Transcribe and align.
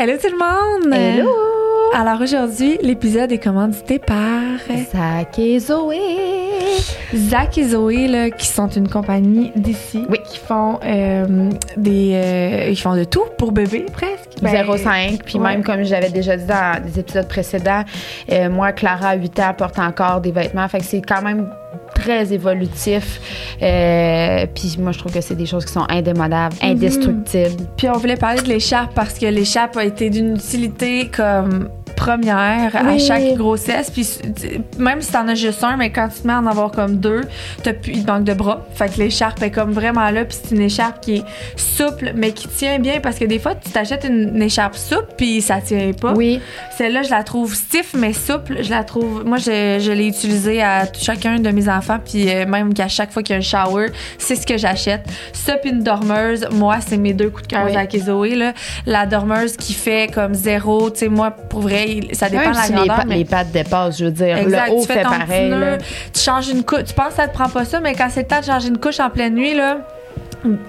Hello 0.00 0.12
tout 0.16 0.30
le 0.30 0.38
monde! 0.38 0.94
Hello! 0.94 1.28
Alors 1.92 2.20
aujourd'hui, 2.20 2.78
l'épisode 2.82 3.32
est 3.32 3.42
commandité 3.42 3.98
par 3.98 4.42
Zach 4.92 5.36
et 5.38 5.58
Zoé. 5.58 5.98
Zach 7.14 7.58
et 7.58 7.64
Zoé, 7.64 8.06
là, 8.06 8.30
qui 8.30 8.46
sont 8.46 8.68
une 8.68 8.88
compagnie 8.88 9.50
d'ici. 9.56 10.04
Oui. 10.08 10.18
Qui 10.24 10.38
font 10.38 10.78
euh, 10.84 11.50
des. 11.76 12.12
euh, 12.14 12.68
ils 12.70 12.78
font 12.78 12.94
de 12.94 13.04
tout 13.04 13.24
pour 13.38 13.50
bébé, 13.50 13.86
presque. 13.92 14.40
Ben, 14.40 14.52
0,5. 14.52 15.22
Puis 15.24 15.38
ouais. 15.38 15.44
même 15.44 15.64
comme 15.64 15.82
j'avais 15.82 16.10
déjà 16.10 16.36
dit 16.36 16.44
dans 16.46 16.80
des 16.84 17.00
épisodes 17.00 17.26
précédents, 17.26 17.82
euh, 18.30 18.48
moi, 18.50 18.70
Clara, 18.72 19.08
à 19.08 19.16
8 19.16 19.40
ans, 19.40 19.54
porte 19.56 19.78
encore 19.78 20.20
des 20.20 20.30
vêtements. 20.30 20.68
Fait 20.68 20.78
que 20.78 20.84
c'est 20.84 21.02
quand 21.02 21.22
même 21.22 21.50
très 21.98 22.32
évolutif. 22.32 23.20
Euh, 23.62 24.46
puis 24.54 24.76
moi, 24.78 24.92
je 24.92 24.98
trouve 24.98 25.12
que 25.12 25.20
c'est 25.20 25.34
des 25.34 25.46
choses 25.46 25.64
qui 25.64 25.72
sont 25.72 25.86
indémodables, 25.88 26.56
indestructibles. 26.62 27.64
Puis 27.76 27.88
on 27.88 27.98
voulait 27.98 28.16
parler 28.16 28.40
de 28.40 28.48
l'écharpe 28.48 28.94
parce 28.94 29.18
que 29.18 29.26
l'écharpe 29.26 29.76
a 29.76 29.84
été 29.84 30.10
d'une 30.10 30.36
utilité 30.36 31.08
comme 31.08 31.68
première 31.98 32.76
à 32.76 32.98
chaque 32.98 33.34
grossesse. 33.34 33.90
Puis 33.90 34.06
même 34.78 35.02
si 35.02 35.12
t'en 35.12 35.26
as 35.28 35.34
juste 35.34 35.62
un, 35.64 35.76
mais 35.76 35.90
quand 35.90 36.08
tu 36.08 36.22
te 36.22 36.26
mets 36.26 36.32
à 36.32 36.38
en 36.38 36.46
avoir 36.46 36.70
comme 36.70 36.96
deux, 36.96 37.22
t'as 37.62 37.72
plus, 37.72 37.92
il 37.92 38.04
te 38.04 38.10
manque 38.10 38.24
de 38.24 38.34
bras. 38.34 38.66
Fait 38.74 38.88
que 38.88 38.98
l'écharpe 38.98 39.42
est 39.42 39.50
comme 39.50 39.72
vraiment 39.72 40.08
là. 40.10 40.24
Puis 40.24 40.38
c'est 40.42 40.54
une 40.54 40.62
écharpe 40.62 41.00
qui 41.00 41.16
est 41.16 41.24
souple, 41.56 42.12
mais 42.14 42.32
qui 42.32 42.48
tient 42.48 42.78
bien 42.78 43.00
parce 43.00 43.18
que 43.18 43.24
des 43.24 43.38
fois, 43.38 43.54
tu 43.54 43.70
t'achètes 43.70 44.04
une, 44.04 44.34
une 44.34 44.42
écharpe 44.42 44.76
souple 44.76 45.12
puis 45.16 45.42
ça 45.42 45.60
tient 45.60 45.92
pas. 45.92 46.14
Oui. 46.14 46.40
Celle-là, 46.76 47.02
je 47.02 47.10
la 47.10 47.24
trouve 47.24 47.54
stiff 47.54 47.94
mais 47.94 48.12
souple. 48.12 48.62
Je 48.62 48.70
la 48.70 48.84
trouve. 48.84 49.24
Moi, 49.24 49.38
je, 49.38 49.78
je 49.80 49.92
l'ai 49.92 50.06
utilisée 50.06 50.62
à 50.62 50.84
chacun 50.92 51.38
de 51.40 51.50
mes 51.50 51.68
enfants, 51.68 51.98
puis 52.04 52.28
euh, 52.28 52.46
même 52.46 52.72
qu'à 52.74 52.88
chaque 52.88 53.10
fois 53.12 53.22
qu'il 53.22 53.34
y 53.34 53.36
a 53.36 53.38
un 53.38 53.42
shower, 53.42 53.88
c'est 54.18 54.36
ce 54.36 54.46
que 54.46 54.56
j'achète. 54.56 55.06
Ça, 55.32 55.56
puis 55.56 55.70
une 55.70 55.82
dormeuse. 55.82 56.46
Moi, 56.52 56.78
c'est 56.86 56.96
mes 56.96 57.12
deux 57.12 57.30
coups 57.30 57.42
de 57.42 57.48
cœur 57.48 57.66
Oui. 57.66 57.72
Et 57.92 57.98
Zoé, 58.00 58.34
là. 58.34 58.52
La 58.86 59.06
dormeuse 59.06 59.56
qui 59.56 59.72
fait 59.72 60.12
comme 60.12 60.34
zéro. 60.34 60.90
Tu 60.90 61.00
sais, 61.00 61.08
moi, 61.08 61.30
pour 61.30 61.60
vrai, 61.60 61.87
ça 62.12 62.28
dépend 62.28 62.50
de 62.50 62.56
la 62.56 62.62
si 62.62 62.72
les, 62.72 62.78
grandeur. 62.78 62.96
pa- 62.96 63.04
mais- 63.06 63.16
les 63.16 63.24
pattes 63.24 63.50
dépassent, 63.52 63.98
je 63.98 64.04
veux 64.06 64.10
dire. 64.10 64.36
Exact, 64.38 64.68
le 64.68 64.74
haut 64.74 64.80
tu 64.80 64.92
fait 64.92 65.02
pareil. 65.02 65.52
tu 66.12 66.20
changes 66.20 66.48
une 66.48 66.64
couche. 66.64 66.84
Tu 66.84 66.94
penses 66.94 67.08
que 67.10 67.14
ça 67.14 67.28
te 67.28 67.34
prend 67.34 67.48
pas 67.48 67.64
ça, 67.64 67.80
mais 67.80 67.94
quand 67.94 68.08
c'est 68.10 68.22
le 68.22 68.26
temps 68.28 68.40
de 68.40 68.44
changer 68.44 68.68
une 68.68 68.78
couche 68.78 69.00
en 69.00 69.10
pleine 69.10 69.34
nuit, 69.34 69.54
là, 69.54 69.78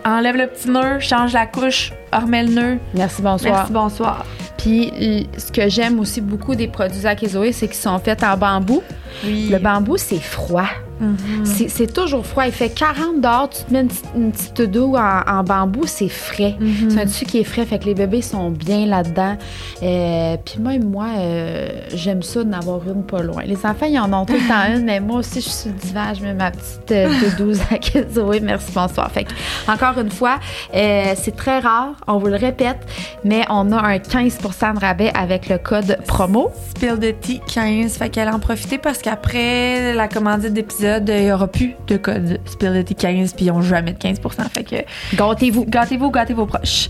enlève 0.05 0.35
le 0.35 0.47
petit 0.47 0.69
nœud, 0.69 0.99
change 0.99 1.33
la 1.33 1.45
couche, 1.45 1.93
remets 2.11 2.43
le 2.43 2.49
nœud. 2.53 2.77
Merci, 2.93 3.21
bonsoir. 3.21 3.53
Merci, 3.53 3.71
bonsoir. 3.71 4.25
Puis 4.57 5.27
ce 5.37 5.51
que 5.51 5.69
j'aime 5.69 5.99
aussi 5.99 6.21
beaucoup 6.21 6.55
des 6.55 6.67
produits 6.67 6.99
Zach 7.01 7.23
et 7.23 7.29
Zoé, 7.29 7.51
c'est 7.53 7.67
qu'ils 7.67 7.75
sont 7.77 7.97
faits 7.99 8.23
en 8.23 8.35
bambou. 8.35 8.81
Oui. 9.23 9.47
Le 9.51 9.57
bambou, 9.59 9.95
c'est 9.97 10.19
froid. 10.19 10.67
Mhm. 10.99 11.45
C'est- 11.45 11.69
C'est 11.69 11.93
toujours 11.93 12.25
froid. 12.25 12.45
Il 12.45 12.51
fait 12.51 12.69
40 12.69 13.21
dehors, 13.21 13.49
tu 13.49 13.63
te 13.63 13.71
mets 13.73 13.81
une 13.81 13.87
petite, 13.87 14.05
une 14.15 14.31
petite 14.31 14.61
douce 14.63 14.97
en, 14.97 15.21
en 15.39 15.43
bambou, 15.43 15.83
c'est 15.85 16.09
frais. 16.09 16.55
Mhm. 16.59 16.89
C'est 16.89 17.01
un 17.01 17.05
tissu 17.05 17.25
qui 17.25 17.39
est 17.39 17.43
frais, 17.43 17.65
fait 17.65 17.79
que 17.79 17.85
les 17.85 17.93
bébés 17.95 18.21
sont 18.21 18.49
bien 18.51 18.85
là-dedans. 18.85 19.37
Euh, 19.83 20.35
Puis 20.43 20.59
même 20.59 20.89
moi, 20.89 21.07
euh, 21.17 21.69
j'aime 21.93 22.21
ça 22.23 22.43
d'en 22.43 22.57
avoir 22.57 22.79
une 22.87 23.03
pas 23.03 23.21
loin. 23.21 23.43
Les 23.45 23.57
enfants, 23.65 23.85
ils 23.89 23.99
en 23.99 24.11
ont 24.13 24.25
tout 24.25 24.33
le 24.33 24.47
temps 24.47 24.75
une, 24.75 24.83
mais 24.85 24.99
moi 24.99 25.19
aussi, 25.19 25.35
je 25.41 25.45
suis 25.45 25.51
sur 25.51 25.69
le 25.71 25.77
divan, 25.77 26.13
je 26.17 26.21
mets 26.23 26.33
ma 26.33 26.51
petite 26.51 26.91
euh, 26.91 27.09
douce 27.37 27.59
à 27.71 28.13
Zoé. 28.13 28.39
Merci, 28.41 28.71
bonsoir. 28.73 29.09
Fait 29.11 29.23
que, 29.25 29.31
encore 29.71 29.97
une 29.99 30.11
fois, 30.11 30.39
c'est 30.73 31.35
très 31.35 31.59
rare, 31.59 31.93
on 32.07 32.17
vous 32.17 32.27
le 32.27 32.35
répète, 32.35 32.79
mais 33.23 33.43
on 33.49 33.71
a 33.71 33.77
un 33.81 33.97
15% 33.97 34.75
de 34.75 34.79
rabais 34.79 35.11
avec 35.15 35.49
le 35.49 35.57
code 35.57 35.97
promo. 36.07 36.51
Spill 36.75 36.97
the 36.99 37.19
tea 37.19 37.41
15. 37.47 37.97
Fait 37.97 38.09
qu'elle 38.09 38.29
en 38.29 38.39
profiter 38.39 38.77
parce 38.77 38.99
qu'après 38.99 39.93
la 39.93 40.07
commandite 40.07 40.53
d'épisode, 40.53 40.88
il 40.97 41.23
n'y 41.25 41.31
aura 41.31 41.47
plus 41.47 41.75
de 41.87 41.97
code 41.97 42.39
Spill 42.45 42.83
the 42.83 42.85
tea 42.85 42.95
15 42.95 43.33
puis 43.33 43.45
ils 43.45 43.49
n'ont 43.51 43.61
jamais 43.61 43.93
de 43.93 43.97
15 43.97 44.19
Fait 44.53 44.63
que 44.63 44.75
Gâtez-vous. 45.15 45.65
gâtez-vous, 45.65 46.11
gâtez 46.11 46.33
vos 46.33 46.45
proches. 46.45 46.87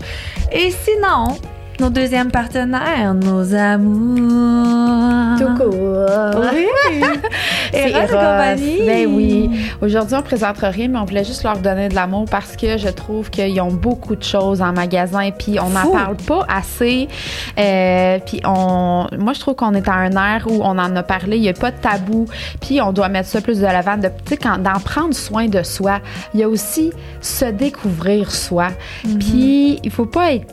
Et 0.52 0.70
sinon, 0.70 1.36
nos 1.80 1.88
deuxièmes 1.90 2.30
partenaires, 2.30 3.14
nos 3.14 3.54
amours. 3.54 5.38
Tout 5.38 5.54
court. 5.56 6.42
Oui. 6.52 6.66
Et 7.72 7.92
compagnie. 8.06 8.86
Ben 8.86 9.06
oui. 9.08 9.50
Aujourd'hui, 9.80 10.16
on 10.18 10.22
présentera 10.22 10.68
rien, 10.68 10.88
mais 10.88 10.98
on 10.98 11.04
voulait 11.04 11.24
juste 11.24 11.42
leur 11.42 11.56
donner 11.58 11.88
de 11.88 11.94
l'amour 11.94 12.26
parce 12.30 12.56
que 12.56 12.76
je 12.76 12.88
trouve 12.88 13.30
qu'ils 13.30 13.58
ont 13.60 13.72
beaucoup 13.72 14.14
de 14.14 14.22
choses 14.22 14.60
en 14.60 14.72
magasin, 14.72 15.30
puis 15.30 15.58
on 15.58 15.70
n'en 15.70 15.90
parle 15.90 16.16
pas 16.16 16.44
assez. 16.48 17.08
Euh, 17.58 18.18
puis 18.26 18.40
on, 18.44 19.06
moi, 19.18 19.32
je 19.32 19.40
trouve 19.40 19.54
qu'on 19.54 19.72
est 19.74 19.88
à 19.88 19.94
un 19.94 20.10
air 20.12 20.46
où 20.48 20.60
on 20.62 20.76
en 20.78 20.94
a 20.96 21.02
parlé, 21.02 21.36
il 21.36 21.42
n'y 21.42 21.48
a 21.48 21.54
pas 21.54 21.70
de 21.70 21.76
tabou, 21.78 22.26
puis 22.60 22.80
on 22.82 22.92
doit 22.92 23.08
mettre 23.08 23.28
ça 23.28 23.40
plus 23.40 23.58
de 23.60 23.64
l'avant, 23.64 23.96
de, 23.96 24.08
tu 24.08 24.12
sais, 24.30 24.36
quand- 24.36 24.58
d'en 24.58 24.78
prendre 24.80 25.14
soin 25.14 25.46
de 25.46 25.62
soi. 25.62 26.00
Il 26.34 26.40
y 26.40 26.42
a 26.42 26.48
aussi 26.48 26.92
se 27.22 27.46
découvrir 27.46 28.30
soi. 28.32 28.68
Mhm. 29.06 29.18
Puis 29.18 29.78
il 29.82 29.90
faut 29.90 30.06
pas 30.06 30.32
être 30.34 30.46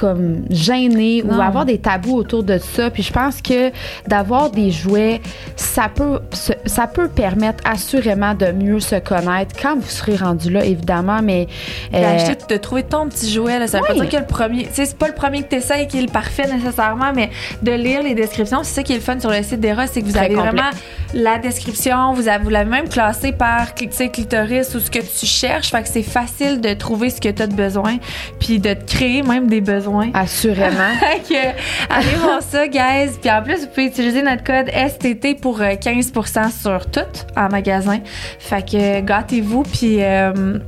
comme 0.00 0.44
gêné 0.48 1.22
ou 1.22 1.40
avoir 1.40 1.66
des 1.66 1.78
tabous 1.78 2.16
autour 2.16 2.42
de 2.42 2.56
ça. 2.58 2.88
Puis 2.90 3.02
je 3.02 3.12
pense 3.12 3.42
que 3.42 3.70
d'avoir 4.08 4.50
des 4.50 4.70
jouets, 4.70 5.20
ça 5.56 5.88
peut, 5.94 6.20
ça 6.64 6.86
peut 6.86 7.08
permettre 7.08 7.62
assurément 7.70 8.34
de 8.34 8.46
mieux 8.52 8.80
se 8.80 8.96
connaître 8.96 9.54
quand 9.60 9.76
vous 9.76 9.88
serez 9.88 10.16
rendu 10.16 10.50
là, 10.50 10.64
évidemment. 10.64 11.20
Mais 11.22 11.48
euh, 11.92 12.16
de 12.48 12.56
trouver 12.56 12.82
ton 12.84 13.08
petit 13.08 13.30
jouet, 13.30 13.58
là, 13.58 13.66
ça 13.66 13.78
veut 13.78 13.84
Oui. 13.90 13.98
pas 13.98 14.04
dire 14.06 14.10
que 14.10 14.16
le 14.16 14.26
premier, 14.26 14.68
c'est 14.72 14.96
pas 14.96 15.08
le 15.08 15.14
premier 15.14 15.42
que 15.42 15.50
tu 15.50 15.56
essayes 15.56 15.86
qui 15.86 15.98
est 15.98 16.02
le 16.02 16.08
parfait 16.08 16.46
nécessairement, 16.50 17.12
mais 17.14 17.28
de 17.62 17.72
lire 17.72 18.02
les 18.02 18.14
descriptions, 18.14 18.60
c'est 18.62 18.74
ça 18.76 18.82
qui 18.82 18.92
est 18.92 18.96
le 18.96 19.02
fun 19.02 19.20
sur 19.20 19.30
le 19.30 19.42
site 19.42 19.60
d'Eros, 19.60 19.82
c'est 19.92 20.00
que 20.00 20.06
vous 20.06 20.12
Très 20.12 20.26
avez 20.26 20.34
complet. 20.34 20.50
vraiment 20.50 20.70
la 21.12 21.38
description, 21.38 22.14
vous 22.14 22.26
avez- 22.28 22.42
vous 22.42 22.50
l'avez 22.50 22.70
même 22.70 22.88
classé 22.88 23.32
par 23.32 23.74
clitoris 23.74 24.74
ou 24.74 24.80
ce 24.80 24.90
que 24.90 25.00
tu 25.00 25.26
cherches, 25.26 25.70
fait 25.70 25.82
que 25.82 25.88
c'est 25.88 26.02
facile 26.02 26.60
de 26.60 26.72
trouver 26.74 27.10
ce 27.10 27.20
que 27.20 27.28
tu 27.28 27.42
as 27.42 27.46
de 27.46 27.54
besoin, 27.54 27.96
puis 28.38 28.58
de 28.60 28.72
te 28.72 28.84
créer 28.90 29.22
même 29.22 29.46
des 29.48 29.60
besoins. 29.60 29.89
Assurément. 30.14 30.92
Fait 31.00 31.20
que, 31.20 31.94
allez 31.94 32.14
voir 32.16 32.42
ça, 32.42 32.66
guys. 32.68 33.10
Puis 33.20 33.30
en 33.30 33.42
plus, 33.42 33.60
vous 33.62 33.66
pouvez 33.68 33.86
utiliser 33.86 34.22
notre 34.22 34.44
code 34.44 34.70
STT 34.70 35.40
pour 35.40 35.60
euh, 35.60 35.70
15% 35.74 36.50
sur 36.50 36.90
tout 36.90 37.00
en 37.36 37.48
magasin. 37.48 37.98
Fait 38.38 38.62
que 38.62 39.00
gâtez-vous. 39.00 39.62
Puis 39.64 40.02
euh, 40.02 40.58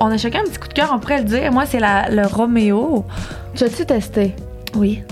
on 0.00 0.10
a 0.10 0.16
chacun 0.18 0.40
un 0.40 0.44
petit 0.44 0.58
coup 0.58 0.68
de 0.68 0.74
cœur, 0.74 0.90
on 0.94 0.98
pourrait 0.98 1.18
le 1.18 1.24
dire. 1.24 1.52
Moi, 1.52 1.64
c'est 1.66 1.80
la- 1.80 2.08
le 2.08 2.26
Roméo. 2.26 3.04
tu 3.54 3.64
as-tu 3.64 3.84
testé? 3.86 4.34
Oui. 4.74 5.02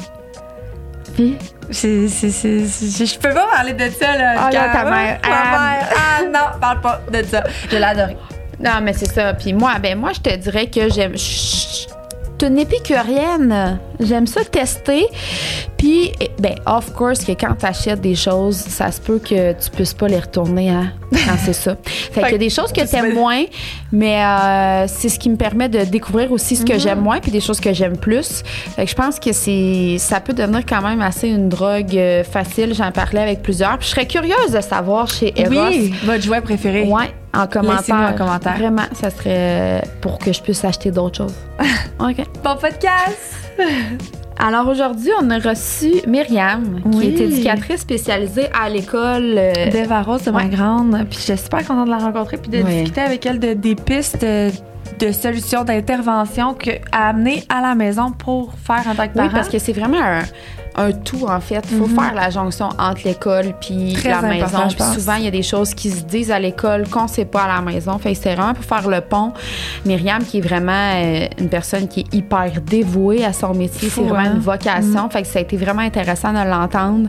Puis? 1.15 1.37
Je 1.71 3.19
peux 3.19 3.33
pas 3.33 3.47
parler 3.53 3.73
de 3.73 3.89
ça, 3.91 4.17
là. 4.17 4.35
Ah, 4.39 4.51
là, 4.51 4.69
ta 4.73 4.85
mère. 4.85 5.19
Ma 5.23 5.29
Ah. 5.31 5.59
mère. 5.61 5.89
Ah 5.97 6.23
non, 6.25 6.61
parle 6.61 6.81
pas 6.81 7.01
de 7.11 7.23
ça. 7.25 7.43
Je 7.71 7.77
l'ai 7.77 7.83
adoré. 7.83 8.17
Non, 8.61 8.73
mais 8.83 8.93
c'est 8.93 9.11
ça. 9.11 9.33
Puis 9.35 9.53
moi, 9.53 9.75
ben 9.83 9.99
moi, 9.99 10.11
je 10.15 10.21
te 10.21 10.35
dirais 10.37 10.67
que 10.67 10.89
j'aime. 10.93 11.17
Je 11.17 11.87
suis 12.39 12.49
une 12.51 12.59
épicurienne. 12.59 13.79
J'aime 14.01 14.27
ça 14.27 14.45
tester. 14.45 15.07
Puis, 15.77 16.13
eh, 16.21 16.31
ben, 16.39 16.55
of 16.67 16.93
course, 16.95 17.25
que 17.25 17.33
quand 17.33 17.55
tu 17.59 17.67
achètes 17.67 18.01
des 18.01 18.15
choses, 18.15 18.57
ça 18.57 18.91
se 18.91 19.01
peut 19.01 19.19
que 19.19 19.53
tu 19.53 19.71
puisses 19.71 19.93
pas 19.93 20.09
les 20.09 20.19
retourner 20.19 20.71
hein, 20.71 20.93
quand 21.13 21.37
c'est 21.45 21.53
ça. 21.53 21.77
Fait 21.85 22.23
qu'il 22.23 22.33
y 22.33 22.35
a 22.35 22.39
des 22.39 22.51
choses 22.51 22.73
que 22.73 22.81
tu 22.81 22.89
t'aimes 22.89 23.15
moins, 23.15 23.45
mais 23.93 24.25
euh, 24.25 24.87
c'est 24.89 25.09
ce 25.09 25.19
qui 25.19 25.29
me 25.29 25.37
permet 25.37 25.69
de 25.69 25.85
découvrir 25.85 26.33
aussi 26.33 26.57
ce 26.57 26.65
que 26.65 26.79
j'aime 26.79 27.01
moins, 27.01 27.21
puis 27.21 27.31
des 27.31 27.41
choses 27.41 27.61
que 27.61 27.73
j'aime 27.73 27.99
plus. 27.99 28.43
Fait 28.77 28.85
que 28.85 28.91
je 28.91 28.97
pense 28.97 29.21
que 29.21 29.33
c'est, 29.33 29.97
ça 29.99 30.21
peut 30.21 30.33
devenir 30.33 30.65
quand 30.67 30.83
même 30.83 31.03
assez 31.03 31.29
une 31.29 31.49
drogue 31.49 31.97
euh, 31.97 32.25
facile. 32.25 32.75
J'en 32.75 32.91
parlais 32.91 33.21
avec 33.21 33.43
plusieurs. 33.43 33.79
Puis 33.79 33.89
je 33.89 33.93
serais 33.93 34.07
curieuse 34.07 34.53
de 34.53 34.61
savoir 34.61 35.09
chez 35.09 35.33
Eros. 35.37 35.69
Oui, 35.69 35.93
votre 36.05 36.23
jouet 36.23 36.41
préféré. 36.41 36.85
Ouais, 36.85 37.13
en 37.35 37.47
commentaire. 37.47 37.95
Un 37.97 38.13
commentaire. 38.13 38.57
Vraiment, 38.57 38.83
ça 38.93 39.11
serait 39.11 39.83
pour 40.01 40.19
que 40.19 40.33
je 40.33 40.41
puisse 40.43 40.65
acheter 40.65 40.91
d'autres 40.91 41.17
choses. 41.19 41.35
OK. 42.01 42.17
Bon 42.43 42.57
podcast. 42.57 43.35
Alors 44.37 44.67
aujourd'hui, 44.67 45.11
on 45.23 45.31
a 45.31 45.39
reçu 45.39 45.93
Myriam, 46.09 46.81
Oui. 46.87 47.15
qui 47.15 47.23
est 47.23 47.27
éducatrice 47.27 47.83
spécialisée 47.83 48.47
à 48.53 48.69
l'école. 48.69 49.35
euh, 49.39 49.53
Devaros 49.71 50.19
de 50.19 50.31
ma 50.33 50.39
Ouais. 50.39 50.49
grande. 50.49 51.07
Puis 51.09 51.21
j'étais 51.21 51.37
super 51.37 51.61
contente 51.67 51.87
de 51.87 51.91
la 51.91 51.99
rencontrer 51.99 52.37
puis 52.39 52.51
de 52.51 52.63
Ouais. 52.65 52.81
discuter 52.83 53.01
avec 53.01 53.25
elle 53.27 53.39
de, 53.39 53.53
des 53.55 53.77
pistes 53.77 54.25
euh, 54.25 54.51
de 54.99 55.13
solutions 55.13 55.63
d'intervention 55.65 56.57
à 56.91 57.09
amener 57.11 57.45
à 57.49 57.61
la 57.61 57.75
maison 57.77 58.11
pour 58.11 58.53
faire 58.55 58.83
en 58.89 58.95
tant 58.97 59.05
que 59.05 59.13
Oui, 59.13 59.19
parent. 59.19 59.31
parce 59.33 59.49
que 59.49 59.59
c'est 59.61 59.73
vraiment 59.73 60.01
un, 60.03 60.23
un 60.77 60.93
tout, 60.93 61.27
en 61.27 61.41
fait. 61.41 61.65
Il 61.71 61.79
faut 61.79 61.87
Mhm. 61.87 61.95
faire 61.99 62.15
la 62.15 62.31
jonction 62.31 62.69
entre 62.79 63.03
l'école 63.05 63.55
puis 63.61 63.97
la 64.05 64.23
maison. 64.23 64.59
Puis 64.69 64.85
souvent, 64.95 65.15
il 65.15 65.25
y 65.25 65.29
a 65.29 65.31
des 65.31 65.43
choses 65.43 65.75
qui 65.75 65.91
se 65.91 66.03
disent 66.03 66.31
à 66.31 66.39
l'école 66.39 66.89
qu'on 66.89 67.05
ne 67.05 67.09
sait 67.09 67.25
pas 67.25 67.43
à 67.43 67.57
la 67.57 67.61
maison. 67.61 67.97
Fait 67.99 68.13
que 68.15 68.19
c'est 68.21 68.35
vraiment 68.35 68.55
pour 68.55 68.65
faire 68.65 68.89
le 68.89 69.01
pont. 69.01 69.33
Myriam, 69.85 70.23
qui 70.25 70.39
est 70.39 70.41
vraiment 70.41 70.73
euh, 70.95 71.27
une 71.39 71.49
personne 71.49 71.89
qui 71.89 72.01
est 72.01 72.15
hyper 72.15 72.61
dévouée 72.61 73.25
à 73.25 73.33
son 73.33 73.55
métier, 73.55 73.89
c'est 73.89 74.01
vraiment 74.01 74.19
hein? 74.31 74.35
une 74.35 74.41
vocation. 74.41 75.09
Fait 75.11 75.23
que 75.23 75.29
ça 75.29 75.39
a 75.39 75.43
été 75.43 75.57
vraiment 75.57 75.83
intéressant 75.83 76.33
de 76.33 76.49
l'entendre. 76.49 77.09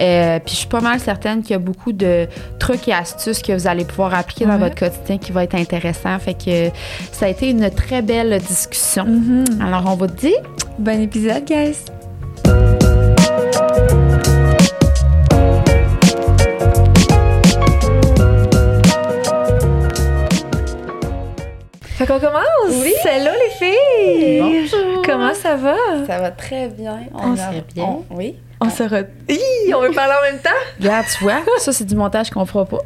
Euh, 0.00 0.38
puis 0.44 0.54
je 0.54 0.58
suis 0.60 0.68
pas 0.68 0.80
mal 0.80 0.98
certaine 1.00 1.42
qu'il 1.42 1.52
y 1.52 1.54
a 1.54 1.58
beaucoup 1.58 1.92
de 1.92 2.26
trucs 2.58 2.88
et 2.88 2.92
astuces 2.92 3.42
que 3.42 3.52
vous 3.52 3.66
allez 3.66 3.84
pouvoir 3.84 4.14
appliquer 4.14 4.46
dans 4.46 4.58
votre 4.58 4.74
quotidien 4.74 5.18
qui 5.18 5.32
va 5.32 5.44
être 5.44 5.54
intéressant. 5.54 6.18
Fait 6.18 6.34
que 6.34 6.70
ça 7.12 7.26
a 7.26 7.28
été 7.28 7.50
une 7.50 7.70
très 7.70 8.02
belle 8.02 8.38
discussion. 8.40 9.04
Mhm. 9.04 9.44
Alors, 9.60 9.84
on 9.86 9.94
vous 9.96 10.06
dit 10.06 10.34
Bon 10.78 11.00
épisode, 11.00 11.44
guys. 11.44 11.76
Fait 22.04 22.12
qu'on 22.12 22.20
commence? 22.20 22.82
Oui. 22.82 22.92
Hello 23.06 23.30
les 23.32 23.50
filles! 23.66 24.40
Bonjour! 24.40 25.02
Comment 25.06 25.32
ça 25.32 25.56
va? 25.56 25.74
Ça 26.06 26.18
va 26.18 26.30
très 26.32 26.68
bien. 26.68 26.98
On 27.14 27.32
a- 27.32 27.36
très 27.36 27.64
bien. 27.74 27.82
on- 27.84 28.04
oui. 28.10 28.36
On 28.60 28.68
se 28.68 28.82
re... 28.82 29.04
Hi, 29.26 29.72
on 29.74 29.80
veut 29.80 29.90
parler 29.92 30.12
en 30.20 30.32
même 30.32 30.38
temps? 30.42 30.50
Regarde, 30.80 31.06
tu 31.16 31.24
vois, 31.24 31.40
ça, 31.58 31.72
c'est 31.72 31.84
du 31.84 31.94
montage 31.96 32.28
qu'on 32.28 32.44
fera 32.44 32.66
pas. 32.66 32.76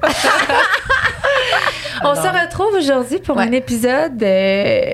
On 2.05 2.15
se 2.15 2.21
retrouve 2.29 2.75
aujourd'hui 2.79 3.19
pour 3.19 3.37
Ouais. 3.37 3.43
un 3.45 3.51
épisode. 3.53 4.23
euh, 4.23 4.93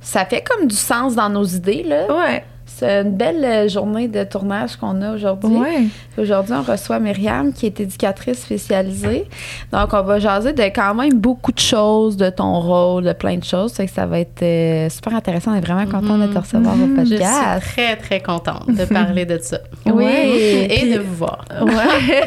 Ça 0.00 0.24
fait 0.24 0.42
comme 0.42 0.68
du 0.68 0.76
sens 0.76 1.16
dans 1.16 1.28
nos 1.28 1.44
idées, 1.44 1.82
là. 1.82 2.06
Ouais. 2.14 2.44
C'est 2.76 3.02
une 3.02 3.12
belle 3.12 3.44
euh, 3.44 3.68
journée 3.68 4.08
de 4.08 4.24
tournage 4.24 4.76
qu'on 4.76 5.00
a 5.02 5.12
aujourd'hui. 5.14 5.56
Ouais. 5.56 5.84
Aujourd'hui, 6.18 6.54
on 6.54 6.62
reçoit 6.62 6.98
Myriam, 6.98 7.52
qui 7.52 7.66
est 7.66 7.78
éducatrice 7.80 8.40
spécialisée. 8.42 9.26
Donc, 9.72 9.92
on 9.92 10.02
va 10.02 10.18
jaser 10.18 10.52
de 10.52 10.62
quand 10.64 10.94
même 10.94 11.14
beaucoup 11.18 11.52
de 11.52 11.58
choses, 11.58 12.16
de 12.16 12.30
ton 12.30 12.60
rôle, 12.60 13.04
de 13.04 13.12
plein 13.12 13.36
de 13.36 13.44
choses. 13.44 13.72
Fait 13.74 13.86
que 13.86 13.92
ça 13.92 14.06
va 14.06 14.20
être 14.20 14.42
euh, 14.42 14.88
super 14.88 15.14
intéressant. 15.14 15.52
On 15.52 15.56
est 15.56 15.60
vraiment 15.60 15.86
content 15.86 16.18
de 16.18 16.26
te 16.26 16.38
recevoir 16.38 16.74
Mhm. 16.76 16.82
au 16.98 17.00
Je 17.00 17.04
suis 17.06 17.16
podcast. 17.18 17.62
très, 17.74 17.96
très 17.96 18.20
contente 18.20 18.66
de 18.68 18.84
parler 18.84 19.24
de 19.26 19.38
ça. 19.40 19.58
Oui. 19.86 20.04
Et 20.06 20.68
Puis- 20.80 20.94
de 20.94 20.98
vous 21.00 21.14
voir. 21.14 21.44
Ouais. 21.62 22.24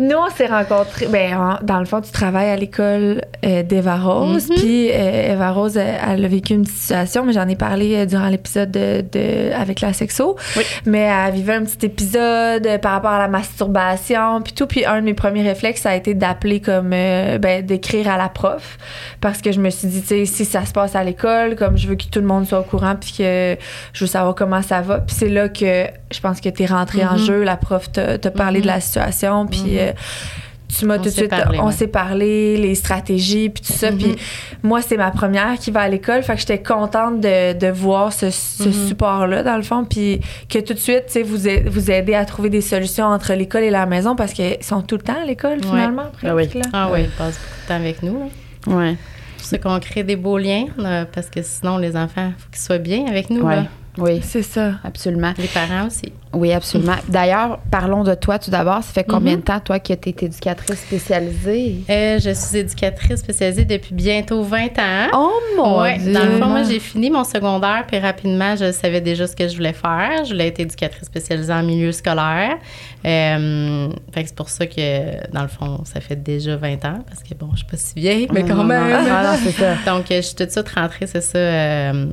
Nous, 0.00 0.16
on 0.16 0.30
s'est 0.34 0.46
rencontrés. 0.46 1.06
Ben, 1.06 1.36
en- 1.36 1.58
dans 1.62 1.78
le 1.80 1.84
fond, 1.84 2.00
tu 2.00 2.10
travailles 2.12 2.50
à 2.50 2.56
l'école 2.56 3.22
euh, 3.44 3.62
d'Eva 3.62 3.96
Rose. 3.96 4.48
Puis, 4.56 4.88
euh, 4.90 5.32
Eva 5.34 5.50
Rose, 5.52 5.76
elle 5.76 6.24
a 6.24 6.28
vécu 6.28 6.54
une 6.54 6.64
situation, 6.66 7.24
mais 7.24 7.32
j'en 7.32 7.48
ai 7.48 7.56
parlé 7.56 7.94
euh, 7.96 8.06
durant 8.06 8.28
l'épisode 8.28 8.70
de, 8.70 9.02
de- 9.12 9.52
avec 9.52 9.80
la 9.82 9.92
sexo. 9.92 10.36
Oui. 10.56 10.62
Mais 10.86 11.00
elle 11.26 11.34
vivait 11.34 11.54
un 11.54 11.64
petit 11.64 11.86
épisode 11.86 12.66
euh, 12.66 12.78
par 12.78 12.92
rapport 12.92 13.10
à 13.12 13.18
la 13.18 13.28
masturbation, 13.28 14.40
puis 14.42 14.52
tout. 14.52 14.66
Puis, 14.66 14.84
un 14.84 15.00
de 15.00 15.04
mes 15.06 15.14
premiers 15.14 15.42
réflexes, 15.42 15.82
ça 15.82 15.90
a 15.90 15.94
été 15.94 16.14
d'appeler 16.14 16.60
comme. 16.60 16.92
euh, 16.92 17.38
ben, 17.38 17.64
d'écrire 17.64 18.08
à 18.08 18.16
la 18.16 18.28
prof. 18.28 18.78
Parce 19.20 19.40
que 19.40 19.52
je 19.52 19.60
me 19.60 19.70
suis 19.70 19.88
dit, 19.88 20.00
tu 20.02 20.06
sais, 20.08 20.24
si 20.26 20.44
ça 20.44 20.64
se 20.64 20.72
passe 20.72 20.94
à 20.96 21.04
l'école, 21.04 21.56
comme 21.56 21.76
je 21.76 21.86
veux 21.88 21.94
que 21.96 22.04
tout 22.04 22.20
le 22.20 22.26
monde 22.26 22.46
soit 22.46 22.60
au 22.60 22.64
courant, 22.64 22.94
puis 23.00 23.14
que 23.18 23.56
je 23.92 24.04
veux 24.04 24.08
savoir 24.08 24.34
comment 24.34 24.62
ça 24.62 24.80
va. 24.80 24.98
Puis, 24.98 25.16
c'est 25.18 25.28
là 25.28 25.48
que 25.48 25.86
je 26.12 26.20
pense 26.20 26.40
que 26.40 26.48
tu 26.48 26.62
es 26.62 26.66
rentré 26.66 27.04
en 27.04 27.12
Mhm. 27.12 27.18
jeu. 27.18 27.42
La 27.44 27.56
prof 27.56 27.90
t'a 27.92 28.18
parlé 28.30 28.60
de 28.60 28.66
la 28.66 28.80
situation, 28.80 29.46
puis. 29.46 29.60
Mhm. 29.62 29.78
euh, 29.78 29.92
tu 30.78 30.86
m'as 30.86 30.94
On 30.94 30.98
tout 30.98 31.04
de 31.04 31.08
s'est 31.10 31.16
suite, 31.16 31.30
parlé, 31.30 31.58
on 31.60 31.66
ouais. 31.66 31.72
s'est 31.72 31.86
parlé, 31.86 32.56
les 32.56 32.74
stratégies, 32.74 33.50
puis 33.50 33.62
tout 33.62 33.72
ça. 33.72 33.92
Puis 33.92 34.16
moi, 34.62 34.80
c'est 34.82 34.96
ma 34.96 35.10
première 35.10 35.58
qui 35.58 35.70
va 35.70 35.80
à 35.80 35.88
l'école, 35.88 36.22
fait 36.22 36.34
que 36.34 36.40
j'étais 36.40 36.62
contente 36.62 37.20
de, 37.20 37.52
de 37.52 37.66
voir 37.68 38.12
ce, 38.12 38.30
ce 38.30 38.64
Mhm. 38.68 38.88
support-là, 38.88 39.42
dans 39.42 39.56
le 39.56 39.62
fond, 39.62 39.84
puis 39.84 40.20
que 40.48 40.58
tout 40.60 40.72
de 40.74 40.78
suite, 40.78 41.04
tu 41.06 41.12
sais, 41.12 41.22
vous, 41.22 41.46
a- 41.48 41.68
vous 41.68 41.90
aider 41.90 42.14
à 42.14 42.24
trouver 42.24 42.48
des 42.50 42.60
solutions 42.62 43.04
entre 43.06 43.34
l'école 43.34 43.64
et 43.64 43.70
la 43.70 43.86
maison, 43.86 44.16
parce 44.16 44.32
qu'ils 44.32 44.62
sont 44.62 44.82
tout 44.82 44.96
le 44.96 45.02
temps 45.02 45.20
à 45.22 45.26
l'école, 45.26 45.58
Ouais. 45.58 45.66
finalement, 45.66 46.06
Ah 46.24 46.34
oui. 46.34 46.46
presque, 46.48 46.54
là. 46.54 46.70
Ah 46.72 46.88
oui, 46.92 47.00
ils 47.02 47.08
passent 47.10 47.38
beaucoup 47.38 47.62
de 47.62 47.68
temps 47.68 47.74
avec 47.74 48.02
nous. 48.02 48.18
là. 48.68 48.76
Ouais. 48.76 48.96
C'est 49.36 49.58
pour 49.58 49.70
ça 49.72 49.76
qu'on 49.76 49.80
crée 49.80 50.04
des 50.04 50.16
beaux 50.16 50.38
liens, 50.38 50.66
là, 50.78 51.04
parce 51.04 51.28
que 51.28 51.42
sinon, 51.42 51.76
les 51.78 51.96
enfants, 51.96 52.28
il 52.36 52.40
faut 52.42 52.48
qu'ils 52.50 52.60
soient 52.62 52.78
bien 52.78 53.06
avec 53.08 53.28
nous. 53.28 53.42
Ouais. 53.42 53.56
là. 53.56 53.64
Oui, 53.98 54.20
C'est 54.22 54.42
ça. 54.42 54.72
absolument. 54.84 55.32
Les 55.36 55.48
parents 55.48 55.86
aussi. 55.86 56.12
Oui, 56.32 56.50
absolument. 56.52 56.96
D'ailleurs, 57.08 57.58
parlons 57.70 58.04
de 58.04 58.14
toi 58.14 58.38
tout 58.38 58.50
d'abord. 58.50 58.82
Ça 58.82 58.92
fait 58.92 59.04
combien 59.04 59.34
Mhm. 59.34 59.40
de 59.40 59.44
temps, 59.44 59.60
toi, 59.60 59.78
que 59.80 59.92
tu 59.92 60.08
es 60.08 60.14
éducatrice 60.24 60.80
spécialisée? 60.80 61.76
Euh, 61.90 62.18
je 62.18 62.30
suis 62.30 62.56
éducatrice 62.58 63.20
spécialisée 63.20 63.66
depuis 63.66 63.94
bientôt 63.94 64.42
20 64.42 64.78
ans. 64.78 65.08
Oh 65.12 65.30
mon 65.56 65.82
Ouais, 65.82 65.98
Dieu! 65.98 66.12
dans 66.12 66.24
le 66.24 66.38
fond, 66.38 66.46
moi, 66.46 66.62
j'ai 66.62 66.80
fini 66.80 67.10
mon 67.10 67.24
secondaire, 67.24 67.84
puis 67.86 67.98
rapidement, 67.98 68.56
je 68.56 68.72
savais 68.72 69.02
déjà 69.02 69.26
ce 69.26 69.36
que 69.36 69.46
je 69.46 69.54
voulais 69.56 69.74
faire. 69.74 70.24
Je 70.24 70.30
voulais 70.30 70.48
être 70.48 70.60
éducatrice 70.60 71.04
spécialisée 71.04 71.52
en 71.52 71.62
milieu 71.62 71.92
scolaire. 71.92 72.56
Euh, 73.04 73.88
fait 74.14 74.22
que 74.22 74.28
c'est 74.28 74.34
pour 74.36 74.48
ça 74.48 74.66
que, 74.66 75.30
dans 75.32 75.42
le 75.42 75.48
fond, 75.48 75.82
ça 75.84 76.00
fait 76.00 76.16
déjà 76.16 76.56
20 76.56 76.84
ans, 76.86 76.98
parce 77.06 77.22
que, 77.22 77.34
bon, 77.34 77.48
je 77.52 77.58
suis 77.58 77.66
pas 77.66 77.76
si 77.76 77.92
vieille, 77.96 78.28
mais 78.32 78.42
Non, 78.42 78.48
quand 78.48 78.54
non, 78.56 78.64
même. 78.64 78.90
non. 78.90 79.10
Ah, 79.10 79.32
non, 79.32 79.38
c'est 79.44 79.52
ça. 79.52 79.74
Donc, 79.86 80.10
euh, 80.10 80.16
je 80.16 80.20
suis 80.22 80.34
tout 80.34 80.44
de 80.46 80.50
suite 80.50 80.68
rentrée, 80.70 81.06
c'est 81.06 81.20
ça, 81.20 81.36
euh, 81.38 82.06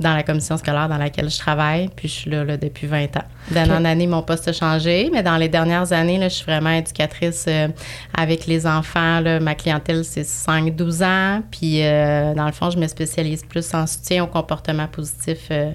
dans 0.00 0.14
la 0.14 0.22
commission 0.24 0.56
scolaire 0.56 0.88
dans 0.88 0.98
laquelle 0.98 1.30
je 1.30 1.38
travaille, 1.38 1.88
puis 1.94 2.08
je 2.08 2.12
suis 2.12 2.30
là, 2.30 2.42
là, 2.44 2.56
depuis 2.56 2.86
20 2.86 3.16
ans. 3.16 3.24
D'année 3.50 3.70
Ok. 3.72 3.78
en 3.78 3.84
année, 3.84 4.06
mon 4.06 4.22
poste 4.22 4.48
a 4.48 4.52
changé, 4.52 5.08
mais 5.12 5.22
dans 5.22 5.36
les 5.36 5.48
dernières 5.48 5.92
années, 5.92 6.18
là, 6.18 6.28
je 6.28 6.34
suis 6.34 6.44
vraiment 6.44 6.70
éducatrice 6.70 7.44
euh, 7.46 7.68
avec 8.16 8.46
les 8.46 8.66
enfants. 8.66 9.20
là. 9.20 9.38
ma 9.38 9.54
clientèle, 9.54 10.04
c'est 10.04 10.22
5-12 10.22 11.04
ans, 11.04 11.42
puis 11.50 11.84
euh, 11.84 12.34
dans 12.34 12.46
le 12.46 12.52
fond, 12.52 12.70
je 12.70 12.78
me 12.78 12.86
spécialise 12.88 13.44
plus 13.44 13.72
en 13.74 13.86
soutien 13.86 14.24
au 14.24 14.26
comportement 14.26 14.88
positif 14.88 15.38
euh, 15.50 15.70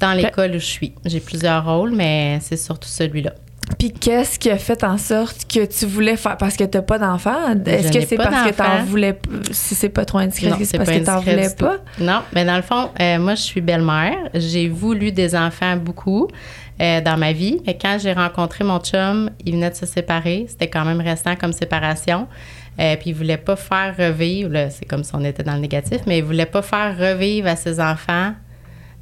dans 0.00 0.12
l'école 0.12 0.50
où 0.52 0.58
je 0.58 0.64
suis. 0.64 0.94
J'ai 1.04 1.20
plusieurs 1.20 1.64
rôles, 1.64 1.92
mais 1.92 2.38
c'est 2.40 2.56
surtout 2.56 2.88
celui-là. 2.88 3.34
Puis 3.78 3.92
qu'est-ce 3.92 4.38
qui 4.38 4.50
a 4.50 4.58
fait 4.58 4.84
en 4.84 4.98
sorte 4.98 5.46
que 5.52 5.64
tu 5.64 5.86
voulais 5.86 6.16
faire? 6.16 6.36
Parce 6.36 6.56
que 6.56 6.64
t'as 6.64 6.82
pas 6.82 6.98
d'enfant? 6.98 7.54
Est-ce 7.64 7.92
que 7.92 8.04
c'est 8.04 8.16
parce 8.16 8.50
que 8.50 8.54
t'en 8.54 8.84
voulais 8.84 9.18
si 9.50 9.74
c'est 9.74 9.88
pas 9.88 10.04
trop 10.04 10.18
indiscret, 10.18 10.50
Non, 10.50 10.56
c'est 10.62 10.78
parce 10.78 10.90
que 10.90 11.04
t'en 11.04 11.20
voulais 11.20 11.50
pas? 11.56 11.78
Non, 11.98 12.20
mais 12.34 12.44
dans 12.44 12.56
le 12.56 12.62
fond, 12.62 12.90
euh, 13.00 13.18
moi, 13.18 13.34
je 13.34 13.42
suis 13.42 13.60
belle-mère. 13.60 14.16
J'ai 14.34 14.68
voulu 14.68 15.12
des 15.12 15.34
enfants 15.34 15.76
beaucoup 15.76 16.28
euh, 16.80 17.00
dans 17.00 17.16
ma 17.16 17.32
vie. 17.32 17.60
Mais 17.66 17.76
quand 17.80 17.98
j'ai 18.00 18.12
rencontré 18.12 18.64
mon 18.64 18.78
chum, 18.80 19.30
il 19.44 19.54
venait 19.54 19.70
de 19.70 19.76
se 19.76 19.86
séparer. 19.86 20.46
C'était 20.48 20.68
quand 20.68 20.84
même 20.84 21.00
restant 21.00 21.36
comme 21.36 21.52
séparation. 21.52 22.28
Euh, 22.80 22.96
puis 22.96 23.10
il 23.10 23.14
voulait 23.14 23.36
pas 23.36 23.56
faire 23.56 23.94
revivre, 23.96 24.68
c'est 24.70 24.86
comme 24.86 25.04
si 25.04 25.14
on 25.14 25.22
était 25.24 25.42
dans 25.42 25.54
le 25.54 25.60
négatif, 25.60 26.00
mais 26.06 26.18
il 26.18 26.24
voulait 26.24 26.46
pas 26.46 26.62
faire 26.62 26.96
revivre 26.96 27.48
à 27.48 27.56
ses 27.56 27.80
enfants 27.80 28.32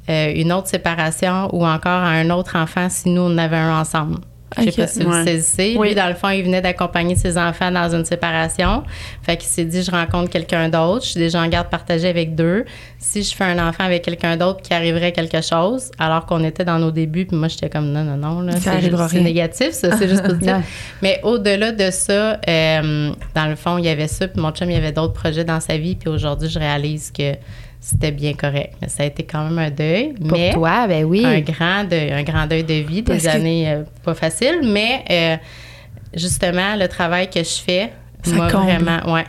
une 0.09 0.51
autre 0.51 0.67
séparation 0.67 1.47
ou 1.55 1.65
encore 1.65 1.87
à 1.87 2.09
un 2.09 2.31
autre 2.31 2.57
enfant 2.57 2.89
si 2.89 3.07
nous, 3.07 3.21
on 3.21 3.37
avait 3.37 3.55
un 3.55 3.79
ensemble. 3.79 4.17
Je 4.57 4.63
sais 4.69 4.71
pas 4.71 4.87
si 4.87 5.03
vous 5.03 5.23
saisissez. 5.23 5.75
Oui. 5.77 5.89
Lui, 5.89 5.95
dans 5.95 6.07
le 6.07 6.13
fond, 6.13 6.29
il 6.29 6.43
venait 6.43 6.61
d'accompagner 6.61 7.15
ses 7.15 7.37
enfants 7.37 7.71
dans 7.71 7.95
une 7.95 8.05
séparation. 8.05 8.83
Fait 9.23 9.37
qu'il 9.37 9.47
s'est 9.47 9.65
dit, 9.65 9.83
je 9.83 9.91
rencontre 9.91 10.29
quelqu'un 10.29 10.69
d'autre. 10.69 11.05
Je 11.05 11.11
suis 11.11 11.19
déjà 11.19 11.41
en 11.41 11.47
garde 11.47 11.69
partagée 11.69 12.07
avec 12.07 12.35
deux. 12.35 12.65
Si 12.99 13.23
je 13.23 13.33
fais 13.35 13.45
un 13.45 13.67
enfant 13.67 13.83
avec 13.83 14.03
quelqu'un 14.03 14.37
d'autre 14.37 14.61
qui 14.61 14.73
arriverait 14.73 15.11
quelque 15.11 15.41
chose, 15.41 15.91
alors 15.97 16.25
qu'on 16.25 16.43
était 16.43 16.65
dans 16.65 16.79
nos 16.79 16.91
débuts, 16.91 17.25
puis 17.25 17.37
moi, 17.37 17.47
j'étais 17.47 17.69
comme, 17.69 17.91
non, 17.91 18.03
non, 18.03 18.17
non, 18.17 18.41
là, 18.41 18.53
Ça 18.53 18.73
c'est 18.81 19.07
c'est 19.09 19.21
négatif, 19.21 19.71
ça, 19.71 19.97
c'est 19.97 20.07
juste 20.07 20.23
positif. 20.23 20.41
Ouais. 20.51 20.61
Mais 21.01 21.19
au-delà 21.23 21.71
de 21.71 21.91
ça, 21.91 22.39
euh, 22.47 23.11
dans 23.35 23.45
le 23.45 23.55
fond, 23.55 23.77
il 23.77 23.85
y 23.85 23.89
avait 23.89 24.07
ça, 24.07 24.27
puis 24.27 24.41
mon 24.41 24.51
chum, 24.51 24.69
il 24.69 24.73
y 24.73 24.77
avait 24.77 24.91
d'autres 24.91 25.13
projets 25.13 25.45
dans 25.45 25.59
sa 25.59 25.77
vie, 25.77 25.95
puis 25.95 26.09
aujourd'hui, 26.09 26.49
je 26.49 26.59
réalise 26.59 27.11
que 27.11 27.35
c'était 27.83 28.11
bien 28.11 28.33
correct. 28.33 28.75
Mais 28.81 28.87
ça 28.87 29.03
a 29.03 29.07
été 29.07 29.23
quand 29.23 29.43
même 29.43 29.57
un 29.57 29.71
deuil. 29.71 30.13
Pour 30.13 30.37
mais 30.37 30.53
toi, 30.53 30.87
ben 30.87 31.03
oui. 31.03 31.25
un 31.25 31.39
grand 31.41 31.83
deuil, 31.83 32.11
un 32.13 32.21
grand 32.23 32.45
deuil 32.47 32.63
de 32.63 32.75
vie, 32.75 33.01
Parce 33.01 33.23
des 33.23 33.27
que- 33.29 33.33
années 33.35 33.69
euh, 33.71 33.83
pas 34.05 34.13
faciles, 34.13 34.59
mais 34.63 35.03
euh, 35.09 35.35
justement 36.13 36.75
le 36.77 36.87
travail 36.87 37.29
que 37.29 37.39
je 37.43 37.59
fais 37.65 37.91
comble. 38.23 38.47
vraiment, 38.49 39.13
ouais. 39.13 39.25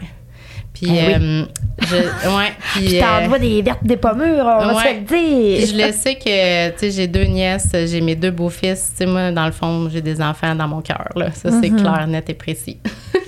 Puis, 0.75 0.87
oui. 0.90 0.99
euh, 1.00 1.44
je, 1.81 1.94
ouais, 1.96 2.52
puis, 2.75 3.00
euh, 3.00 3.38
des 3.38 3.62
vertes, 3.62 3.84
des 3.84 3.96
pommures, 3.96 4.44
on 4.44 4.66
va 4.66 4.75
se 4.81 4.84
ouais. 4.84 4.94
le 4.94 5.00
dire. 5.00 5.66
je 5.66 5.87
le 5.87 5.93
sais 5.93 6.14
que, 6.16 6.70
tu 6.70 6.78
sais, 6.78 6.90
j'ai 6.90 7.06
deux 7.06 7.25
nièces, 7.25 7.69
j'ai 7.87 8.00
mes 8.00 8.16
deux 8.16 8.31
beaux-fils. 8.31 8.93
Tu 8.93 9.04
sais, 9.04 9.06
moi, 9.06 9.31
dans 9.32 9.46
le 9.46 9.52
fond, 9.52 9.88
j'ai 9.93 10.00
des 10.00 10.20
enfants 10.20 10.54
dans 10.54 10.66
mon 10.66 10.80
cœur, 10.80 11.09
là. 11.14 11.30
Ça, 11.32 11.50
c'est 11.61 11.71
Mhm. 11.71 11.80
clair, 11.80 12.06
net 12.09 12.28
et 12.30 12.35
précis. 12.35 12.78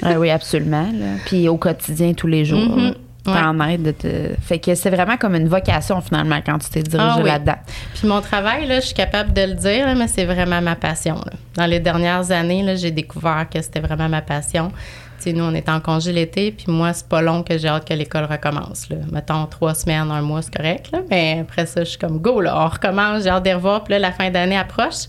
Ah 0.02 0.18
oui, 0.18 0.30
absolument. 0.30 0.88
là. 0.92 1.06
Puis 1.26 1.46
au 1.48 1.56
quotidien, 1.56 2.12
tous 2.14 2.26
les 2.26 2.44
jours. 2.44 2.58
Mhm. 2.76 2.94
T'en 3.24 3.58
aides 3.60 3.82
de 3.82 3.90
te... 3.92 4.08
Fait 4.42 4.58
que 4.58 4.74
c'est 4.74 4.90
vraiment 4.90 5.16
comme 5.16 5.34
une 5.34 5.48
vocation, 5.48 6.00
finalement, 6.02 6.40
quand 6.44 6.58
tu 6.58 6.68
t'es 6.68 6.82
dirigé 6.82 7.08
Ah 7.10 7.16
oui. 7.18 7.24
là-dedans. 7.30 7.56
Puis 7.94 8.06
mon 8.06 8.20
travail, 8.20 8.66
là, 8.66 8.80
je 8.80 8.86
suis 8.86 8.94
capable 8.94 9.32
de 9.32 9.40
le 9.42 9.54
dire, 9.54 9.86
là, 9.86 9.94
mais 9.94 10.08
c'est 10.08 10.26
vraiment 10.26 10.60
ma 10.60 10.76
passion. 10.76 11.14
là. 11.16 11.32
Dans 11.56 11.66
les 11.66 11.80
dernières 11.80 12.30
années, 12.30 12.62
là, 12.62 12.74
j'ai 12.74 12.90
découvert 12.90 13.46
que 13.50 13.62
c'était 13.62 13.80
vraiment 13.80 14.08
ma 14.10 14.20
passion. 14.20 14.70
Tu 15.18 15.30
sais, 15.30 15.32
nous, 15.32 15.44
on 15.44 15.54
est 15.54 15.68
en 15.70 15.80
congé 15.80 16.12
l'été, 16.12 16.50
puis 16.52 16.66
moi, 16.68 16.92
c'est 16.92 17.08
pas 17.08 17.22
long 17.22 17.42
que 17.42 17.56
j'ai 17.56 17.68
hâte 17.68 17.88
que 17.88 17.94
l'école 17.94 18.24
recommence. 18.24 18.90
Là. 18.90 18.96
Mettons 19.10 19.46
trois 19.46 19.72
semaines, 19.74 20.10
un 20.10 20.20
mois, 20.20 20.42
c'est 20.42 20.54
correct. 20.54 20.90
Là, 20.92 20.98
mais 21.08 21.38
après 21.40 21.64
ça, 21.64 21.82
je 21.82 21.90
suis 21.90 21.98
comme 21.98 22.18
go, 22.18 22.42
là, 22.42 22.54
on 22.60 22.68
recommence, 22.68 23.22
j'ai 23.22 23.30
hâte 23.30 23.44
de 23.46 23.52
revoir. 23.54 23.84
Puis 23.84 23.92
là, 23.92 24.00
la 24.00 24.12
fin 24.12 24.28
d'année 24.30 24.58
approche. 24.58 25.04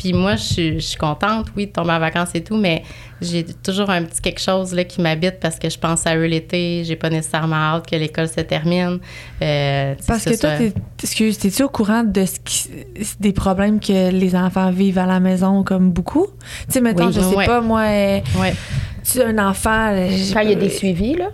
Puis 0.00 0.14
moi, 0.14 0.36
je 0.36 0.42
suis, 0.42 0.72
je 0.80 0.86
suis 0.86 0.96
contente, 0.96 1.48
oui, 1.54 1.66
de 1.66 1.72
tomber 1.72 1.92
en 1.92 1.98
vacances 1.98 2.30
et 2.34 2.42
tout, 2.42 2.56
mais 2.56 2.82
j'ai 3.20 3.44
toujours 3.44 3.90
un 3.90 4.04
petit 4.04 4.22
quelque 4.22 4.40
chose 4.40 4.72
là, 4.72 4.84
qui 4.84 5.02
m'habite 5.02 5.38
parce 5.40 5.58
que 5.58 5.68
je 5.68 5.78
pense 5.78 6.06
à 6.06 6.16
eux 6.16 6.24
l'été. 6.24 6.84
J'ai 6.86 6.96
pas 6.96 7.10
nécessairement 7.10 7.54
hâte 7.74 7.86
que 7.86 7.96
l'école 7.96 8.26
se 8.28 8.40
termine. 8.40 8.98
Euh, 9.42 9.94
Parce 10.06 10.24
que 10.24 10.34
ça 10.36 10.56
toi, 10.56 10.66
excuse, 11.02 11.36
t'es-tu 11.36 11.64
au 11.64 11.68
courant 11.68 12.02
de 12.02 12.24
ce 12.24 12.40
qui, 12.42 12.70
des 13.20 13.32
problèmes 13.34 13.78
que 13.78 14.10
les 14.10 14.34
enfants 14.34 14.70
vivent 14.70 14.96
à 14.98 15.04
la 15.06 15.20
maison 15.20 15.62
comme 15.64 15.90
beaucoup? 15.90 16.28
Tu 16.66 16.72
sais, 16.72 16.80
mettons, 16.80 17.08
Oui. 17.08 17.12
je 17.12 17.20
sais 17.20 17.36
Ouais. 17.36 17.46
pas, 17.46 17.60
moi, 17.60 17.82
euh, 17.82 18.20
Ouais. 18.40 18.54
Tu 19.02 19.20
as 19.20 19.26
un 19.28 19.38
enfant. 19.38 19.88
euh, 19.92 20.08
j'ai 20.10 20.32
Quand 20.34 20.40
il 20.40 20.50
y 20.50 20.52
a 20.52 20.56
des 20.56 20.68
suivis, 20.70 21.14
là. 21.16 21.26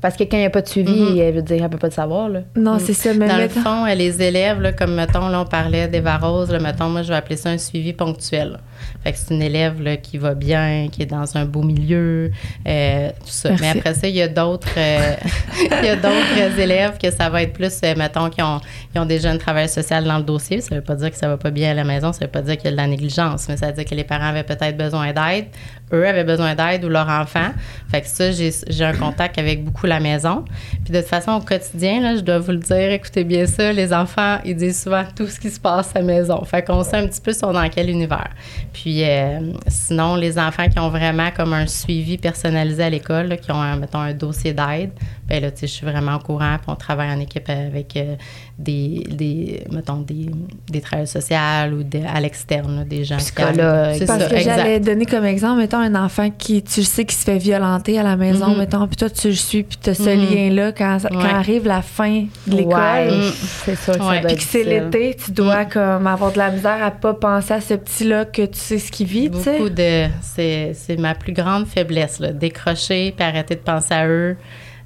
Parce 0.00 0.16
que 0.16 0.24
quand 0.24 0.36
il 0.36 0.40
n'y 0.40 0.46
a 0.46 0.50
pas 0.50 0.62
de 0.62 0.68
suivi, 0.68 0.92
Mhm. 0.92 1.18
elle 1.18 1.34
veut 1.34 1.42
dire, 1.42 1.62
elle 1.64 1.70
peut 1.70 1.78
pas 1.78 1.88
te 1.88 1.94
savoir, 1.94 2.28
là. 2.28 2.40
Non, 2.56 2.78
c'est 2.78 2.92
ça, 2.94 3.12
mais 3.14 3.28
Dans 3.28 3.36
le 3.38 3.48
fond, 3.48 3.86
euh, 3.86 3.94
les 3.94 4.20
élèves, 4.22 4.60
là, 4.60 4.72
comme 4.72 4.94
mettons, 4.94 5.28
là, 5.28 5.40
on 5.40 5.44
parlait 5.46 5.88
d'Eva 5.88 6.16
Rose, 6.18 6.50
là, 6.50 6.58
mettons, 6.58 6.88
moi, 6.88 7.02
je 7.02 7.08
vais 7.08 7.16
appeler 7.16 7.36
ça 7.36 7.50
un 7.50 7.58
suivi 7.58 7.92
ponctuel. 7.92 8.58
Fait 9.02 9.12
que 9.12 9.18
c'est 9.18 9.34
une 9.34 9.42
élève 9.42 9.82
là, 9.82 9.96
qui 9.96 10.18
va 10.18 10.34
bien, 10.34 10.88
qui 10.90 11.02
est 11.02 11.06
dans 11.06 11.36
un 11.36 11.44
beau 11.44 11.62
milieu, 11.62 12.30
euh, 12.66 13.10
tout 13.10 13.26
ça. 13.26 13.50
Merci. 13.50 13.62
Mais 13.62 13.78
après 13.78 13.94
ça, 13.94 14.08
il 14.08 14.14
y 14.14 14.22
a 14.22 14.28
d'autres 14.28 14.68
euh, 14.76 15.14
il 15.82 15.86
y 15.86 15.90
a 15.90 15.96
d'autres 15.96 16.58
élèves 16.58 16.98
que 16.98 17.10
ça 17.10 17.28
va 17.28 17.42
être 17.42 17.52
plus, 17.52 17.72
euh, 17.84 17.94
mettons, 17.96 18.30
qui 18.30 18.42
ont, 18.42 18.60
qui 18.92 18.98
ont 18.98 19.06
déjà 19.06 19.30
un 19.30 19.38
travail 19.38 19.68
social 19.68 20.04
dans 20.04 20.18
le 20.18 20.24
dossier. 20.24 20.60
Ça 20.60 20.74
veut 20.74 20.80
pas 20.80 20.94
dire 20.94 21.10
que 21.10 21.16
ça 21.16 21.28
va 21.28 21.36
pas 21.36 21.50
bien 21.50 21.70
à 21.70 21.74
la 21.74 21.84
maison, 21.84 22.12
ça 22.12 22.24
veut 22.24 22.30
pas 22.30 22.42
dire 22.42 22.56
qu'il 22.56 22.66
y 22.66 22.68
a 22.68 22.72
de 22.72 22.76
la 22.76 22.86
négligence, 22.86 23.46
mais 23.48 23.56
ça 23.56 23.66
veut 23.66 23.72
dire 23.72 23.84
que 23.84 23.94
les 23.94 24.04
parents 24.04 24.28
avaient 24.28 24.42
peut-être 24.42 24.76
besoin 24.76 25.12
d'aide, 25.12 25.46
eux 25.92 26.06
avaient 26.06 26.24
besoin 26.24 26.54
d'aide 26.54 26.84
ou 26.84 26.88
leur 26.88 27.08
enfant. 27.08 27.50
Fait 27.90 28.00
que 28.00 28.08
ça, 28.08 28.30
j'ai 28.32 28.50
j'ai 28.68 28.84
un 28.84 28.94
contact 28.94 29.38
avec 29.38 29.64
beaucoup 29.64 29.86
la 29.86 30.00
maison. 30.00 30.44
Puis 30.84 30.92
de 30.92 31.00
toute 31.00 31.08
façon, 31.08 31.32
au 31.32 31.40
quotidien, 31.40 32.00
là, 32.00 32.16
je 32.16 32.20
dois 32.20 32.38
vous 32.38 32.52
le 32.52 32.58
dire, 32.58 32.90
écoutez 32.90 33.24
bien 33.24 33.46
ça, 33.46 33.72
les 33.72 33.92
enfants, 33.92 34.38
ils 34.44 34.56
disent 34.56 34.82
souvent 34.82 35.04
tout 35.14 35.26
ce 35.26 35.38
qui 35.38 35.50
se 35.50 35.60
passe 35.60 35.90
à 35.94 36.00
la 36.00 36.04
maison. 36.04 36.42
Fait 36.44 36.64
qu'on 36.64 36.82
sait 36.82 36.96
un 36.96 37.06
petit 37.06 37.20
peu 37.20 37.32
sont 37.32 37.52
dans 37.52 37.68
quel 37.68 37.90
univers. 37.90 38.30
Puis 38.74 39.02
euh, 39.04 39.38
sinon, 39.68 40.16
les 40.16 40.38
enfants 40.38 40.68
qui 40.68 40.78
ont 40.80 40.90
vraiment 40.90 41.30
comme 41.34 41.52
un 41.54 41.66
suivi 41.66 42.18
personnalisé 42.18 42.82
à 42.82 42.90
l'école, 42.90 43.28
là, 43.28 43.36
qui 43.38 43.50
ont, 43.52 43.62
un, 43.62 43.76
mettons, 43.76 44.00
un 44.00 44.12
dossier 44.12 44.52
d'aide, 44.52 44.90
ben 45.28 45.40
là, 45.40 45.50
tu 45.50 45.60
sais, 45.60 45.66
je 45.68 45.72
suis 45.72 45.86
vraiment 45.86 46.16
au 46.16 46.18
courant, 46.18 46.56
puis 46.58 46.66
on 46.68 46.74
travaille 46.74 47.10
en 47.10 47.20
équipe 47.20 47.48
avec 47.48 47.96
euh, 47.96 48.16
des, 48.58 49.06
des, 49.08 49.64
mettons, 49.72 49.98
des, 50.00 50.26
des 50.68 50.80
travailleurs 50.82 51.08
sociaux 51.08 51.36
ou 51.72 51.82
à 52.06 52.20
l'externe, 52.20 52.76
là, 52.78 52.84
des 52.84 53.04
gens 53.04 53.16
Psychologues. 53.16 53.94
C'est 53.98 54.06
Parce 54.06 54.22
ça, 54.24 54.28
que 54.28 54.34
exact. 54.34 54.56
j'allais 54.58 54.80
donner 54.80 55.06
comme 55.06 55.24
exemple, 55.24 55.60
mettons, 55.60 55.78
un 55.78 55.94
enfant 55.94 56.28
qui, 56.36 56.62
tu 56.62 56.80
le 56.80 56.86
sais, 56.86 57.04
qui 57.04 57.14
se 57.14 57.24
fait 57.24 57.38
violenter 57.38 57.98
à 57.98 58.02
la 58.02 58.16
maison, 58.16 58.48
Mhm. 58.50 58.58
mettons, 58.58 58.86
puis 58.86 58.96
toi, 58.96 59.08
tu 59.08 59.28
le 59.28 59.34
suis, 59.34 59.62
puis 59.62 59.78
tu 59.82 59.90
as 59.90 59.94
ce 59.94 60.02
Mhm. 60.10 60.34
lien-là 60.34 60.72
quand, 60.72 60.98
quand 61.10 61.16
Ouais. 61.18 61.24
arrive 61.30 61.66
la 61.66 61.80
fin 61.82 62.24
de 62.46 62.56
l'école. 62.56 62.74
Ouais, 62.74 63.10
Mm. 63.10 63.32
c'est 63.64 63.76
sûr 63.76 63.92
que 63.94 63.98
ça 64.00 64.04
doit 64.04 64.08
Puis 64.10 64.18
être 64.18 64.36
que 64.36 64.42
c'est 64.42 64.64
difficile. 64.64 64.90
l'été, 64.90 65.16
tu 65.24 65.30
dois 65.32 65.64
comme 65.64 66.06
avoir 66.06 66.32
de 66.32 66.38
la 66.38 66.50
misère 66.50 66.82
à 66.82 66.90
pas 66.90 67.14
penser 67.14 67.54
à 67.54 67.60
ce 67.60 67.74
petit-là 67.74 68.24
que 68.24 68.42
tu 68.46 68.58
sais 68.64 68.78
ce 68.78 68.90
qu'il 68.90 69.06
vit, 69.06 69.30
tu 69.30 69.42
sais. 69.42 69.70
De. 69.70 70.10
C'est 70.22 70.72
c'est 70.74 70.96
ma 70.96 71.14
plus 71.14 71.32
grande 71.32 71.66
faiblesse. 71.66 72.20
Décrocher, 72.20 73.12
puis 73.16 73.24
arrêter 73.24 73.54
de 73.54 73.60
penser 73.60 73.94
à 73.94 74.06
eux, 74.06 74.36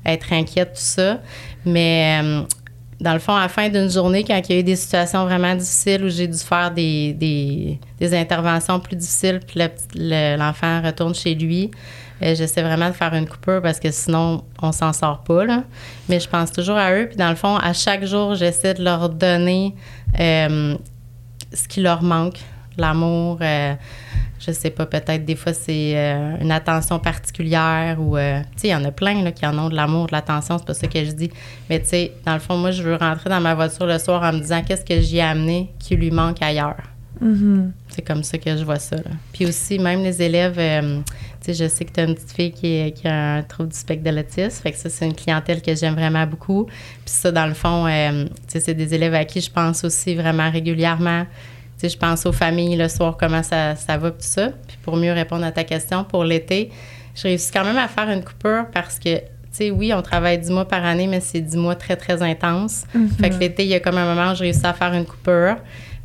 être 0.04 0.32
inquiète, 0.32 0.75
tout 0.75 0.80
ça. 0.80 1.20
Mais 1.64 2.20
euh, 2.23 2.42
dans 3.00 3.12
le 3.12 3.18
fond, 3.18 3.35
à 3.35 3.42
la 3.42 3.49
fin 3.49 3.68
d'une 3.68 3.90
journée, 3.90 4.25
quand 4.25 4.40
il 4.49 4.54
y 4.54 4.56
a 4.56 4.61
eu 4.61 4.64
des 4.64 4.76
situations 4.76 5.25
vraiment 5.25 5.54
difficiles 5.54 6.04
où 6.04 6.08
j'ai 6.08 6.26
dû 6.26 6.38
faire 6.38 6.70
des, 6.70 7.12
des, 7.12 7.78
des 7.99 8.14
interventions 8.14 8.80
plus 8.80 8.97
difficiles, 8.97 9.40
puis 9.47 9.61
l'enfant 9.94 10.82
retourne 10.82 11.14
chez 11.14 11.35
lui, 11.35 11.70
euh, 12.23 12.35
j'essaie 12.35 12.62
vraiment 12.62 12.88
de 12.88 12.94
faire 12.94 13.14
une 13.14 13.28
coupure 13.28 13.62
parce 13.62 13.78
que 13.78 13.90
sinon, 13.90 14.44
on 14.61 14.73
s'en 14.73 14.92
sort 14.92 15.23
pas. 15.23 15.44
Là. 15.44 15.62
Mais 16.08 16.18
je 16.18 16.28
pense 16.28 16.50
toujours 16.50 16.76
à 16.76 16.92
eux. 16.92 17.06
Puis 17.08 17.16
dans 17.16 17.30
le 17.30 17.37
fond, 17.37 17.56
à 17.56 17.73
chaque 17.73 18.04
jour, 18.04 18.35
j'essaie 18.35 18.75
de 18.75 18.82
leur 18.82 19.08
donner 19.08 19.75
euh, 20.18 20.76
ce 21.52 21.68
qui 21.68 21.80
leur 21.80 22.02
manque, 22.02 22.40
l'amour. 22.80 23.38
euh, 23.42 23.75
je 24.40 24.52
sais 24.52 24.70
pas, 24.70 24.87
peut-être 24.87 25.25
des 25.25 25.35
fois 25.35 25.52
c'est 25.52 25.94
euh, 25.97 26.37
une 26.40 26.52
attention 26.52 27.00
particulière 27.00 27.97
ou 28.00 28.16
euh, 28.16 28.40
tu 28.54 28.61
sais, 28.61 28.68
il 28.68 28.70
y 28.70 28.75
en 28.75 28.85
a 28.85 28.92
plein 28.92 29.23
là, 29.25 29.32
qui 29.32 29.44
en 29.44 29.58
ont 29.58 29.68
de 29.68 29.75
l'amour, 29.75 30.06
de 30.06 30.12
l'attention, 30.12 30.58
c'est 30.58 30.66
pas 30.66 30.75
ça 30.75 30.87
que 30.87 31.04
je 31.04 31.11
dis. 31.11 31.30
Mais 31.68 31.80
tu 31.80 31.88
sais, 31.88 32.12
dans 32.25 32.35
le 32.35 32.38
fond, 32.38 32.56
moi 32.56 32.70
je 32.70 32.82
veux 32.85 32.94
rentrer 32.94 33.28
dans 33.30 33.40
ma 33.40 33.54
voiture 33.56 33.87
le 33.87 33.99
soir 33.99 34.23
en 34.23 34.32
me 34.32 34.38
disant 34.40 34.62
qu'est-ce 34.62 34.85
que 34.85 35.00
j'y 35.00 35.16
ai 35.18 35.23
amené 35.23 35.73
qui 35.80 35.97
lui 35.97 36.11
manque 36.12 36.40
ailleurs? 36.40 36.76
Mhm. 37.20 37.73
C'est 37.88 38.02
comme 38.02 38.23
ça 38.23 38.38
que 38.38 38.56
je 38.56 38.62
vois 38.62 38.78
ça. 38.78 38.94
là. 38.94 39.11
Puis 39.32 39.44
aussi, 39.44 39.76
même 39.80 40.04
les 40.04 40.23
élèves, 40.23 40.54
euh, 40.58 41.00
tu 41.44 41.52
sais, 41.52 41.64
je 41.64 41.68
sais 41.68 41.85
que 41.85 41.90
tu 41.92 41.99
as 41.99 42.04
une 42.04 42.14
petite 42.14 42.30
fille 42.30 42.52
qui, 42.52 42.66
est- 42.76 42.92
qui 42.92 43.08
a 43.08 43.35
un 43.38 43.42
trouble 43.42 43.70
du 43.70 43.76
spectre 43.76 44.04
de 44.08 44.14
l'autisme. 44.14 44.62
Fait 44.62 44.70
que 44.70 44.78
ça, 44.78 44.88
c'est 44.88 45.04
une 45.04 45.14
clientèle 45.16 45.61
que 45.61 45.75
j'aime 45.75 45.94
vraiment 45.94 46.25
beaucoup. 46.28 46.66
Puis 46.66 46.76
ça, 47.06 47.32
dans 47.32 47.47
le 47.47 47.54
fond, 47.54 47.87
euh, 47.88 48.25
tu 48.26 48.30
sais, 48.47 48.61
c'est 48.61 48.75
des 48.75 48.94
élèves 48.94 49.14
à 49.14 49.25
qui 49.25 49.40
je 49.40 49.50
pense 49.50 49.82
aussi 49.82 50.14
vraiment 50.14 50.49
régulièrement. 50.49 51.26
Tu 51.80 51.82
sais, 51.82 51.94
je 51.94 51.99
pense 51.99 52.26
aux 52.26 52.32
familles 52.32 52.76
le 52.76 52.88
soir, 52.88 53.16
comment 53.18 53.42
ça, 53.42 53.76
ça 53.76 53.97
va, 53.97 54.11
tout 54.11 54.16
ça. 54.20 54.49
Puis 54.66 54.76
pour 54.82 54.97
mieux 54.97 55.12
répondre 55.12 55.44
à 55.44 55.52
ta 55.52 55.62
question, 55.64 56.02
pour 56.04 56.25
l'été, 56.25 56.70
je 57.14 57.23
réussis 57.25 57.52
quand 57.52 57.64
même 57.64 57.78
à 57.78 57.87
faire 57.88 58.11
une 58.11 58.23
coupure 58.25 58.66
parce 58.73 58.99
que, 58.99 59.16
tu 59.18 59.23
sais, 59.52 59.70
oui, 59.70 59.92
on 59.94 60.02
travaille 60.02 60.38
10 60.38 60.50
mois 60.50 60.66
par 60.68 60.85
année, 60.85 61.06
mais 61.06 61.20
c'est 61.20 61.40
10 61.40 61.56
mois 61.56 61.75
très, 61.76 61.97
très 61.97 62.23
intenses. 62.23 62.85
Fait 63.20 63.30
que 63.30 63.37
l'été, 63.37 63.62
il 63.64 63.68
y 63.68 63.75
a 63.75 63.80
comme 63.80 63.97
un 63.97 64.12
moment 64.14 64.32
où 64.32 64.35
je 64.35 64.40
réussis 64.40 64.66
à 64.66 64.73
faire 64.73 64.92
une 64.92 65.06
coupure. 65.06 65.56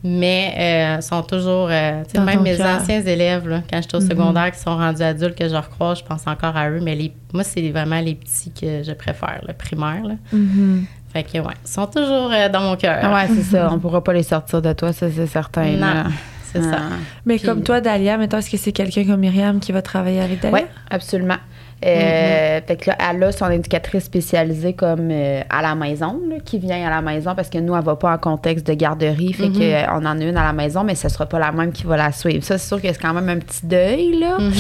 Mais 0.06 0.98
euh, 0.98 1.02
sont 1.02 1.24
toujours, 1.24 1.70
euh, 1.72 2.04
tu 2.04 2.12
sais, 2.12 2.18
Dans 2.18 2.26
même 2.26 2.42
mes 2.42 2.58
cœur. 2.58 2.82
anciens 2.82 3.02
élèves, 3.02 3.48
là, 3.48 3.64
quand 3.70 3.82
j'étais 3.82 3.96
au 3.96 4.02
secondaire, 4.02 4.52
qui 4.52 4.60
sont 4.60 4.76
rendus 4.76 5.02
adultes, 5.02 5.38
que 5.38 5.48
je 5.48 5.56
recroise, 5.56 6.00
je 6.00 6.04
pense 6.04 6.28
encore 6.28 6.58
à 6.58 6.70
eux. 6.70 6.82
Mais 6.82 6.94
les, 6.94 7.14
moi, 7.34 7.46
c'est 7.46 7.70
vraiment 7.72 8.02
les 8.02 8.16
petits 8.16 8.52
que 8.52 8.84
je 8.84 8.92
préfère, 8.92 9.42
le 9.48 9.54
primaire. 9.54 10.04
Là. 10.04 10.16
Mhm. 10.34 10.86
Fait 11.14 11.24
que, 11.24 11.38
ouais, 11.38 11.54
ils 11.64 11.70
sont 11.70 11.86
toujours 11.86 12.32
euh, 12.34 12.50
dans 12.50 12.62
mon 12.62 12.76
cœur. 12.76 13.12
Ouais, 13.14 13.28
c'est 13.28 13.44
ça. 13.44 13.70
On 13.72 13.78
pourra 13.80 14.04
pas 14.04 14.14
les 14.14 14.24
sortir 14.24 14.62
de 14.62 14.74
toi, 14.74 14.92
ça, 14.94 15.08
c'est 15.12 15.28
certain. 15.28 15.66
Non, 15.74 15.80
là. 15.80 16.04
c'est 16.52 16.62
ça. 16.62 16.72
Ah. 16.74 16.96
Mais 17.26 17.38
Puis- 17.38 17.46
comme 17.46 17.62
toi, 17.62 17.82
Dalia, 17.82 18.18
mettons, 18.18 18.40
est-ce 18.40 18.50
que 18.50 18.58
c'est 18.58 18.72
quelqu'un 18.72 19.06
comme 19.06 19.20
Myriam 19.20 19.60
qui 19.60 19.72
va 19.72 19.82
travailler 19.84 20.22
avec 20.22 20.42
Dalia? 20.42 20.58
Oui, 20.58 20.66
absolument. 20.90 21.38
Euh, 21.86 22.62
Fait 22.66 22.76
que 22.78 22.90
là, 22.90 22.98
elle 23.12 23.24
a 23.24 23.32
son 23.32 23.50
éducatrice 23.52 24.06
spécialisée 24.06 24.74
comme 24.74 25.10
euh, 25.12 25.42
à 25.50 25.62
la 25.62 25.76
maison, 25.76 26.20
là, 26.30 26.36
qui 26.44 26.58
vient 26.60 26.86
à 26.88 26.90
la 26.90 27.02
maison 27.02 27.34
parce 27.36 27.50
que 27.50 27.58
nous, 27.58 27.76
elle 27.76 27.84
va 27.84 27.96
pas 27.96 28.14
en 28.14 28.18
contexte 28.18 28.66
de 28.68 28.74
garderie. 28.74 29.34
Fait 29.34 29.50
que, 29.50 29.60
euh, 29.62 29.86
on 29.92 30.06
en 30.06 30.20
a 30.20 30.24
une 30.24 30.38
à 30.38 30.44
la 30.44 30.54
maison, 30.54 30.84
mais 30.84 30.96
ce 30.96 31.10
sera 31.10 31.26
pas 31.26 31.40
la 31.40 31.52
même 31.52 31.72
qui 31.72 31.84
va 31.86 31.98
la 31.98 32.12
suivre. 32.12 32.44
Ça, 32.44 32.58
c'est 32.58 32.68
sûr 32.68 32.82
que 32.82 32.88
c'est 32.88 33.02
quand 33.02 33.14
même 33.14 33.30
un 33.30 33.40
petit 33.40 33.66
deuil, 33.66 34.20
là. 34.20 34.38
Mhm. 34.40 34.54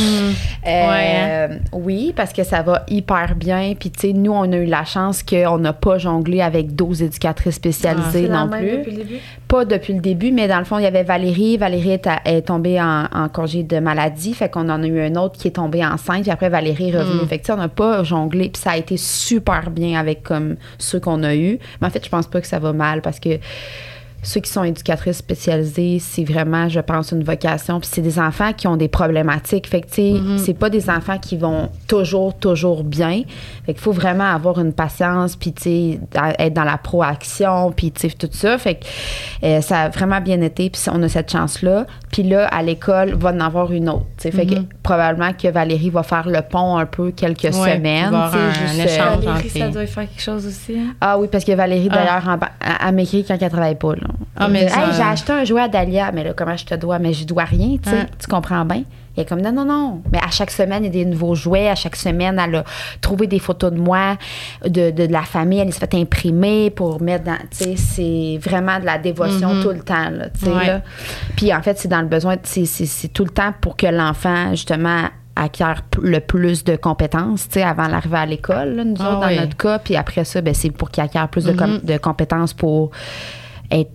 Euh, 0.68 0.88
Ouais? 0.94 1.60
Oui, 1.72 2.14
parce 2.16 2.34
que 2.34 2.44
ça 2.44 2.62
va 2.62 2.84
hyper 2.90 3.36
bien. 3.36 3.74
Puis, 3.80 3.90
tu 3.92 4.08
sais, 4.08 4.14
nous, 4.14 4.32
on 4.34 4.52
a 4.52 4.58
eu 4.58 4.66
la 4.66 4.84
chance 4.86 5.24
qu'on 5.24 5.58
n'a 5.58 5.74
pas 5.74 5.98
jonglé 5.98 6.42
avec 6.42 6.76
12 6.76 7.02
éducatrices 7.04 7.56
spécialisées 7.56 8.24
C'est 8.24 8.28
la 8.28 8.46
non 8.46 8.48
même 8.48 8.60
plus. 8.62 8.78
depuis 8.78 8.92
le 8.92 8.98
début? 8.98 9.20
Pas 9.54 9.66
depuis 9.66 9.94
le 9.94 10.00
début, 10.00 10.32
mais 10.32 10.48
dans 10.48 10.58
le 10.58 10.64
fond, 10.66 10.80
il 10.80 10.84
y 10.84 10.88
avait 10.88 11.04
Valérie. 11.04 11.58
Valérie 11.58 11.92
est, 11.92 12.08
à- 12.08 12.22
est 12.26 12.42
tombée 12.42 12.82
en, 12.82 13.06
en 13.14 13.30
congé 13.30 13.62
de 13.62 13.78
maladie. 13.78 14.34
Fait 14.34 14.50
qu'on 14.50 14.68
en 14.68 14.82
a 14.82 14.88
eu 14.88 15.00
un 15.00 15.16
autre 15.16 15.38
qui 15.38 15.48
est 15.48 15.52
tombé 15.52 15.86
enceinte. 15.86 16.24
Puis 16.24 16.32
après, 16.32 16.50
Valérie 16.50 16.90
est 16.90 16.98
revenue. 16.98 17.28
Fait 17.28 17.38
que, 17.38 17.52
on 17.52 17.58
n'a 17.58 17.68
pas 17.68 18.04
jonglé. 18.04 18.50
Puis 18.50 18.60
ça 18.60 18.72
a 18.72 18.78
été 18.78 18.98
super 18.98 19.70
bien 19.70 20.00
avec 20.00 20.24
comme 20.24 20.56
ceux 20.80 21.00
qu'on 21.00 21.22
a 21.22 21.36
eus. 21.36 21.60
Mais 21.80 21.88
en 21.88 21.92
fait, 21.92 22.04
je 22.04 22.10
pense 22.10 22.26
pas 22.26 22.42
que 22.42 22.48
ça 22.48 22.58
va 22.58 22.74
mal 22.74 23.04
parce 23.04 23.20
que 23.20 23.38
ceux 24.24 24.40
qui 24.40 24.50
sont 24.50 24.64
éducatrices 24.64 25.18
spécialisées, 25.18 26.00
c'est 26.00 26.24
vraiment, 26.24 26.70
je 26.70 26.80
pense, 26.80 27.12
une 27.12 27.24
vocation. 27.24 27.80
Puis 27.80 27.90
c'est 27.92 28.02
des 28.02 28.18
enfants 28.20 28.54
qui 28.54 28.68
ont 28.68 28.78
des 28.78 28.88
problématiques. 28.88 29.68
Fait 29.68 29.82
que, 29.82 29.88
tu 29.88 29.94
sais, 29.94 30.14
c'est 30.38 30.54
pas 30.54 30.70
des 30.70 30.90
enfants 30.90 31.18
qui 31.20 31.38
vont 31.38 31.70
toujours, 31.88 32.34
toujours 32.34 32.84
bien. 32.84 33.24
Fait 33.66 33.74
qu'il 33.74 33.82
faut 33.82 33.92
vraiment 33.92 34.24
avoir 34.34 34.60
une 34.60 34.74
patience, 34.74 35.36
puis, 35.36 35.54
tu 35.54 35.62
sais, 35.64 36.00
être 36.40 36.54
dans 36.54 36.64
la 36.64 36.78
proaction, 36.78 37.72
puis, 37.72 37.92
tu 37.92 38.10
sais, 38.10 38.16
tout 38.16 38.30
ça. 38.32 38.58
Fait 38.58 38.76
que 38.76 38.86
euh, 39.46 39.62
ça 39.62 39.82
a 39.82 39.90
vraiment 39.90 40.22
bien 40.22 40.42
été, 40.42 40.70
puis 40.70 40.82
on 40.92 41.04
a 41.04 41.10
cette 41.10 41.32
chance-là. 41.32 41.86
Puis 42.12 42.24
là, 42.24 42.48
à 42.48 42.64
l'école, 42.64 43.14
va 43.16 43.32
en 43.32 43.40
avoir 43.40 43.72
une 43.72 43.90
autre. 43.90 44.06
Fait 44.20 44.46
que 44.46 44.56
probablement 44.84 45.34
que 45.34 45.48
Valérie 45.50 45.90
va 45.90 46.04
faire 46.04 46.30
le 46.30 46.42
pont 46.42 46.78
un 46.78 46.86
peu 46.86 47.12
quelques 47.12 47.44
Ouais, 47.44 47.52
semaines. 47.76 48.14
un- 48.14 48.32
juste, 48.32 48.74
un 48.76 48.80
euh, 48.80 48.86
échange. 48.86 49.26
Valérie, 49.26 49.50
ça 49.50 49.68
doit 49.70 49.86
faire 49.86 50.08
quelque 50.10 50.22
chose 50.22 50.48
aussi. 50.48 50.78
hein? 50.78 50.94
ah 51.02 51.18
oui, 51.18 51.28
parce 51.32 51.44
que 51.44 51.52
Valérie, 51.52 51.90
Ah. 51.92 51.96
d'ailleurs, 51.96 52.28
en 52.30 52.88
elle 52.88 52.96
m'écrit 52.96 53.24
quand 53.26 53.38
elle 53.40 53.50
travaille 53.50 53.76
pas. 53.76 53.94
Là. 53.96 54.08
Ah, 54.36 54.48
mais 54.48 54.68
ça- 54.68 54.88
Hey, 54.88 54.94
j'ai 54.94 55.02
acheté 55.02 55.32
un 55.34 55.44
jouet 55.44 55.62
à 55.62 55.68
Dahlia. 55.68 56.12
Mais 56.12 56.24
là, 56.24 56.34
comment 56.36 56.56
je 56.58 56.66
te 56.66 56.76
dois? 56.76 57.00
Mais 57.00 57.14
je 57.14 57.26
dois 57.26 57.44
rien, 57.46 57.78
tu 57.82 57.90
sais. 57.90 58.06
Tu 58.20 58.28
comprends 58.28 58.66
bien? 58.66 58.84
Elle 59.16 59.22
est 59.24 59.26
comme, 59.30 59.42
non, 59.42 59.52
non, 59.52 59.64
non. 59.66 60.02
Mais 60.12 60.18
à 60.18 60.32
chaque 60.32 60.50
semaine, 60.50 60.84
il 60.84 60.88
y 60.88 60.90
a 60.90 61.04
des 61.04 61.06
nouveaux 61.06 61.36
jouets. 61.36 61.70
À 61.70 61.76
chaque 61.76 61.96
semaine, 61.96 62.42
elle 62.44 62.56
a 62.56 62.64
trouvé 63.00 63.28
des 63.28 63.38
photos 63.38 63.72
de 63.72 63.78
moi, 63.78 64.18
de, 64.66 64.90
de, 64.90 65.06
de 65.06 65.12
la 65.14 65.22
famille. 65.22 65.60
Elle 65.60 65.68
les 65.68 65.72
fait 65.72 65.94
imprimer 65.94 66.72
pour 66.72 67.00
mettre 67.00 67.26
dans. 67.26 67.38
Tu 67.52 67.64
sais, 67.64 67.76
c'est 67.78 68.40
vraiment 68.42 68.80
de 68.80 68.86
la 68.86 68.98
dévotion 68.98 69.62
tout 69.62 69.70
le 69.70 69.82
temps, 69.82 70.10
là, 70.10 70.30
tu 70.30 70.46
sais, 70.46 70.52
Ouais. 70.52 70.66
là. 70.68 70.82
Puis 71.36 71.54
en 71.54 71.62
fait, 71.62 71.78
c'est 71.78 71.88
dans 71.90 72.02
le 72.02 72.08
besoin. 72.08 72.38
C'est, 72.42 73.08
tout 73.14 73.24
le 73.24 73.30
temps 73.30 73.54
pour 73.62 73.78
que 73.78 73.86
l'enfant, 73.86 74.50
justement, 74.52 75.04
acquiert 75.36 75.82
le 76.02 76.20
plus 76.20 76.64
de 76.64 76.76
compétences, 76.76 77.48
tu 77.50 77.54
sais, 77.60 77.64
avant 77.64 77.88
l'arrivée 77.88 78.18
à 78.18 78.26
l'école, 78.26 78.82
nous 78.84 78.96
Ah 79.00 79.10
autres, 79.12 79.20
dans 79.22 79.28
oui. 79.28 79.40
notre 79.40 79.58
cas. 79.58 79.78
Puis 79.78 79.96
après 79.96 80.24
ça, 80.26 80.42
ben, 80.42 80.56
c'est 80.56 80.72
pour 80.72 80.90
qu'il 80.90 81.04
acquiert 81.04 81.28
plus 81.28 81.46
de, 81.46 81.54
com- 81.54 81.80
de 81.84 81.98
compétences 81.98 82.54
pour 82.54 82.90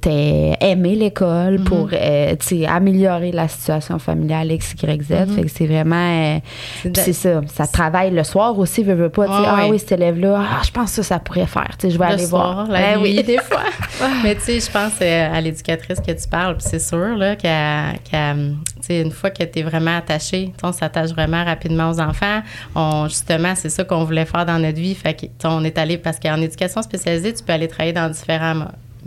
euh, 0.07 0.55
aimer 0.61 0.95
l'école, 0.97 1.61
pour 1.63 1.91
euh, 1.93 2.35
tu 2.41 2.47
sais, 2.61 2.67
améliorer 2.67 3.31
la 3.33 3.47
situation 3.49 3.99
familiale 3.99 4.51
X, 4.53 4.75
Y, 4.83 5.03
Z. 5.03 5.35
Fait 5.35 5.43
que 5.43 5.49
c'est 5.49 5.67
vraiment... 5.67 5.97
euh, 5.97 6.39
C'est 6.83 6.83
puis 6.83 6.91
de- 6.91 6.97
c'est 7.01 7.13
ça. 7.13 7.41
Ça 7.47 7.67
travaille 7.67 8.11
le 8.11 8.25
soir 8.25 8.59
aussi, 8.59 8.83
veut, 8.83 8.95
veut 8.95 9.09
pas. 9.11 9.27
sais, 9.27 9.33
Ah 9.47 9.67
oui. 9.69 9.79
cet 9.79 9.93
élève-là, 9.93 10.41
ah, 10.43 10.63
je 10.65 10.71
pense 10.73 10.91
que 10.91 11.03
ça, 11.03 11.15
ça 11.15 11.19
pourrait 11.21 11.47
faire. 11.47 11.77
Tu 11.79 11.87
sais, 11.87 11.91
je 11.93 11.99
vais 11.99 12.07
le 12.07 12.13
aller 12.15 12.27
soir, 12.27 12.55
voir. 12.55 12.67
la 12.69 12.81
Ben 12.81 13.01
nuit, 13.01 13.17
oui. 13.19 13.23
des 13.27 13.39
fois. 13.39 13.63
Mais 14.25 14.35
tu 14.35 14.41
sais, 14.43 14.61
je 14.61 14.71
pense 14.71 14.95
euh, 15.01 15.37
à 15.37 15.41
l'éducatrice 15.41 16.01
que 16.01 16.13
tu 16.13 16.29
parles, 16.29 16.57
puis 16.57 16.67
c'est 16.69 16.79
sûr 16.81 17.17
qu'elle, 17.39 18.55
sais, 18.81 19.01
une 19.03 19.11
fois 19.13 19.31
que 19.31 19.45
tu 19.45 19.61
es 19.61 19.63
vraiment 19.63 19.97
attaché, 19.99 20.53
on 20.63 20.73
s'attache 20.73 21.11
vraiment 21.11 21.45
rapidement 21.45 21.91
aux 21.91 22.01
enfants. 22.01 22.41
On, 22.75 23.07
justement, 23.09 23.55
c'est 23.55 23.69
ça 23.71 23.85
qu'on 23.85 24.05
voulait 24.05 24.25
faire 24.25 24.45
dans 24.47 24.59
notre 24.59 24.79
vie. 24.79 24.95
Fait 24.95 25.15
que, 25.15 25.27
on 25.47 25.63
est 25.65 25.79
allé, 25.79 25.99
parce 25.99 26.19
qu'en 26.19 26.41
éducation 26.41 26.83
spécialisée, 26.83 27.33
tu 27.33 27.45
peux 27.45 27.53
aller 27.53 27.69
travailler 27.69 27.93
dans 27.93 28.09
différents 28.09 28.65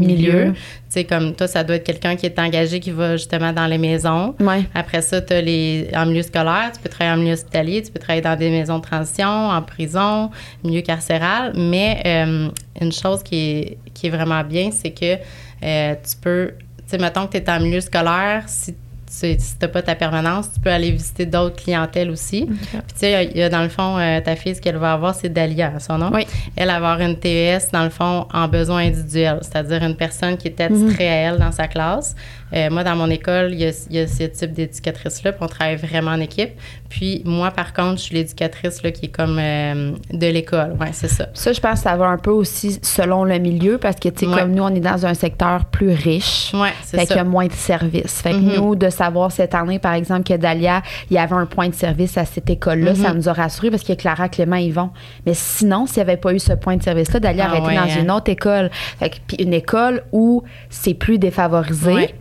Tu 0.08 0.54
sais, 0.90 1.04
comme 1.06 1.36
toi, 1.36 1.48
ça 1.48 1.64
doit 1.64 1.78
être 1.78 1.84
quelqu'un 1.84 2.16
qui 2.16 2.26
est 2.26 2.38
engagé, 2.40 2.80
qui 2.80 2.92
va 2.92 3.18
justement 3.18 3.54
dans 3.54 3.68
les 3.68 3.78
maisons. 3.78 4.36
Ouais. 4.40 4.64
Après 4.74 5.02
ça, 5.02 5.22
tu 5.22 5.34
as 5.34 5.42
les 5.42 5.90
en 5.96 6.06
milieu 6.06 6.22
scolaire, 6.22 6.72
tu 6.74 6.82
peux 6.82 6.90
travailler 6.90 7.18
en 7.18 7.22
milieu 7.22 7.34
hospitalier, 7.34 7.82
tu 7.82 7.92
peux 7.92 8.00
travailler 8.00 8.22
dans 8.22 8.36
des 8.36 8.50
maisons 8.50 8.78
de 8.78 8.84
transition, 8.84 9.28
en 9.28 9.62
prison, 9.62 10.32
milieu 10.64 10.82
carcéral. 10.82 11.54
Mais 11.56 12.02
euh, 12.06 12.50
une 12.82 12.92
chose 12.92 13.24
qui 13.24 13.36
est, 13.36 13.78
qui 13.94 14.08
est 14.08 14.10
vraiment 14.10 14.44
bien, 14.44 14.72
c'est 14.72 14.92
que 14.92 15.16
euh, 15.64 15.96
tu 15.96 16.18
peux, 16.22 16.54
tu 16.78 16.84
sais, 16.88 16.98
mettons 16.98 17.28
que 17.28 17.32
tu 17.32 17.38
es 17.38 17.50
en 17.50 17.60
milieu 17.60 17.82
scolaire, 17.82 18.44
si 18.48 18.76
tu 19.20 19.38
n'as 19.62 19.68
pas 19.68 19.82
ta 19.82 19.96
permanence, 19.96 20.54
tu 20.54 20.60
peux 20.60 20.70
aller 20.70 20.92
visiter 20.92 21.26
d'autres 21.26 21.58
clientèles 21.58 22.10
aussi. 22.10 22.46
Puis 22.46 22.58
tu 22.72 22.80
sais, 22.96 23.30
il 23.34 23.38
y 23.38 23.44
a 23.44 23.50
dans 23.50 23.62
le 23.62 23.70
fond, 23.70 23.98
euh, 23.98 24.22
ta 24.22 24.36
fille, 24.36 24.56
ce 24.56 24.62
qu'elle 24.62 24.78
va 24.78 24.94
avoir, 24.94 25.14
c'est 25.14 25.30
Dalia, 25.30 25.80
son 25.80 25.98
nom. 25.98 26.12
Oui. 26.14 26.26
Elle 26.56 26.68
va 26.68 26.76
avoir 26.76 27.02
une 27.02 27.18
TES, 27.18 27.72
dans 27.74 27.84
le 27.84 27.90
fond, 27.90 28.28
en 28.34 28.48
besoin 28.48 28.88
individuel, 28.88 29.40
c'est-à-dire 29.42 29.84
une 29.84 29.96
personne 29.96 30.38
qui 30.38 30.48
est 30.48 30.62
attitrée 30.62 31.08
à 31.08 31.16
elle 31.30 31.40
dans 31.40 31.52
sa 31.52 31.68
classe. 31.68 32.16
Euh, 32.54 32.70
moi, 32.70 32.84
dans 32.84 32.96
mon 32.96 33.10
école, 33.10 33.54
il 33.54 33.60
y 33.62 33.66
a, 33.66 33.72
il 33.90 33.96
y 33.96 34.00
a 34.00 34.08
ce 34.08 34.24
type 34.24 34.54
d'éducatrice-là, 34.54 35.32
puis 35.32 35.42
on 35.44 35.48
travaille 35.48 35.78
vraiment 35.78 36.12
en 36.12 36.20
équipe. 36.20 36.52
Puis 36.90 37.22
moi, 37.26 37.52
par 37.52 37.74
contre, 37.74 37.98
je 37.98 38.04
suis 38.04 38.16
l'éducatrice 38.16 38.84
là, 38.84 38.92
qui 38.92 39.06
est 39.06 39.10
comme 39.10 39.38
euh, 39.40 39.92
de 40.12 40.28
l'école. 40.28 40.76
Ouais, 40.80 40.90
c'est 40.92 41.08
ça. 41.08 41.28
Ça, 41.34 41.54
je 41.54 41.60
pense 41.62 41.76
que 41.80 41.90
ça 41.90 41.96
va 41.96 42.08
un 42.08 42.18
peu 42.18 42.32
aussi 42.32 42.78
selon 42.82 43.24
le 43.24 43.38
milieu 43.40 43.78
parce 43.78 43.96
que, 43.96 44.10
tu 44.10 44.26
sais, 44.26 44.32
Ouais. 44.32 44.40
comme 44.40 44.52
nous, 44.54 44.64
on 44.64 44.74
est 44.76 44.80
dans 44.82 45.06
un 45.06 45.14
secteur 45.14 45.66
plus 45.66 45.92
riche. 45.92 46.52
Ouais, 46.54 46.70
c'est 46.84 46.98
Fait 46.98 47.06
qu'il 47.06 47.16
y 47.16 47.20
ça. 47.20 47.22
a 47.22 47.26
moins 47.26 47.48
de 47.48 47.54
services. 47.54 48.22
Fait 48.22 48.32
que 48.32 48.36
Mhm. 48.36 48.56
nous, 48.56 48.76
de 48.76 48.90
savoir 48.90 49.32
cette 49.32 49.56
année, 49.56 49.80
par 49.80 49.94
exemple, 49.94 50.24
que 50.24 50.34
Dalia, 50.38 50.82
il 51.10 51.16
y 51.16 51.20
avait 51.20 51.36
un 51.36 51.46
point 51.46 51.70
de 51.70 51.76
service 51.76 52.18
à 52.18 52.26
cette 52.26 52.50
école-là, 52.50 52.92
Mhm. 52.92 52.98
ça 52.98 53.14
nous 53.14 53.30
a 53.30 53.34
rassurés 53.34 53.72
parce 53.72 53.84
que 53.84 53.94
Clara, 53.94 54.28
Clément, 54.30 54.58
ils 54.58 54.74
vont. 54.74 54.90
Mais 55.26 55.34
sinon, 55.34 55.86
s'il 55.86 55.98
n'y 56.04 56.10
avait 56.10 56.18
pas 56.18 56.34
eu 56.34 56.40
ce 56.40 56.54
point 56.54 56.76
de 56.76 56.84
service-là, 56.84 57.20
Dalia 57.22 57.46
Ah 57.48 57.50
aurait 57.50 57.60
été 57.60 57.68
ouais, 57.68 57.76
dans 57.76 57.82
hein. 57.84 58.02
une 58.02 58.12
autre 58.12 58.30
école. 58.30 58.70
Fait 59.00 59.10
que, 59.10 59.16
puis 59.28 59.38
une 59.38 59.54
école 59.54 60.04
où 60.12 60.44
c'est 60.70 60.94
plus 60.94 61.18
défavorisé. 61.18 61.94
Ouais. 61.94 62.16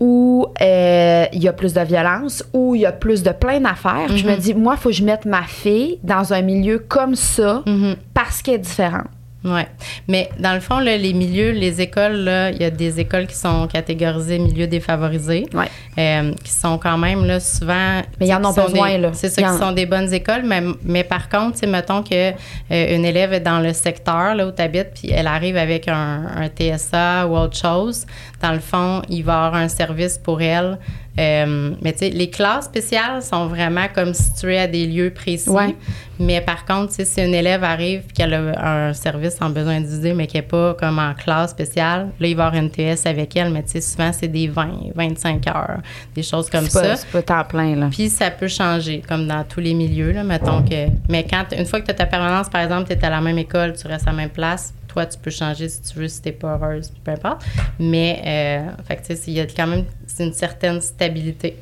Où 0.00 0.46
euh, 0.60 1.24
il 1.32 1.42
y 1.42 1.48
a 1.48 1.52
plus 1.52 1.74
de 1.74 1.80
violence, 1.80 2.44
où 2.52 2.74
il 2.74 2.82
y 2.82 2.86
a 2.86 2.92
plus 2.92 3.22
de 3.22 3.30
plein 3.30 3.60
d'affaires. 3.60 4.06
Puis 4.08 4.18
Je 4.18 4.26
me 4.26 4.32
Mhm. 4.32 4.38
dis, 4.38 4.54
moi, 4.54 4.74
il 4.76 4.80
faut 4.80 4.88
que 4.90 4.94
je 4.94 5.04
mette 5.04 5.24
ma 5.24 5.42
fille 5.42 5.98
dans 6.04 6.32
un 6.32 6.42
milieu 6.42 6.78
comme 6.78 7.14
ça 7.16 7.62
Mhm. 7.66 7.96
parce 8.14 8.42
qu'elle 8.42 8.54
est 8.54 8.58
différente. 8.58 9.06
Oui. 9.44 9.60
Mais 10.08 10.28
dans 10.40 10.52
le 10.54 10.58
fond, 10.60 10.80
là, 10.80 10.96
les 10.96 11.12
milieux, 11.12 11.52
les 11.52 11.80
écoles, 11.80 12.16
là, 12.24 12.50
il 12.50 12.60
y 12.60 12.64
a 12.64 12.70
des 12.70 12.98
écoles 12.98 13.28
qui 13.28 13.36
sont 13.36 13.68
catégorisées 13.68 14.38
milieux 14.40 14.66
défavorisés, 14.66 15.46
Ouais. 15.54 15.68
euh, 15.96 16.32
qui 16.42 16.50
sont 16.50 16.76
quand 16.76 16.98
même 16.98 17.24
là, 17.24 17.38
souvent. 17.38 18.02
Mais 18.18 18.26
ils 18.26 18.34
en 18.34 18.44
ont 18.44 18.52
besoin, 18.52 18.98
là. 18.98 19.10
C'est 19.12 19.28
ça, 19.28 19.40
qui 19.42 19.48
en- 19.48 19.56
sont 19.58 19.70
des 19.72 19.86
bonnes 19.86 20.12
écoles, 20.12 20.42
mais, 20.44 20.60
mais 20.82 21.04
par 21.04 21.28
contre, 21.28 21.64
mettons 21.68 22.02
que 22.02 22.30
euh, 22.32 22.96
une 22.96 23.04
élève 23.04 23.32
est 23.32 23.40
dans 23.40 23.60
le 23.60 23.72
secteur 23.72 24.34
là, 24.34 24.44
où 24.46 24.50
tu 24.50 24.60
habites, 24.60 24.90
puis 24.94 25.12
elle 25.12 25.28
arrive 25.28 25.56
avec 25.56 25.86
un, 25.86 26.22
un 26.36 26.48
TSA 26.48 27.28
ou 27.28 27.36
autre 27.36 27.56
chose. 27.56 28.06
Dans 28.42 28.52
le 28.52 28.60
fond, 28.60 29.02
il 29.08 29.22
va 29.22 29.32
y 29.32 29.36
avoir 29.36 29.54
un 29.54 29.68
service 29.68 30.18
pour 30.18 30.42
elle. 30.42 30.78
Euh, 31.18 31.74
mais 31.82 31.92
tu 31.92 31.98
sais, 31.98 32.10
les 32.10 32.30
classes 32.30 32.66
spéciales 32.66 33.22
sont 33.22 33.46
vraiment 33.46 33.86
comme 33.92 34.14
situées 34.14 34.58
à 34.58 34.68
des 34.68 34.86
lieux 34.86 35.10
précis. 35.10 35.50
Ouais. 35.50 35.74
Mais 36.20 36.40
par 36.40 36.64
contre, 36.64 36.92
si 36.92 37.20
une 37.20 37.34
élève 37.34 37.64
arrive 37.64 38.02
et 38.08 38.12
qu'elle 38.12 38.34
a 38.34 38.88
un 38.88 38.92
service 38.92 39.36
en 39.40 39.50
besoin 39.50 39.80
d'idée, 39.80 40.14
mais 40.14 40.26
qu'elle 40.26 40.42
n'est 40.42 40.48
pas 40.48 40.74
comme 40.74 40.98
en 40.98 41.14
classe 41.14 41.50
spéciale, 41.50 42.10
là, 42.20 42.26
il 42.26 42.36
va 42.36 42.44
y 42.44 42.46
avoir 42.46 42.62
une 42.62 42.70
TS 42.70 43.06
avec 43.06 43.36
elle, 43.36 43.50
mais 43.50 43.62
tu 43.62 43.70
sais, 43.72 43.80
souvent, 43.80 44.12
c'est 44.12 44.28
des 44.28 44.48
20, 44.48 44.92
25 44.94 45.46
heures, 45.48 45.78
des 46.14 46.22
choses 46.22 46.48
comme 46.50 46.68
pas, 46.68 46.84
ça. 46.84 46.96
c'est 46.96 47.08
pas 47.08 47.22
temps 47.22 47.44
plein, 47.44 47.76
là. 47.76 47.88
Puis 47.90 48.08
ça 48.08 48.30
peut 48.30 48.48
changer, 48.48 49.02
comme 49.08 49.26
dans 49.26 49.44
tous 49.44 49.60
les 49.60 49.74
milieux, 49.74 50.12
là, 50.12 50.24
mettons 50.24 50.62
que... 50.62 50.86
Mais 51.08 51.24
quand, 51.28 51.44
une 51.56 51.66
fois 51.66 51.80
que 51.80 51.86
tu 51.86 51.92
as 51.92 51.94
ta 51.94 52.06
permanence, 52.06 52.48
par 52.48 52.62
exemple, 52.62 52.88
tu 52.88 52.94
es 52.94 53.04
à 53.04 53.10
la 53.10 53.20
même 53.20 53.38
école, 53.38 53.74
tu 53.74 53.86
restes 53.86 54.06
à 54.06 54.10
la 54.10 54.16
même 54.16 54.30
place, 54.30 54.72
toi, 54.88 55.06
tu 55.06 55.18
peux 55.18 55.30
changer 55.30 55.68
si 55.68 55.82
tu 55.82 55.98
veux, 55.98 56.08
si 56.08 56.20
tu 56.20 56.32
pas 56.32 56.56
heureuse, 56.56 56.90
peu 57.04 57.12
importe. 57.12 57.44
Mais, 57.78 58.22
euh, 58.26 58.82
fait 58.84 58.96
que, 58.96 59.06
tu 59.06 59.16
sais, 59.16 59.22
il 59.28 59.34
y 59.34 59.40
a 59.40 59.46
quand 59.46 59.66
même 59.66 59.84
une 60.18 60.32
certaine 60.32 60.80
stabilité. 60.80 61.56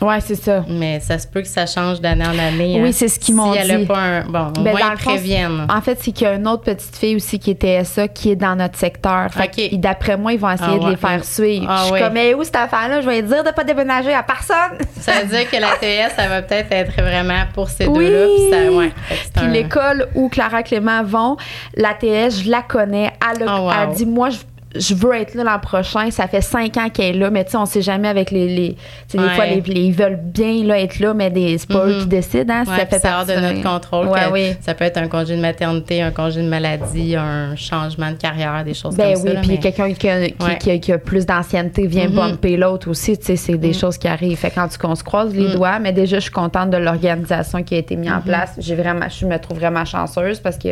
Ouais, 0.00 0.20
c'est 0.20 0.36
ça. 0.36 0.64
Mais 0.68 1.00
ça 1.00 1.18
se 1.18 1.26
peut 1.26 1.40
que 1.42 1.48
ça 1.48 1.66
change 1.66 2.00
d'année 2.00 2.24
en 2.24 2.38
année. 2.38 2.78
Oui, 2.80 2.88
hein. 2.88 2.92
c'est 2.92 3.08
ce 3.08 3.18
qu'ils 3.18 3.34
m'ont 3.34 3.52
Si 3.52 3.58
elle 3.58 3.70
a 3.72 3.76
dit. 3.78 3.86
pas 3.86 3.98
un... 3.98 4.20
Bon, 4.22 4.52
Ben, 4.62 4.70
moins, 4.70 4.80
ils 4.92 4.98
fond, 4.98 5.10
préviennent. 5.10 5.66
En 5.68 5.80
fait, 5.80 5.98
c'est 6.00 6.12
qu'il 6.12 6.26
y 6.26 6.30
a 6.30 6.34
une 6.34 6.46
autre 6.46 6.62
petite 6.62 6.94
fille 6.96 7.16
aussi 7.16 7.38
qui 7.38 7.50
était 7.50 7.82
ça, 7.84 8.06
qui 8.08 8.30
est 8.30 8.36
dans 8.36 8.54
notre 8.56 8.78
secteur. 8.78 9.28
Fait 9.32 9.70
d'après 9.76 10.16
moi, 10.16 10.32
ils 10.32 10.38
vont 10.38 10.50
essayer 10.50 10.70
Ah 10.74 10.78
de 10.78 10.84
ouais. 10.84 10.90
les 10.90 10.96
faire 10.96 11.24
suivre. 11.24 11.66
Ah 11.68 11.84
je 11.88 11.94
suis 11.94 12.02
comme, 12.02 12.12
mais 12.12 12.34
où 12.34 12.44
cette 12.44 12.56
affaire-là? 12.56 13.00
Je 13.00 13.06
vais 13.08 13.22
dire 13.22 13.42
de 13.42 13.50
pas 13.50 13.64
déménager 13.64 14.12
à 14.14 14.22
personne. 14.22 14.78
Ça 15.00 15.12
veut 15.20 15.26
dire 15.36 15.50
que 15.50 15.56
la 15.56 15.72
TS, 15.80 16.14
ça 16.16 16.28
va 16.28 16.42
peut-être 16.42 16.70
être 16.72 16.92
vraiment 17.00 17.44
pour 17.54 17.68
ces 17.68 17.86
Oui. 17.86 18.06
deux-là. 18.06 18.70
Ouais. 18.72 18.92
Puis 19.34 19.44
un- 19.44 19.48
l'école 19.48 20.08
où 20.14 20.28
Clara 20.28 20.62
Clément 20.62 21.02
vont, 21.04 21.36
la 21.76 21.94
TS, 21.94 22.42
je 22.44 22.50
la 22.50 22.62
connais. 22.62 23.12
Elle, 23.34 23.48
a, 23.48 23.56
Oh, 23.58 23.64
wow. 23.66 23.72
elle 23.82 23.94
dit, 23.96 24.06
moi, 24.06 24.30
je, 24.30 24.38
je 24.76 24.94
veux 24.94 25.14
être 25.14 25.34
là 25.34 25.44
l'an 25.44 25.58
prochain. 25.58 26.10
Ça 26.10 26.26
fait 26.28 26.40
cinq 26.40 26.76
ans 26.76 26.88
qu'elle 26.90 27.16
est 27.16 27.18
là, 27.18 27.30
mais 27.30 27.44
tu 27.44 27.52
sais, 27.52 27.56
on 27.56 27.66
sait 27.66 27.82
jamais 27.82 28.08
avec 28.08 28.30
les. 28.30 28.48
les 28.48 28.74
tu 29.08 29.16
sais, 29.16 29.18
des 29.18 29.28
fois, 29.30 29.46
les, 29.46 29.60
les- 29.62 29.80
ils 29.80 29.92
veulent 29.92 30.20
bien 30.22 30.62
là, 30.64 30.78
être 30.80 30.98
là, 31.00 31.14
mais 31.14 31.32
c'est 31.58 31.68
pas 31.68 31.86
eux 31.86 31.94
Mhm. 31.94 32.00
qui 32.02 32.06
décident. 32.06 32.52
Hein, 32.54 32.64
Ouais, 32.66 32.76
ça 32.78 32.86
puis 32.86 32.98
fait 32.98 33.08
hors 33.08 33.24
de 33.26 33.32
partie 33.32 33.54
notre 33.54 33.62
contrôle. 33.62 34.08
Ouais, 34.08 34.20
que 34.26 34.32
oui. 34.32 34.52
Ça 34.60 34.74
peut 34.74 34.84
être 34.84 34.98
un 34.98 35.08
congé 35.08 35.36
de 35.36 35.40
maternité, 35.40 36.02
un 36.02 36.10
congé 36.10 36.42
de 36.42 36.48
maladie, 36.48 37.16
un 37.16 37.56
changement 37.56 38.10
de 38.10 38.16
carrière, 38.16 38.62
des 38.64 38.74
choses 38.74 38.96
Ben 38.96 39.14
comme 39.14 39.22
oui, 39.22 39.28
ça. 39.28 39.34
là, 39.34 39.40
puis 39.40 39.50
mais- 39.52 39.58
quelqu'un 39.58 39.92
qui, 39.94 40.08
a- 40.08 40.28
qui, 40.58 40.70
a, 40.70 40.78
qui 40.78 40.92
a 40.92 40.98
plus 40.98 41.24
d'ancienneté 41.26 41.86
vient 41.86 42.08
Mhm. 42.08 42.14
bumper 42.14 42.56
l'autre 42.56 42.90
aussi, 42.90 43.16
tu 43.16 43.24
sais, 43.26 43.36
c'est 43.36 43.56
des 43.56 43.72
choses 43.72 43.96
qui 43.98 44.08
arrivent. 44.08 44.36
Fait 44.38 44.50
quand 44.50 44.68
on 44.84 44.94
se 44.94 45.02
croise 45.04 45.34
les 45.34 45.48
Mhm. 45.48 45.52
doigts, 45.54 45.78
mais 45.78 45.92
déjà, 45.92 46.16
je 46.16 46.22
suis 46.22 46.30
contente 46.30 46.70
de 46.70 46.76
l'organisation 46.76 47.62
qui 47.62 47.74
a 47.74 47.78
été 47.78 47.96
mise 47.96 48.10
en 48.10 48.20
place. 48.20 48.52
J'ai 48.58 48.74
vraiment, 48.74 49.06
je 49.08 49.24
me 49.26 49.38
trouve 49.38 49.58
vraiment 49.58 49.84
chanceuse 49.84 50.40
parce 50.40 50.58
que 50.58 50.68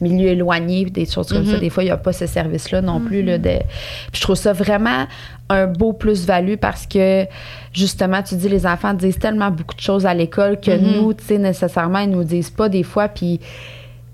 milieu 0.00 0.28
éloigné, 0.28 0.84
des 0.84 1.06
choses 1.06 1.28
comme 1.32 1.46
ça, 1.46 1.58
des 1.58 1.70
fois, 1.70 1.82
il 1.82 1.86
n'y 1.86 1.92
a 1.92 1.96
pas 1.96 2.12
ce 2.12 2.26
service-là 2.26 2.80
non 2.80 3.00
plus. 3.00 3.22
Là, 3.22 3.38
de, 3.40 3.58
puis 4.12 4.16
je 4.16 4.20
trouve 4.20 4.36
ça 4.36 4.52
vraiment 4.52 5.06
un 5.48 5.66
beau 5.66 5.92
plus-value 5.92 6.54
parce 6.56 6.86
que, 6.86 7.24
justement, 7.72 8.22
tu 8.22 8.36
dis, 8.36 8.48
les 8.48 8.66
enfants 8.66 8.94
disent 8.94 9.18
tellement 9.18 9.50
beaucoup 9.50 9.74
de 9.74 9.80
choses 9.80 10.06
à 10.06 10.14
l'école 10.14 10.60
que 10.60 10.70
Mhm. 10.70 10.96
nous, 10.96 11.14
tu 11.14 11.24
sais, 11.24 11.38
nécessairement, 11.38 11.98
ils 12.00 12.10
nous 12.10 12.24
disent 12.24 12.50
pas 12.50 12.68
des 12.68 12.84
fois, 12.84 13.08
puis 13.08 13.40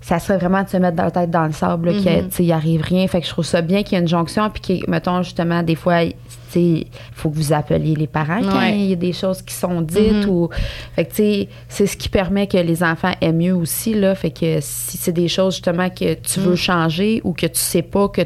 ça 0.01 0.19
serait 0.21 0.39
vraiment 0.39 0.63
de 0.63 0.69
se 0.69 0.77
mettre 0.77 0.97
la 1.03 1.11
tête 1.11 1.31
dans 1.31 1.47
le 1.47 1.53
sable, 1.53 1.91
là, 1.91 1.93
qu'il 1.95 2.05
y 2.05 2.09
a- 2.09 2.23
Mhm. 2.23 2.29
tu 2.29 2.37
sais, 2.37 2.45
il 2.45 2.53
arrive 2.53 2.81
rien. 2.83 3.09
Fait 3.09 3.21
que 3.21 3.27
je 3.27 3.33
trouve 3.33 3.45
ça 3.45 3.61
bien 3.61 3.83
qu'il 3.83 3.95
y 3.95 3.99
ait 3.99 4.03
une 4.03 4.09
jonction, 4.09 4.49
puis 4.51 4.81
que, 4.81 4.91
mettons, 4.91 5.23
justement, 5.23 5.63
des 5.65 5.75
fois, 5.75 6.05
tu 6.05 6.13
sais, 6.51 6.61
il 6.61 6.87
faut 7.13 7.29
que 7.29 7.35
vous 7.35 7.53
appeliez 7.53 7.97
les 7.97 8.07
parents 8.07 8.41
quand 8.41 8.63
il 8.67 8.85
y 8.87 8.93
a 8.93 8.97
des 8.97 9.13
choses 9.13 9.43
qui 9.43 9.53
sont 9.53 9.81
dites. 9.83 10.25
Mhm. 10.27 10.29
ou 10.31 10.49
Fait 10.95 11.05
que, 11.05 11.11
tu 11.11 11.17
sais, 11.17 11.49
c'est 11.69 11.87
ce 11.87 11.97
qui 11.97 12.09
permet 12.09 12.47
que 12.47 12.57
les 12.57 12.83
enfants 12.85 13.13
aient 13.21 13.33
mieux 13.33 13.55
aussi, 13.55 13.95
là. 13.95 14.15
Fait 14.15 14.31
que 14.31 14.59
si 14.61 14.97
c'est 14.97 15.13
des 15.13 15.29
choses, 15.29 15.55
justement, 15.55 15.91
que 15.91 16.15
tu 16.15 16.39
veux 16.41 16.51
Mhm. 16.53 16.57
changer 16.57 17.21
ou 17.25 17.33
que 17.33 17.47
tu 17.47 17.59
sais 17.59 17.83
pas 17.83 18.09
que, 18.09 18.23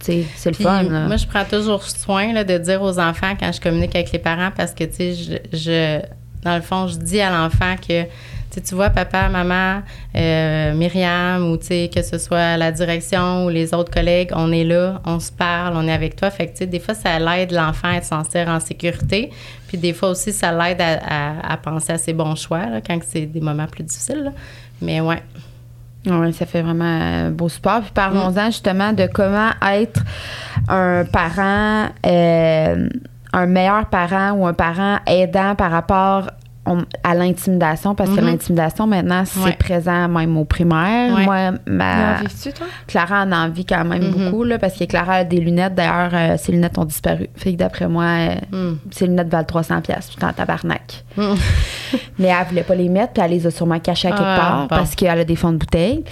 sais, 0.00 0.24
c'est 0.36 0.50
le 0.50 0.56
fun, 0.56 0.82
là. 0.84 1.06
moi, 1.08 1.16
je 1.16 1.26
prends 1.26 1.44
toujours 1.44 1.82
soin 1.82 2.32
là, 2.32 2.44
de 2.44 2.58
dire 2.58 2.80
aux 2.82 2.98
enfants 2.98 3.34
quand 3.38 3.50
je 3.52 3.60
communique 3.60 3.94
avec 3.96 4.12
les 4.12 4.18
parents 4.20 4.50
parce 4.56 4.72
que, 4.72 4.84
tu 4.84 4.94
sais, 4.94 5.14
je, 5.14 5.56
je- 5.58 6.00
dans 6.44 6.54
le 6.54 6.62
fond, 6.62 6.86
je 6.86 6.96
dis 6.96 7.20
à 7.20 7.30
l'enfant 7.30 7.74
que, 7.76 8.04
tu 8.60 8.74
vois, 8.74 8.90
papa, 8.90 9.28
maman, 9.28 9.82
euh, 10.16 10.72
Myriam, 10.74 11.48
ou, 11.50 11.56
tu 11.56 11.66
sais, 11.66 11.90
que 11.94 12.02
ce 12.02 12.18
soit 12.18 12.56
la 12.56 12.72
direction 12.72 13.44
ou 13.46 13.48
les 13.50 13.72
autres 13.74 13.92
collègues, 13.92 14.30
on 14.34 14.50
est 14.52 14.64
là, 14.64 15.00
on 15.04 15.18
se 15.20 15.30
parle, 15.32 15.74
on 15.76 15.86
est 15.86 15.92
avec 15.92 16.16
toi. 16.16 16.30
Fait 16.30 16.46
que, 16.46 16.52
tu 16.52 16.58
sais, 16.58 16.66
des 16.66 16.80
fois, 16.80 16.94
ça 16.94 17.18
l'aide 17.18 17.52
l'enfant 17.52 17.88
à 17.88 17.94
être 17.96 18.04
sentir 18.04 18.48
en 18.48 18.58
sécurité. 18.60 19.30
Puis, 19.68 19.78
des 19.78 19.92
fois 19.92 20.10
aussi, 20.10 20.32
ça 20.32 20.50
l'aide 20.52 20.80
à, 20.80 20.98
à- 21.40 21.52
à 21.52 21.56
penser 21.56 21.92
à 21.92 21.98
ses 21.98 22.12
bons 22.12 22.34
choix, 22.36 22.66
là, 22.66 22.80
quand 22.80 22.98
c'est 23.06 23.26
des 23.26 23.40
moments 23.40 23.66
plus 23.66 23.84
difficiles, 23.84 24.22
là. 24.24 24.32
Mais 24.80 25.00
ouais. 25.00 25.22
Oui, 26.06 26.32
ça 26.32 26.46
fait 26.46 26.62
vraiment 26.62 26.84
un 26.84 27.30
beau 27.30 27.48
support. 27.48 27.80
Puis 27.80 27.90
parlons-en 27.92 28.46
justement 28.46 28.92
de 28.92 29.06
comment 29.12 29.50
être 29.70 30.00
un 30.68 31.04
parent, 31.04 31.88
euh, 32.06 32.88
un 33.32 33.46
meilleur 33.46 33.86
parent 33.86 34.32
ou 34.32 34.46
un 34.46 34.54
parent 34.54 34.98
aidant 35.06 35.54
par 35.54 35.70
rapport 35.70 36.30
on- 36.68 36.84
à 37.02 37.14
l'intimidation, 37.14 37.94
parce 37.94 38.10
que 38.10 38.20
Mhm. 38.20 38.26
l'intimidation, 38.26 38.86
maintenant, 38.86 39.22
c'est 39.24 39.40
Ouais. 39.40 39.56
présent 39.58 40.08
même 40.08 40.36
au 40.36 40.44
primaire. 40.44 41.14
Ouais. 41.16 41.24
Moi, 41.24 41.50
ma, 41.66 42.16
toi? 42.54 42.66
Clara 42.86 43.22
en 43.22 43.32
a 43.32 43.46
envie 43.46 43.64
quand 43.64 43.84
même 43.84 44.02
Mhm. 44.04 44.10
beaucoup, 44.30 44.44
là, 44.44 44.58
parce 44.58 44.74
que 44.78 44.84
Clara 44.84 45.14
a 45.14 45.24
des 45.24 45.40
lunettes. 45.40 45.74
D'ailleurs, 45.74 46.10
euh, 46.12 46.36
ses 46.36 46.52
lunettes 46.52 46.78
ont 46.78 46.84
disparu. 46.84 47.28
Fait 47.36 47.52
que 47.52 47.58
d'après 47.58 47.88
moi, 47.88 48.04
euh, 48.04 48.34
Mm. 48.72 48.78
ses 48.90 49.06
lunettes 49.06 49.28
valent 49.28 49.44
300$. 49.44 49.80
piastres. 49.82 50.12
Je 50.14 50.18
suis 50.18 50.24
en 50.26 50.32
tabarnak. 50.32 51.04
Mm. 51.16 51.22
Mais 52.18 52.28
elle 52.28 52.46
voulait 52.48 52.62
pas 52.62 52.74
les 52.74 52.88
mettre, 52.88 53.12
puis 53.14 53.22
elle 53.24 53.30
les 53.30 53.46
a 53.46 53.50
sûrement 53.50 53.78
cachées 53.78 54.08
à 54.08 54.12
quelque 54.12 54.22
Ah, 54.24 54.36
part 54.38 54.60
bon. 54.62 54.66
parce 54.68 54.94
qu'elle 54.94 55.18
a 55.18 55.24
des 55.24 55.36
fonds 55.36 55.52
de 55.52 55.56
bouteille. 55.58 56.04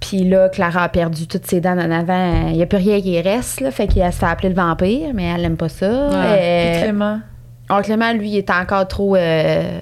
Puis 0.00 0.24
là, 0.28 0.48
Clara 0.50 0.82
a 0.82 0.88
perdu 0.90 1.26
toutes 1.26 1.46
ses 1.46 1.60
dents 1.62 1.78
en 1.78 1.90
avant. 1.90 2.48
Il 2.48 2.56
n'y 2.56 2.62
a 2.62 2.66
plus 2.66 2.76
rien 2.78 3.00
qui 3.00 3.18
reste, 3.22 3.60
là. 3.62 3.70
Fait 3.70 3.86
qu'elle 3.86 4.12
se 4.12 4.18
fait 4.18 4.26
appeler 4.26 4.50
le 4.50 4.54
vampire, 4.54 5.10
mais 5.14 5.24
elle 5.34 5.40
n'aime 5.42 5.56
pas 5.56 5.70
ça. 5.70 5.86
Ah. 6.12 6.14
Euh, 6.14 6.72
Puis 6.74 6.82
Clément. 6.82 7.20
Oh, 7.78 7.82
Clément, 7.82 8.12
lui, 8.12 8.30
il 8.30 8.36
est 8.38 8.50
encore 8.50 8.86
trop 8.88 9.16
euh, 9.16 9.78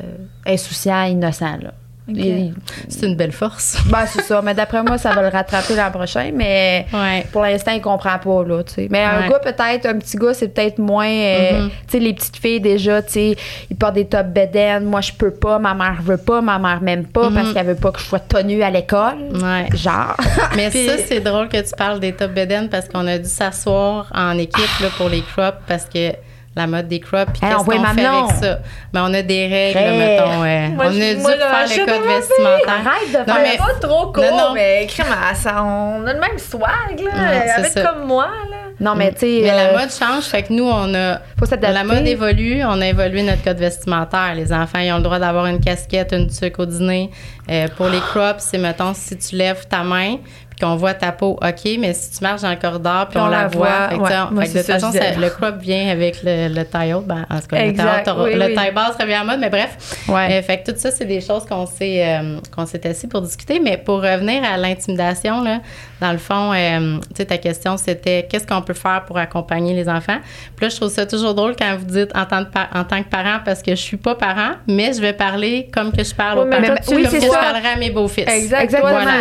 insouciant, 0.46 1.04
innocent, 1.04 1.58
là. 1.62 1.72
Ok. 2.08 2.16
Il- 2.18 2.52
C'est 2.88 3.06
une 3.06 3.14
belle 3.14 3.30
force. 3.30 3.78
ben, 3.86 4.04
c'est 4.06 4.22
ça. 4.22 4.42
Mais 4.42 4.54
d'après 4.54 4.82
moi, 4.82 4.98
ça 4.98 5.12
va 5.12 5.22
le 5.22 5.28
rattraper 5.28 5.76
l'an 5.76 5.88
prochain. 5.92 6.32
Mais 6.34 6.84
Ouais. 6.92 7.24
pour 7.30 7.42
l'instant, 7.42 7.70
il 7.70 7.80
comprend 7.80 8.18
pas, 8.18 8.42
là, 8.44 8.64
tu 8.64 8.74
sais. 8.74 8.88
Mais 8.90 9.04
un 9.04 9.28
gars, 9.28 9.38
peut-être, 9.38 9.86
un 9.86 9.98
petit 10.00 10.16
gars, 10.16 10.34
c'est 10.34 10.48
peut-être 10.48 10.78
moins... 10.80 11.06
euh, 11.08 11.60
Mhm. 11.62 11.68
Tu 11.70 11.76
sais, 11.92 11.98
les 12.00 12.12
petites 12.12 12.36
filles, 12.38 12.60
déjà, 12.60 13.02
tu 13.02 13.12
sais, 13.12 13.36
ils 13.70 13.76
portent 13.76 13.94
des 13.94 14.06
top 14.06 14.26
bedaines. 14.26 14.84
Moi, 14.84 15.00
je 15.00 15.12
peux 15.12 15.30
pas. 15.30 15.60
Ma 15.60 15.74
mère 15.74 15.98
veut 16.02 16.16
pas. 16.16 16.40
Ma 16.40 16.58
mère 16.58 16.82
m'aime 16.82 17.04
pas 17.06 17.30
parce 17.30 17.52
qu'elle 17.52 17.66
veut 17.66 17.76
pas 17.76 17.92
que 17.92 18.00
je 18.00 18.04
sois 18.04 18.18
tenue 18.18 18.64
à 18.64 18.70
l'école. 18.70 19.18
Ouais. 19.40 19.68
Genre. 19.76 20.16
Mais 20.56 20.70
Puis- 20.70 20.88
ça, 20.88 20.94
c'est 21.06 21.20
drôle 21.20 21.48
que 21.48 21.58
tu 21.62 21.70
parles 21.78 22.00
des 22.00 22.12
top 22.12 22.32
beden 22.32 22.68
parce 22.68 22.88
qu'on 22.88 23.06
a 23.06 23.16
dû 23.16 23.28
s'asseoir 23.28 24.10
en 24.12 24.36
équipe 24.38 24.80
là, 24.80 24.88
pour 24.96 25.08
les 25.08 25.22
crops 25.22 25.58
parce 25.68 25.84
que 25.84 26.10
la 26.54 26.66
mode 26.66 26.86
des 26.88 27.00
crops, 27.00 27.32
puis 27.32 27.40
Hey, 27.46 27.54
qu'est-ce 27.54 27.64
qu'on 27.64 27.70
fait 27.94 28.04
avec 28.06 28.30
ça? 28.42 28.58
Ben, 28.92 29.04
on 29.08 29.14
a 29.14 29.22
des 29.22 29.46
règles, 29.46 29.78
Hey. 29.78 29.98
mettons. 29.98 30.44
euh, 30.44 30.68
Moi, 30.68 30.84
on 30.86 30.88
a 30.88 31.14
dû 31.14 31.16
moi, 31.20 31.30
faire 31.32 31.66
je 31.66 31.80
le 31.80 31.86
code 31.86 31.94
sais 31.94 32.00
pas, 32.00 32.18
vestimentaire. 32.18 32.68
Arrête 32.68 33.12
de 33.12 33.18
Non, 33.30 33.36
faire 33.36 33.42
mais- 33.42 33.56
pas 33.80 33.88
trop 33.88 34.12
court, 34.12 34.24
Non, 34.24 34.36
non. 34.48 34.54
mais 34.54 34.86
crème, 34.86 35.06
ça, 35.34 35.62
on 35.64 36.06
a 36.06 36.12
le 36.12 36.20
même 36.20 36.38
swag, 36.38 37.00
là. 37.04 37.56
Avec 37.58 37.72
ça. 37.72 37.82
comme 37.82 38.06
moi, 38.06 38.26
là. 38.50 38.56
Non, 38.80 38.94
mais 38.96 39.12
tu 39.12 39.20
sais. 39.20 39.38
Mais 39.42 39.48
la 39.48 39.68
euh, 39.74 39.78
mode 39.78 39.90
change, 39.92 40.24
fait 40.24 40.42
que 40.42 40.52
nous, 40.52 40.64
on 40.68 40.92
a. 40.94 41.18
Faut 41.38 41.46
s'adapter. 41.46 41.72
La 41.72 41.84
mode 41.84 42.06
évolue, 42.06 42.62
on 42.64 42.80
a 42.80 42.86
évolué 42.86 43.22
notre 43.22 43.44
code 43.44 43.58
vestimentaire. 43.58 44.34
Les 44.34 44.52
enfants, 44.52 44.80
ils 44.80 44.90
ont 44.92 44.96
le 44.96 45.02
droit 45.02 45.18
d'avoir 45.20 45.46
une 45.46 45.60
casquette, 45.60 46.12
une 46.12 46.28
tuque 46.28 46.58
au 46.58 46.66
dîner. 46.66 47.10
Euh, 47.50 47.68
pour 47.76 47.88
les 47.88 48.00
crops, 48.00 48.40
c'est, 48.42 48.58
mettons, 48.58 48.92
si 48.94 49.16
tu 49.16 49.36
lèves 49.36 49.66
ta 49.68 49.84
main, 49.84 50.16
qu'on 50.62 50.76
voit 50.76 50.94
ta 50.94 51.12
peau, 51.12 51.38
OK, 51.42 51.70
mais 51.78 51.92
si 51.92 52.10
tu 52.10 52.22
marches 52.22 52.42
dans 52.42 52.50
le 52.50 52.56
corridor 52.56 53.08
puis 53.08 53.18
on, 53.18 53.26
la 53.26 53.48
voit, 53.48 53.88
ouais. 53.90 53.98
Moi, 54.30 54.44
que 54.44 54.48
de 54.48 54.58
toute 54.58 54.66
façon, 54.66 54.92
le 54.92 55.28
crop 55.28 55.58
vient 55.58 55.88
avec 55.88 56.22
le, 56.22 56.48
le 56.48 56.64
taille 56.64 56.94
haute. 56.94 57.06
Ben, 57.06 57.26
en 57.28 57.40
tout 57.40 57.48
cas, 57.48 57.66
le 57.66 57.74
taille 57.74 58.14
oui, 58.16 58.34
le 58.34 58.46
oui. 58.46 58.54
taille 58.54 58.72
basse 58.72 58.96
revient 59.00 59.18
en 59.18 59.24
mode, 59.24 59.40
mais 59.40 59.50
bref. 59.50 59.76
Ouais. 60.08 60.38
Euh, 60.38 60.42
fait 60.42 60.62
que 60.62 60.70
tout 60.70 60.78
ça, 60.78 60.90
c'est 60.90 61.04
des 61.04 61.20
choses 61.20 61.44
qu'on 61.46 61.66
s'est 61.66 62.06
euh, 62.06 62.38
qu'on 62.54 62.66
s'est 62.66 62.86
assis 62.86 63.08
pour 63.08 63.22
discuter. 63.22 63.58
Mais 63.58 63.76
pour 63.76 64.02
revenir 64.02 64.44
à 64.44 64.56
l'intimidation, 64.56 65.42
là, 65.42 65.60
dans 66.02 66.12
le 66.12 66.18
fond, 66.18 66.52
euh, 66.52 66.98
tu 67.08 67.16
sais, 67.16 67.24
ta 67.24 67.38
question, 67.38 67.76
c'était 67.76 68.26
qu'est-ce 68.28 68.46
qu'on 68.46 68.60
peut 68.60 68.74
faire 68.74 69.04
pour 69.06 69.16
accompagner 69.16 69.72
les 69.72 69.88
enfants? 69.88 70.18
Puis 70.56 70.66
là, 70.66 70.68
je 70.68 70.76
trouve 70.76 70.90
ça 70.90 71.06
toujours 71.06 71.32
drôle 71.34 71.54
quand 71.56 71.76
vous 71.78 71.86
dites 71.86 72.10
en 72.14 72.26
tant, 72.26 72.44
que 72.44 72.50
pa- 72.50 72.68
en 72.74 72.84
tant 72.84 73.02
que 73.02 73.08
parent, 73.08 73.38
parce 73.44 73.62
que 73.62 73.70
je 73.70 73.80
suis 73.80 73.96
pas 73.96 74.14
parent, 74.14 74.52
mais 74.66 74.92
je 74.92 75.00
vais 75.00 75.12
parler 75.14 75.70
comme 75.72 75.92
que 75.92 76.04
je 76.04 76.14
parle 76.14 76.38
Oui, 76.40 76.44
aux 76.44 76.48
mais 76.48 76.60
parents, 76.60 76.74
comme 76.86 76.96
oui, 76.96 77.06
c'est 77.08 77.18
que 77.18 77.24
je 77.24 77.30
ça. 77.30 77.38
parlerais 77.38 77.72
à 77.74 77.76
mes 77.76 77.90
beaux-fils. 77.90 78.28
Exact. 78.28 78.64
Exactement. 78.64 78.90
Voilà. 78.92 79.12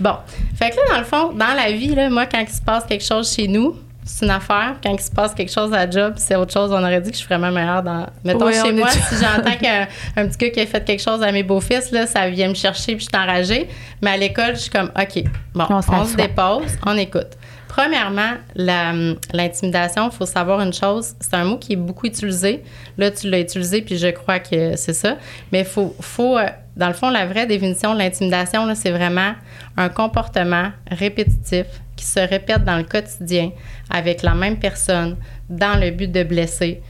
Bon. 0.00 0.14
Fait 0.58 0.70
que 0.70 0.76
là, 0.76 0.82
dans 0.92 0.98
le 0.98 1.04
fond, 1.04 1.32
dans 1.32 1.54
la 1.56 1.70
vie, 1.70 1.94
là, 1.94 2.10
moi, 2.10 2.26
quand 2.26 2.40
il 2.40 2.48
se 2.48 2.60
passe 2.60 2.84
quelque 2.84 3.04
chose 3.04 3.32
chez 3.34 3.46
nous, 3.48 3.76
c'est 4.08 4.24
une 4.24 4.30
affaire. 4.30 4.76
Quand 4.82 4.90
il 4.90 5.00
se 5.00 5.10
passe 5.10 5.34
quelque 5.34 5.52
chose 5.52 5.72
à 5.72 5.84
la 5.84 5.90
job, 5.90 6.14
c'est 6.16 6.34
autre 6.34 6.52
chose. 6.52 6.72
On 6.72 6.82
aurait 6.82 7.00
dit 7.00 7.10
que 7.10 7.16
je 7.16 7.20
suis 7.20 7.28
vraiment 7.28 7.50
meilleure 7.50 7.82
dans. 7.82 8.06
Mettons, 8.24 8.46
Oui, 8.46 8.54
chez 8.54 8.72
moi, 8.72 8.88
si 8.90 9.16
j'entends 9.20 9.56
qu'un 9.56 9.86
un 10.16 10.26
petit 10.26 10.38
gars 10.38 10.50
qui 10.50 10.60
a 10.60 10.66
fait 10.66 10.82
quelque 10.82 11.02
chose 11.02 11.22
à 11.22 11.30
mes 11.30 11.42
beaux-fils, 11.42 11.90
là, 11.90 12.06
ça 12.06 12.28
vient 12.30 12.48
me 12.48 12.54
chercher 12.54 12.96
puis 12.96 13.04
je 13.04 13.14
suis 13.14 13.22
enragée. 13.22 13.68
Mais 14.00 14.12
à 14.12 14.16
l'école, 14.16 14.54
je 14.54 14.62
suis 14.62 14.70
comme, 14.70 14.90
OK, 14.98 15.24
bon, 15.54 15.66
On 15.68 16.04
se 16.06 16.16
dépose, 16.16 16.78
on 16.86 16.96
écoute. 16.96 17.36
Premièrement, 17.68 18.32
l'intimidation, 18.56 20.08
il 20.08 20.16
faut 20.16 20.26
savoir 20.26 20.62
une 20.62 20.72
chose, 20.72 21.14
c'est 21.20 21.34
un 21.34 21.44
mot 21.44 21.58
qui 21.58 21.74
est 21.74 21.76
beaucoup 21.76 22.06
utilisé. 22.06 22.64
Là, 22.96 23.10
tu 23.10 23.28
l'as 23.28 23.40
utilisé, 23.40 23.82
puis 23.82 23.98
je 23.98 24.08
crois 24.08 24.38
que 24.38 24.74
c'est 24.74 24.94
ça. 24.94 25.16
Mais 25.52 25.60
il 25.60 25.66
faut, 25.66 25.94
faut, 26.00 26.38
euh, 26.38 26.46
dans 26.76 26.88
le 26.88 26.94
fond, 26.94 27.10
la 27.10 27.26
vraie 27.26 27.46
définition 27.46 27.92
de 27.92 27.98
l'intimidation, 27.98 28.64
là, 28.64 28.74
c'est 28.74 28.90
vraiment 28.90 29.34
un 29.76 29.90
comportement 29.90 30.72
répétitif 30.90 31.66
qui 31.98 32.06
se 32.06 32.20
répète 32.20 32.64
dans 32.64 32.76
le 32.76 32.84
quotidien 32.84 33.50
avec 33.90 34.22
la 34.22 34.34
même 34.34 34.58
personne 34.58 35.16
dans 35.50 35.78
le 35.78 35.90
but 35.90 36.10
de 36.10 36.22
blesser 36.22 36.80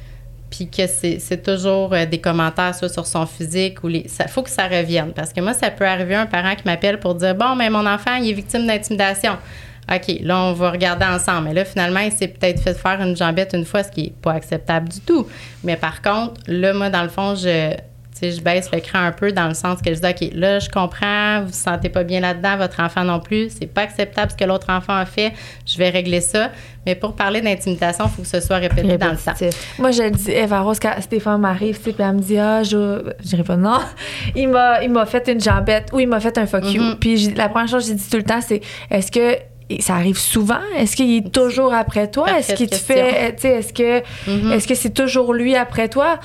puis 0.51 0.68
que 0.71 0.87
c'est 0.87 1.42
toujours 1.42 1.92
euh, 1.92 2.07
des 2.07 2.21
commentaires 2.21 2.75
soit 2.75 2.88
sur 2.88 3.07
son 3.07 3.27
physique 3.27 3.83
ou 3.83 3.88
les 3.88 4.07
faut 4.29 4.42
que 4.42 4.51
ça 4.51 4.66
revienne 4.66 5.12
parce 5.14 5.33
que 5.33 5.40
moi 5.40 5.55
ça 5.55 5.71
peut 5.71 5.87
arriver 5.87 6.14
un 6.14 6.27
parent 6.27 6.55
qui 6.55 6.64
m'appelle 6.64 7.01
pour 7.01 7.14
dire 7.14 7.35
bon 7.35 7.57
mais 7.57 7.71
mon 7.71 7.87
enfant 7.87 8.14
il 8.14 8.31
est 8.31 8.35
victime 8.35 8.66
d'intimidation 8.66 9.37
OK, 9.90 10.18
là, 10.21 10.38
on 10.44 10.53
va 10.53 10.71
regarder 10.71 11.07
ensemble. 11.07 11.49
Mais 11.49 11.55
là, 11.55 11.64
finalement, 11.64 12.01
il 12.01 12.12
s'est 12.12 12.29
peut-être 12.29 12.61
fait 12.61 12.75
faire 12.75 13.01
une 13.01 13.16
jambette 13.16 13.55
une 13.55 13.64
fois, 13.64 13.83
ce 13.83 13.90
qui 13.90 14.03
n'est 14.03 14.11
pas 14.11 14.33
acceptable 14.33 14.90
du 14.90 15.01
tout. 15.01 15.27
Mais 15.64 15.77
par 15.77 16.03
contre, 16.03 16.42
là, 16.47 16.75
moi, 16.75 16.90
dans 16.90 17.03
le 17.03 17.09
fond, 17.09 17.35
je, 17.35 17.75
sais, 18.18 18.31
je 18.33 18.40
baisse 18.40 18.70
le 18.72 18.81
cran 18.81 19.00
un 19.00 19.12
peu 19.12 19.33
dans 19.33 19.48
le 19.48 19.54
sens 19.54 19.81
que 19.83 19.92
je 19.94 20.00
dis, 20.00 20.07
OK, 20.07 20.31
là, 20.35 20.59
je 20.59 20.68
comprends, 20.68 21.40
vous 21.40 21.46
vous 21.48 21.52
sentez 21.52 21.88
pas 21.88 22.04
bien 22.04 22.20
là-dedans, 22.20 22.57
votre 22.57 22.81
enfant 22.81 23.04
non 23.04 23.20
plus, 23.20 23.50
c'est 23.59 23.66
pas 23.66 23.83
acceptable 23.83 24.33
ce 24.33 24.37
que 24.37 24.44
l'autre 24.44 24.66
enfant 24.70 24.94
a 24.94 25.04
fait, 25.07 25.33
je 25.66 25.76
vais 25.78 25.90
régler 25.90 26.20
ça. 26.20 26.50
Mais 26.87 26.94
pour 26.94 27.14
parler 27.14 27.40
d'intimidation, 27.40 28.07
il 28.07 28.11
faut 28.11 28.22
que 28.22 28.28
ce 28.28 28.40
soit 28.40 28.57
répété 28.57 28.96
dans 28.96 29.11
le 29.11 29.16
temps. 29.16 29.33
Moi, 29.78 29.90
je 29.90 30.02
le 30.02 30.11
dis, 30.11 30.31
Eva 30.31 30.61
Rose, 30.61 30.78
quand 30.81 30.92
Stéphane 31.00 31.40
m'arrive, 31.40 31.78
puis 31.81 31.94
elle 31.98 32.12
me 32.14 32.20
dit, 32.20 32.38
ah, 32.38 32.62
je, 32.62 33.12
je 33.22 33.28
dirais 33.28 33.42
pas 33.44 33.57
non. 33.57 33.78
Il 34.35 34.48
m'a, 34.48 34.83
il 34.83 34.90
m'a 34.90 35.04
fait 35.07 35.28
une 35.28 35.40
jambette 35.40 35.90
ou 35.92 36.00
il 36.00 36.09
m'a 36.09 36.20
fait 36.20 36.37
un 36.38 36.46
fuck 36.46 36.64
you. 36.72 36.83
Mhm. 36.83 36.96
Puis 36.98 37.35
la 37.35 37.48
première 37.48 37.68
chose 37.68 37.83
que 37.85 37.88
j'ai 37.88 37.94
dit 37.94 38.09
tout 38.11 38.16
le 38.16 38.22
temps, 38.22 38.40
c'est, 38.40 38.61
est-ce 38.90 39.11
que 39.12 39.37
ça 39.81 39.96
arrive 39.96 40.18
souvent? 40.18 40.61
Est-ce 40.78 40.96
qu'il 40.96 41.14
est 41.14 41.31
toujours 41.31 41.74
après 41.74 42.11
toi? 42.11 42.38
Est-ce 42.38 42.54
qu'il 42.54 42.66
te 42.68 42.76
question. 42.76 42.94
fait, 42.94 43.35
tu 43.37 43.42
sais, 43.42 43.48
est-ce 43.50 43.72
que, 43.74 44.02
Mhm. 44.31 44.52
est-ce 44.52 44.66
que 44.66 44.74
c'est 44.74 44.94
toujours 44.94 45.35
lui 45.35 45.57
après 45.57 45.88
toi? 45.90 46.18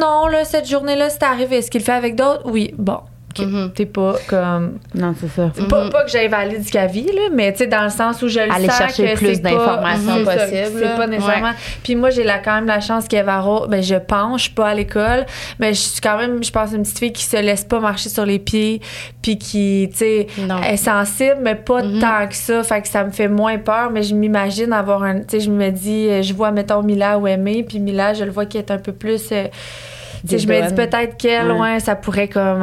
Non, 0.00 0.26
là, 0.28 0.44
cette 0.44 0.66
journée-là, 0.68 1.10
c'est 1.10 1.22
arrivé. 1.22 1.58
Est-ce 1.58 1.70
qu'il 1.70 1.82
fait 1.82 1.92
avec 1.92 2.16
d'autres? 2.16 2.42
Oui. 2.46 2.74
Bon. 2.78 3.00
OK. 3.38 3.46
Mhm. 3.46 3.70
T'es 3.74 3.86
pas 3.86 4.14
comme. 4.28 4.78
Non, 4.94 5.14
c'est 5.18 5.28
ça. 5.28 5.50
C'est 5.54 5.68
Pas, 5.68 5.88
pas 5.88 6.04
que 6.04 6.10
j'ai 6.10 6.26
valide 6.28 6.66
ce 6.66 6.72
qu'elle 6.72 6.90
vit, 6.90 7.04
là, 7.06 7.28
mais 7.32 7.52
tu 7.52 7.58
sais, 7.58 7.66
dans 7.66 7.84
le 7.84 7.90
sens 7.90 8.20
où 8.22 8.28
je 8.28 8.40
le 8.40 8.52
Aller 8.52 8.66
sens 8.68 8.78
chercher 8.78 9.12
que 9.14 9.18
plus 9.18 9.40
d'informations 9.40 10.24
ça, 10.24 10.36
possibles, 10.36 10.78
C'est 10.80 10.96
pas 10.96 11.06
nécessairement. 11.06 11.52
Puis 11.84 11.94
moi, 11.96 12.10
j'ai 12.10 12.24
la, 12.24 12.38
quand 12.38 12.54
même 12.56 12.66
la 12.66 12.80
chance 12.80 13.06
qu'Eva 13.08 13.40
Rose, 13.40 13.68
ben, 13.68 13.82
je 13.82 13.94
pense, 13.94 14.38
je 14.40 14.44
suis 14.46 14.54
pas 14.54 14.68
à 14.68 14.74
l'école, 14.74 15.26
mais 15.58 15.74
je 15.74 15.80
suis 15.80 16.00
quand 16.00 16.18
même, 16.18 16.42
je 16.42 16.50
pense, 16.50 16.72
une 16.72 16.82
petite 16.82 16.98
fille 16.98 17.12
qui 17.12 17.24
se 17.24 17.36
laisse 17.36 17.64
pas 17.64 17.78
marcher 17.80 18.08
sur 18.08 18.26
les 18.26 18.38
pieds, 18.38 18.80
puis 19.22 19.38
qui, 19.38 19.88
tu 19.92 19.98
sais, 19.98 20.26
est 20.68 20.76
sensible, 20.76 21.36
mais 21.42 21.54
pas 21.54 21.82
Mhm. 21.82 21.98
tant 22.00 22.26
que 22.28 22.34
ça. 22.34 22.62
Fait 22.64 22.82
que 22.82 22.88
ça 22.88 23.04
me 23.04 23.10
fait 23.10 23.28
moins 23.28 23.58
peur, 23.58 23.90
mais 23.92 24.02
je 24.02 24.14
m'imagine 24.14 24.72
avoir 24.72 25.02
un. 25.04 25.20
Tu 25.20 25.24
sais, 25.28 25.40
je 25.40 25.50
me 25.50 25.70
dis, 25.70 26.08
euh, 26.08 26.22
je 26.22 26.34
vois, 26.34 26.50
mettons, 26.50 26.82
Mila 26.82 27.18
ou 27.18 27.26
Aimée, 27.26 27.62
puis 27.66 27.78
Mila, 27.78 28.12
je 28.14 28.24
le 28.24 28.30
vois 28.30 28.46
qui 28.46 28.58
est 28.58 28.70
un 28.70 28.78
peu 28.78 28.92
plus. 28.92 29.28
euh, 29.32 29.44
tu 30.22 30.30
sais, 30.30 30.38
je 30.38 30.48
me 30.48 30.68
dis 30.68 30.74
peut-être 30.74 31.16
qu'elle, 31.16 31.50
Ouais. 31.52 31.60
ouais, 31.60 31.80
ça 31.80 31.94
pourrait 31.96 32.28
comme. 32.28 32.62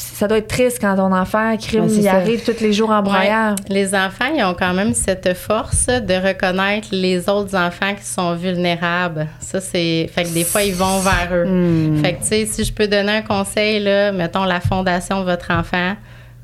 Ça 0.00 0.26
doit 0.28 0.38
être 0.38 0.48
triste 0.48 0.78
quand 0.80 0.96
ton 0.96 1.12
enfant 1.14 1.56
crime, 1.56 1.84
Ouais, 1.84 1.92
il 1.92 2.02
ça. 2.04 2.12
arrive 2.14 2.42
tous 2.44 2.60
les 2.62 2.72
jours 2.72 2.90
en 2.90 3.02
broyant. 3.02 3.50
Ouais. 3.50 3.54
Les 3.68 3.94
enfants, 3.94 4.26
ils 4.34 4.42
ont 4.42 4.54
quand 4.54 4.72
même 4.74 4.94
cette 4.94 5.34
force 5.36 5.86
de 5.86 6.26
reconnaître 6.28 6.88
les 6.92 7.28
autres 7.28 7.54
enfants 7.56 7.94
qui 7.94 8.04
sont 8.06 8.34
vulnérables. 8.34 9.28
Ça, 9.40 9.60
c'est. 9.60 10.08
Fait 10.12 10.24
que 10.24 10.28
des 10.34 10.44
fois, 10.44 10.62
ils 10.62 10.74
vont 10.74 11.00
vers 11.00 11.28
eux. 11.32 11.44
Hmm. 11.46 12.02
Fait 12.02 12.14
que, 12.14 12.20
tu 12.20 12.26
sais, 12.28 12.46
si 12.46 12.64
je 12.64 12.72
peux 12.72 12.86
donner 12.88 13.12
un 13.18 13.22
conseil, 13.22 13.80
là, 13.80 14.12
mettons 14.12 14.44
la 14.44 14.60
fondation 14.60 15.20
de 15.20 15.24
votre 15.24 15.50
enfant, 15.50 15.94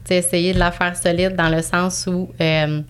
tu 0.05 0.09
sais, 0.09 0.17
essayez 0.17 0.53
de 0.53 0.59
la 0.59 0.71
faire 0.71 0.97
solide 0.97 1.35
dans 1.35 1.49
le 1.49 1.63
sens 1.63 2.07
où, 2.07 2.29
euh, 2.41 2.81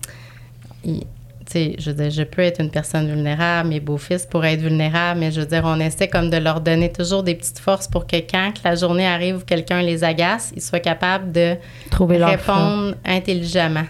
il- 0.83 1.03
sais, 1.51 1.75
je 1.79 1.91
veux 1.91 1.95
dire, 1.95 2.09
je 2.09 2.23
peux 2.23 2.41
être 2.41 2.61
une 2.61 2.69
personne 2.69 3.07
vulnérable, 3.07 3.69
mes 3.69 3.79
beaux-fils 3.79 4.25
pourraient 4.25 4.53
être 4.53 4.61
vulnérables, 4.61 5.19
mais 5.19 5.31
je 5.31 5.41
veux 5.41 5.45
dire, 5.45 5.63
on 5.65 5.79
essaie 5.79 6.07
comme 6.07 6.29
de 6.29 6.37
leur 6.37 6.61
donner 6.61 6.91
toujours 6.91 7.23
des 7.23 7.35
petites 7.35 7.59
forces 7.59 7.87
pour 7.87 8.07
que 8.07 8.17
quand 8.17 8.53
la 8.63 8.75
journée 8.75 9.07
arrive 9.07 9.37
où 9.37 9.39
quelqu'un 9.41 9.81
les 9.81 10.03
agace, 10.03 10.51
ils 10.55 10.61
soient 10.61 10.79
capables 10.79 11.31
de 11.31 11.55
Trouver 11.89 12.17
leur 12.17 12.29
répondre 12.29 12.95
intelligemment. 13.05 13.85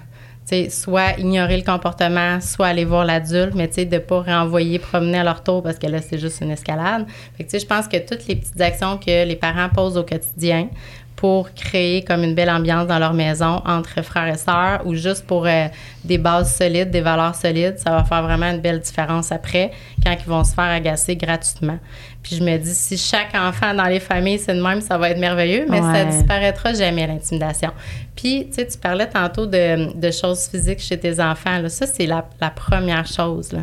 Tu 0.49 0.55
sais, 0.55 0.69
soit 0.69 1.19
ignorer 1.19 1.57
le 1.57 1.63
comportement, 1.63 2.39
soit 2.39 2.67
aller 2.67 2.85
voir 2.85 3.03
l'adulte, 3.03 3.53
mais 3.53 3.67
de 3.67 3.83
ne 3.83 3.99
pas 3.99 4.21
renvoyer, 4.21 4.79
promener 4.79 5.19
à 5.19 5.23
leur 5.23 5.43
tour 5.43 5.61
parce 5.61 5.77
que 5.77 5.87
là, 5.87 5.99
c'est 6.01 6.17
juste 6.17 6.39
une 6.39 6.51
escalade. 6.51 7.05
Fait 7.37 7.43
que, 7.43 7.59
je 7.59 7.65
pense 7.65 7.87
que 7.87 7.97
toutes 7.97 8.27
les 8.27 8.37
petites 8.37 8.61
actions 8.61 8.97
que 8.97 9.25
les 9.25 9.35
parents 9.35 9.67
posent 9.67 9.97
au 9.97 10.03
quotidien 10.03 10.69
pour 11.17 11.51
créer 11.55 12.03
comme 12.03 12.23
une 12.23 12.35
belle 12.35 12.49
ambiance 12.51 12.87
dans 12.87 12.99
leur 12.99 13.13
maison 13.13 13.59
entre 13.65 14.03
frères 14.03 14.27
et 14.27 14.37
sœurs 14.37 14.83
ou 14.85 14.93
juste 14.93 15.25
pour 15.25 15.47
euh, 15.47 15.65
des 16.05 16.19
bases 16.19 16.55
solides, 16.55 16.91
des 16.91 17.01
valeurs 17.01 17.33
solides, 17.33 17.79
ça 17.79 17.89
va 17.89 18.03
faire 18.05 18.21
vraiment 18.21 18.45
une 18.51 18.61
belle 18.61 18.79
différence 18.79 19.31
après 19.31 19.71
quand 20.05 20.13
ils 20.17 20.29
vont 20.29 20.43
se 20.43 20.53
faire 20.53 20.65
agacer 20.65 21.15
gratuitement. 21.15 21.79
Puis 22.21 22.35
je 22.35 22.43
me 22.43 22.55
dis, 22.57 22.75
si 22.75 22.97
chaque 22.97 23.33
enfant 23.35 23.73
dans 23.73 23.85
les 23.85 23.99
familles, 23.99 24.37
c'est 24.37 24.53
de 24.53 24.61
même, 24.61 24.79
ça 24.79 24.97
va 24.99 25.09
être 25.09 25.17
merveilleux, 25.19 25.65
mais 25.67 25.81
ça 25.81 25.91
Ouais. 25.91 26.05
disparaîtra 26.05 26.73
jamais, 26.73 27.07
l'intimidation. 27.07 27.71
Puis, 28.15 28.47
tu 28.49 28.53
sais, 28.55 28.67
tu 28.67 28.77
parlais 28.77 29.07
tantôt 29.07 29.45
de, 29.47 29.97
de 29.97 30.11
choses 30.11 30.47
physiques 30.47 30.79
chez 30.81 30.99
tes 30.99 31.19
enfants. 31.19 31.57
Là. 31.59 31.69
Ça, 31.69 31.87
c'est 31.87 32.05
la, 32.05 32.25
la 32.41 32.49
première 32.51 33.05
chose. 33.07 33.51
Là. 33.53 33.59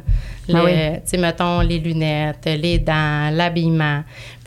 Ah 0.53 0.63
oui. 0.65 0.73
Tu 0.73 1.01
sais, 1.05 1.17
mettons, 1.19 1.61
les 1.61 1.79
lunettes, 1.79 2.47
les 2.47 2.79
dents, 2.79 3.31
l'habillement. 3.33 4.03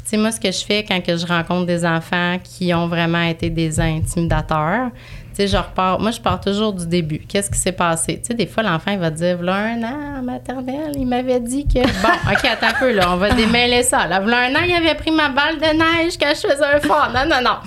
Sais, 0.08 0.16
moi, 0.16 0.32
ce 0.32 0.40
que 0.40 0.50
je 0.50 0.64
fais 0.64 0.86
quand 0.86 1.02
que 1.02 1.18
je 1.18 1.26
rencontre 1.26 1.66
des 1.66 1.86
enfants 1.86 2.38
qui 2.42 2.74
ont 2.74 2.88
vraiment 2.88 3.24
été 3.24 3.50
des 3.50 3.78
intimidateurs, 3.78 4.92
tu 5.38 5.44
sais, 5.44 5.48
je 5.50 5.58
repars. 5.58 6.00
Moi, 6.00 6.12
je 6.12 6.22
pars 6.22 6.40
toujours 6.40 6.72
du 6.72 6.88
début. 6.88 7.20
Qu'est-ce 7.20 7.52
qui 7.52 7.58
s'est 7.60 7.74
passé? 7.74 8.18
Tu 8.22 8.28
sais, 8.28 8.34
des 8.34 8.48
fois, 8.48 8.64
l'enfant, 8.64 8.92
il 8.92 9.00
va 9.00 9.10
dire, 9.10 9.36
voilà 9.36 9.56
un 9.56 9.84
an, 9.84 10.24
maternelle, 10.24 10.94
il 10.96 11.06
m'avait 11.06 11.42
dit 11.42 11.68
que. 11.68 11.80
Bon, 12.02 12.32
OK, 12.32 12.46
attends 12.46 12.68
un 12.68 12.80
peu, 12.80 12.94
là, 12.94 13.12
on 13.12 13.18
va 13.18 13.32
démêler 13.32 13.84
ça. 13.84 14.08
Là, 14.08 14.22
voilà 14.22 14.44
un 14.44 14.56
an, 14.56 14.66
il 14.66 14.74
avait 14.74 14.96
pris 14.96 15.12
ma 15.12 15.28
balle 15.28 15.58
de 15.58 15.78
neige 15.78 16.14
quand 16.18 16.30
je 16.34 16.48
faisais 16.48 16.66
un 16.66 16.80
fort. 16.80 17.12
Non, 17.14 17.26
non, 17.30 17.42
non. 17.44 17.58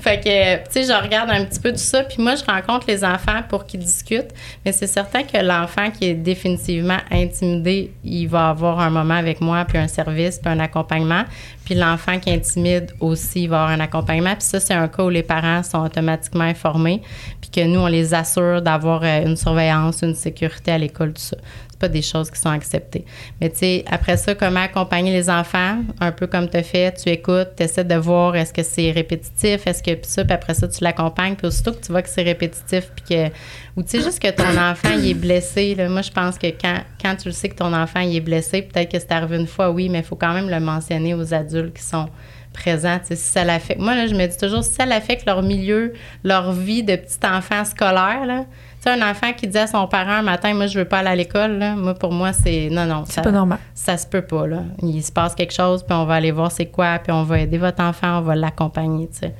Fait 0.00 0.20
que, 0.20 0.56
tu 0.56 0.70
sais, 0.70 0.84
je 0.84 1.02
regarde 1.02 1.30
un 1.30 1.44
petit 1.44 1.60
peu 1.60 1.70
tout 1.70 1.76
ça, 1.76 2.02
puis 2.02 2.22
moi, 2.22 2.34
je 2.34 2.44
rencontre 2.44 2.86
les 2.88 3.04
enfants 3.04 3.42
pour 3.46 3.66
qu'ils 3.66 3.80
discutent, 3.80 4.32
mais 4.64 4.72
c'est 4.72 4.86
certain 4.86 5.22
que 5.22 5.36
l'enfant 5.36 5.90
qui 5.90 6.06
est 6.06 6.14
définitivement 6.14 6.98
intimidé, 7.10 7.92
il 8.02 8.26
va 8.26 8.48
avoir 8.48 8.80
un 8.80 8.88
moment 8.88 9.14
avec 9.14 9.42
moi, 9.42 9.66
puis 9.68 9.76
un 9.76 9.88
service, 9.88 10.38
puis 10.38 10.50
un 10.50 10.60
accompagnement. 10.60 11.24
Puis 11.70 11.78
l'enfant 11.78 12.18
qui 12.18 12.30
est 12.30 12.34
intimide 12.34 12.90
aussi, 12.98 13.46
va 13.46 13.62
avoir 13.62 13.78
un 13.78 13.78
accompagnement. 13.78 14.34
Puis 14.34 14.42
ça, 14.42 14.58
c'est 14.58 14.74
un 14.74 14.88
cas 14.88 15.04
où 15.04 15.08
les 15.08 15.22
parents 15.22 15.62
sont 15.62 15.78
automatiquement 15.78 16.42
informés, 16.42 17.00
puis 17.40 17.48
que 17.48 17.64
nous, 17.64 17.78
on 17.78 17.86
les 17.86 18.12
assure 18.12 18.60
d'avoir 18.60 19.04
euh, 19.04 19.24
une 19.24 19.36
surveillance, 19.36 20.02
une 20.02 20.16
sécurité 20.16 20.72
à 20.72 20.78
l'école. 20.78 21.14
Pas 21.80 21.88
des 21.88 22.02
choses 22.02 22.30
qui 22.30 22.38
sont 22.38 22.50
acceptées. 22.50 23.06
Mais 23.40 23.48
tu 23.48 23.56
sais, 23.56 23.84
après 23.90 24.18
ça, 24.18 24.34
comment 24.34 24.60
accompagner 24.60 25.12
les 25.12 25.30
enfants? 25.30 25.78
Un 25.98 26.12
peu 26.12 26.26
comme 26.26 26.48
tu 26.48 26.58
as 26.58 26.62
fait, 26.62 26.92
tu 27.02 27.08
écoutes, 27.08 27.56
tu 27.56 27.62
essaies 27.62 27.84
de 27.84 27.94
voir 27.94 28.36
est-ce 28.36 28.52
que 28.52 28.62
c'est 28.62 28.90
répétitif, 28.90 29.66
est-ce 29.66 29.82
que 29.82 29.92
ça, 30.02 30.24
puis 30.24 30.34
après 30.34 30.52
ça, 30.52 30.68
tu 30.68 30.84
l'accompagnes. 30.84 31.36
Puis 31.36 31.46
aussitôt 31.46 31.72
que 31.72 31.80
tu 31.80 31.90
vois 31.90 32.02
que 32.02 32.10
c'est 32.10 32.22
répétitif, 32.22 32.90
puis 32.94 33.04
que. 33.08 33.32
Ou 33.76 33.82
tu 33.82 33.88
sais, 33.88 34.02
juste 34.02 34.20
que 34.20 34.30
ton 34.30 34.60
enfant, 34.60 34.90
il 34.98 35.08
est 35.08 35.14
blessé. 35.14 35.74
Moi, 35.88 36.02
je 36.02 36.10
pense 36.10 36.36
que 36.36 36.48
quand, 36.48 36.80
quand 37.02 37.16
tu 37.16 37.28
le 37.28 37.32
sais 37.32 37.48
que 37.48 37.56
ton 37.56 37.72
enfant, 37.72 38.00
il 38.00 38.14
est 38.14 38.20
blessé, 38.20 38.62
peut-être 38.62 38.92
que 38.92 38.98
c'est 38.98 39.12
arrivé 39.12 39.38
une 39.38 39.46
fois, 39.46 39.70
oui, 39.70 39.88
mais 39.88 40.00
il 40.00 40.04
faut 40.04 40.16
quand 40.16 40.34
même 40.34 40.50
le 40.50 40.60
mentionner 40.60 41.14
aux 41.14 41.32
adultes 41.32 41.74
qui 41.74 41.82
sont 41.82 42.08
présents. 42.52 42.98
Tu 42.98 43.08
sais, 43.08 43.16
si 43.16 43.32
ça 43.32 43.44
l'affecte. 43.44 43.80
Moi, 43.80 43.94
là, 43.94 44.06
je 44.06 44.14
me 44.14 44.26
dis 44.26 44.36
toujours, 44.36 44.64
si 44.64 44.74
ça 44.74 44.86
l'affecte 44.86 45.24
leur 45.26 45.42
milieu, 45.42 45.94
leur 46.24 46.52
vie 46.52 46.82
de 46.82 46.96
petit 46.96 47.24
enfant 47.24 47.64
scolaire, 47.64 48.26
là, 48.26 48.44
sais, 48.80 48.90
un 48.90 49.10
enfant 49.10 49.32
qui 49.32 49.46
dit 49.46 49.58
à 49.58 49.66
son 49.66 49.86
parent 49.86 50.10
un 50.12 50.22
matin, 50.22 50.54
moi, 50.54 50.66
je 50.66 50.78
veux 50.78 50.84
pas 50.84 50.98
aller 50.98 51.08
à 51.08 51.16
l'école, 51.16 51.58
là, 51.58 51.74
moi, 51.74 51.94
pour 51.94 52.12
moi, 52.12 52.32
c'est. 52.32 52.68
Non, 52.70 52.86
non. 52.86 53.04
C'est 53.06 53.14
ça- 53.14 53.22
pas 53.22 53.30
normal. 53.32 53.58
ça 53.74 53.96
se 53.96 54.06
peut 54.06 54.22
pas, 54.22 54.46
là. 54.46 54.62
Il 54.82 55.02
se 55.02 55.12
passe 55.12 55.34
quelque 55.34 55.52
chose, 55.52 55.82
puis 55.82 55.94
on 55.94 56.04
va 56.04 56.14
aller 56.14 56.30
voir 56.32 56.50
c'est 56.50 56.66
quoi, 56.66 56.98
puis 57.02 57.12
on 57.12 57.24
va 57.24 57.40
aider 57.40 57.58
votre 57.58 57.82
enfant, 57.82 58.18
on 58.18 58.22
va 58.22 58.34
l'accompagner, 58.36 59.08
tu 59.08 59.18
sais. 59.18 59.34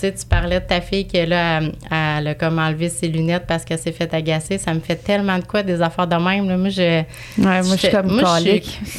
Tu 0.00 0.06
sais, 0.06 0.14
tu 0.14 0.24
parlais 0.24 0.60
de 0.60 0.64
ta 0.64 0.80
fille 0.80 1.06
qui 1.06 1.18
est 1.18 1.26
là, 1.26 1.60
à, 1.90 2.18
elle 2.20 2.28
a 2.28 2.34
comme 2.34 2.58
enlevé 2.58 2.88
ses 2.88 3.08
lunettes 3.08 3.44
parce 3.46 3.66
qu'elle 3.66 3.78
s'est 3.78 3.92
fait 3.92 4.12
agacer. 4.14 4.56
Ça 4.56 4.72
me 4.72 4.80
fait 4.80 4.96
tellement 4.96 5.36
de 5.38 5.44
quoi, 5.44 5.62
des 5.62 5.82
affaires 5.82 6.06
de 6.06 6.16
même. 6.16 6.48
Là. 6.48 6.56
Moi, 6.56 6.70
je. 6.70 6.80
Ouais, 6.80 7.04
moi, 7.36 7.62
je 7.62 7.76
suis 7.76 7.90
comme 7.90 8.06
moi, 8.06 8.22
je 8.36 8.40
suis- 8.40 8.50
colique. 8.50 8.80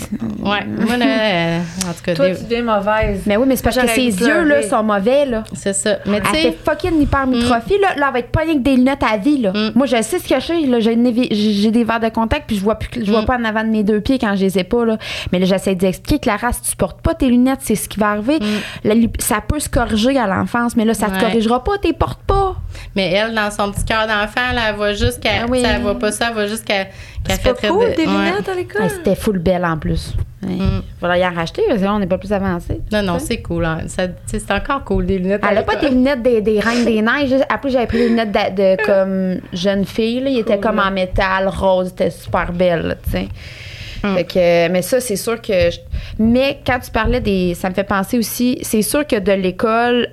Ouais, 0.42 0.66
moi, 0.66 0.98
là, 0.98 1.06
euh, 1.06 1.60
en 1.90 1.94
tout 1.94 2.02
cas, 2.04 2.14
Toi, 2.16 2.30
des- 2.30 2.36
tu 2.38 2.44
deviens 2.44 2.64
mauvaise. 2.64 3.22
Mais 3.26 3.38
oui, 3.38 3.46
mais 3.48 3.56
c'est 3.56 3.64
parce 3.64 3.78
que 3.78 3.88
ses 3.88 4.06
yeux, 4.06 4.44
là, 4.44 4.62
sont 4.64 4.84
mauvais, 4.84 5.26
là. 5.26 5.44
c'est 5.54 5.74
ça. 5.74 5.98
Mais 6.06 6.20
tu 6.22 6.28
Elle 6.34 6.36
fait 6.36 6.52
sais, 6.52 6.58
fucking 6.66 7.02
hypermétrophie, 7.02 7.78
là. 7.82 7.96
Là, 7.98 8.08
elle 8.08 8.14
va 8.14 8.20
être 8.20 8.32
pas 8.32 8.42
rien 8.42 8.54
que 8.56 8.60
des 8.60 8.76
lunettes 8.76 9.04
à 9.04 9.18
vie, 9.18 9.38
là. 9.40 9.52
Mm. 9.54 9.72
Moi, 9.76 9.86
je 9.88 10.02
sais 10.02 10.20
ce 10.20 10.28
que 10.28 10.40
je 10.40 10.46
sais, 10.46 10.62
là. 10.68 10.80
J'ai, 10.80 10.94
une 10.94 11.08
évi- 11.08 11.28
j'ai 11.34 11.72
des 11.72 11.84
verres 11.84 12.00
de 12.00 12.10
contact, 12.10 12.46
puis 12.48 12.58
je 12.58 12.62
vois, 12.64 12.76
plus, 12.76 13.04
je 13.06 13.12
vois 13.12 13.22
Mm. 13.22 13.26
pas 13.26 13.38
en 13.38 13.44
avant 13.46 13.64
de 13.64 13.70
mes 13.70 13.84
deux 13.84 14.02
pieds 14.02 14.20
quand 14.20 14.36
je 14.36 14.42
les 14.42 14.58
ai 14.60 14.64
pas, 14.64 14.86
là. 14.86 14.98
Mais 15.32 15.40
là, 15.40 15.46
j'essaie 15.46 15.76
d'expliquer, 15.76 16.20
Clara, 16.20 16.52
si 16.54 16.62
tu 16.72 16.76
portes 16.76 17.02
pas 17.02 17.14
tes 17.14 17.28
lunettes, 17.28 17.60
c'est 17.62 17.76
ce 17.76 17.88
qui 17.90 18.00
va 18.00 18.10
arriver. 18.12 18.40
La 18.84 18.94
lip- 18.94 19.22
ça 19.22 19.42
peut 19.48 19.60
se 19.60 19.70
corriger 19.70 20.18
à 20.18 20.28
l'enfance, 20.28 20.76
mais 20.76 20.86
là, 20.86 20.91
ça. 20.94 21.08
Ouais. 21.08 21.18
te 21.18 21.20
corrigera 21.22 21.64
pas, 21.64 21.78
t'es 21.82 21.94
portes 21.94 22.22
pas. 22.24 22.56
mais 22.96 23.12
elle, 23.12 23.34
dans 23.34 23.50
son 23.52 23.72
petit 23.72 23.86
cœur 23.86 24.08
d'enfant, 24.08 24.52
là, 24.54 24.70
elle 24.70 24.76
voit 24.76 24.94
juste 24.94 25.20
qu'elle. 25.20 25.44
Ah 25.44 25.46
oui. 25.50 25.62
tu 25.62 25.68
Elle 25.70 25.82
voit 25.82 25.98
pas 26.00 26.12
ça, 26.12 26.28
elle 26.30 26.34
voit 26.34 26.48
juste 26.48 26.66
qu'elle 26.66 26.88
pas 27.26 27.36
fait 27.56 27.68
cool, 27.68 27.90
de- 27.90 27.94
tes 27.94 28.08
ouais. 28.08 28.14
lunettes 28.14 28.50
à 28.50 28.54
l'école? 28.56 28.82
Ouais, 28.84 28.90
c'était 28.90 29.16
full 29.16 29.38
belle 29.40 29.64
en 29.66 29.78
plus. 29.78 30.14
Ouais. 30.44 30.54
Mm. 30.56 30.82
Faudrait 31.00 31.20
y 31.20 31.26
en 31.26 31.34
racheter, 31.34 31.62
parce 31.68 31.80
que 31.80 31.86
là, 31.86 31.94
on 31.94 32.00
n'est 32.00 32.08
pas 32.08 32.18
plus 32.18 32.34
avancé. 32.34 32.82
Non, 32.92 33.04
non, 33.04 33.20
c'est 33.20 33.42
cool. 33.44 33.64
hein. 33.66 33.80
Tu 33.88 34.40
c'est 34.40 34.52
encore 34.52 34.84
cool, 34.84 35.06
des 35.06 35.20
lunettes. 35.20 35.44
à 35.44 35.52
Elle 35.52 35.60
a 35.60 35.64
pas 35.64 35.76
des 35.76 35.90
lunettes 35.90 36.24
des, 36.24 36.42
des 36.42 36.60
reines 36.60 36.84
des 36.86 37.02
neiges. 37.02 37.36
Après, 37.48 37.70
j'avais 37.70 37.86
pris 37.86 38.00
des 38.00 38.10
lunettes 38.10 38.32
de, 38.32 38.56
de 38.56 38.86
comme 38.86 39.42
jeune 39.54 39.86
fille. 39.86 40.20
Là. 40.22 40.30
Il 40.32 40.40
était 40.40 40.60
comme 40.60 40.80
en 40.80 40.90
métal 40.92 41.48
rose. 41.48 41.90
C'était 41.90 42.10
super 42.10 42.52
belle, 42.52 42.82
là, 42.88 42.96
tu 42.96 43.12
sais. 43.12 43.28
Mm. 44.04 44.16
Fait 44.16 44.24
que, 44.24 44.68
mais 44.70 44.82
ça, 44.82 45.00
c'est 45.00 45.16
sûr 45.16 45.40
que. 45.40 45.70
je- 45.70 45.78
Mais 46.18 46.60
quand 46.66 46.80
tu 46.80 46.90
parlais 46.90 47.20
des. 47.22 47.54
Ça 47.54 47.70
me 47.70 47.76
fait 47.76 47.84
penser 47.84 48.18
aussi. 48.18 48.58
C'est 48.64 48.82
sûr 48.82 49.06
que 49.06 49.20
de 49.20 49.32
l'école. 49.34 50.08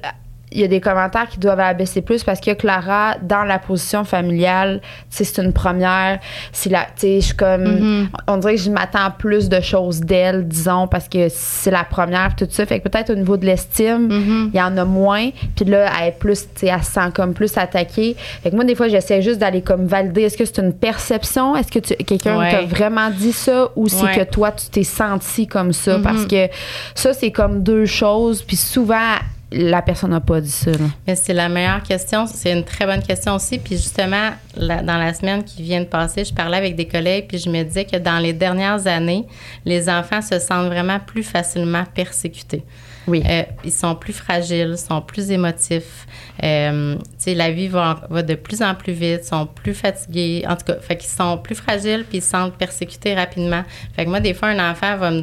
Il 0.51 0.61
y 0.61 0.65
a 0.65 0.69
des 0.69 0.81
commentaires 0.81 1.29
qui 1.29 1.39
doivent 1.39 1.61
abaisser 1.61 2.01
plus 2.03 2.25
parce 2.25 2.41
que 2.41 2.53
Clara, 2.55 3.17
dans 3.23 3.45
la 3.45 3.59
position 3.59 4.05
familiale, 4.05 4.81
c'est 5.11 5.39
une 5.39 5.53
première. 5.53 6.21
C'est 6.53 6.71
la, 6.71 6.81
tu 6.85 6.89
sais, 6.97 7.21
je 7.21 7.27
suis 7.27 7.37
comme. 7.37 7.65
Mhm. 7.65 8.09
On 8.27 8.37
dirait 8.39 8.55
que 8.57 8.63
je 8.63 8.71
m'attends 8.71 9.11
plus 9.19 9.49
de 9.49 9.61
choses 9.61 10.01
d'elle, 10.01 10.49
disons, 10.49 10.87
parce 10.89 11.09
que 11.09 11.29
c'est 11.29 11.71
la 11.71 11.85
première, 11.85 12.35
tout 12.37 12.47
ça. 12.51 12.65
Fait 12.67 12.81
que 12.81 12.89
peut-être 12.89 13.11
au 13.11 13.15
niveau 13.15 13.37
de 13.37 13.45
l'estime, 13.47 14.09
Mhm. 14.09 14.51
il 14.55 14.59
y 14.59 14.63
en 14.63 14.77
a 14.77 14.85
moins. 14.85 15.31
Puis 15.55 15.65
là, 15.67 15.91
elle 16.01 16.09
est 16.09 16.13
plus, 16.19 16.43
tu 16.55 16.61
sais, 16.61 16.67
elle 16.69 16.83
se 16.83 16.93
sent 16.93 17.11
comme 17.15 17.35
plus 17.35 17.57
attaquée. 17.59 18.17
Fait 18.43 18.51
que 18.51 18.55
moi, 18.57 18.65
des 18.65 18.75
fois, 18.75 18.89
j'essaie 18.89 19.21
juste 19.23 19.39
d'aller 19.39 19.63
comme 19.63 19.87
valider. 19.87 20.23
Est-ce 20.23 20.37
que 20.39 20.45
c'est 20.45 20.59
une 20.59 20.73
perception? 20.73 21.57
Est-ce 21.57 21.71
que 21.71 21.79
tu- 21.79 21.95
quelqu'un 22.05 22.39
Ouais. 22.39 22.51
t'a 22.51 22.63
vraiment 22.63 23.11
dit 23.11 23.33
ça? 23.33 23.69
Ou 23.77 23.89
c'est 23.89 24.03
Ouais. 24.05 24.17
que 24.25 24.31
toi, 24.31 24.53
tu 24.53 24.67
t'es 24.71 24.85
senti 24.85 25.47
comme 25.47 25.73
ça? 25.73 25.99
Mhm. 25.99 26.03
Parce 26.03 26.25
que 26.27 26.49
ça, 26.95 27.13
c'est 27.13 27.33
comme 27.33 27.63
deux 27.63 27.85
choses. 27.87 28.43
Puis 28.43 28.57
souvent, 28.57 29.17
la 29.51 29.81
personne 29.83 30.11
n'a 30.11 30.21
pas 30.21 30.41
dit 30.41 30.51
ça. 30.51 30.71
Mais 31.07 31.15
c'est 31.15 31.33
la 31.33 31.49
meilleure 31.49 31.83
question. 31.83 32.27
C'est 32.27 32.53
une 32.53 32.65
très 32.65 32.85
bonne 32.87 33.03
question 33.03 33.35
aussi. 33.37 33.59
Puis 33.59 33.77
justement, 33.77 34.31
dans 34.57 34.99
la 34.99 35.15
semaine 35.15 35.43
qui 35.43 35.63
vient 35.63 35.81
de 35.81 35.87
passer, 35.87 36.25
je 36.25 36.35
parlais 36.35 36.59
avec 36.59 36.77
des 36.77 36.87
collègues, 36.87 37.27
puis 37.29 37.39
je 37.39 37.49
me 37.49 37.63
disais 37.63 37.85
que 37.85 37.97
dans 37.97 38.19
les 38.19 38.33
dernières 38.33 38.87
années, 38.87 39.27
les 39.65 39.89
enfants 39.89 40.21
se 40.21 40.39
sentent 40.39 40.67
vraiment 40.67 41.01
plus 41.01 41.23
facilement 41.23 41.85
persécutés. 41.95 42.65
Oui. 43.09 43.23
Euh, 43.27 43.43
ils 43.65 43.73
sont 43.73 43.95
plus 43.95 44.13
fragiles, 44.13 44.77
sont 44.77 45.01
plus 45.01 45.31
émotifs. 45.31 46.07
Euh, 46.43 46.97
la 47.27 47.51
vie 47.51 47.69
va, 47.69 48.01
de 48.11 48.35
plus 48.35 48.63
en 48.63 48.75
plus 48.75 48.93
vite, 48.93 49.25
sont 49.25 49.47
plus 49.47 49.75
fatigués. 49.75 50.45
En 50.49 50.57
tout 50.57 50.67
cas, 50.67 50.77
fait 50.81 50.97
qu'ils 50.97 51.11
sont 51.11 51.39
plus 51.39 51.55
fragiles 51.55 52.05
puis 52.09 52.19
ils 52.19 52.23
se 52.23 52.31
sentent 52.31 52.55
persécutés 52.55 53.15
rapidement. 53.15 53.63
Fait 53.97 54.05
que 54.05 54.11
moi, 54.11 54.21
des 54.21 54.35
fois, 54.35 54.49
un 54.49 54.71
enfant 54.71 54.97
va 54.97 55.11
me, 55.11 55.23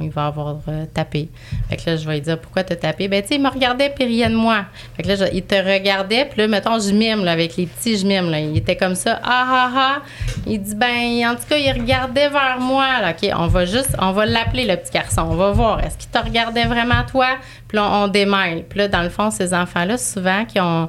il 0.00 0.10
va 0.10 0.26
avoir 0.26 0.56
euh, 0.68 0.84
tapé. 0.92 1.28
Fait 1.68 1.76
que 1.76 1.90
là, 1.90 1.96
je 1.96 2.06
vais 2.06 2.14
lui 2.14 2.20
dire 2.20 2.38
pourquoi 2.38 2.64
t'as 2.64 2.76
tapé? 2.76 3.08
Ben, 3.08 3.22
tu 3.22 3.28
sais, 3.28 3.34
il 3.36 3.42
me 3.42 3.48
regardait 3.48 3.90
puis 3.90 4.04
riait 4.04 4.28
de 4.28 4.34
moi. 4.34 4.66
Fait 4.96 5.02
que 5.02 5.08
là, 5.08 5.28
il 5.32 5.42
te 5.42 5.54
regardait 5.54 6.26
puis 6.26 6.40
là, 6.40 6.48
mettons, 6.48 6.78
je 6.78 6.92
mime 6.92 7.24
là, 7.24 7.32
avec 7.32 7.56
les 7.56 7.66
petits, 7.66 7.98
je 7.98 8.06
mime 8.06 8.30
là. 8.30 8.40
Il 8.40 8.56
était 8.56 8.76
comme 8.76 8.94
ça, 8.94 9.20
ah 9.22 9.46
ah 9.48 9.70
ah. 9.74 10.02
Il 10.46 10.60
dit 10.62 10.74
ben, 10.74 11.30
en 11.30 11.34
tout 11.34 11.48
cas, 11.48 11.56
il 11.56 11.72
regardait 11.72 12.28
vers 12.28 12.58
moi. 12.60 12.86
Ok, 13.10 13.28
on 13.36 13.46
va 13.46 13.64
juste, 13.64 13.96
on 13.98 14.12
va 14.12 14.26
l'appeler 14.26 14.66
le 14.66 14.76
petit 14.76 14.92
garçon. 14.92 15.22
On 15.30 15.36
va 15.36 15.50
voir. 15.50 15.80
Est-ce 15.80 15.98
qu'il 15.98 16.10
te 16.10 16.18
regardait 16.18 16.64
vraiment? 16.64 17.04
Toi? 17.06 17.26
Puis 17.68 17.76
là, 17.76 17.84
on, 17.90 18.04
on 18.04 18.08
démêle. 18.08 18.64
Puis 18.68 18.78
là, 18.78 18.88
dans 18.88 19.02
le 19.02 19.08
fond, 19.10 19.30
ces 19.30 19.54
enfants-là, 19.54 19.96
souvent, 19.98 20.44
qui 20.44 20.60
ont, 20.60 20.88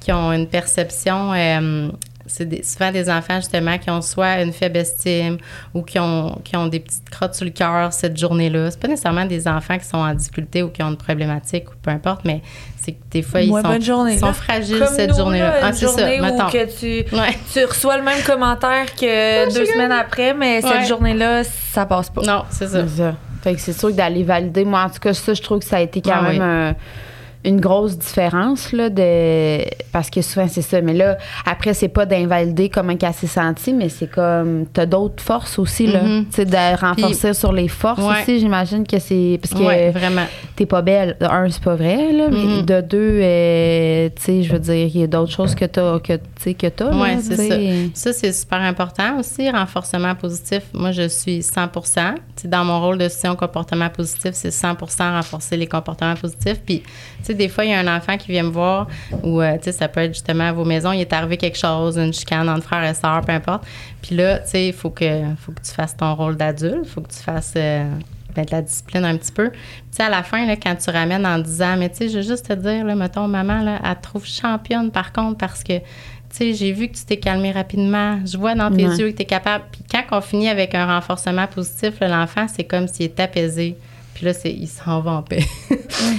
qui 0.00 0.12
ont 0.12 0.32
une 0.32 0.46
perception. 0.48 1.32
euh, 1.34 1.88
c'est 2.30 2.44
des- 2.46 2.62
souvent 2.62 2.92
des 2.92 3.08
enfants, 3.08 3.36
justement, 3.36 3.78
qui 3.78 3.88
ont 3.88 4.02
soit 4.02 4.42
une 4.42 4.52
faible 4.52 4.76
estime 4.76 5.38
ou 5.72 5.80
qui 5.82 5.98
ont, 5.98 6.38
qui 6.44 6.56
ont 6.58 6.66
des 6.66 6.80
petites 6.80 7.08
crottes 7.08 7.34
sur 7.34 7.46
le 7.46 7.50
cœur 7.52 7.90
cette 7.94 8.18
journée-là. 8.18 8.70
C'est 8.70 8.78
pas 8.78 8.86
nécessairement 8.88 9.24
des 9.24 9.48
enfants 9.48 9.78
qui 9.78 9.86
sont 9.86 9.96
en 9.96 10.12
difficulté 10.12 10.62
ou 10.62 10.68
qui 10.68 10.82
ont 10.82 10.88
une 10.90 10.98
problématique 10.98 11.70
ou 11.70 11.74
peu 11.80 11.90
importe, 11.90 12.26
mais 12.26 12.42
c'est 12.76 12.92
que 12.92 12.98
des 13.10 13.22
fois, 13.22 13.40
ils 13.40 13.48
sont, 13.48 13.62
bonne 13.62 13.80
journée, 13.80 14.12
ils 14.12 14.18
sont 14.18 14.26
là. 14.26 14.32
fragiles 14.34 14.78
Comme 14.78 14.94
cette 14.94 15.08
nous, 15.12 15.16
journée-là. 15.16 15.48
là, 15.48 15.56
Ah, 15.62 15.72
c'est 15.72 15.86
ça, 15.86 15.96
journée 16.02 16.20
où 16.20 16.24
mettons. 16.24 16.50
que 16.50 16.78
tu, 16.78 17.16
Ouais. 17.16 17.38
tu 17.50 17.64
reçois 17.64 17.96
le 17.96 18.02
même 18.02 18.22
commentaire 18.22 18.94
que 18.94 19.46
deux 19.54 19.64
semaines 19.64 19.92
après, 19.92 20.34
mais 20.34 20.62
Ouais. 20.62 20.70
cette 20.70 20.86
journée-là, 20.86 21.44
ça 21.44 21.86
passe 21.86 22.10
pas. 22.10 22.20
Non, 22.26 22.44
c'est 22.50 22.68
ça. 22.68 22.82
C'est 22.86 22.96
ça. 23.04 23.14
Fait 23.42 23.54
que 23.54 23.60
c'est 23.60 23.72
sûr 23.72 23.90
que 23.90 23.94
d'aller 23.94 24.22
valider, 24.24 24.64
moi, 24.64 24.82
en 24.84 24.90
tout 24.90 24.98
cas, 25.00 25.14
ça, 25.14 25.32
je 25.34 25.42
trouve 25.42 25.60
que 25.60 25.64
ça 25.64 25.76
a 25.76 25.80
été 25.80 26.00
quand 26.02 26.12
Ah 26.14 26.22
même 26.22 26.32
oui. 26.32 26.38
un- 26.42 26.74
une 27.44 27.60
grosse 27.60 27.96
différence, 27.96 28.72
là, 28.72 28.90
de... 28.90 29.60
parce 29.92 30.10
que 30.10 30.20
souvent, 30.22 30.48
c'est 30.48 30.62
ça. 30.62 30.80
Mais 30.80 30.92
là, 30.94 31.16
après, 31.46 31.72
c'est 31.72 31.88
pas 31.88 32.04
d'invalider 32.04 32.68
comment 32.68 32.96
qu'elle 32.96 33.14
s'est 33.14 33.26
sentie, 33.28 33.72
mais 33.72 33.88
c'est 33.88 34.10
comme, 34.10 34.66
t'as 34.72 34.86
d'autres 34.86 35.22
forces 35.22 35.58
aussi, 35.58 35.86
là. 35.86 36.00
Tu 36.00 36.26
sais, 36.30 36.44
de 36.44 36.80
renforcer 36.80 37.34
sur 37.34 37.52
les 37.52 37.68
forces 37.68 38.00
Ouais. 38.02 38.22
aussi, 38.22 38.40
j'imagine 38.40 38.86
que 38.86 38.98
c'est. 38.98 39.38
Parce 39.40 39.54
que 39.54 39.90
vraiment. 39.92 40.24
t'es 40.56 40.66
pas 40.66 40.82
belle. 40.82 41.16
De 41.20 41.26
un, 41.26 41.48
c'est 41.48 41.62
pas 41.62 41.76
vrai, 41.76 42.12
là. 42.12 42.28
Mais 42.30 42.36
Mhm. 42.38 42.62
de 42.66 42.80
deux, 42.80 43.20
euh, 43.22 44.08
tu 44.16 44.22
sais, 44.22 44.42
je 44.42 44.52
veux 44.52 44.58
dire, 44.58 44.74
il 44.92 45.00
y 45.00 45.02
a 45.04 45.06
d'autres 45.06 45.32
choses 45.32 45.54
que 45.54 45.64
t'as, 45.64 45.98
que, 46.00 46.14
tu 46.14 46.20
sais, 46.40 46.54
que 46.54 46.66
t'as, 46.66 46.90
là, 46.90 46.96
Oui, 47.00 47.08
c'est 47.22 47.36
ça. 47.36 47.54
Ça, 47.94 48.12
c'est 48.12 48.32
super 48.32 48.60
important 48.60 49.18
aussi, 49.18 49.48
renforcement 49.50 50.14
positif. 50.14 50.62
Moi, 50.74 50.90
je 50.92 51.08
suis 51.08 51.42
100 51.42 51.68
Tu 51.68 52.42
sais, 52.42 52.48
Dans 52.48 52.64
mon 52.64 52.80
rôle 52.80 52.98
de 52.98 53.08
soutien 53.08 53.32
au 53.32 53.36
comportement 53.36 53.88
positif, 53.90 54.30
c'est 54.34 54.50
100 54.50 54.76
renforcer 55.12 55.56
les 55.56 55.66
comportements 55.66 56.14
positifs. 56.14 56.60
Puis, 56.64 56.82
sais, 57.28 57.34
des 57.34 57.48
fois, 57.48 57.64
il 57.64 57.70
y 57.70 57.74
a 57.74 57.78
un 57.80 57.96
enfant 57.96 58.16
qui 58.16 58.32
vient 58.32 58.42
me 58.42 58.50
voir 58.50 58.86
ou, 59.22 59.40
euh, 59.40 59.56
tu 59.56 59.64
sais, 59.64 59.72
ça 59.72 59.88
peut 59.88 60.00
être 60.00 60.12
justement 60.14 60.44
à 60.48 60.52
vos 60.52 60.64
maisons, 60.64 60.92
il 60.92 61.00
est 61.00 61.12
arrivé 61.12 61.36
quelque 61.36 61.58
chose, 61.58 61.96
une 61.98 62.12
chicane 62.12 62.48
entre 62.48 62.64
frères 62.64 62.84
et 62.88 62.94
sœurs, 62.94 63.22
peu 63.22 63.32
importe. 63.32 63.64
Puis 64.02 64.16
là, 64.16 64.38
tu 64.40 64.50
sais, 64.50 64.66
il 64.68 64.72
faut 64.72 64.90
que, 64.90 65.22
faut 65.38 65.52
que 65.52 65.62
tu 65.62 65.72
fasses 65.72 65.96
ton 65.96 66.14
rôle 66.14 66.36
d'adulte, 66.36 66.80
il 66.84 66.88
faut 66.88 67.00
que 67.00 67.12
tu 67.12 67.18
fasses 67.22 67.54
euh, 67.56 67.84
ben, 68.34 68.44
de 68.44 68.50
la 68.52 68.62
discipline 68.62 69.04
un 69.04 69.16
petit 69.16 69.32
peu. 69.32 69.50
Puis, 69.50 69.60
tu 69.90 69.96
sais, 69.96 70.02
à 70.04 70.10
la 70.10 70.22
fin, 70.22 70.46
là, 70.46 70.56
quand 70.56 70.74
tu 70.76 70.90
ramènes 70.90 71.26
en 71.26 71.38
disant, 71.38 71.76
mais 71.78 71.88
tu 71.88 71.96
sais, 71.96 72.08
je 72.08 72.16
veux 72.18 72.22
juste 72.24 72.48
te 72.48 72.52
dire, 72.52 72.84
là, 72.84 72.94
mettons, 72.94 73.26
maman, 73.28 73.62
là, 73.62 73.78
elle 73.84 73.96
te 73.96 74.02
trouve 74.02 74.26
championne 74.26 74.90
par 74.90 75.12
contre 75.12 75.38
parce 75.38 75.62
que, 75.64 75.78
tu 75.78 76.36
sais, 76.36 76.52
j'ai 76.54 76.72
vu 76.72 76.88
que 76.88 76.94
tu 76.96 77.04
t'es 77.06 77.16
calmé 77.16 77.52
rapidement. 77.52 78.18
Je 78.26 78.36
vois 78.36 78.54
dans 78.54 78.70
tes 78.70 78.86
Ouais. 78.86 78.96
yeux 78.96 79.10
que 79.12 79.16
tu 79.16 79.22
es 79.22 79.24
capable. 79.24 79.64
Puis 79.72 79.80
quand 79.90 80.02
on 80.16 80.20
finit 80.20 80.48
avec 80.50 80.74
un 80.74 80.86
renforcement 80.86 81.46
positif, 81.46 81.94
l'enfant, 82.02 82.46
c'est 82.54 82.64
comme 82.64 82.86
s'il 82.86 83.06
est 83.06 83.18
apaisé. 83.18 83.76
Puis 84.18 84.26
là, 84.26 84.34
c'est, 84.34 84.50
il 84.50 84.66
s'en 84.66 85.00
va 85.00 85.12
en 85.12 85.22
paix. 85.22 85.44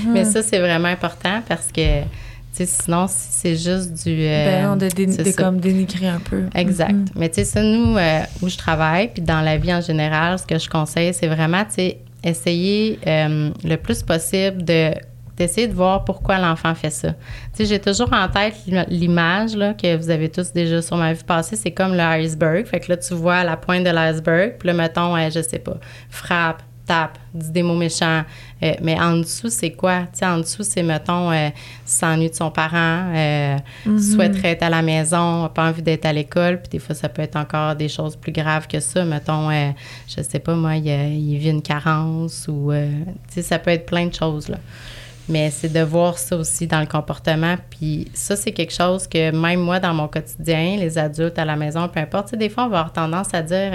Mais 0.08 0.24
ça, 0.24 0.42
c'est 0.42 0.60
vraiment 0.60 0.88
important 0.88 1.42
parce 1.50 1.68
que, 1.68 2.00
tu 2.04 2.06
sais, 2.54 2.66
sinon, 2.66 3.08
si 3.10 3.28
c'est 3.30 3.56
juste 3.58 3.92
du. 4.06 4.22
euh, 4.24 4.46
ben 4.46 4.72
dé- 4.78 4.88
c'est 5.12 5.36
comme 5.44 5.60
dénigrer 5.60 6.08
un 6.08 6.20
peu. 6.22 6.44
Exact. 6.56 6.94
Mhm. 6.94 7.06
Mais 7.18 7.28
tu 7.28 7.36
sais, 7.36 7.44
ça, 7.44 7.62
nous, 7.62 7.98
euh, 7.98 8.22
où 8.42 8.48
je 8.48 8.56
travaille, 8.56 9.10
puis 9.10 9.22
dans 9.22 9.42
la 9.42 9.58
vie 9.58 9.74
en 9.74 9.82
général, 9.82 10.40
ce 10.40 10.46
que 10.46 10.58
je 10.58 10.70
conseille, 10.70 11.14
c'est 11.14 11.28
vraiment, 11.28 11.66
tu 11.66 11.72
sais, 11.76 11.98
essayer 12.24 13.00
euh, 13.06 13.50
le 13.66 13.76
plus 13.76 14.02
possible 14.02 14.64
de 14.64 14.92
d'essayer 15.36 15.68
de 15.68 15.74
voir 15.74 16.04
pourquoi 16.06 16.38
l'enfant 16.38 16.76
fait 16.76 16.90
ça. 16.90 17.12
Tu 17.12 17.16
sais, 17.54 17.66
j'ai 17.66 17.80
toujours 17.80 18.12
en 18.14 18.28
tête 18.30 18.56
l'im- 18.68 18.86
l'image 18.90 19.56
là, 19.56 19.74
que 19.74 19.96
vous 19.98 20.10
avez 20.10 20.28
tous 20.30 20.52
déjà 20.54 20.82
sur 20.82 20.96
ma 20.98 21.12
vie 21.14 21.24
passée, 21.24 21.56
c'est 21.58 21.72
comme 21.72 21.96
l'iceberg. 21.96 22.66
Fait 22.66 22.80
que 22.82 22.92
là, 22.92 22.98
tu 22.98 23.14
vois 23.14 23.44
la 23.46 23.56
pointe 23.58 23.84
de 23.86 23.90
l'iceberg, 23.90 24.56
puis 24.60 24.68
là, 24.68 24.74
mettons, 24.74 25.16
je 25.30 25.42
sais 25.42 25.60
pas, 25.60 25.78
frappe, 26.10 26.62
tape, 26.90 27.20
dis 27.34 27.52
des 27.52 27.62
mots 27.62 27.76
méchants. 27.76 28.24
Euh, 28.64 28.74
mais 28.82 29.00
en 29.00 29.18
dessous, 29.18 29.50
c'est 29.50 29.72
quoi? 29.72 30.08
En 30.24 30.40
dessous, 30.40 30.64
c'est, 30.64 30.82
mettons, 30.82 31.32
euh, 31.32 31.50
s'ennuie 31.86 32.32
de 32.32 32.36
son 32.36 32.50
parent, 32.50 33.14
euh, 33.16 33.58
souhaiterait 33.86 34.54
être 34.54 34.64
à 34.64 34.70
la 34.70 34.82
maison, 34.82 35.44
a 35.44 35.50
pas 35.50 35.70
envie 35.70 35.84
d'être 35.84 36.06
à 36.06 36.14
l'école. 36.14 36.60
Puis 36.60 36.70
des 36.70 36.80
fois, 36.80 36.96
ça 36.96 37.08
peut 37.08 37.22
être 37.22 37.36
encore 37.36 37.76
des 37.76 37.90
choses 37.90 38.16
plus 38.16 38.32
graves 38.32 38.68
que 38.68 38.80
ça. 38.80 39.06
Mettons, 39.06 39.50
je 39.52 40.22
sais 40.24 40.40
pas, 40.40 40.56
moi, 40.56 40.78
il, 40.78 40.88
il 40.88 41.38
vit 41.38 41.52
une 41.52 41.62
carence 41.62 42.48
ou... 42.48 42.72
ça 43.30 43.60
peut 43.60 43.72
être 43.72 43.86
plein 43.86 44.08
de 44.08 44.14
choses, 44.14 44.50
là. 44.50 44.58
Mais 45.32 45.52
c'est 45.52 45.72
de 45.72 45.82
voir 45.82 46.18
ça 46.18 46.36
aussi 46.36 46.66
dans 46.66 46.80
le 46.80 46.88
comportement. 46.88 47.56
Puis 47.70 48.08
ça, 48.16 48.36
c'est 48.36 48.52
quelque 48.52 48.74
chose 48.74 49.08
que 49.08 49.30
même 49.30 49.60
moi, 49.60 49.80
dans 49.80 49.94
mon 49.94 50.08
quotidien, 50.08 50.76
les 50.80 50.98
adultes 50.98 51.38
à 51.38 51.46
la 51.46 51.56
maison, 51.56 51.88
peu 51.88 52.00
importe, 52.00 52.34
des 52.34 52.50
fois, 52.50 52.66
on 52.66 52.70
va 52.70 52.80
avoir 52.80 52.94
tendance 52.94 53.32
à 53.36 53.44
dire, 53.44 53.72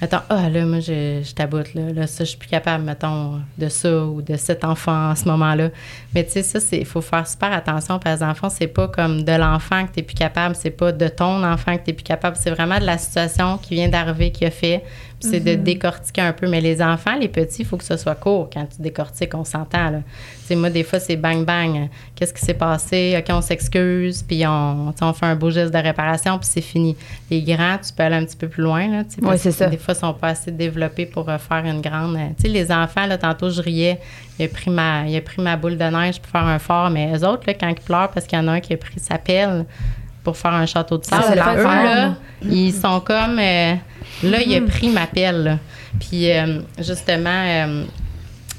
mettons, 0.00 0.20
ah 0.28 0.48
là, 0.48 0.64
moi, 0.64 0.80
je, 0.80 1.20
je 1.22 1.34
taboute, 1.34 1.74
là, 1.74 1.92
là, 1.92 2.06
ça, 2.06 2.24
je 2.24 2.30
suis 2.30 2.38
plus 2.38 2.48
capable, 2.48 2.84
mettons, 2.84 3.40
de 3.58 3.68
ça 3.68 4.04
ou 4.04 4.22
de 4.22 4.36
cet 4.36 4.64
enfant 4.64 5.10
en 5.10 5.14
ce 5.14 5.26
moment-là. 5.26 5.70
Mais 6.14 6.24
tu 6.24 6.32
sais, 6.32 6.42
ça, 6.42 6.76
il 6.76 6.86
faut 6.86 7.00
faire 7.00 7.26
super 7.26 7.52
attention, 7.52 7.98
parce 7.98 8.18
que 8.18 8.24
les 8.24 8.30
enfants, 8.30 8.48
c'est 8.48 8.66
pas 8.66 8.88
comme 8.88 9.22
de 9.22 9.32
l'enfant 9.32 9.86
que 9.86 9.92
tu 9.92 10.02
plus 10.02 10.14
capable, 10.14 10.54
c'est 10.54 10.70
pas 10.70 10.92
de 10.92 11.08
ton 11.08 11.44
enfant 11.44 11.76
que 11.76 11.84
tu 11.84 11.94
plus 11.94 12.04
capable, 12.04 12.36
c'est 12.36 12.50
vraiment 12.50 12.78
de 12.78 12.86
la 12.86 12.98
situation 12.98 13.58
qui 13.58 13.74
vient 13.74 13.88
d'arriver, 13.88 14.30
qui 14.30 14.44
a 14.44 14.50
fait. 14.50 14.84
C'est 15.20 15.40
de 15.40 15.54
décortiquer 15.54 16.22
un 16.22 16.32
peu. 16.32 16.48
Mais 16.48 16.60
les 16.60 16.80
enfants, 16.82 17.16
les 17.18 17.28
petits, 17.28 17.62
il 17.62 17.64
faut 17.64 17.76
que 17.76 17.84
ce 17.84 17.96
soit 17.96 18.14
court 18.14 18.48
quand 18.52 18.66
tu 18.66 18.82
décortiques, 18.82 19.34
on 19.34 19.44
s'entend. 19.44 19.90
Là. 19.90 20.00
Moi, 20.56 20.70
des 20.70 20.82
fois, 20.82 20.98
c'est 20.98 21.16
bang 21.16 21.44
bang. 21.44 21.88
Qu'est-ce 22.14 22.34
qui 22.34 22.40
s'est 22.44 22.54
passé? 22.54 23.16
OK, 23.18 23.32
on 23.32 23.40
s'excuse, 23.40 24.22
puis 24.22 24.44
on, 24.46 24.92
fait 25.12 25.26
un 25.26 25.36
beau 25.36 25.50
geste 25.50 25.72
de 25.72 25.78
réparation, 25.78 26.38
puis 26.38 26.48
c'est 26.50 26.60
fini. 26.60 26.96
Les 27.30 27.42
grands, 27.42 27.78
tu 27.78 27.92
peux 27.92 28.02
aller 28.02 28.16
un 28.16 28.24
petit 28.24 28.36
peu 28.36 28.48
plus 28.48 28.62
loin. 28.62 28.88
Là, 28.88 29.04
Oui, 29.22 29.38
c'est 29.38 29.52
ça. 29.52 29.66
Des 29.66 29.76
fois, 29.76 29.94
ils 29.94 30.00
sont 30.00 30.14
pas 30.14 30.28
assez 30.28 30.50
développés 30.50 31.06
pour 31.06 31.28
euh, 31.28 31.38
faire 31.38 31.64
une 31.64 31.80
grande. 31.80 32.16
euh, 32.16 32.28
Tu 32.36 32.42
sais, 32.42 32.48
les 32.48 32.72
enfants, 32.72 33.06
là, 33.06 33.18
tantôt, 33.18 33.50
je 33.50 33.62
riais. 33.62 34.00
Il 34.38 34.46
a, 34.46 34.48
pris 34.48 34.70
ma, 34.70 35.06
il 35.06 35.16
a 35.16 35.20
pris 35.20 35.42
ma 35.42 35.56
boule 35.56 35.76
de 35.76 35.84
neige 35.84 36.20
pour 36.20 36.30
faire 36.30 36.46
un 36.46 36.58
fort, 36.58 36.90
mais 36.90 37.12
eux 37.14 37.26
autres, 37.26 37.42
là, 37.46 37.54
quand 37.54 37.68
ils 37.68 37.74
pleurent, 37.74 38.10
parce 38.10 38.26
qu'il 38.26 38.38
y 38.38 38.42
en 38.42 38.48
a 38.48 38.52
un 38.52 38.60
qui 38.60 38.72
a 38.72 38.76
pris 38.76 38.98
sa 38.98 39.18
pelle 39.18 39.66
pour 40.24 40.36
faire 40.36 40.52
un 40.54 40.66
château 40.66 40.98
de 40.98 41.04
sable, 41.04 41.24
c'est 41.28 41.34
là, 41.36 41.54
eux, 41.56 41.62
là, 41.84 42.14
ils 42.42 42.72
sont 42.72 43.00
comme. 43.00 43.38
euh, 43.38 43.74
là, 44.22 44.38
il 44.44 44.54
a 44.56 44.60
pris 44.62 44.88
ma 44.88 45.06
pelle. 45.06 45.42
là. 45.44 45.58
Puis, 45.98 46.30
euh, 46.30 46.60
justement, 46.78 47.28
euh, 47.30 47.84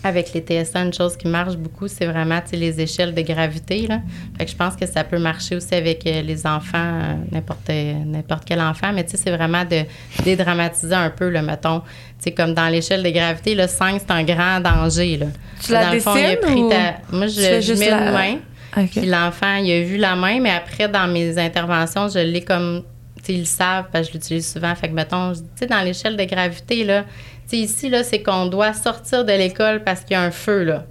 avec 0.04 0.34
les 0.34 0.42
TSA, 0.42 0.80
une 0.82 0.94
chose 0.94 1.16
qui 1.16 1.28
marche 1.28 1.56
beaucoup, 1.56 1.88
c'est 1.88 2.08
vraiment 2.08 2.40
les 2.52 2.82
échelles 2.82 3.14
de 3.14 3.22
gravité. 3.22 3.86
Là. 3.88 4.00
Fait 4.38 4.46
que 4.46 4.52
je 4.52 4.56
pense 4.56 4.76
que 4.76 4.88
ça 4.88 5.04
peut 5.04 5.20
marcher 5.20 5.56
aussi 5.56 5.76
avec 5.76 6.04
les 6.06 6.48
enfants, 6.48 7.20
n'importe, 7.32 7.70
n'importe 7.70 8.44
quel 8.46 8.60
enfant, 8.62 8.92
mais 8.94 9.04
tu 9.04 9.12
sais, 9.12 9.18
c'est 9.18 9.30
vraiment 9.36 9.64
de 9.64 9.84
dédramatiser 10.24 10.96
un 10.96 11.12
peu, 11.12 11.30
là, 11.30 11.42
mettons. 11.44 11.82
Tu 11.82 11.86
sais, 12.26 12.32
comme 12.32 12.54
dans 12.56 12.68
l'échelle 12.68 13.04
de 13.04 13.10
gravité, 13.12 13.54
le 13.54 13.68
5, 13.68 14.02
c'est 14.06 14.12
un 14.12 14.24
grand 14.24 14.60
danger. 14.60 15.18
Là. 15.18 15.28
Tu 15.64 15.72
la 15.72 15.86
dans 15.86 15.92
le 15.94 16.00
fond, 16.00 16.16
il 16.16 16.26
a 16.26 16.36
pris 16.38 16.54
ou 16.64 16.70
ta- 16.70 16.96
Moi, 17.12 17.28
je, 17.28 17.74
mets 17.80 17.90
la- 17.90 17.98
une 18.08 18.14
main. 18.14 18.36
Puis 18.74 19.06
l'enfant, 19.06 19.56
il 19.56 19.72
a 19.72 19.82
vu 19.84 19.98
la 19.98 20.16
main, 20.16 20.40
mais 20.40 20.52
après, 20.52 20.88
dans 20.88 21.08
mes 21.08 21.38
interventions, 21.38 22.08
je 22.08 22.20
l'ai 22.20 22.42
comme. 22.44 22.84
Tu 23.18 23.26
sais, 23.26 23.34
ils 23.34 23.40
le 23.40 23.46
savent, 23.46 23.86
parce 23.92 24.08
que 24.08 24.14
je 24.14 24.18
l'utilise 24.18 24.52
souvent. 24.52 24.74
Fait 24.74 24.88
que, 24.90 24.94
mettons, 24.94 25.34
tu 25.34 25.42
sais, 25.56 25.68
dans 25.68 25.82
l'échelle 25.82 26.18
de 26.18 26.24
gravité, 26.24 26.84
là, 26.84 27.04
tu 27.04 27.50
sais, 27.50 27.58
ici, 27.58 27.90
là, 27.90 28.04
c'est 28.04 28.24
qu'on 28.24 28.48
doit 28.48 28.74
sortir 28.74 29.26
de 29.26 29.34
l'école 29.34 29.84
parce 29.84 30.02
qu'il 30.02 30.14
y 30.14 30.20
a 30.20 30.22
un 30.22 30.32
feu, 30.32 30.64
là. 30.64 30.86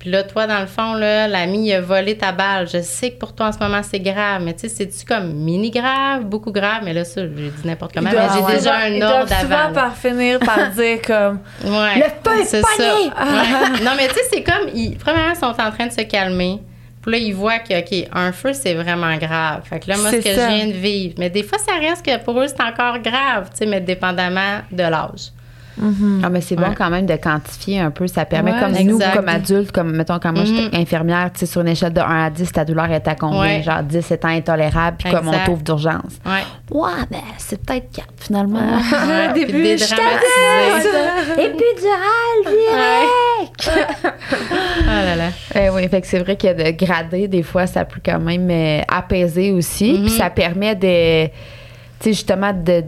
Puis 0.00 0.08
là, 0.08 0.22
toi, 0.22 0.46
dans 0.46 0.60
le 0.60 0.66
fond, 0.66 0.94
là, 0.94 1.28
l'ami, 1.28 1.66
il 1.68 1.74
a 1.74 1.82
volé 1.82 2.16
ta 2.16 2.32
balle. 2.32 2.66
Je 2.66 2.80
sais 2.80 3.10
que 3.10 3.18
pour 3.18 3.34
toi, 3.34 3.48
en 3.48 3.52
ce 3.52 3.58
moment, 3.58 3.82
c'est 3.82 4.00
grave. 4.00 4.42
Mais 4.42 4.54
tu 4.54 4.60
sais, 4.60 4.68
c'est-tu 4.70 5.04
comme 5.04 5.30
mini 5.34 5.70
grave, 5.70 6.24
beaucoup 6.24 6.52
grave? 6.52 6.80
Mais 6.84 6.94
là, 6.94 7.04
ça, 7.04 7.20
j'ai 7.20 7.50
dit 7.50 7.66
n'importe 7.66 7.92
comment. 7.92 8.08
Mais 8.10 8.16
j'ai 8.16 8.54
déjà 8.56 8.78
un 8.78 9.00
ordre 9.02 9.26
doivent 9.26 9.40
souvent 9.42 9.72
par 9.74 9.94
finir 9.94 10.38
par 10.38 10.70
dire 10.74 11.02
comme 11.06 11.40
Ouais, 11.64 11.96
Le 11.96 12.04
feu 12.04 12.40
est 12.40 12.44
ça. 12.46 12.58
Ouais. 12.58 13.84
Non, 13.84 13.92
mais 13.94 14.08
tu 14.08 14.14
sais, 14.14 14.20
c'est 14.32 14.42
comme, 14.42 14.70
ils, 14.74 14.96
premièrement, 14.96 15.34
ils 15.34 15.38
sont 15.38 15.46
en 15.46 15.70
train 15.70 15.86
de 15.86 15.92
se 15.92 16.02
calmer. 16.02 16.60
Puis 17.02 17.12
là, 17.12 17.18
ils 17.18 17.34
voient 17.34 17.58
que, 17.58 17.78
OK, 17.78 18.08
un 18.12 18.32
feu, 18.32 18.52
c'est 18.52 18.74
vraiment 18.74 19.16
grave. 19.16 19.62
Fait 19.64 19.80
que 19.80 19.88
là, 19.88 19.96
moi, 19.96 20.10
ce 20.10 20.16
que 20.16 20.34
ça. 20.34 20.50
je 20.50 20.54
viens 20.54 20.66
de 20.66 20.72
vivre. 20.72 21.14
Mais 21.18 21.30
des 21.30 21.42
fois, 21.42 21.58
ça 21.58 21.72
reste 21.74 22.04
que 22.04 22.22
pour 22.22 22.38
eux, 22.40 22.46
c'est 22.46 22.62
encore 22.62 22.98
grave, 22.98 23.50
tu 23.50 23.58
sais, 23.58 23.66
mais 23.66 23.80
dépendamment 23.80 24.60
de 24.70 24.82
l'âge. 24.82 25.30
Ah, 26.22 26.28
mais 26.28 26.40
c'est 26.40 26.56
bon 26.56 26.62
Ouais. 26.68 26.74
quand 26.76 26.90
même 26.90 27.06
de 27.06 27.16
quantifier 27.16 27.80
un 27.80 27.90
peu. 27.90 28.06
Ça 28.06 28.24
permet, 28.24 28.52
Ouais, 28.52 28.60
comme 28.60 28.72
nous, 28.84 28.98
comme 29.14 29.28
adultes, 29.28 29.72
comme 29.72 29.92
mettons, 29.96 30.18
quand 30.18 30.32
moi 30.32 30.44
j'étais 30.44 30.76
infirmière, 30.76 31.30
tu 31.32 31.40
sais, 31.40 31.46
sur 31.46 31.60
une 31.62 31.68
échelle 31.68 31.92
de 31.92 32.00
1 32.00 32.24
à 32.26 32.30
10, 32.30 32.52
ta 32.52 32.64
douleur 32.64 32.90
est 32.90 33.06
à 33.08 33.14
combien? 33.14 33.40
Ouais. 33.40 33.62
Genre 33.62 33.82
10 33.82 34.10
étant 34.10 34.28
intolérable, 34.28 34.96
puis 34.98 35.10
comme 35.10 35.28
on 35.28 35.44
t'ouvre 35.44 35.62
d'urgence. 35.62 36.18
Ouais. 36.26 36.42
Ouais, 36.70 36.90
ben, 37.10 37.18
c'est 37.38 37.60
peut-être 37.64 37.90
4 37.92 38.06
finalement. 38.18 38.58
Ouais, 38.60 39.30
Au 39.30 39.34
début, 39.34 39.78
je 39.78 39.86
direct! 39.86 40.20
Ah 44.88 45.04
là 45.04 45.16
là. 45.16 45.28
Eh 45.54 45.70
oui, 45.70 45.88
fait 45.88 46.00
que 46.00 46.06
c'est 46.06 46.18
vrai 46.18 46.36
que 46.36 46.52
de 46.52 46.70
grader, 46.76 47.28
des 47.28 47.42
fois, 47.42 47.66
ça 47.66 47.84
peut 47.84 48.00
quand 48.04 48.18
même 48.20 48.48
euh, 48.50 48.80
apaiser 48.88 49.50
aussi. 49.52 49.98
Puis 50.00 50.10
ça 50.10 50.30
permet 50.30 50.74
de, 50.74 51.26
tu 51.26 51.32
sais, 52.00 52.12
justement, 52.12 52.52
de 52.52 52.84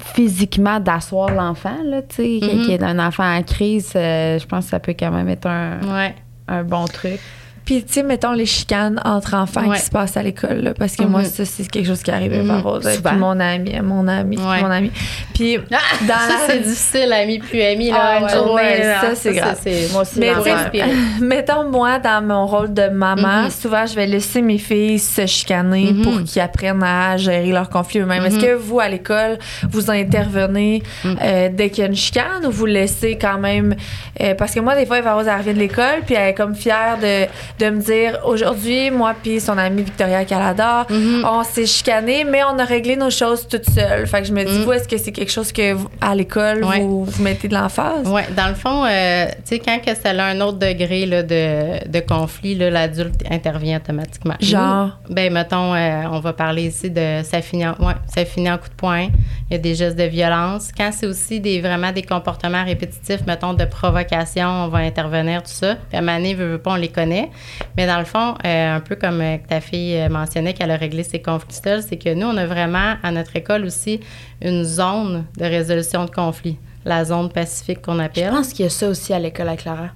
physiquement 0.00 0.80
d'asseoir 0.80 1.30
l'enfant, 1.30 1.76
là, 1.84 2.02
tu 2.02 2.16
sais, 2.16 2.38
qui- 2.40 2.56
Mhm. 2.56 2.64
qui 2.64 2.72
est 2.72 2.82
un 2.82 2.98
enfant 2.98 3.24
en 3.36 3.42
crise, 3.42 3.92
euh, 3.96 4.38
je 4.38 4.46
pense 4.46 4.64
que 4.64 4.70
ça 4.70 4.80
peut 4.80 4.94
quand 4.98 5.10
même 5.10 5.28
être 5.28 5.46
un, 5.46 5.80
Ouais. 5.82 6.14
un 6.48 6.62
bon 6.64 6.84
truc. 6.86 7.20
Puis, 7.64 7.84
tu 7.84 7.92
sais, 7.92 8.02
mettons 8.02 8.32
les 8.32 8.46
chicanes 8.46 9.00
entre 9.04 9.34
enfants 9.34 9.66
Ouais. 9.68 9.76
qui 9.76 9.82
se 9.84 9.90
passent 9.90 10.16
à 10.16 10.22
l'école, 10.22 10.58
là, 10.62 10.74
parce 10.74 10.96
que 10.96 11.04
moi, 11.04 11.20
Mhm. 11.20 11.26
ça, 11.26 11.44
c'est 11.44 11.68
quelque 11.70 11.86
chose 11.86 12.02
qui 12.02 12.10
arrive 12.10 12.32
Mhm. 12.42 12.50
à 12.50 12.58
Rose. 12.60 12.88
Souvent. 12.96 13.10
Puis 13.10 13.18
mon 13.18 13.38
ami, 13.40 13.72
mon 13.82 14.08
ami, 14.08 14.36
puis 14.36 14.44
mon 14.62 14.70
ami. 14.70 14.90
Puis, 15.34 15.56
dans 15.70 15.76
Ça, 16.08 16.28
la... 16.48 16.54
c'est 16.54 16.58
difficile, 16.60 17.12
ami 17.12 17.38
puis 17.38 17.62
ami, 17.64 17.90
là, 17.90 17.96
Ah 18.00 18.18
une 18.18 18.24
ouais, 18.24 18.30
journée. 18.32 18.54
ouais, 18.62 18.78
là. 18.84 19.00
ça, 19.00 19.14
c'est 19.14 19.32
grave. 19.32 19.58
c'est- 19.62 19.92
Moi 19.92 20.02
aussi, 20.02 20.18
Mais 20.18 20.32
mettons, 21.20 21.68
moi, 21.70 21.98
dans 21.98 22.22
mon 22.24 22.46
rôle 22.46 22.72
de 22.74 22.88
maman, 22.88 23.44
Mhm. 23.44 23.50
souvent, 23.50 23.86
je 23.86 23.94
vais 23.94 24.06
laisser 24.06 24.42
mes 24.42 24.58
filles 24.58 24.98
se 24.98 25.26
chicaner 25.26 25.92
Mhm. 25.92 26.02
pour 26.02 26.22
qu'ils 26.22 26.40
apprennent 26.42 26.82
à 26.82 27.16
gérer 27.16 27.50
leurs 27.52 27.70
conflits 27.70 28.00
eux-mêmes. 28.00 28.24
Est-ce 28.24 28.38
que 28.38 28.54
vous, 28.54 28.80
à 28.80 28.88
l'école, 28.88 29.38
vous 29.70 29.90
intervenez 29.90 30.82
euh, 31.04 31.48
dès 31.52 31.70
qu'il 31.70 31.82
y 31.82 31.86
a 31.86 31.88
une 31.90 31.96
chicane 31.96 32.44
ou 32.46 32.50
vous 32.50 32.66
laissez 32.66 33.16
quand 33.18 33.38
même... 33.38 33.74
euh, 34.20 34.34
parce 34.34 34.54
que 34.54 34.60
moi, 34.60 34.74
des 34.74 34.86
fois, 34.86 34.98
Eva 34.98 35.14
Rose, 35.14 35.26
elle 35.28 35.38
revient 35.38 35.54
de 35.54 35.58
l'école, 35.58 36.00
puis 36.06 36.14
elle 36.14 36.28
est 36.30 36.34
comme 36.34 36.54
fière 36.54 36.98
de, 37.00 37.26
de 37.62 37.70
me 37.70 37.80
dire, 37.80 38.18
aujourd'hui, 38.24 38.90
moi 38.90 39.14
puis 39.22 39.40
son 39.40 39.56
amie 39.56 39.82
Victoria 39.82 40.24
Calador, 40.24 40.86
Mhm. 40.90 41.24
on 41.24 41.44
s'est 41.44 41.66
chicané, 41.66 42.24
mais 42.24 42.42
on 42.44 42.58
a 42.58 42.64
réglé 42.64 42.96
nos 42.96 43.10
choses 43.10 43.46
toutes 43.48 43.68
seules. 43.70 44.06
Fait 44.06 44.22
que 44.22 44.26
je 44.28 44.32
me 44.32 44.44
dis, 44.44 44.52
Mhm. 44.58 44.64
vous, 44.64 44.72
est-ce 44.72 44.88
que 44.88 44.98
c'est 44.98 45.12
quelque 45.12 45.30
chose 45.30 45.52
que, 45.52 45.74
vous, 45.74 45.88
à 46.00 46.14
l'école, 46.14 46.64
Ouais. 46.64 46.80
vous, 46.80 47.04
vous 47.04 47.22
mettez 47.22 47.46
de 47.48 47.54
l'emphase? 47.54 48.06
Oui, 48.06 48.22
dans 48.36 48.48
le 48.48 48.54
fond, 48.54 48.84
euh, 48.84 49.26
tu 49.26 49.56
sais, 49.56 49.58
quand 49.60 49.78
que 49.78 49.94
ça 49.94 50.10
a 50.10 50.24
un 50.24 50.40
autre 50.40 50.58
degré 50.58 51.06
là, 51.06 51.22
de, 51.22 51.88
de 51.88 52.00
conflit, 52.00 52.54
là, 52.56 52.70
l'adulte 52.70 53.22
intervient 53.30 53.76
automatiquement. 53.78 54.34
Genre? 54.40 54.90
Ben, 55.08 55.32
mettons, 55.32 55.74
euh, 55.74 56.02
on 56.10 56.18
va 56.20 56.32
parler 56.32 56.64
ici 56.64 56.90
de 56.90 57.20
ça 57.22 57.40
finit, 57.42 57.66
en, 57.66 57.72
ouais, 57.80 57.94
ça 58.12 58.24
finit 58.24 58.50
en 58.50 58.58
coup 58.58 58.68
de 58.68 58.74
poing. 58.74 59.08
Il 59.50 59.52
y 59.52 59.54
a 59.54 59.58
des 59.58 59.74
gestes 59.74 59.98
de 59.98 60.04
violence. 60.04 60.70
Quand 60.76 60.90
c'est 60.92 61.06
aussi 61.06 61.38
des, 61.40 61.60
vraiment 61.60 61.92
des 61.92 62.02
comportements 62.02 62.64
répétitifs, 62.64 63.20
mettons, 63.26 63.52
de 63.54 63.64
provocation, 63.64 64.48
on 64.64 64.68
va 64.68 64.78
intervenir, 64.78 65.42
tout 65.42 65.50
ça. 65.52 65.76
Puis 65.88 65.98
à 65.98 66.00
donné, 66.00 66.34
veut, 66.34 66.52
veut 66.52 66.58
pas, 66.58 66.72
on 66.72 66.76
les 66.76 66.88
connaît. 66.88 67.30
Mais 67.76 67.86
dans 67.86 67.98
le 67.98 68.04
fond, 68.04 68.34
euh, 68.44 68.76
un 68.76 68.80
peu 68.80 68.96
comme 68.96 69.20
euh, 69.20 69.36
ta 69.48 69.60
fille 69.60 69.96
euh, 69.96 70.08
mentionnait 70.08 70.52
qu'elle 70.54 70.70
a 70.70 70.76
réglé 70.76 71.02
ses 71.02 71.20
conflits 71.22 71.60
seuls, 71.62 71.82
c'est 71.82 71.96
que 71.96 72.12
nous, 72.14 72.26
on 72.26 72.36
a 72.36 72.46
vraiment, 72.46 72.94
à 73.02 73.10
notre 73.10 73.34
école 73.36 73.64
aussi, 73.64 74.00
une 74.40 74.64
zone 74.64 75.24
de 75.38 75.44
résolution 75.44 76.04
de 76.04 76.10
conflits. 76.10 76.58
La 76.84 77.04
zone 77.04 77.30
pacifique 77.30 77.80
qu'on 77.82 77.96
Je 77.96 78.02
appelle. 78.02 78.30
pense 78.30 78.52
qu'il 78.52 78.64
y 78.64 78.66
a 78.66 78.70
ça 78.70 78.88
aussi 78.88 79.12
à 79.12 79.18
l'école 79.18 79.48
à 79.48 79.56
Clara. 79.56 79.88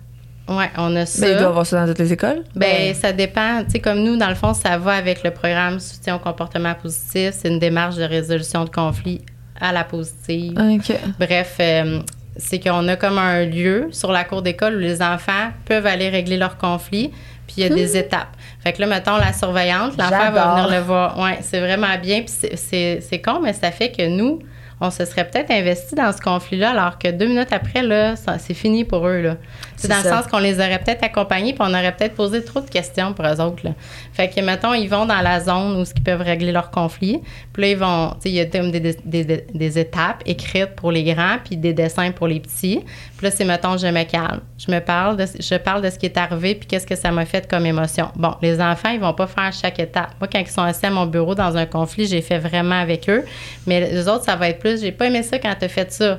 Oui, 0.49 0.65
on 0.79 0.95
a 0.95 1.07
ça. 1.07 1.23
Ben, 1.23 1.33
il 1.33 1.35
doit 1.35 1.43
y 1.43 1.47
avoir 1.47 1.67
ça 1.67 1.81
dans 1.81 1.89
toutes 1.89 1.99
les 1.99 2.13
écoles. 2.13 2.45
Ben, 2.55 2.95
ça 2.95 3.13
dépend. 3.13 3.65
Tu 3.65 3.73
sais, 3.73 3.79
comme 3.81 4.03
nous, 4.05 4.17
dans 4.17 4.29
le 4.29 4.37
fond, 4.37 4.55
ça 4.55 4.79
va 4.79 4.93
avec 4.93 5.25
le 5.25 5.33
programme 5.33 5.81
Soutien 5.81 6.15
au 6.15 6.19
comportement 6.21 6.75
positif. 6.75 7.31
C'est 7.33 7.49
une 7.49 7.59
démarche 7.59 7.97
de 7.97 8.05
résolution 8.05 8.65
de 8.65 8.71
conflits 8.71 9.23
à 9.61 9.73
la 9.73 9.83
positive. 9.83 10.53
OK. 10.57 10.97
Bref, 11.19 11.57
euh, 11.59 12.01
c'est 12.37 12.61
qu'on 12.61 12.87
a 12.87 12.97
comme 12.97 13.19
un 13.19 13.45
lieu 13.45 13.89
sur 13.91 14.13
la 14.13 14.23
cour 14.23 14.43
d'école 14.43 14.77
où 14.77 14.79
les 14.79 15.03
enfants 15.03 15.51
peuvent 15.65 15.87
aller 15.87 16.09
régler 16.11 16.37
leurs 16.37 16.59
conflits. 16.59 17.11
Puis 17.47 17.57
il 17.59 17.63
y 17.63 17.67
a 17.67 17.69
des 17.77 17.97
étapes. 17.97 18.29
Fait 18.61 18.73
que 18.73 18.81
là, 18.81 18.87
mettons, 18.87 19.17
la 19.17 19.33
surveillante, 19.33 19.97
l'enfant 19.97 20.11
va 20.33 20.55
venir 20.55 20.69
le 20.81 20.85
voir. 20.85 21.17
Oui, 21.19 21.31
c'est 21.43 21.61
vraiment 21.61 21.97
bien. 22.03 22.23
Puis 22.23 22.35
c'est- 22.57 23.23
con, 23.25 23.41
mais 23.43 23.53
ça 23.53 23.71
fait 23.71 23.91
que 23.93 24.07
nous, 24.09 24.41
on 24.81 24.91
se 24.91 25.05
serait 25.07 25.27
peut-être 25.29 25.51
investi 25.51 25.95
dans 25.95 26.13
ce 26.13 26.21
conflit-là, 26.21 26.71
alors 26.73 26.99
que 26.99 27.09
deux 27.11 27.27
minutes 27.27 27.53
après, 27.53 27.83
là, 27.83 28.15
ça- 28.17 28.39
c'est 28.39 28.53
fini 28.55 28.85
pour 28.85 29.07
eux. 29.09 29.21
là. 29.23 29.37
C'est 29.77 29.89
dans 29.89 29.97
ça. 30.03 30.11
le 30.11 30.17
sens 30.17 30.27
qu'on 30.31 30.39
les 30.39 30.55
aurait 30.59 30.79
peut-être 30.79 31.05
accompagnés, 31.05 31.53
puis 31.53 31.63
on 31.63 31.71
aurait 31.73 31.95
peut-être 31.95 32.15
posé 32.15 32.43
trop 32.45 32.61
de 32.61 32.69
questions 32.71 33.13
pour 33.13 33.27
eux 33.27 33.41
autres. 33.41 33.65
Là. 33.65 33.71
Fait 34.13 34.29
que, 34.29 34.41
mettons, 34.41 34.73
ils 34.75 34.89
vont 34.89 35.05
dans 35.07 35.21
la 35.21 35.41
zone 35.41 35.77
où 35.81 35.85
ils 35.85 36.03
peuvent 36.03 36.23
régler 36.23 36.53
leurs 36.53 36.71
conflits. 36.71 37.21
Puis 37.53 37.63
là, 37.63 37.69
ils 37.69 37.77
vont, 37.77 38.11
tu 38.15 38.17
sais, 38.23 38.29
il 38.31 38.35
y 38.37 38.41
a 38.41 38.47
comme 38.47 38.71
des, 38.71 38.81
des, 38.81 38.95
des- 39.25 39.47
des 39.53 39.79
étapes 39.79 40.23
écrites 40.27 40.75
pour 40.77 40.93
les 40.93 41.05
grands, 41.05 41.37
puis 41.45 41.57
des 41.57 41.73
dessins 41.73 42.11
pour 42.13 42.27
les 42.29 42.41
petits. 42.41 42.81
Puis 43.17 43.27
là, 43.27 43.31
c'est, 43.31 43.45
mettons, 43.45 43.77
je 43.77 43.87
me 43.87 44.05
calme. 44.05 44.41
Je 44.59 44.71
me 44.71 44.79
parle, 44.81 45.17
de, 45.17 45.27
je 45.39 45.55
parle 45.57 45.83
de 45.83 45.91
ce 45.91 45.99
qui 45.99 46.07
est 46.07 46.17
arrivé, 46.17 46.55
puis 46.55 46.67
qu'est-ce 46.67 46.87
que 46.87 46.97
ça 46.97 47.11
m'a 47.11 47.25
fait 47.27 47.49
comme 47.49 47.67
émotion. 47.67 48.09
Bon, 48.17 48.35
les 48.43 48.61
enfants, 48.61 48.91
ils 48.91 49.01
vont 49.01 49.13
pas 49.15 49.27
faire 49.27 49.53
chaque 49.53 49.79
étape. 49.79 50.11
Moi, 50.21 50.29
quand 50.33 50.39
ils 50.39 50.47
sont 50.49 50.63
assis 50.63 50.87
à 50.87 50.91
mon 50.91 51.07
bureau 51.07 51.35
dans 51.35 51.57
un 51.57 51.67
conflit, 51.67 52.07
j'ai 52.07 52.23
fait 52.23 52.39
vraiment 52.39 52.81
avec 52.81 53.09
eux. 53.11 53.25
Mais 53.67 53.81
les 53.91 54.09
autres, 54.09 54.25
ça 54.25 54.37
va 54.37 54.49
être 54.49 54.59
plus, 54.59 54.81
j'ai 54.81 54.93
pas 54.93 55.07
aimé 55.07 55.23
ça 55.23 55.39
quand 55.39 55.55
t'as 55.59 55.69
fait 55.69 55.93
ça. 55.93 56.19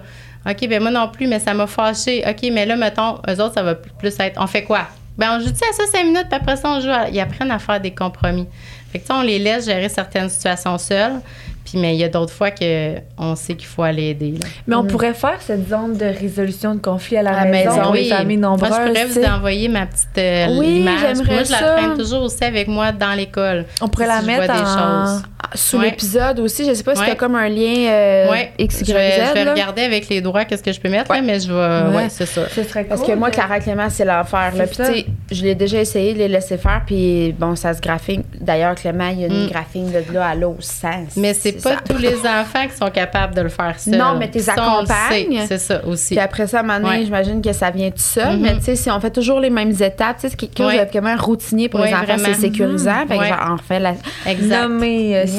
OK, 0.50 0.67
ben 0.69 0.82
moi 0.82 0.91
non 0.91 1.08
plus, 1.10 1.28
mais 1.28 1.39
ça 1.39 1.54
m'a 1.54 1.67
fâché. 1.67 2.23
OK, 2.28 2.50
mais 2.52 2.65
là, 2.65 2.76
mettons, 2.76 3.15
eux 3.30 3.41
autres, 3.41 3.54
ça 3.56 3.63
va 3.63 3.76
plus 3.76 4.13
être, 4.19 4.41
on 4.41 4.47
fait 4.47 4.63
quoi? 4.63 4.82
Ben, 5.17 5.36
on 5.36 5.39
joue 5.39 5.50
à 5.50 5.73
ça 5.73 5.84
cinq 5.91 6.04
minutes, 6.06 6.28
puis 6.30 6.39
après 6.39 6.56
ça, 6.58 6.69
on 6.69 6.80
joue. 6.80 6.89
à- 6.91 7.10
Ils 7.10 7.19
apprennent 7.19 7.52
à 7.52 7.60
faire 7.60 7.80
des 7.82 7.91
compromis. 7.91 8.47
Fait 8.91 9.00
que, 9.00 9.06
on 9.12 9.21
les 9.23 9.39
laisse 9.39 9.65
gérer 9.65 9.89
certaines 9.89 10.30
situations 10.30 10.78
seules. 10.78 11.19
Puis, 11.65 11.78
mais 11.78 11.95
il 11.95 12.00
y 12.00 12.04
a 12.06 12.08
d'autres 12.08 12.32
fois 12.32 12.50
qu'on 12.52 13.36
sait 13.36 13.56
qu'il 13.56 13.65
faut 13.67 13.84
aller 13.84 14.12
aider. 14.12 14.32
là. 14.41 14.47
Mais 14.67 14.76
on 14.78 14.86
pourrait 14.86 15.13
faire 15.13 15.41
cette 15.41 15.67
zone 15.67 15.97
de 15.97 16.06
résolution 16.06 16.76
de 16.76 16.80
conflit 16.80 17.17
à 17.17 17.23
la, 17.23 17.32
À 17.32 17.43
la 17.43 17.52
maison, 17.52 17.76
maison, 17.76 17.91
les 17.91 18.06
familles 18.10 18.38
nombreuses. 18.38 18.69
Moi, 18.69 18.80
je 18.86 18.88
pourrais 18.93 19.06
vous 19.06 19.26
envoyer 19.26 19.67
ma 19.67 19.86
petite 19.86 20.17
euh, 20.17 20.47
Oui, 20.58 20.80
image. 20.80 21.00
j'aimerais 21.02 21.34
Moi, 21.34 21.43
je 21.43 21.52
la 21.52 21.58
traîne 21.58 21.97
toujours 21.97 22.23
aussi 22.23 22.41
avec 22.45 22.69
moi 22.69 22.93
dans 22.93 23.12
l'école. 23.13 23.65
On 23.82 23.89
pourrait 23.89 24.06
Si 24.06 24.12
la 24.12 24.21
je 24.21 24.26
mettre 24.28 24.54
des 24.54 24.60
choses. 24.60 25.23
Sous 25.55 25.77
Ouais. 25.77 25.86
l'épisode 25.86 26.39
aussi. 26.39 26.65
Je 26.65 26.73
sais 26.73 26.83
pas 26.83 26.95
si 26.95 27.01
Ouais. 27.01 27.07
t'as 27.10 27.15
comme 27.15 27.36
un 27.36 27.49
lien 27.49 27.89
euh, 27.89 28.31
Ouais, 28.31 28.51
X, 28.60 28.84
je 28.86 28.93
vais, 28.93 29.11
Z. 29.11 29.22
je 29.30 29.34
vais 29.34 29.43
là. 29.45 29.51
regarder 29.53 29.82
avec 29.84 30.09
les 30.09 30.22
droits 30.22 30.45
qu'est-ce 30.45 30.63
que 30.63 30.72
je 30.72 30.80
peux 30.80 30.89
mettre, 30.89 31.09
Ouais. 31.11 31.17
là, 31.17 31.24
mais 31.24 31.39
je 31.39 31.47
vais. 31.51 31.89
Ouais. 31.89 31.95
Ouais, 32.03 32.09
c'est 32.09 32.26
ça. 32.26 32.47
Ce 32.49 32.63
serait 32.63 32.84
Parce 32.84 33.01
cool, 33.01 33.13
que 33.13 33.19
moi, 33.19 33.30
Clara 33.32 33.59
Clément, 33.59 33.89
c'est 33.89 34.05
l'enfer. 34.05 34.53
là. 34.55 34.65
Puis, 34.67 34.76
ça. 34.76 34.89
tu 34.89 34.99
sais, 34.99 35.05
je 35.32 35.43
l'ai 35.43 35.55
déjà 35.55 35.80
essayé 35.80 36.13
de 36.13 36.19
les 36.19 36.28
laisser 36.28 36.57
faire. 36.57 36.82
Puis, 36.86 37.34
bon, 37.38 37.55
ça 37.55 37.74
se 37.74 37.82
graphine. 37.82 38.24
D'ailleurs, 38.39 38.76
Clément, 38.76 39.09
il 39.09 39.22
y 39.22 39.24
a 39.24 39.28
une 39.28 39.45
Mm. 39.45 39.49
graphine 39.49 39.91
de 39.91 40.13
là 40.13 40.28
à 40.30 40.36
là 40.36 40.47
au 40.49 40.57
sens. 40.59 41.15
Mais 41.15 41.34
c'est 41.34 41.53
pas 41.63 41.76
ça. 41.76 41.82
tous 41.88 41.97
les 41.97 42.15
enfants 42.19 42.67
qui 42.69 42.78
sont 42.78 42.89
capables 42.91 43.36
de 43.36 43.41
le 43.41 43.49
faire 43.49 43.76
seuls. 43.80 43.95
Non, 43.97 44.15
mais 44.17 44.30
t'es 44.30 44.39
Ça, 44.39 44.53
accompagnes. 44.53 45.41
C'est 45.47 45.57
ça 45.59 45.82
aussi. 45.86 46.15
Puis 46.15 46.19
après 46.19 46.47
ça, 46.47 46.57
à 46.57 46.59
un 46.61 46.63
moment 46.63 46.80
donné, 46.80 46.99
Ouais. 46.99 47.05
j'imagine 47.05 47.41
que 47.41 47.53
ça 47.53 47.69
vient 47.72 47.89
tout 47.89 47.97
seul. 47.97 48.36
Mhm. 48.38 48.41
Mais 48.41 48.55
tu 48.57 48.63
sais, 48.63 48.76
si 48.76 48.89
on 48.91 48.99
fait 48.99 49.11
toujours 49.11 49.39
les 49.39 49.49
mêmes 49.49 49.72
étapes, 49.72 50.17
tu 50.17 50.22
sais, 50.22 50.30
c'est 50.30 50.36
quelque 50.38 50.57
chose 50.57 50.74
de 50.74 50.86
vraiment 50.99 51.15
routinier 51.22 51.69
pour 51.69 51.80
les 51.82 51.93
enfants, 51.93 52.15
c'est 52.17 52.34
sécurisant. 52.36 53.05
Fait 53.07 53.17
que 53.17 53.74
la. 53.82 53.93
Exact. 54.26 54.67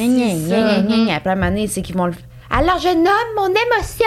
Gna. 0.07 1.15
Après, 1.17 1.31
à 1.31 1.33
un 1.33 1.37
moment 1.37 1.49
donné, 1.51 1.67
c'est 1.67 1.83
qu'ils 1.83 1.97
vont 1.97 2.07
le. 2.07 2.13
Alors, 2.51 2.79
je 2.79 2.89
nomme 2.89 3.35
mon 3.37 3.49
émotion. 3.49 4.07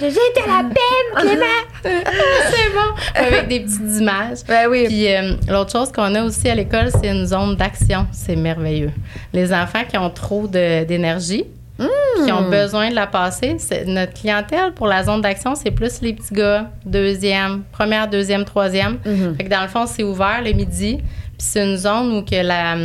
J'ai 0.00 0.08
de 0.10 0.46
la 0.46 0.62
peine, 0.62 1.16
Clément. 1.16 1.44
c'est 1.82 2.72
bon. 2.72 3.26
Avec 3.26 3.48
des 3.48 3.60
petites 3.60 4.00
images. 4.00 4.38
Ben 4.46 4.68
oui. 4.70 4.84
Puis 4.86 5.12
euh, 5.12 5.32
l'autre 5.48 5.72
chose 5.72 5.90
qu'on 5.90 6.14
a 6.14 6.22
aussi 6.22 6.48
à 6.48 6.54
l'école, 6.54 6.90
c'est 6.92 7.08
une 7.08 7.26
zone 7.26 7.56
d'action. 7.56 8.06
C'est 8.12 8.36
merveilleux. 8.36 8.92
Les 9.32 9.52
enfants 9.52 9.82
qui 9.88 9.98
ont 9.98 10.10
trop 10.10 10.46
de- 10.46 10.84
d'énergie, 10.84 11.44
qui 11.76 12.30
Hmm. 12.30 12.36
ont 12.36 12.48
besoin 12.48 12.90
de 12.90 12.94
la 12.94 13.08
passer, 13.08 13.56
notre 13.86 14.12
clientèle 14.12 14.72
pour 14.72 14.86
la 14.86 15.02
zone 15.02 15.20
d'action, 15.20 15.56
c'est 15.56 15.72
plus 15.72 16.00
les 16.02 16.12
petits 16.12 16.32
gars, 16.32 16.70
deuxième, 16.86 17.64
première, 17.72 18.06
deuxième, 18.08 18.44
troisième. 18.44 18.98
Mhm. 19.04 19.34
Fait 19.36 19.42
que 19.44 19.50
dans 19.50 19.62
le 19.62 19.66
fond, 19.68 19.84
c'est 19.86 20.04
ouvert 20.04 20.40
le 20.40 20.52
midi. 20.52 20.98
Puis 20.98 21.36
c'est 21.38 21.64
une 21.64 21.76
zone 21.76 22.12
où 22.16 22.22
que 22.22 22.40
la, 22.40 22.76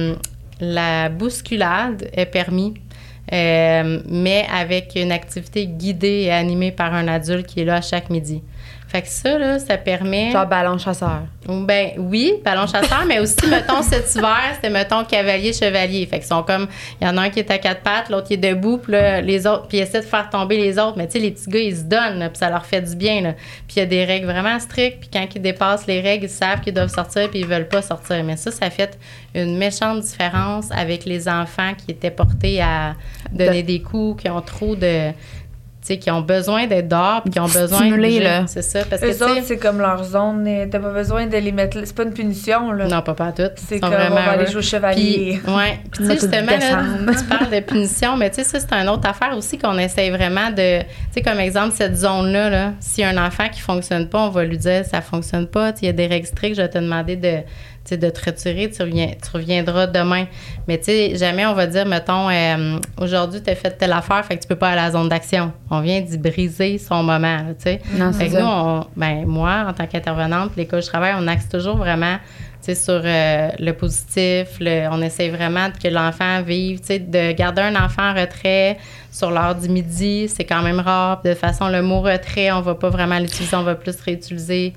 la 0.60 1.10
bousculade 1.10 2.10
est 2.14 2.26
permis. 2.26 2.74
euh, 3.32 4.01
mais 4.10 4.47
avec 4.51 4.93
une 4.95 5.12
activité 5.12 5.68
guidée 5.68 6.24
et 6.24 6.32
animée 6.32 6.72
par 6.72 6.93
un 6.95 7.07
adulte 7.07 7.45
qui 7.45 7.60
est 7.62 7.66
là 7.66 7.82
chaque 7.82 8.10
midi. 8.10 8.41
Fait 8.89 9.03
que 9.03 9.07
ça, 9.07 9.37
là, 9.37 9.59
ça 9.59 9.77
permet. 9.77 10.31
Genre 10.31 10.47
ballon 10.47 10.79
chasseur. 10.79 11.21
Ben 11.47 11.91
oui, 11.97 12.33
ballon 12.43 12.65
chasseur, 12.65 13.05
mais 13.07 13.19
aussi, 13.19 13.35
mettons, 13.47 13.83
cet 13.83 14.15
hiver, 14.15 14.39
c'était, 14.55 14.71
mettons, 14.71 15.03
cavalier-chevalier. 15.03 16.07
Fait 16.07 16.17
qu'ils 16.17 16.27
sont 16.27 16.41
comme, 16.41 16.67
il 16.99 17.05
y 17.05 17.07
en 17.07 17.15
a 17.17 17.21
un 17.21 17.29
qui 17.29 17.37
est 17.37 17.51
à 17.51 17.59
quatre 17.59 17.81
pattes, 17.81 18.09
l'autre 18.09 18.27
qui 18.27 18.33
est 18.33 18.37
debout, 18.37 18.79
puis 18.79 18.93
là, 18.93 19.21
les 19.21 19.45
autres, 19.45 19.67
puis 19.67 19.77
ils 19.77 19.81
essaient 19.81 20.01
de 20.01 20.05
faire 20.05 20.27
tomber 20.31 20.57
les 20.57 20.79
autres. 20.79 20.97
Mais 20.97 21.05
tu 21.05 21.13
sais, 21.13 21.19
les 21.19 21.29
petits 21.29 21.51
gars, 21.51 21.59
ils 21.59 21.77
se 21.77 21.83
donnent, 21.83 22.17
là, 22.17 22.29
puis 22.29 22.39
ça 22.39 22.49
leur 22.49 22.65
fait 22.65 22.81
du 22.81 22.95
bien, 22.95 23.21
là. 23.21 23.33
Puis 23.67 23.75
il 23.75 23.79
y 23.79 23.81
a 23.83 23.85
des 23.85 24.05
règles 24.05 24.25
vraiment 24.25 24.59
strictes, 24.59 25.01
puis 25.01 25.09
quand 25.13 25.27
ils 25.35 25.41
dépassent 25.41 25.85
les 25.85 26.01
règles, 26.01 26.25
ils 26.25 26.29
savent 26.29 26.61
qu'ils 26.61 26.73
doivent 26.73 26.93
sortir, 26.93 27.29
puis 27.29 27.41
ils 27.41 27.47
veulent 27.47 27.67
pas 27.67 27.83
sortir. 27.83 28.23
Mais 28.23 28.37
ça, 28.37 28.49
ça 28.49 28.71
fait 28.71 28.97
une 29.35 29.55
méchante 29.55 30.01
différence 30.01 30.71
avec 30.71 31.05
les 31.05 31.29
enfants 31.29 31.73
qui 31.77 31.91
étaient 31.91 32.09
portés 32.09 32.59
à 32.59 32.95
donner 33.31 33.61
des 33.61 33.83
coups, 33.83 34.23
qui 34.23 34.29
ont 34.29 34.41
trop 34.41 34.75
de... 34.75 35.11
Tu 35.89 35.95
sais, 35.95 35.99
qui 35.99 36.11
ont 36.11 36.21
besoin 36.21 36.67
d'être 36.67 36.87
dehors, 36.87 37.23
puis 37.23 37.31
qui 37.31 37.39
ont 37.39 37.45
besoin 37.47 37.63
de 37.65 37.85
Stimulés, 37.85 38.09
bouger. 38.09 38.23
là. 38.23 38.43
C'est 38.45 38.61
ça, 38.61 38.81
parce 38.87 39.01
que, 39.01 39.07
Eux 39.07 39.23
autres, 39.23 39.41
c'est 39.43 39.57
comme 39.57 39.79
leur 39.79 40.03
zone. 40.03 40.45
euh, 40.47 40.67
T'as 40.69 40.77
pas 40.77 40.91
besoin 40.91 41.25
de 41.25 41.35
les 41.37 41.51
mettre. 41.51 41.77
là. 41.77 41.83
C'est 41.85 41.95
pas 41.95 42.03
une 42.03 42.13
punition, 42.13 42.71
là. 42.71 42.87
Non, 42.87 43.01
pas 43.01 43.15
pas 43.15 43.31
toutes. 43.31 43.53
C'est 43.55 43.79
comme, 43.79 43.91
on 43.93 44.13
va 44.13 44.31
aller 44.31 44.45
jouer 44.45 44.57
au 44.57 44.61
chevalier. 44.61 45.39
Puis, 45.43 45.51
ouais. 45.53 45.79
Puis, 45.91 46.03
tu 46.03 46.05
sais, 46.05 46.13
justement, 46.13 46.51
là, 46.51 47.13
tu 47.17 47.23
parles 47.25 47.49
de 47.49 47.59
punition, 47.61 48.15
mais 48.17 48.29
tu 48.29 48.35
sais, 48.35 48.43
ça, 48.43 48.59
c'est 48.59 48.71
une 48.73 48.87
autre 48.89 49.09
affaire 49.09 49.35
aussi 49.35 49.57
qu'on 49.57 49.77
essaye 49.79 50.11
vraiment 50.11 50.51
de. 50.51 50.81
Tu 50.81 50.85
sais, 51.15 51.21
comme 51.23 51.39
exemple, 51.39 51.73
cette 51.75 51.97
zone-là, 51.97 52.49
là, 52.51 52.71
s'il 52.79 53.03
y 53.03 53.07
a 53.07 53.09
un 53.09 53.25
enfant 53.25 53.49
qui 53.51 53.61
fonctionne 53.61 54.07
pas, 54.07 54.19
on 54.19 54.29
va 54.29 54.43
lui 54.45 54.57
dire 54.59 54.85
ça 54.85 55.01
fonctionne 55.01 55.47
pas. 55.47 55.71
Il 55.81 55.85
y 55.87 55.89
a 55.89 55.93
des 55.93 56.05
règles 56.05 56.27
strictes, 56.27 56.55
je 56.57 56.61
vais 56.61 56.69
te 56.69 56.77
demander 56.77 57.15
de, 57.15 57.37
tu 57.86 57.89
sais, 57.89 57.97
de 57.97 58.09
te 58.09 58.23
retirer, 58.25 58.69
tu, 58.69 58.82
reviens, 58.82 59.13
tu 59.21 59.30
reviendras 59.32 59.88
demain. 59.88 60.25
Mais 60.67 60.77
tu 60.77 60.86
sais, 60.86 61.15
jamais 61.15 61.45
on 61.45 61.53
va 61.53 61.65
dire, 61.67 61.86
mettons, 61.86 62.30
euh, 62.30 62.77
aujourd'hui, 63.01 63.41
tu 63.41 63.49
as 63.49 63.55
fait 63.55 63.71
telle 63.71 63.93
affaire, 63.93 64.23
fait 64.25 64.36
que 64.38 64.41
tu 64.41 64.47
peux 64.47 64.55
pas 64.55 64.69
aller 64.69 64.82
à 64.82 64.86
la 64.86 64.91
zone 64.91 65.09
d'action. 65.09 65.51
On 65.71 65.82
vient 65.82 66.01
d'y 66.01 66.17
briser 66.17 66.77
son 66.77 67.03
moment, 67.03 67.19
là, 67.38 67.43
tu 67.57 67.63
sais. 67.63 67.82
Non, 67.93 68.11
Fait 68.11 68.19
c'est 68.19 68.25
que 68.27 68.32
ça. 68.34 68.41
nous, 68.41 68.47
on- 68.47 68.86
ben, 68.95 69.25
moi, 69.25 69.65
en 69.69 69.73
tant 69.73 69.88
qu'intervenante, 69.88 70.51
où 70.57 70.61
je 70.82 70.86
travaille, 70.88 71.13
on 71.17 71.27
axe 71.27 71.47
toujours 71.49 71.77
vraiment 71.77 72.17
sur 72.61 73.01
euh, 73.03 73.49
le 73.57 73.71
positif. 73.71 74.57
le- 74.59 74.88
on 74.91 75.01
essaie 75.01 75.30
vraiment 75.30 75.69
que 75.82 75.88
l'enfant 75.88 76.43
vive. 76.43 76.80
De 76.88 77.32
garder 77.32 77.63
un 77.63 77.75
enfant 77.75 78.11
en 78.11 78.13
retrait 78.13 78.77
sur 79.11 79.32
l'heure 79.32 79.55
du 79.55 79.69
midi, 79.69 80.27
c'est 80.30 80.43
quand 80.43 80.61
même 80.61 80.80
rare. 80.80 81.21
De 81.23 81.32
toute 81.32 81.39
façon, 81.39 81.67
le 81.69 81.82
mot 81.82 82.01
retrait, 82.01 82.51
on 82.51 82.61
va 82.61 82.75
pas 82.75 82.89
vraiment 82.89 83.17
l'utiliser. 83.17 83.55
On 83.55 83.63
va 83.63 83.73
plus 83.73 83.99
réutiliser 84.01 84.73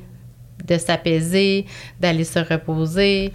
de 0.66 0.78
s'apaiser, 0.78 1.66
d'aller 2.00 2.24
se 2.24 2.38
reposer, 2.38 3.32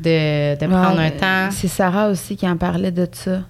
de, 0.00 0.54
de 0.58 0.66
prendre 0.66 0.98
Ouais, 0.98 1.06
un 1.06 1.10
temps. 1.10 1.50
C'est 1.50 1.68
Sarah 1.68 2.08
aussi 2.08 2.36
qui 2.36 2.48
en 2.48 2.56
parlait 2.56 2.90
de 2.90 3.06
ça. 3.12 3.40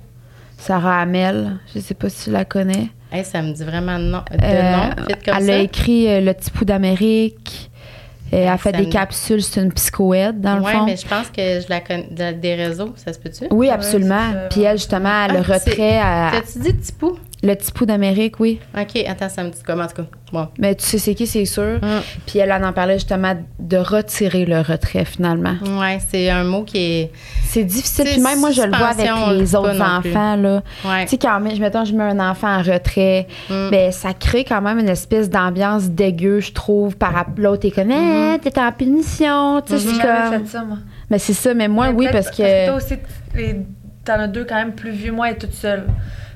Sarah 0.58 1.00
Hamel, 1.00 1.58
je 1.74 1.80
sais 1.80 1.94
pas 1.94 2.08
si 2.08 2.24
tu 2.24 2.30
la 2.30 2.44
connais. 2.44 2.88
Hey, 3.10 3.24
ça 3.24 3.42
me 3.42 3.52
dit 3.52 3.64
vraiment 3.64 3.98
de 3.98 4.04
nom, 4.04 4.22
de 4.30 4.38
Euh, 4.44 4.72
nom 4.76 4.88
vite 5.06 5.24
comme 5.24 5.34
elle 5.38 5.46
ça. 5.46 5.52
a 5.54 5.56
écrit 5.58 6.08
euh, 6.08 6.20
Le 6.20 6.32
petit 6.32 6.50
pouls 6.50 6.64
d'Amérique. 6.64 7.70
Euh, 8.32 8.38
elle 8.44 8.48
a 8.48 8.56
fait 8.56 8.70
Ça 8.70 8.78
des 8.78 8.86
me- 8.86 8.90
capsules, 8.92 9.42
c'est 9.42 9.60
une 9.60 9.72
psychoède, 9.72 10.40
dans 10.40 10.56
le 10.56 10.62
ouais, 10.62 10.72
fond. 10.72 10.86
mais 10.86 10.96
je 10.96 11.06
pense 11.06 11.28
que 11.28 11.60
je 11.60 11.66
la 11.68 11.80
connais 11.80 12.08
de- 12.10 12.40
des 12.40 12.54
réseaux, 12.54 12.94
ça 12.96 13.12
se 13.12 13.18
peut-tu? 13.18 13.44
Oui, 13.50 13.68
absolument. 13.68 14.32
Puis 14.48 14.62
elle, 14.62 14.78
justement, 14.78 15.26
elle, 15.26 15.32
le 15.32 15.38
Ah, 15.40 15.58
c'est- 15.58 15.70
retrait 15.70 15.98
à 15.98 16.30
T'as-tu 16.32 16.58
dit 16.60 16.76
Tipou? 16.78 17.18
Le 17.43 17.55
petit 17.55 17.86
d'Amérique, 17.86 18.38
oui. 18.40 18.61
OK, 18.78 19.05
attends, 19.09 19.28
ça 19.28 19.43
me 19.43 19.51
dit 19.51 19.59
comment, 19.66 19.82
en 19.84 19.86
tout 19.88 19.97
cas. 19.97 20.07
Bon. 20.32 20.49
Mais 20.59 20.74
tu 20.76 20.84
sais 20.84 20.99
c'est 20.99 21.14
qui, 21.14 21.26
c'est 21.26 21.45
sûr. 21.45 21.78
Hum. 21.82 22.01
Puis 22.26 22.38
elle 22.38 22.53
en 22.53 22.72
parlait 22.72 22.95
justement 22.95 23.34
de 23.59 23.76
retirer 23.76 24.45
le 24.47 24.61
retrait, 24.61 25.05
finalement. 25.05 25.55
Ouais, 25.78 25.99
c'est 26.09 26.30
un 26.30 26.45
mot 26.45 26.62
qui 26.62 26.78
est. 26.78 27.12
C'est 27.45 27.64
difficile. 27.64 28.05
Puis 28.07 28.20
même 28.20 28.38
moi, 28.40 28.51
je 28.53 28.62
le 28.62 28.68
vois 28.68 28.88
avec 28.88 29.11
les 29.38 29.55
autres 29.57 29.80
enfants, 29.80 30.36
là. 30.36 30.62
Ouais. 30.84 31.03
Tu 31.05 31.11
sais, 31.11 31.18
quand 31.18 31.38
même, 31.40 31.55
je 31.55 31.61
mettons, 31.61 31.84
je 31.84 31.93
mets 31.95 32.05
un 32.05 32.20
enfant 32.20 32.49
en 32.59 32.62
retrait, 32.62 33.26
Mm. 33.51 33.70
ben, 33.70 33.93
ça 33.93 34.14
crée 34.14 34.45
quand 34.45 34.62
même 34.62 34.78
une 34.78 34.88
espèce 34.88 35.28
d'ambiance 35.28 35.90
dégueu, 35.90 36.40
je 36.40 36.53
trouve, 36.53 36.97
par 36.97 37.12
rapport 37.12 37.34
à 37.38 37.40
l'autre. 37.40 37.62
T'es 37.62 37.70
comme, 37.70 37.88
Mm-hmm. 37.88 38.36
Eh, 38.36 38.38
t'es 38.51 38.61
en 38.61 38.72
punition. 38.72 39.61
Tu 39.62 39.72
sais, 39.72 39.78
J'ai 39.80 39.88
c'est 39.97 40.03
jamais 40.03 40.30
comme. 40.30 40.47
fait 40.47 40.51
ça, 40.51 40.62
moi. 40.64 40.78
Mais 41.11 41.18
c'est 41.18 41.32
ça, 41.34 41.53
mais 41.55 41.68
moi, 41.68 41.88
Mais 41.90 41.95
oui, 41.99 42.09
parce 42.12 42.30
que. 42.30 42.66
toi 42.68 42.76
aussi, 42.76 42.95
les- 43.34 43.61
t'en 44.05 44.14
as 44.14 44.28
deux 44.28 44.45
quand 44.45 44.55
même 44.55 44.72
plus 44.72 44.90
vieux. 44.93 45.12
Moi, 45.12 45.28
elle 45.28 45.34
est 45.34 45.38
toute 45.38 45.53
seule. 45.55 45.84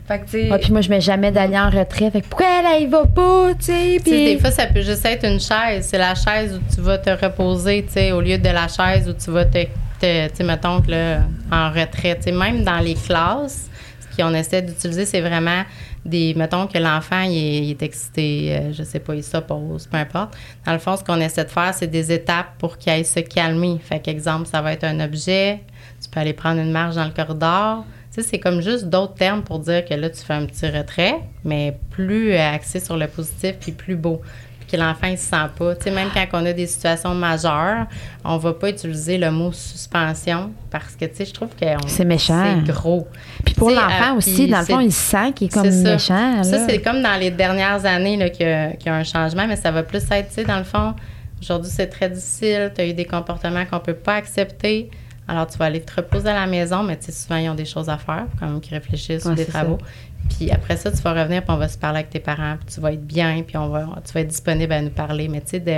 Fait 0.06 0.20
que. 0.20 0.52
Ah, 0.52 0.58
puis 0.58 0.70
moi, 0.72 0.80
je 0.82 0.88
mets 0.90 1.00
jamais 1.00 1.32
d'aller 1.32 1.58
en 1.58 1.68
retrait. 1.70 2.10
Fait 2.10 2.20
que 2.20 2.26
pourquoi 2.28 2.46
elle, 2.60 2.66
elle 2.76 2.82
y 2.84 2.86
va 2.86 3.04
pas, 3.06 3.54
tu 3.58 3.64
sais? 3.66 3.98
Puis. 4.02 4.34
des 4.34 4.38
fois, 4.38 4.50
ça 4.50 4.66
peut 4.66 4.82
juste 4.82 5.04
être 5.04 5.24
une 5.26 5.40
chaise. 5.40 5.86
C'est 5.88 5.98
la 5.98 6.14
chaise 6.14 6.54
où 6.60 6.74
tu 6.74 6.80
vas 6.80 6.98
te 6.98 7.10
reposer, 7.10 7.84
tu 7.86 7.92
sais, 7.94 8.12
au 8.12 8.20
lieu 8.20 8.38
de 8.38 8.48
la 8.48 8.68
chaise 8.68 9.08
où 9.08 9.12
tu 9.12 9.30
vas 9.30 9.44
te, 9.44 9.64
te- 10.00 10.28
tu 10.28 10.36
sais, 10.36 10.44
mettons 10.44 10.80
que 10.80 10.90
là, 10.92 11.20
en 11.50 11.70
retrait. 11.70 12.16
Tu 12.16 12.22
sais, 12.24 12.32
même 12.32 12.62
dans 12.62 12.78
les 12.78 12.94
classes, 12.94 13.68
ce 14.10 14.16
qu'on 14.22 14.32
essaie 14.34 14.62
d'utiliser, 14.62 15.06
c'est 15.06 15.20
vraiment 15.20 15.62
des, 16.04 16.34
mettons 16.34 16.68
que 16.68 16.78
l'enfant, 16.78 17.22
il 17.22 17.36
est, 17.36 17.58
il 17.64 17.70
est 17.72 17.82
excité, 17.82 18.56
euh, 18.56 18.72
je 18.72 18.84
sais 18.84 19.00
pas, 19.00 19.12
il 19.16 19.24
s'oppose, 19.24 19.88
peu 19.88 19.96
importe. 19.96 20.36
Dans 20.64 20.72
le 20.72 20.78
fond, 20.78 20.96
ce 20.96 21.02
qu'on 21.02 21.20
essaie 21.20 21.44
de 21.44 21.50
faire, 21.50 21.74
c'est 21.74 21.88
des 21.88 22.12
étapes 22.12 22.46
pour 22.58 22.78
qu'il 22.78 22.92
aille 22.92 23.04
se 23.04 23.18
calmer. 23.18 23.78
Fait 23.82 23.98
qu'exemple, 23.98 24.46
ça 24.46 24.62
va 24.62 24.72
être 24.72 24.84
un 24.84 25.00
objet. 25.00 25.58
Tu 26.00 26.08
peux 26.08 26.20
aller 26.20 26.32
prendre 26.32 26.60
une 26.60 26.70
marche 26.70 26.94
dans 26.94 27.04
le 27.06 27.10
corridor. 27.10 27.84
Tu 28.16 28.22
sais, 28.22 28.28
c'est 28.30 28.38
comme 28.38 28.62
juste 28.62 28.86
d'autres 28.86 29.14
termes 29.14 29.42
pour 29.42 29.58
dire 29.58 29.84
que 29.84 29.92
là, 29.92 30.08
tu 30.08 30.20
fais 30.24 30.32
un 30.32 30.46
petit 30.46 30.66
retrait, 30.66 31.16
mais 31.44 31.76
plus 31.90 32.32
euh, 32.32 32.54
axé 32.54 32.80
sur 32.80 32.96
le 32.96 33.06
positif 33.08 33.56
puis 33.60 33.72
plus 33.72 33.94
beau. 33.96 34.22
Puis 34.60 34.68
que 34.76 34.76
l'enfant, 34.82 35.06
il 35.08 35.18
se 35.18 35.26
sent 35.26 35.36
pas. 35.58 35.76
Tu 35.76 35.84
sais, 35.84 35.90
même 35.90 36.08
quand 36.14 36.26
on 36.32 36.46
a 36.46 36.52
des 36.54 36.66
situations 36.66 37.14
majeures, 37.14 37.86
on 38.24 38.38
va 38.38 38.52
pas 38.54 38.70
utiliser 38.70 39.18
le 39.18 39.30
mot 39.30 39.52
suspension 39.52 40.50
parce 40.70 40.96
que, 40.96 41.04
tu 41.04 41.14
sais, 41.16 41.24
je 41.26 41.34
trouve 41.34 41.50
que 41.50 41.66
C'est 41.86 42.04
méchant. 42.06 42.42
C'est 42.66 42.72
gros. 42.72 43.06
Puis 43.44 43.54
pour 43.54 43.68
l'enfant 43.76 44.14
euh, 44.14 44.16
aussi, 44.16 44.46
dans 44.48 44.58
le 44.60 44.64
fond, 44.64 44.80
il 44.80 44.92
sent 44.92 45.32
qu'il 45.34 45.46
est 45.48 45.50
comme 45.50 45.70
ça. 45.70 45.92
méchant. 45.92 46.42
Ça, 46.42 46.66
c'est 46.66 46.80
comme 46.80 47.02
dans 47.02 47.20
les 47.20 47.30
dernières 47.30 47.84
années 47.84 48.16
là, 48.16 48.30
qu'il 48.30 48.46
y, 48.46 48.50
a- 48.50 48.72
qu'il 48.72 48.86
y 48.86 48.88
a 48.88 48.94
un 48.96 49.04
changement, 49.04 49.46
mais 49.46 49.56
ça 49.56 49.70
va 49.70 49.82
plus 49.82 50.02
être, 50.10 50.28
tu 50.28 50.34
sais, 50.36 50.44
dans 50.44 50.58
le 50.58 50.64
fond, 50.64 50.94
aujourd'hui, 51.40 51.70
c'est 51.70 51.86
très 51.88 52.08
difficile, 52.08 52.72
tu 52.74 52.80
as 52.80 52.86
eu 52.86 52.94
des 52.94 53.04
comportements 53.04 53.64
qu'on 53.66 53.80
peut 53.80 53.94
pas 53.94 54.14
accepter. 54.14 54.90
Alors, 55.28 55.46
tu 55.48 55.58
vas 55.58 55.64
aller 55.66 55.80
te 55.80 55.94
reposer 55.96 56.28
à 56.28 56.34
la 56.34 56.46
maison, 56.46 56.82
mais 56.82 56.96
tu 56.96 57.06
sais, 57.06 57.12
souvent, 57.12 57.36
ils 57.36 57.48
ont 57.48 57.54
des 57.54 57.64
choses 57.64 57.88
à 57.88 57.98
faire, 57.98 58.26
même, 58.40 58.60
qu'ils 58.60 58.74
réfléchissent 58.74 59.24
Ouais, 59.24 59.32
ou 59.32 59.34
des 59.34 59.44
travaux. 59.46 59.78
Puis 60.36 60.50
après 60.50 60.76
ça, 60.76 60.90
tu 60.90 60.98
vas 60.98 61.12
revenir, 61.12 61.42
puis 61.42 61.50
on 61.52 61.56
va 61.56 61.68
se 61.68 61.78
parler 61.78 61.98
avec 61.98 62.10
tes 62.10 62.20
parents, 62.20 62.56
puis 62.64 62.74
tu 62.74 62.80
vas 62.80 62.92
être 62.92 63.04
bien, 63.06 63.42
puis 63.46 63.56
on 63.56 63.68
va, 63.68 63.86
tu 64.06 64.12
vas 64.12 64.20
être 64.20 64.28
disponible 64.28 64.72
à 64.72 64.82
nous 64.82 64.90
parler. 64.90 65.28
Mais 65.28 65.40
tu 65.40 65.50
sais, 65.50 65.60
tu 65.60 65.72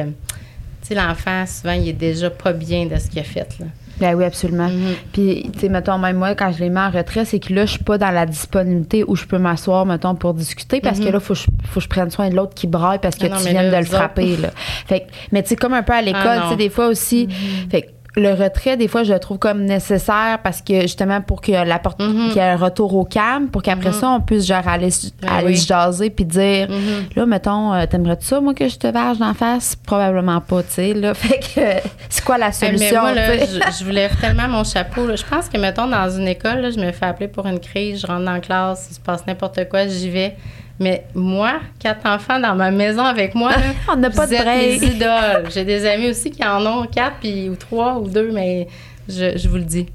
sais, 0.82 0.94
l'enfant, 0.94 1.44
souvent, 1.46 1.72
il 1.72 1.88
est 1.88 1.92
déjà 1.92 2.30
pas 2.30 2.52
bien 2.52 2.86
de 2.86 2.96
ce 2.98 3.08
qu'il 3.08 3.20
a 3.20 3.24
fait, 3.24 3.58
là. 3.58 3.66
Ben 4.00 4.14
oui, 4.14 4.22
absolument. 4.24 4.68
Mhm. 4.68 4.94
Puis, 5.12 5.50
tu 5.54 5.58
sais, 5.58 5.68
mettons, 5.68 5.98
même 5.98 6.16
moi, 6.16 6.34
quand 6.36 6.52
je 6.52 6.60
les 6.60 6.70
mets 6.70 6.78
en 6.80 6.90
retrait, 6.90 7.24
c'est 7.24 7.40
que 7.40 7.52
là, 7.52 7.66
je 7.66 7.72
suis 7.72 7.82
pas 7.84 7.98
dans 7.98 8.12
la 8.12 8.26
disponibilité 8.26 9.02
où 9.04 9.16
je 9.16 9.24
peux 9.26 9.38
m'asseoir, 9.38 9.86
mettons, 9.86 10.14
pour 10.14 10.34
discuter, 10.34 10.80
parce 10.80 11.00
que 11.00 11.08
là, 11.08 11.18
faut 11.18 11.34
que 11.34 11.40
je, 11.40 11.46
faut 11.64 11.80
que 11.80 11.84
je 11.84 11.88
prenne 11.88 12.08
soin 12.08 12.28
de 12.30 12.36
l'autre 12.36 12.54
qui 12.54 12.68
braille 12.68 13.00
parce 13.02 13.16
que. 13.16 13.26
Ah 13.26 13.30
non, 13.30 13.36
tu 13.38 13.48
viens 13.48 13.68
de 13.68 13.76
le 13.76 13.84
frapper, 13.84 14.36
là. 14.36 14.50
Fait 14.86 15.00
que- 15.00 15.06
mais 15.32 15.42
tu 15.42 15.48
sais, 15.48 15.56
comme 15.56 15.72
un 15.74 15.82
peu 15.82 15.94
à 15.94 16.00
l'école, 16.00 16.22
Ah 16.24 16.34
tu 16.36 16.42
non. 16.44 16.50
sais, 16.50 16.56
des 16.56 16.70
fois 16.70 16.86
aussi, 16.86 17.26
Mhm. 17.26 17.70
fait 17.70 17.82
que 17.82 17.86
le 18.18 18.32
retrait, 18.34 18.76
des 18.76 18.88
fois, 18.88 19.02
je 19.02 19.12
le 19.12 19.18
trouve 19.18 19.38
comme 19.38 19.64
nécessaire 19.64 20.38
parce 20.42 20.60
que 20.62 20.82
justement, 20.82 21.20
pour 21.20 21.40
que 21.40 21.52
la 21.52 21.78
porte, 21.78 22.00
Mhm. 22.00 22.28
qu'il 22.28 22.36
y 22.36 22.38
ait 22.38 22.42
un 22.50 22.56
retour 22.56 22.94
au 22.94 23.04
calme, 23.04 23.48
pour 23.48 23.62
qu'après 23.62 23.88
Mhm. 23.90 23.94
ça, 23.94 24.08
on 24.10 24.20
puisse 24.20 24.46
genre 24.46 24.66
aller, 24.66 24.88
Ben 25.22 25.28
aller 25.28 25.46
oui. 25.48 25.56
jaser 25.56 26.10
puis 26.10 26.24
dire, 26.24 26.68
Mhm. 26.68 27.06
là, 27.16 27.26
mettons, 27.26 27.72
euh, 27.74 27.86
t'aimerais-tu 27.86 28.26
ça, 28.26 28.40
moi, 28.40 28.54
que 28.54 28.68
je 28.68 28.76
te 28.78 28.86
verge 28.86 29.18
d'en 29.18 29.34
face? 29.34 29.76
Probablement 29.76 30.40
pas, 30.40 30.62
tu 30.62 30.70
sais, 30.74 30.94
là. 30.94 31.14
Fait 31.14 31.38
que, 31.38 31.60
euh, 31.60 31.80
c'est 32.08 32.24
quoi 32.24 32.38
la 32.38 32.48
Hey, 32.48 32.52
solution? 32.52 32.86
mais 32.92 33.00
moi, 33.00 33.14
là, 33.14 33.36
je, 33.38 33.78
je 33.78 33.84
vous 33.84 33.90
lève 33.90 34.14
tellement 34.20 34.48
mon 34.48 34.64
chapeau. 34.64 35.06
là. 35.06 35.16
Je 35.16 35.24
pense 35.24 35.48
que, 35.48 35.58
mettons, 35.58 35.86
dans 35.86 36.10
une 36.10 36.28
école, 36.28 36.60
là, 36.60 36.70
je 36.70 36.78
me 36.78 36.92
fais 36.92 37.06
appeler 37.06 37.28
pour 37.28 37.46
une 37.46 37.60
crise, 37.60 38.00
je 38.02 38.06
rentre 38.06 38.24
dans 38.24 38.32
la 38.32 38.40
classe, 38.40 38.88
il 38.90 38.94
se 38.94 39.00
passe 39.00 39.26
n'importe 39.26 39.68
quoi, 39.68 39.86
j'y 39.86 40.10
vais. 40.10 40.36
Mais 40.80 41.04
moi, 41.14 41.54
quatre 41.80 42.06
enfants 42.06 42.38
dans 42.38 42.54
ma 42.54 42.70
maison 42.70 43.02
avec 43.04 43.34
moi, 43.34 43.50
là, 43.50 43.56
On 43.92 43.96
n'a 43.96 44.10
pas 44.10 44.26
vous 44.26 44.30
de 44.30 44.36
êtes 44.36 44.42
break. 44.44 44.80
mes 44.80 44.86
idoles. 44.88 45.50
J'ai 45.52 45.64
des 45.64 45.84
amis 45.86 46.10
aussi 46.10 46.30
qui 46.30 46.44
en 46.44 46.64
ont 46.64 46.86
quatre, 46.86 47.16
puis, 47.20 47.48
ou 47.48 47.56
trois, 47.56 47.98
ou 47.98 48.08
deux, 48.08 48.30
mais 48.32 48.68
je, 49.08 49.36
je 49.36 49.48
vous 49.48 49.56
le 49.56 49.64
dis. 49.64 49.86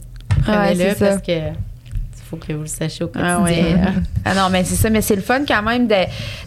Prenez-le 0.46 0.94
parce 0.96 1.22
que 1.22 1.32
il 1.32 2.26
faut 2.30 2.36
que 2.38 2.52
vous 2.54 2.62
le 2.62 2.68
sachiez 2.68 3.06
au 3.06 3.12
Ah 3.16 3.38
quotidien. 3.40 3.64
ouais. 3.64 3.76
Ah 4.26 4.34
non, 4.36 4.50
mais 4.52 4.64
c'est 4.64 4.76
ça. 4.76 4.90
Mais 4.90 5.02
c'est 5.02 5.16
le 5.16 5.22
fun 5.22 5.42
quand 5.48 5.62
même 5.62 5.88
de- 5.88 5.94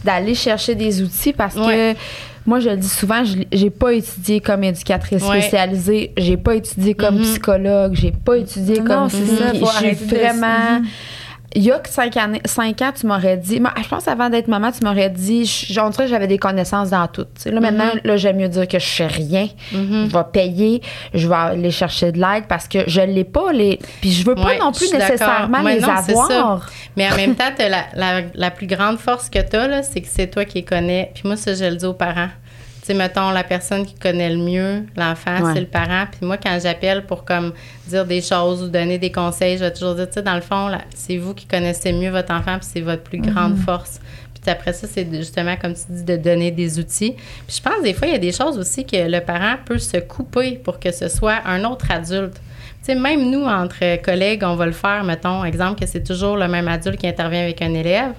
d'aller 0.04 0.34
chercher 0.34 0.74
des 0.74 1.00
outils 1.02 1.32
parce 1.32 1.54
que 1.54 1.60
Ouais. 1.60 1.96
moi, 2.44 2.58
je 2.60 2.68
le 2.70 2.76
dis 2.76 2.88
souvent, 2.88 3.22
j'ai 3.52 3.70
pas 3.70 3.92
étudié 3.94 4.40
comme 4.40 4.64
éducatrice 4.64 5.22
Ouais. 5.22 5.40
spécialisée, 5.40 6.12
j'ai 6.18 6.36
pas 6.36 6.56
étudié 6.56 6.94
comme 6.94 7.16
Mhm. 7.16 7.22
psychologue, 7.22 7.94
j'ai 7.94 8.12
pas 8.12 8.36
étudié 8.36 8.80
Non, 8.80 8.84
comme 8.86 9.08
c'est 9.10 9.24
ça, 9.26 9.52
Je 9.54 9.64
suis 9.64 10.06
Il 11.54 11.62
y 11.62 11.72
a 11.72 11.78
que 11.78 11.88
cinq, 11.88 12.16
années, 12.16 12.42
cinq 12.44 12.82
ans, 12.82 12.92
tu 12.98 13.06
m'aurais 13.06 13.36
dit. 13.36 13.60
moi, 13.60 13.72
je 13.82 13.88
pense 13.88 14.06
avant 14.08 14.28
d'être 14.28 14.48
maman, 14.48 14.72
tu 14.72 14.84
m'aurais 14.84 15.08
dit. 15.08 15.44
je- 15.46 15.80
On 15.80 15.88
dirait 15.90 16.04
que 16.04 16.10
j'avais 16.10 16.26
des 16.26 16.38
connaissances 16.38 16.90
dans 16.90 17.06
tout. 17.06 17.26
Là, 17.46 17.60
maintenant, 17.60 17.86
Mhm. 17.94 18.00
là, 18.04 18.16
j'aime 18.16 18.36
mieux 18.36 18.48
dire 18.48 18.68
que 18.68 18.78
je 18.78 18.86
sais 18.86 19.06
rien. 19.06 19.48
Mhm. 19.72 20.08
Je 20.10 20.12
vais 20.16 20.24
payer, 20.32 20.82
je 21.14 21.28
vais 21.28 21.34
aller 21.34 21.70
chercher 21.70 22.12
de 22.12 22.18
l'aide 22.18 22.44
parce 22.48 22.68
que 22.68 22.80
je 22.86 23.00
l'ai 23.00 23.24
pas. 23.24 23.52
Les... 23.52 23.78
Puis 24.00 24.12
je 24.12 24.26
veux 24.26 24.34
pas 24.34 24.44
Ouais, 24.46 24.58
non 24.58 24.72
plus 24.72 24.92
nécessairement 24.92 25.62
Ouais, 25.62 25.76
les 25.76 25.80
non, 25.80 25.88
avoir. 25.88 26.70
Mais 26.96 27.10
en 27.10 27.16
même 27.16 27.34
temps, 27.34 27.44
la, 27.58 27.84
la, 27.94 28.22
la 28.34 28.50
plus 28.50 28.66
grande 28.66 28.98
force 28.98 29.30
que 29.30 29.38
tu 29.38 29.56
as, 29.56 29.82
c'est 29.84 30.00
que 30.00 30.08
c'est 30.10 30.26
toi 30.26 30.44
qui 30.44 30.58
les 30.58 30.64
connais. 30.64 31.10
Puis 31.14 31.22
moi, 31.26 31.36
ça, 31.36 31.54
je 31.54 31.64
le 31.64 31.76
dis 31.76 31.86
aux 31.86 31.94
parents. 31.94 32.28
Sais, 32.86 32.94
mettons, 32.94 33.30
la 33.32 33.42
personne 33.42 33.84
qui 33.84 33.94
connaît 33.94 34.30
le 34.30 34.36
mieux 34.36 34.84
l'enfant, 34.96 35.42
Ouais. 35.42 35.54
c'est 35.54 35.60
le 35.60 35.66
parent. 35.66 36.04
Puis 36.08 36.24
moi, 36.24 36.36
quand 36.36 36.56
j'appelle 36.62 37.04
pour 37.04 37.24
comme 37.24 37.52
dire 37.88 38.04
des 38.04 38.22
choses 38.22 38.62
ou 38.62 38.68
donner 38.68 38.96
des 38.96 39.10
conseils, 39.10 39.58
je 39.58 39.64
vais 39.64 39.72
toujours 39.72 39.96
dire, 39.96 40.06
tu 40.06 40.12
sais, 40.12 40.22
dans 40.22 40.36
le 40.36 40.40
fond, 40.40 40.70
c'est 40.94 41.16
vous 41.16 41.34
qui 41.34 41.46
connaissez 41.46 41.92
mieux 41.92 42.10
votre 42.10 42.32
enfant, 42.32 42.58
puis 42.60 42.68
c'est 42.72 42.80
votre 42.82 43.02
plus 43.02 43.18
grande 43.18 43.56
force. 43.58 44.00
Puis 44.40 44.48
après 44.52 44.72
ça, 44.72 44.86
c'est 44.86 45.04
justement, 45.12 45.56
comme 45.56 45.74
tu 45.74 45.80
dis, 45.88 46.04
de 46.04 46.16
donner 46.16 46.52
des 46.52 46.78
outils. 46.78 47.14
Puis 47.48 47.56
je 47.56 47.60
pense, 47.60 47.82
des 47.82 47.92
fois, 47.92 48.06
il 48.06 48.12
y 48.12 48.16
a 48.16 48.18
des 48.20 48.30
choses 48.30 48.56
aussi 48.56 48.86
que 48.86 48.96
le 49.10 49.18
parent 49.20 49.56
peut 49.64 49.78
se 49.78 49.96
couper 49.96 50.52
pour 50.52 50.78
que 50.78 50.92
ce 50.92 51.08
soit 51.08 51.38
un 51.44 51.64
autre 51.64 51.90
adulte. 51.90 52.34
Tu 52.84 52.92
sais, 52.92 52.94
même 52.94 53.28
nous, 53.32 53.42
entre 53.46 54.00
collègues, 54.00 54.44
on 54.44 54.54
va 54.54 54.66
le 54.66 54.70
faire, 54.70 55.02
mettons, 55.02 55.44
exemple, 55.44 55.80
que 55.80 55.86
c'est 55.88 56.04
toujours 56.04 56.36
le 56.36 56.46
même 56.46 56.68
adulte 56.68 56.98
qui 57.00 57.08
intervient 57.08 57.42
avec 57.42 57.60
un 57.62 57.74
élève. 57.74 58.12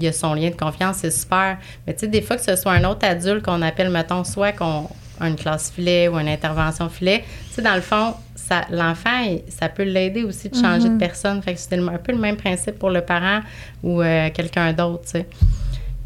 Il 0.00 0.04
y 0.04 0.08
a 0.08 0.12
son 0.12 0.32
lien 0.34 0.48
de 0.48 0.54
confiance, 0.54 0.96
c'est 0.96 1.10
super. 1.10 1.58
Mais 1.86 1.92
tu 1.92 2.00
sais, 2.00 2.08
des 2.08 2.22
fois 2.22 2.36
que 2.36 2.42
ce 2.42 2.56
soit 2.56 2.72
un 2.72 2.84
autre 2.84 3.06
adulte 3.06 3.44
qu'on 3.44 3.60
appelle, 3.60 3.90
mettons, 3.90 4.24
soit 4.24 4.52
qu'on 4.52 4.88
a 5.20 5.28
une 5.28 5.36
classe 5.36 5.70
filet 5.70 6.08
ou 6.08 6.18
une 6.18 6.28
intervention 6.28 6.88
filet, 6.88 7.22
tu 7.48 7.56
sais, 7.56 7.62
dans 7.62 7.74
le 7.74 7.82
fond, 7.82 8.14
ça, 8.34 8.62
l'enfant, 8.70 9.26
ça 9.48 9.68
peut 9.68 9.82
l'aider 9.82 10.24
aussi 10.24 10.48
de 10.48 10.56
changer 10.56 10.88
de 10.88 10.96
personne. 10.96 11.42
Fait 11.42 11.54
que 11.54 11.60
c'est 11.60 11.74
un 11.74 11.98
peu 11.98 12.12
le 12.12 12.18
même 12.18 12.36
principe 12.36 12.78
pour 12.78 12.90
le 12.90 13.02
parent 13.02 13.40
ou 13.82 14.00
euh, 14.00 14.30
quelqu'un 14.30 14.72
d'autre, 14.72 15.02
tu 15.04 15.10
sais. 15.10 15.26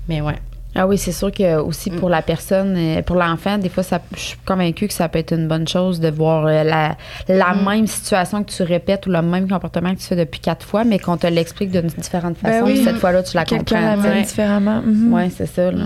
Mais 0.09 0.21
ouais. 0.21 0.35
Ah 0.75 0.87
oui, 0.87 0.99
c'est 0.99 1.13
sûr 1.13 1.31
que 1.31 1.57
aussi 1.61 1.91
Mm. 1.91 1.97
pour 2.01 2.09
la 2.09 2.21
personne, 2.23 2.75
euh, 2.77 3.03
pour 3.03 3.17
l'enfant, 3.17 3.59
des 3.59 3.69
fois, 3.69 3.83
ça, 3.83 4.01
je 4.15 4.21
suis 4.21 4.39
convaincue 4.45 4.89
que 4.89 4.93
ça 4.95 5.09
peut 5.09 5.21
être 5.21 5.33
une 5.33 5.47
bonne 5.47 5.69
chose 5.69 6.01
de 6.01 6.09
voir 6.11 6.47
euh, 6.47 6.65
la, 6.65 6.97
la 7.29 7.55
Mm. 7.55 7.65
même 7.69 7.87
situation 7.87 8.43
que 8.43 8.51
tu 8.51 8.63
répètes 8.65 9.07
ou 9.07 9.11
le 9.11 9.23
même 9.23 9.49
comportement 9.49 9.95
que 9.95 10.01
tu 10.01 10.07
fais 10.07 10.17
depuis 10.17 10.41
quatre 10.41 10.67
fois, 10.67 10.83
mais 10.85 10.99
qu'on 10.99 11.17
te 11.17 11.27
l'explique 11.27 11.71
d'une 11.71 11.83
différente 11.87 12.37
Ben 12.43 12.51
façon. 12.53 12.65
oui. 12.67 12.83
cette 12.85 12.97
fois-là, 12.97 13.23
tu 13.23 13.37
la 13.37 13.45
comprends. 13.45 13.97
différemment. 14.23 14.83
Mhm. 14.85 15.13
Oui, 15.13 15.31
c'est 15.37 15.47
ça. 15.47 15.71
Là. 15.71 15.85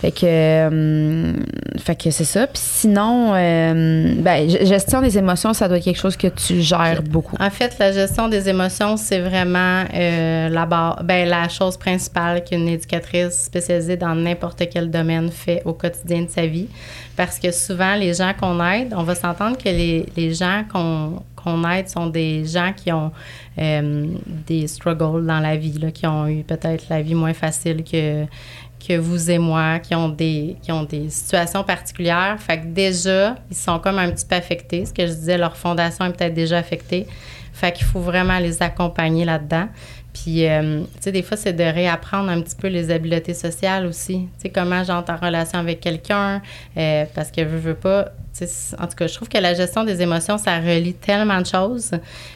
Fait 0.00 0.10
que, 0.10 0.20
euh, 0.24 1.32
fait 1.78 1.96
que 1.96 2.10
c'est 2.10 2.24
ça. 2.24 2.46
Puis 2.46 2.62
sinon, 2.62 3.32
euh, 3.34 4.14
ben, 4.18 4.48
gestion 4.48 5.00
des 5.00 5.16
émotions, 5.16 5.54
ça 5.54 5.68
doit 5.68 5.78
être 5.78 5.84
quelque 5.84 5.98
chose 6.00 6.16
que 6.16 6.28
tu 6.28 6.60
gères 6.60 7.02
beaucoup. 7.02 7.36
En 7.40 7.50
fait, 7.50 7.76
la 7.78 7.92
gestion 7.92 8.28
des 8.28 8.48
émotions, 8.48 8.96
c'est 8.96 9.20
vraiment 9.20 9.84
euh, 9.94 10.48
la, 10.48 10.66
barre- 10.66 11.02
ben, 11.04 11.28
la 11.28 11.48
chose 11.48 11.76
principale 11.76 12.44
qu'une 12.44 12.68
éducatrice 12.68 13.44
spécialisée 13.44 13.96
dans 13.96 14.14
n'importe 14.14 14.62
quel 14.70 14.90
domaine 14.90 15.30
fait 15.30 15.62
au 15.64 15.72
quotidien 15.72 16.22
de 16.22 16.30
sa 16.30 16.46
vie. 16.46 16.68
Parce 17.16 17.38
que 17.38 17.50
souvent, 17.52 17.94
les 17.94 18.12
gens 18.14 18.32
qu'on 18.38 18.62
aide, 18.64 18.92
on 18.96 19.04
va 19.04 19.14
s'entendre 19.14 19.56
que 19.56 19.68
les, 19.68 20.06
les 20.16 20.34
gens 20.34 20.64
qu'on 20.70 21.22
qu'on 21.36 21.62
aide 21.68 21.90
sont 21.90 22.06
des 22.06 22.46
gens 22.46 22.72
qui 22.74 22.90
ont 22.90 23.12
euh, 23.58 24.06
des 24.46 24.66
struggles 24.66 25.26
dans 25.26 25.40
la 25.40 25.56
vie, 25.56 25.74
là, 25.78 25.90
qui 25.90 26.06
ont 26.06 26.26
eu 26.26 26.42
peut-être 26.42 26.84
la 26.88 27.02
vie 27.02 27.14
moins 27.14 27.34
facile 27.34 27.84
que, 27.84 28.24
que 28.86 28.98
vous 28.98 29.30
et 29.30 29.38
moi, 29.38 29.78
qui 29.78 29.94
ont 29.94 30.08
des 30.08 30.56
qui 30.62 30.72
ont 30.72 30.84
des 30.84 31.08
situations 31.10 31.64
particulières. 31.64 32.36
Fait 32.38 32.60
que 32.60 32.66
déjà, 32.66 33.36
ils 33.50 33.56
sont 33.56 33.78
comme 33.78 33.98
un 33.98 34.10
petit 34.10 34.26
peu 34.26 34.36
affectés. 34.36 34.84
Ce 34.84 34.92
que 34.92 35.06
je 35.06 35.12
disais, 35.12 35.38
leur 35.38 35.56
fondation 35.56 36.04
est 36.04 36.12
peut-être 36.12 36.34
déjà 36.34 36.58
affectée. 36.58 37.06
Fait 37.52 37.72
qu'il 37.72 37.86
faut 37.86 38.00
vraiment 38.00 38.38
les 38.38 38.62
accompagner 38.62 39.24
là-dedans. 39.24 39.68
Puis, 40.14 40.46
euh, 40.48 40.80
tu 40.84 40.86
sais, 41.00 41.12
des 41.12 41.22
fois, 41.22 41.36
c'est 41.36 41.52
de 41.52 41.64
réapprendre 41.64 42.30
un 42.30 42.40
petit 42.40 42.54
peu 42.56 42.68
les 42.68 42.90
habiletés 42.90 43.34
sociales 43.34 43.84
aussi. 43.84 44.28
Tu 44.38 44.42
sais, 44.42 44.48
comment 44.48 44.82
j'entre 44.84 45.10
en 45.12 45.16
relation 45.16 45.58
avec 45.58 45.80
quelqu'un, 45.80 46.40
euh, 46.76 47.04
parce 47.14 47.30
que 47.30 47.42
je 47.42 47.48
veux 47.56 47.74
pas. 47.74 48.12
En 48.80 48.86
tout 48.88 48.96
cas, 48.96 49.06
je 49.06 49.14
trouve 49.14 49.28
que 49.28 49.38
la 49.38 49.54
gestion 49.54 49.84
des 49.84 50.02
émotions, 50.02 50.38
ça 50.38 50.58
relie 50.58 50.94
tellement 50.94 51.40
de 51.40 51.46
choses. 51.46 51.92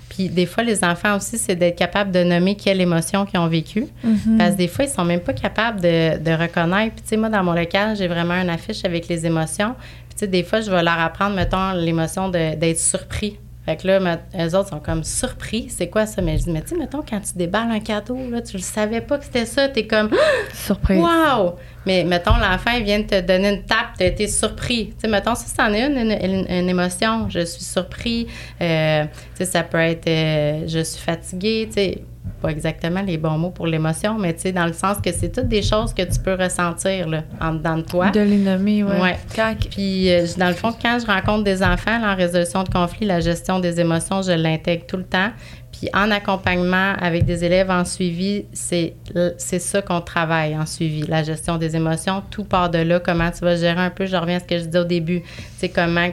Puis, 0.09 0.29
des 0.29 0.47
fois, 0.47 0.63
les 0.63 0.85
enfants 0.85 1.17
aussi, 1.17 1.39
c'est 1.39 1.57
d'être 1.57 1.77
capable 1.77 2.11
de 2.13 2.23
nommer 2.23 2.55
quelle 2.57 2.81
émotion 2.81 3.25
qu'ils 3.27 3.41
ont 3.41 3.49
vécue. 3.49 3.87
Mhm. 4.05 4.39
Parce 4.39 4.53
que 4.53 4.57
des 4.59 4.69
fois, 4.69 4.85
ils 4.85 4.91
sont 4.91 5.05
même 5.05 5.21
pas 5.21 5.33
capables 5.33 5.81
de, 5.81 6.19
de 6.19 6.31
reconnaître. 6.33 6.95
Puis, 6.97 7.03
tu 7.03 7.09
sais, 7.11 7.17
moi, 7.17 7.29
dans 7.29 7.43
mon 7.43 7.53
local, 7.53 7.97
j'ai 7.97 8.07
vraiment 8.09 8.35
une 8.35 8.51
affiche 8.51 8.85
avec 8.85 9.09
les 9.09 9.25
émotions. 9.27 9.75
Puis, 10.09 10.15
tu 10.15 10.19
sais, 10.21 10.27
des 10.29 10.43
fois, 10.45 10.61
je 10.61 10.71
vais 10.71 10.83
leur 10.83 10.99
apprendre, 11.01 11.35
mettons, 11.35 11.73
l'émotion 11.73 12.29
de- 12.29 12.55
d'être 12.55 12.79
surpris. 12.79 13.39
Fait 13.69 13.77
que 13.77 13.87
là, 13.87 14.01
eux 14.35 14.55
autres 14.57 14.71
sont 14.71 14.81
comme 14.81 15.05
surpris. 15.05 15.67
C'est 15.69 15.89
quoi 15.91 16.07
ça? 16.07 16.23
Mais 16.23 16.39
je 16.39 16.45
dis, 16.45 16.51
mais 16.51 16.63
tu 16.63 16.69
sais, 16.69 16.77
mettons, 16.77 17.03
quand 17.07 17.21
tu 17.21 17.37
déballes 17.37 17.71
un 17.71 17.81
cadeau, 17.81 18.17
là, 18.31 18.41
tu 18.41 18.57
le 18.57 18.63
savais 18.63 19.03
pas 19.03 19.19
que 19.19 19.27
c'était 19.27 19.45
ça. 19.45 19.69
T'es 19.69 19.87
comme, 19.87 20.09
Surprise. 20.55 20.99
wow! 21.03 21.57
Mais 21.85 22.03
mettons, 22.05 22.37
l'enfant, 22.39 22.71
il 22.79 22.85
vient 22.85 23.01
de 23.01 23.05
te 23.05 23.21
donner 23.21 23.51
une 23.57 23.63
tape, 23.65 23.89
tu 23.99 24.05
as 24.05 24.07
été 24.07 24.27
surpris. 24.27 24.89
Tu 24.95 24.95
sais, 25.03 25.09
mettons, 25.09 25.35
ça, 25.35 25.45
c'en 25.55 25.71
est 25.75 25.87
une, 25.87 25.99
une, 25.99 26.13
une- 26.13 26.47
une 26.51 26.69
émotion. 26.71 27.29
Je 27.29 27.45
suis 27.45 27.63
surpris. 27.63 28.27
Euh, 28.63 29.05
tu 29.05 29.11
sais, 29.35 29.45
ça 29.45 29.63
peut 29.65 29.77
être 29.77 30.09
euh, 30.09 30.65
je 30.67 30.83
suis 30.83 31.03
fatiguée. 31.03 31.67
Tu 31.67 31.75
sais, 31.75 32.03
pas 32.41 32.49
exactement 32.51 33.03
les 33.03 33.19
bons 33.19 33.37
mots 33.39 33.51
pour 33.51 33.67
l'émotion, 33.67 34.19
mais 34.19 34.35
tu 34.35 34.41
sais, 34.43 34.53
dans 34.53 34.67
le 34.67 34.73
sens 34.73 34.99
que 35.03 35.13
c'est 35.13 35.31
toutes 35.31 35.49
des 35.49 35.63
choses 35.63 35.93
que 35.93 36.03
tu 36.03 36.19
peux 36.21 36.35
ressentir, 36.35 37.09
là, 37.09 37.23
en 37.41 37.53
dedans 37.55 37.77
de 37.77 37.83
toi. 37.83 38.11
De 38.11 38.21
les 38.21 38.37
nommer, 38.39 38.83
ouais. 38.85 39.01
Ouais. 39.01 39.19
Quand- 39.35 39.55
Puis, 39.71 40.11
euh, 40.13 40.27
dans 40.39 40.49
le 40.49 40.55
fond, 40.55 40.73
quand 40.81 40.99
je 41.01 41.07
rencontre 41.07 41.45
des 41.45 41.63
enfants, 41.63 41.99
là, 42.01 42.13
en 42.13 42.17
résolution 42.17 42.63
de 42.63 42.69
conflit, 42.69 43.07
la 43.07 43.21
gestion 43.21 43.59
des 43.61 43.81
émotions, 43.81 44.23
je 44.23 44.33
l'intègre 44.33 44.87
tout 44.87 44.97
le 44.97 45.05
temps. 45.05 45.31
Puis, 45.73 45.89
en 45.95 46.11
accompagnement 46.11 46.95
avec 47.01 47.25
des 47.25 47.45
élèves 47.45 47.71
en 47.71 47.85
suivi, 47.85 48.47
c'est 48.53 48.95
c'est 49.37 49.59
ça 49.61 49.81
qu'on 49.83 50.01
travaille 50.01 50.57
en 50.57 50.67
suivi, 50.67 51.03
la 51.03 51.23
gestion 51.23 51.57
des 51.57 51.77
émotions. 51.77 52.23
Tout 52.31 52.45
part 52.45 52.71
de 52.71 52.79
là, 52.79 52.99
comment 53.01 53.31
tu 53.31 53.41
vas 53.45 53.55
gérer 53.57 53.81
un 53.81 53.91
peu. 53.91 54.07
Je 54.07 54.17
reviens 54.17 54.37
à 54.39 54.41
ce 54.41 54.45
que 54.45 54.59
je 54.59 54.65
disais 54.65 54.79
au 54.79 54.85
début. 54.85 55.23
Sais, 55.59 55.69
comment 55.69 56.09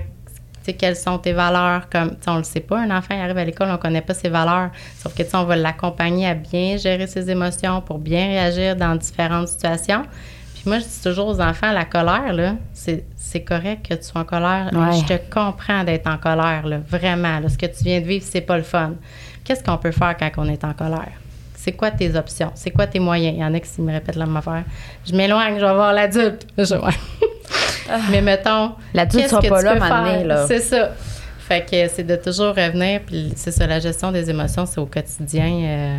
sais, 0.66 0.74
quelles 0.74 0.95
sont 0.95 1.18
tes 1.18 1.34
valeurs? 1.34 1.89
Comme, 1.89 2.16
on 2.28 2.38
le 2.38 2.43
sait 2.43 2.59
pas, 2.59 2.80
un 2.80 2.91
enfant 2.91 3.16
il 3.16 3.22
arrive 3.22 3.38
à 3.38 3.45
l'école, 3.45 3.68
on 3.70 3.74
ne 3.74 3.78
connaît 3.78 4.01
pas 4.01 4.13
ses 4.13 4.30
valeurs. 4.30 4.70
Sauf 4.97 5.13
que, 5.16 5.24
tu 5.24 5.30
sais, 5.30 5.38
on 5.38 5.45
va 5.45 5.55
l'accompagner 5.55 6.28
à 6.28 6.34
bien 6.34 6.78
gérer 6.78 7.07
ses 7.07 7.30
émotions 7.30 7.82
pour 7.82 7.99
bien 7.99 8.26
réagir 8.28 8.76
dans 8.76 8.95
différentes 8.95 9.47
situations. 9.47 10.03
Puis 10.53 10.63
moi, 10.66 10.80
je 10.80 10.86
dis 10.86 11.01
toujours 11.03 11.28
aux 11.28 11.41
enfants, 11.41 11.72
la 11.72 11.86
colère, 11.86 12.34
là, 12.34 12.55
c'est 12.74 13.03
c'est 13.16 13.41
correct 13.43 13.88
que 13.89 13.95
tu 13.95 14.03
sois 14.03 14.22
en 14.22 14.24
colère. 14.26 14.70
Ouais. 14.72 14.93
Je 14.99 15.13
te 15.16 15.34
comprends 15.34 15.84
d'être 15.84 16.07
en 16.07 16.18
colère, 16.18 16.66
là, 16.68 16.78
vraiment. 16.88 17.39
là. 17.39 17.49
ce 17.49 17.57
que 17.57 17.66
tu 17.66 17.84
viens 17.84 17.99
de 17.99 18.05
vivre, 18.05 18.24
c'est 18.26 18.41
pas 18.41 18.55
le 18.55 18.63
fun. 18.63 18.93
Qu'est-ce 19.43 19.63
qu'on 19.63 19.78
peut 19.78 19.91
faire 19.91 20.16
quand 20.18 20.30
on 20.38 20.45
est 20.47 20.63
en 20.63 20.74
colère? 20.74 21.11
C'est 21.55 21.72
quoi 21.74 21.89
tes 21.91 22.16
options? 22.16 22.51
C'est 22.53 22.70
quoi 22.72 22.86
tes 22.86 22.99
moyens? 22.99 23.36
Il 23.36 23.41
y 23.41 23.43
en 23.43 23.53
a 23.53 23.59
qui 23.59 23.82
me 23.82 23.91
répètent 23.91 24.16
la 24.16 24.26
même 24.28 24.38
affaire. 24.38 24.63
Je 25.05 25.16
m'éloigne, 25.16 25.55
je 25.59 25.66
vais 25.66 25.74
voir 25.74 25.91
l'adulte. 25.93 26.45
Je- 26.57 26.76
ouais. 27.90 27.96
Mais 28.12 28.22
mettons, 28.22 28.72
L'adulte 28.94 29.24
qu'est-ce 29.24 29.30
sera 29.32 29.42
que 29.42 29.48
pas 29.48 29.60
tu 29.60 29.66
là, 29.66 29.76
peux 29.76 29.82
à 29.82 29.86
un 29.86 29.90
moment 29.90 30.04
donné, 30.06 30.18
faire? 30.20 30.28
là. 30.28 30.46
C'est 30.48 30.60
ça. 30.60 30.92
Fait 31.40 31.64
que 31.70 31.88
c'est 31.94 32.04
de 32.04 32.16
toujours 32.16 32.56
revenir. 32.56 33.02
Puis 33.06 33.34
c'est 33.36 33.52
ça, 33.52 33.68
la 33.68 33.80
gestion 33.80 34.12
des 34.12 34.30
émotions, 34.30 34.66
c'est 34.66 34.80
au 34.80 34.88
quotidien, 34.88 35.48
euh, 35.64 35.98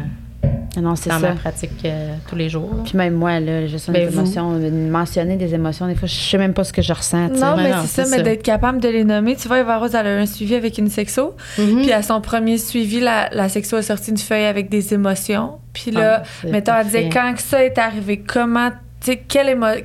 Ah 0.77 0.81
Non, 0.81 0.95
c'est 0.97 1.09
dans 1.09 1.21
ça. 1.21 1.29
ma 1.31 1.35
pratique 1.37 1.71
euh, 1.85 2.15
tous 2.29 2.35
les 2.37 2.49
jours. 2.49 2.69
là. 2.77 2.83
Puis 2.85 2.97
même 2.99 3.15
moi, 3.15 3.39
là, 3.41 3.61
la 3.63 3.67
gestion 3.69 3.93
Ben, 3.93 4.05
des 4.05 4.09
vous. 4.13 4.19
émotions, 4.21 4.53
euh, 4.61 4.91
mentionner 4.91 5.37
des 5.37 5.55
émotions, 5.55 5.87
des 5.87 5.95
fois, 5.95 6.07
je 6.09 6.15
sais 6.15 6.37
même 6.37 6.53
pas 6.53 6.65
ce 6.65 6.73
que 6.73 6.83
je 6.83 6.93
ressens. 6.93 7.29
Non, 7.29 7.57
Mais 7.57 7.71
c'est 7.87 8.05
ça, 8.05 8.17
mais 8.17 8.23
d'être 8.23 8.43
capable 8.43 8.81
de 8.81 8.89
les 8.89 9.05
nommer. 9.05 9.37
Tu 9.37 9.47
vois, 9.49 9.61
Eva 9.61 9.79
Rose, 9.79 9.95
elle 9.95 10.07
a 10.07 10.17
eu 10.19 10.23
un 10.23 10.27
suivi 10.27 10.55
avec 10.57 10.77
une 10.79 10.91
sexo. 10.91 11.35
Mhm. 11.59 11.83
Puis 11.83 11.93
à 11.93 12.03
son 12.03 12.21
premier 12.21 12.59
suivi, 12.59 12.99
la, 13.01 13.29
la 13.33 13.49
sexo 13.49 13.77
a 13.77 13.83
sorti 13.83 14.11
une 14.11 14.19
feuille 14.19 14.45
avec 14.47 14.69
des 14.69 14.93
émotions. 14.93 15.59
Puis 15.73 15.93
là, 15.93 16.23
Ah, 16.25 16.47
mettons, 16.51 16.73
elle 16.79 16.87
disait 16.87 17.09
quand 17.09 17.33
que 17.35 17.43
ça 17.43 17.65
est 17.65 17.79
arrivé, 17.79 18.19
comment, 18.27 18.71
tu 19.01 19.13
sais, 19.13 19.17
quelle 19.29 19.49
émo- 19.57 19.83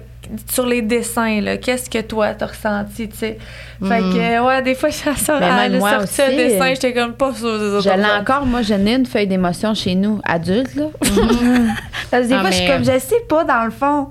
sur 0.51 0.65
les 0.65 0.82
dessins, 0.82 1.41
là, 1.41 1.57
qu'est-ce 1.57 1.89
que 1.89 1.99
toi 2.01 2.34
t'as 2.34 2.47
ressenti, 2.47 3.09
tu 3.09 3.17
sais? 3.17 3.38
Fait 3.84 3.99
que, 3.99 4.45
ouais, 4.45 4.61
des 4.61 4.75
fois, 4.75 4.89
moi 5.05 5.15
sorti 5.15 6.21
un 6.21 6.29
dessin, 6.29 6.67
j'étais 6.69 6.93
comme 6.93 7.13
pas 7.13 7.32
Je 7.39 7.45
autres. 7.45 7.95
l'ai 7.97 8.19
encore, 8.19 8.45
moi, 8.45 8.61
je 8.61 8.73
n'ai 8.73 8.95
une 8.95 9.05
feuille 9.05 9.27
d'émotion 9.27 9.73
chez 9.73 9.95
nous, 9.95 10.21
adulte, 10.23 10.75
là. 10.75 10.86
Parce 12.11 12.23
que 12.23 12.27
des 12.27 12.34
Ah, 12.36 12.41
fois, 12.41 12.51
je 12.51 12.55
suis 12.55 12.67
comme, 12.67 12.84
je 12.84 12.99
sais 12.99 13.21
pas, 13.27 13.43
dans 13.43 13.65
le 13.65 13.71
fond. 13.71 14.07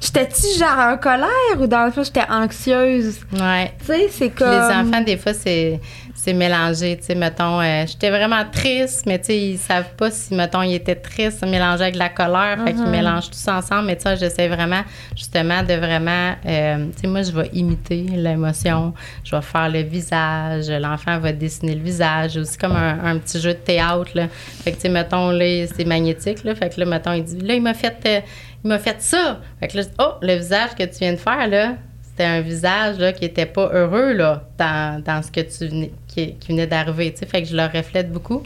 J'étais-tu 0.00 0.58
genre 0.58 0.78
en 0.78 0.96
colère 0.98 1.28
ou 1.58 1.66
dans 1.66 1.86
le 1.86 1.90
fond, 1.90 2.02
j'étais 2.02 2.26
anxieuse? 2.30 3.20
Ouais. 3.32 3.72
Tu 3.80 3.86
sais, 3.86 4.08
c'est 4.10 4.30
comme. 4.30 4.50
les 4.50 4.56
enfants, 4.74 5.00
des 5.00 5.16
fois, 5.16 5.32
c'est, 5.32 5.80
c'est 6.24 6.32
mélangé. 6.32 6.96
Tu 6.96 7.04
sais, 7.04 7.14
mettons, 7.14 7.60
euh, 7.60 7.84
j'étais 7.86 8.08
vraiment 8.08 8.42
triste, 8.50 9.04
mais 9.06 9.18
tu 9.18 9.26
sais, 9.26 9.38
ils 9.38 9.58
savent 9.58 9.94
pas 9.96 10.10
si, 10.10 10.34
mettons, 10.34 10.62
ils 10.62 10.74
étaient 10.74 10.94
tristes, 10.96 11.44
mélangés 11.46 11.82
avec 11.82 11.94
de 11.94 11.98
la 11.98 12.08
colère. 12.08 12.58
Fait 12.64 12.72
qu'ils 12.72 12.86
mélangent 12.86 13.26
tout 13.30 13.36
ça 13.38 13.56
ensemble. 13.56 13.86
Mais 13.88 13.96
tu 13.96 14.02
sais, 14.04 14.16
j'essaie 14.16 14.48
vraiment, 14.48 14.82
justement, 15.14 15.62
de 15.62 15.74
vraiment. 15.74 16.32
euh, 16.46 16.86
tu 16.94 17.00
sais, 17.02 17.06
moi, 17.06 17.22
je 17.22 17.32
vais 17.32 17.50
imiter 17.52 18.02
l'émotion. 18.14 18.94
Je 19.22 19.36
vais 19.36 19.42
faire 19.42 19.68
le 19.68 19.80
visage. 19.80 20.70
L'enfant 20.70 21.18
va 21.18 21.32
dessiner 21.32 21.74
le 21.74 21.82
visage. 21.82 22.36
Aussi 22.38 22.56
comme 22.56 22.76
un, 22.76 23.04
un 23.04 23.18
petit 23.18 23.38
jeu 23.40 23.52
de 23.52 23.58
théâtre, 23.58 24.10
là. 24.14 24.28
Fait 24.28 24.70
que, 24.72 24.76
tu 24.76 24.82
sais, 24.82 24.88
mettons, 24.88 25.30
là, 25.30 25.66
c'est 25.66 25.84
magnétique, 25.84 26.42
là. 26.44 26.54
Fait 26.54 26.74
que 26.74 26.80
là, 26.80 26.86
mettons, 26.86 27.12
il 27.12 27.24
dit, 27.24 27.38
là, 27.40 27.54
il 27.54 27.62
m'a 27.62 27.74
fait. 27.74 27.96
euh, 28.06 28.20
il 28.64 28.68
m'a 28.68 28.78
fait 28.78 28.96
ça. 29.02 29.40
Fait 29.60 29.68
que 29.68 29.76
là, 29.76 29.82
oh, 29.98 30.12
le 30.22 30.36
visage 30.36 30.70
que 30.78 30.84
tu 30.84 31.00
viens 31.00 31.12
de 31.12 31.18
faire, 31.18 31.46
là, 31.48 31.74
c'était 32.16 32.28
un 32.28 32.40
visage 32.40 32.98
là, 32.98 33.12
qui 33.12 33.24
était 33.24 33.46
pas 33.46 33.70
heureux 33.72 34.12
là, 34.12 34.44
dans, 34.56 35.02
dans 35.02 35.20
ce 35.22 35.30
que 35.32 35.40
tu 35.40 35.66
venais, 35.68 35.90
qui, 36.06 36.34
qui 36.34 36.48
venait 36.52 36.66
d'arriver. 36.68 37.12
Fait 37.26 37.42
que 37.42 37.48
je 37.48 37.56
le 37.56 37.64
reflète 37.64 38.12
beaucoup. 38.12 38.42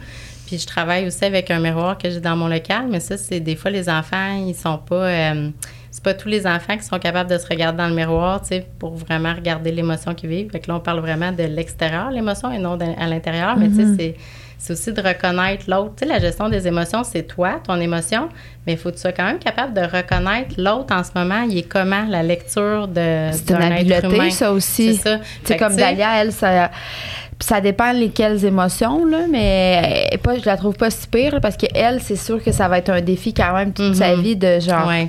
Puis 0.47 0.57
je 0.59 0.67
travaille 0.67 1.07
aussi 1.07 1.23
avec 1.27 1.51
un 1.51 1.61
miroir 1.61 1.99
que 1.99 2.09
j'ai 2.09 2.21
dans 2.21 2.35
mon 2.35 2.49
local, 2.49 2.87
mais 2.89 3.01
ça, 3.01 3.19
c'est 3.19 3.41
des 3.41 3.55
fois 3.55 3.71
les 3.71 3.91
enfants, 3.91 4.35
ils 4.47 4.55
sont 4.55 4.79
pas. 4.79 5.07
euh, 5.07 5.51
c'est 5.91 6.03
pas 6.03 6.15
tous 6.15 6.29
les 6.29 6.47
enfants 6.47 6.77
qui 6.79 6.85
sont 6.85 6.99
capables 6.99 7.29
de 7.31 7.37
se 7.37 7.47
regarder 7.47 7.77
dans 7.79 7.89
le 7.89 7.95
miroir, 7.95 8.41
tu 8.41 8.49
sais, 8.49 8.67
pour 8.79 8.95
vraiment 8.97 9.35
regarder 9.35 9.73
l'émotion 9.73 10.15
qu'ils 10.15 10.31
vivent. 10.31 10.51
Fait 10.51 10.61
que 10.61 10.69
là, 10.71 10.77
on 10.77 10.81
parle 10.81 11.01
vraiment 11.01 11.33
de 11.33 11.43
l'extérieur, 11.43 12.11
l'émotion, 12.11 12.51
et 12.53 12.59
non 12.59 12.77
de- 12.77 12.85
à 12.99 13.07
l'intérieur. 13.07 13.57
Mais 13.59 13.69
tu 13.69 13.75
sais, 13.77 13.83
c'est. 13.99 14.15
C'est 14.61 14.73
aussi 14.73 14.93
de 14.93 15.01
reconnaître 15.01 15.65
l'autre. 15.69 15.93
Tu 15.97 16.07
sais, 16.07 16.13
la 16.13 16.19
gestion 16.19 16.49
des 16.49 16.67
émotions, 16.67 17.05
c'est 17.05 17.23
toi, 17.23 17.61
ton 17.65 17.81
émotion, 17.81 18.29
mais 18.67 18.73
il 18.73 18.79
faut 18.79 18.91
que 18.91 18.97
tu 18.97 19.01
sois 19.03 19.13
quand 19.13 19.25
même 19.25 19.39
capable 19.39 19.73
de 19.73 19.81
reconnaître 19.83 20.57
l'autre 20.59 20.93
en 20.95 21.05
ce 21.05 21.11
moment. 21.15 21.43
Il 21.49 21.59
est 21.59 21.63
comment? 21.63 22.05
La 22.09 22.25
lecture 22.25 22.89
de 22.89 23.29
C'est 23.33 23.51
une 23.53 23.63
habileté, 23.63 24.31
ça 24.31 24.51
aussi. 24.53 24.97
C'est 24.97 25.11
ça. 25.11 25.19
Que, 25.45 25.59
comme 25.59 25.77
Dalia, 25.77 26.21
elle, 26.23 26.33
ça. 26.33 26.71
Ça 27.41 27.61
dépend 27.61 27.93
lesquelles 27.93 28.45
émotions, 28.45 29.05
là, 29.05 29.19
mais 29.31 30.11
pas, 30.25 30.37
je 30.41 30.45
la 30.45 30.57
trouve 30.57 30.75
pas 30.75 30.91
si 30.91 31.07
pire 31.07 31.35
là, 31.35 31.41
parce 31.41 31.57
qu'elle, 31.57 32.01
c'est 32.03 32.17
sûr 32.17 32.43
que 32.43 32.51
ça 32.51 32.67
va 32.67 32.79
être 32.79 32.91
un 32.91 33.01
défi 33.01 33.33
quand 33.33 33.55
même 33.55 33.73
toute 33.73 33.95
sa 33.95 34.17
Mhm. 34.17 34.23
vie 34.23 34.35
de 34.35 34.59
genre 34.59 34.89
Ouais. 34.89 35.09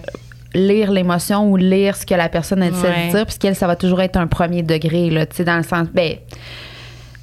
lire 0.54 0.91
l'émotion 0.91 1.50
ou 1.50 1.58
lire 1.58 1.95
ce 1.95 2.06
que 2.06 2.14
la 2.14 2.30
personne 2.30 2.62
Ouais. 2.62 2.70
de 2.70 3.12
dire, 3.16 3.26
puisqu'elle, 3.26 3.56
ça 3.56 3.66
va 3.66 3.76
toujours 3.76 4.00
être 4.02 4.16
un 4.18 4.28
premier 4.28 4.62
degré, 4.62 5.10
là, 5.10 5.26
tu 5.26 5.38
sais, 5.38 5.43
dans 5.43 5.58
le 5.58 5.64
sens. 5.64 5.88
Ben, 5.91 6.18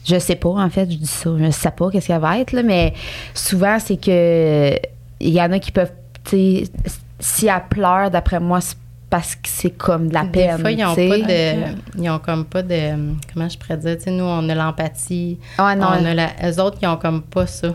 je 0.07 0.19
sais 0.19 0.37
pas, 0.37 0.49
en 0.51 0.71
fait, 0.71 0.91
je 0.91 0.97
dis 0.97 1.07
ça, 1.07 1.31
je 1.39 1.51
sais 1.51 1.71
pas 1.71 1.91
qu'est-ce 1.91 2.07
qu'elle 2.09 2.21
va 2.21 2.39
être, 2.39 2.53
là, 2.53 2.63
mais 2.63 2.95
souvent, 3.35 3.79
c'est 3.79 3.97
que 3.97 4.75
il 5.21 5.31
y 5.31 5.41
en 5.41 5.51
a 5.53 5.59
qui 5.59 5.73
peuvent, 5.73 5.93
tu 6.25 6.31
sais, 6.37 6.65
si 7.19 7.47
elle 7.47 7.63
pleure, 7.71 8.11
d'après 8.11 8.39
moi, 8.41 8.61
c'est 8.61 8.77
parce 9.09 9.35
que 9.37 9.43
c'est 9.49 9.71
comme 9.71 10.09
de 10.09 10.15
la 10.15 10.25
Des 10.25 10.29
peine. 10.47 10.59
fois, 10.59 10.71
ils 10.73 10.85
ont 10.85 10.95
tu 10.95 11.01
sais. 11.01 11.09
pas 11.09 11.17
de. 11.19 12.03
Ils 12.03 12.11
ont 12.11 12.19
comme 12.19 12.45
pas 12.45 12.63
de. 12.63 13.15
Comment 13.33 13.49
je 13.49 13.57
pourrais 13.57 13.77
dire? 13.77 13.97
Nous, 14.09 14.25
on 14.25 14.49
a 14.49 14.55
l'empathie. 14.55 15.39
Ah 15.59 15.77
non, 15.77 15.87
on 16.01 16.05
a 16.05 16.13
la, 16.13 16.29
eux 16.45 16.61
autres, 16.61 16.79
ils 16.83 16.89
ont 16.89 16.97
comme 16.97 17.23
pas 17.23 17.47
ça. 17.47 17.69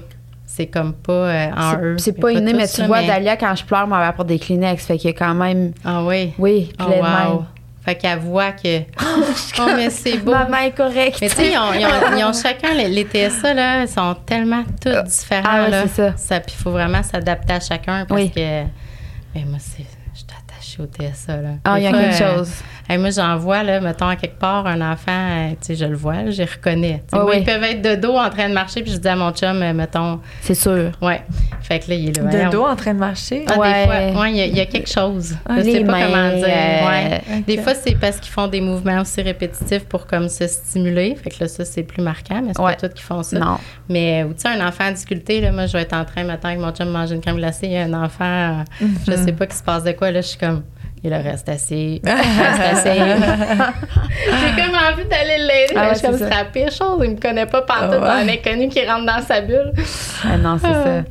C'est 0.45 0.67
comme 0.67 0.91
pas 0.93 1.13
euh, 1.13 1.47
en 1.55 1.81
eux. 1.81 1.95
C'est- 1.97 2.11
pas 2.19 2.31
inné, 2.33 2.53
mais 2.53 2.67
tu 2.67 2.83
vois, 2.83 2.99
mais- 3.01 3.07
Dalia, 3.07 3.37
quand 3.37 3.55
je 3.55 3.63
pleure, 3.63 3.87
m'en 3.87 3.95
apporte 3.95 4.27
des 4.27 4.37
Kleenex. 4.39 4.85
Fait 4.85 4.97
qu'il 4.97 5.09
y 5.09 5.13
a 5.13 5.17
quand 5.17 5.33
même. 5.33 5.71
Ah 5.85 6.03
oui. 6.03 6.33
Oui, 6.37 6.69
Oh, 6.79 6.83
plein 6.83 7.29
wow. 7.29 7.45
Fait 7.83 7.95
qu'elle 7.95 8.19
voit 8.19 8.51
que. 8.51 8.81
oh, 8.81 9.65
mais 9.75 9.89
c'est 9.89 10.17
beau. 10.17 10.31
Maman 10.31 10.57
est 10.57 10.71
correcte. 10.71 11.17
Mais 11.21 11.29
tu 11.29 11.35
sais, 11.35 11.51
ils 11.51 11.57
ont, 11.57 11.73
ils 11.73 11.85
ont- 11.85 12.17
ils 12.17 12.23
ont 12.23 12.33
chacun, 12.33 12.73
les, 12.75 12.87
les 12.87 13.03
TSA, 13.05 13.53
là, 13.55 13.81
ils 13.81 13.87
sont 13.87 14.15
tellement 14.25 14.63
tous 14.79 15.03
différents. 15.09 15.49
Ah 15.51 15.63
ouais, 15.63 15.69
là. 15.71 15.83
c'est 15.87 16.17
ça. 16.17 16.39
Puis 16.39 16.55
il 16.57 16.61
faut 16.61 16.71
vraiment 16.71 17.01
s'adapter 17.01 17.53
à 17.53 17.59
chacun 17.59 18.05
parce 18.05 18.21
Oui. 18.21 18.29
que. 18.31 18.39
Mais 18.39 19.43
moi, 19.45 19.57
c'est. 19.59 19.85
Je 20.13 20.19
suis 20.19 20.27
attachée 20.29 20.81
au 20.81 20.85
TSA, 20.85 21.37
là. 21.37 21.49
Ah, 21.63 21.79
il 21.79 21.83
y 21.83 21.87
a 21.87 21.91
quelque 21.91 22.21
euh, 22.21 22.37
chose. 22.37 22.51
Hey, 22.91 22.97
moi, 22.97 23.09
j'en 23.09 23.37
vois, 23.37 23.63
là, 23.63 23.79
mettons, 23.79 24.07
à 24.07 24.15
quelque 24.15 24.37
part, 24.39 24.65
un 24.67 24.81
enfant, 24.91 25.11
euh, 25.11 25.49
tu 25.51 25.57
sais, 25.61 25.75
je 25.75 25.85
le 25.85 25.95
vois, 25.95 26.23
là, 26.23 26.31
je 26.31 26.37
les 26.39 26.45
reconnais. 26.45 27.03
Moi, 27.13 27.25
oui. 27.25 27.35
Ils 27.39 27.43
peuvent 27.45 27.63
être 27.63 27.81
de 27.81 27.95
dos 27.95 28.15
en 28.17 28.29
train 28.29 28.49
de 28.49 28.53
marcher, 28.53 28.81
puis 28.81 28.91
je 28.91 28.97
dis 28.97 29.07
à 29.07 29.15
mon 29.15 29.31
chum, 29.31 29.61
euh, 29.61 29.73
mettons, 29.73 30.19
C'est 30.41 30.55
sûr. 30.55 30.91
ouais. 31.01 31.21
Fait 31.61 31.79
que 31.79 31.89
là, 31.89 31.95
il 31.95 32.09
est 32.09 32.17
là. 32.21 32.45
De 32.47 32.51
dos 32.51 32.63
en 32.65 32.75
train 32.75 32.93
de 32.93 32.99
marcher? 32.99 33.45
Ah, 33.47 33.57
Ouais. 33.57 33.73
Des 34.07 34.13
fois, 34.13 34.21
ouais, 34.23 34.31
il 34.31 34.37
y 34.37 34.41
a- 34.41 34.45
il 34.45 34.57
y, 34.57 34.59
a 34.59 34.65
quelque 34.65 34.89
chose. 34.89 35.35
Ah, 35.47 35.55
je 35.57 35.63
sais 35.63 35.83
pas 35.83 35.91
mains, 35.91 36.05
comment 36.07 36.29
dire. 36.35 36.45
euh, 36.47 36.87
ouais. 36.89 37.43
Des 37.47 37.57
fois, 37.59 37.73
c'est 37.75 37.95
parce 37.95 38.17
qu'ils 38.19 38.31
font 38.31 38.47
des 38.47 38.61
mouvements 38.61 39.01
aussi 39.01 39.21
répétitifs 39.21 39.85
pour 39.85 40.05
comme 40.07 40.27
se 40.29 40.47
stimuler. 40.47 41.15
Fait 41.15 41.29
que 41.29 41.35
là, 41.41 41.47
ça, 41.47 41.63
c'est 41.65 41.83
plus 41.83 42.01
marquant, 42.01 42.41
mais 42.43 42.51
c'est 42.55 42.61
Ouais. 42.61 42.75
pas 42.75 42.89
tous 42.89 42.95
qui 42.95 43.03
font 43.03 43.23
ça. 43.23 43.39
Non. 43.39 43.57
Mais, 43.89 44.23
ou 44.23 44.33
tu 44.33 44.41
sais, 44.41 44.49
un 44.49 44.67
enfant 44.67 44.85
en 44.89 44.91
difficulté, 44.91 45.39
là, 45.41 45.51
moi, 45.51 45.65
je 45.67 45.73
vais 45.73 45.83
être 45.83 45.93
en 45.93 46.03
train, 46.03 46.23
maintenant, 46.23 46.49
avec 46.49 46.61
mon 46.61 46.71
chum, 46.71 46.89
manger 46.89 47.15
une 47.15 47.21
crème 47.21 47.37
glacée. 47.37 47.67
Il 47.67 47.71
y 47.73 47.77
a 47.77 47.83
un 47.83 47.93
enfant, 47.93 48.63
euh, 48.81 48.85
je 49.07 49.11
sais 49.13 49.31
pas 49.31 49.45
qui 49.47 49.55
se 49.55 49.63
passe 49.63 49.83
de 49.83 49.91
quoi, 49.93 50.11
là, 50.11 50.21
je 50.21 50.27
suis 50.27 50.37
comme, 50.39 50.63
il 51.03 51.13
reste 51.13 51.49
assis, 51.49 52.01
il 52.05 52.09
reste 52.09 52.85
assis. 52.87 52.99
J'ai 54.25 54.61
comme 54.61 54.75
envie 54.75 55.05
d'aller 55.09 55.37
l'aider. 55.39 55.73
Ah 55.75 55.81
mais 55.81 55.81
ouais, 55.81 55.89
je 55.93 55.99
suis 55.99 56.07
comme, 56.07 56.17
c'est 56.17 56.29
la 56.29 56.45
pire 56.45 56.71
chose. 56.71 57.01
Il 57.03 57.11
me 57.11 57.19
connaît 57.19 57.45
pas 57.47 57.61
partout, 57.63 57.97
Ah 58.03 58.17
ouais. 58.17 58.23
un 58.23 58.29
inconnu 58.29 58.69
qui 58.69 58.85
rentre 58.85 59.05
dans 59.05 59.21
sa 59.25 59.41
bulle. 59.41 59.71
Ah 60.23 60.37
non, 60.37 60.57
c'est 60.59 60.67
ça. 60.67 61.03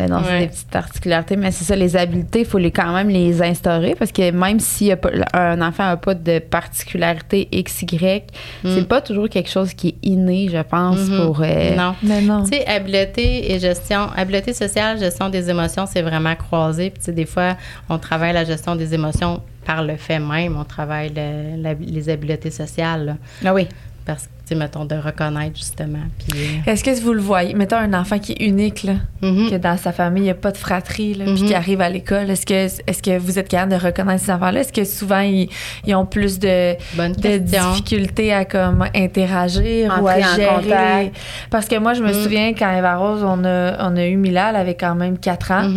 Non, 0.00 0.20
c'est 0.26 0.40
des 0.40 0.46
petites 0.48 0.70
particularités, 0.70 1.36
mais 1.36 1.50
c'est 1.52 1.64
ça, 1.64 1.76
les 1.76 1.96
habiletés, 1.96 2.40
il 2.40 2.44
faut 2.46 2.58
les, 2.58 2.70
quand 2.72 2.92
même 2.92 3.08
les 3.08 3.40
instaurer 3.40 3.94
parce 3.96 4.10
que 4.10 4.30
même 4.32 4.58
si 4.58 4.86
y 4.86 4.92
a 4.92 4.96
pas- 4.96 5.10
un 5.32 5.60
enfant 5.62 5.84
n'a 5.84 5.96
pas 5.96 6.14
de 6.14 6.40
particularité 6.40 7.48
XY, 7.52 8.22
c'est 8.64 8.88
pas 8.88 9.00
toujours 9.00 9.28
quelque 9.28 9.48
chose 9.50 9.74
qui 9.74 9.88
est 9.88 9.96
inné, 10.02 10.48
je 10.50 10.58
pense, 10.62 10.98
Mhm. 11.08 11.16
pour. 11.24 11.40
euh, 11.42 11.76
Non. 11.76 11.94
Mais 12.02 12.20
non. 12.20 12.42
Tu 12.44 12.56
sais, 12.56 12.66
habileté 12.66 13.52
et 13.52 13.58
gestion, 13.60 14.08
habileté 14.16 14.52
sociale, 14.52 14.98
gestion 14.98 15.28
des 15.28 15.48
émotions, 15.50 15.86
c'est 15.86 16.02
vraiment 16.02 16.34
croisé. 16.34 16.90
Puis, 16.90 16.98
tu 16.98 17.04
sais, 17.06 17.12
des 17.12 17.26
fois, 17.26 17.56
on 17.88 17.98
travaille 17.98 18.32
la 18.32 18.44
gestion 18.44 18.74
des 18.76 18.94
émotions 18.94 19.40
par 19.64 19.84
le 19.84 19.96
fait 19.96 20.18
même. 20.18 20.56
On 20.58 20.64
travaille 20.64 21.10
le- 21.14 21.62
la- 21.62 21.74
les 21.74 22.08
habiletés 22.08 22.50
sociales, 22.50 23.04
là. 23.06 23.16
Ah 23.44 23.54
oui. 23.54 23.68
parce 24.04 24.24
que, 24.26 24.30
mettons, 24.54 24.84
de 24.84 24.94
reconnaître, 24.94 25.56
justement. 25.56 25.98
Puis, 26.18 26.38
euh, 26.66 26.70
Est-ce 26.70 26.84
que 26.84 26.90
vous 27.00 27.12
le 27.12 27.20
voyez? 27.20 27.54
Mettons 27.54 27.76
un 27.76 27.92
enfant 27.94 28.18
qui 28.18 28.32
est 28.32 28.44
unique, 28.44 28.82
là, 28.84 28.94
mhm. 29.22 29.50
que 29.50 29.56
dans 29.56 29.76
sa 29.76 29.92
famille, 29.92 30.22
il 30.22 30.26
n'y 30.26 30.30
a 30.30 30.34
pas 30.34 30.50
de 30.52 30.56
fratrie, 30.56 31.14
là, 31.14 31.24
puis 31.24 31.42
Mhm. 31.42 31.46
qui 31.48 31.54
arrive 31.54 31.80
à 31.80 31.88
l'école. 31.88 32.30
Est-ce 32.30 32.46
que, 32.46 32.54
est 32.54 33.02
que 33.02 33.18
vous 33.18 33.38
êtes 33.38 33.48
capable 33.48 33.72
de 33.72 33.84
reconnaître 33.84 34.24
ces 34.24 34.32
enfants-là? 34.32 34.60
Est-ce 34.60 34.72
que 34.72 34.84
souvent, 34.84 35.20
ils, 35.20 35.48
ils 35.86 35.94
ont 35.94 36.06
plus 36.06 36.38
de, 36.38 36.74
Bonne 36.96 37.12
de 37.12 37.20
question. 37.20 37.70
difficultés 37.70 38.32
à 38.32 38.44
comme 38.44 38.84
interagir 38.94 39.98
ou 40.02 40.08
à 40.08 40.20
gérer? 40.20 40.46
contact. 40.62 41.16
Parce 41.50 41.66
que 41.66 41.78
moi, 41.78 41.94
je 41.94 42.02
me 42.02 42.12
Mhm. 42.12 42.22
souviens, 42.22 42.52
quand 42.54 42.70
Eva 42.76 42.96
Rose, 42.96 43.22
on 43.24 43.44
a, 43.44 43.76
on 43.88 43.96
a 43.96 44.06
eu 44.06 44.16
Mila, 44.16 44.50
elle 44.50 44.56
avait 44.56 44.74
quand 44.76 44.94
même 44.94 45.18
4 45.18 45.50
ans. 45.52 45.68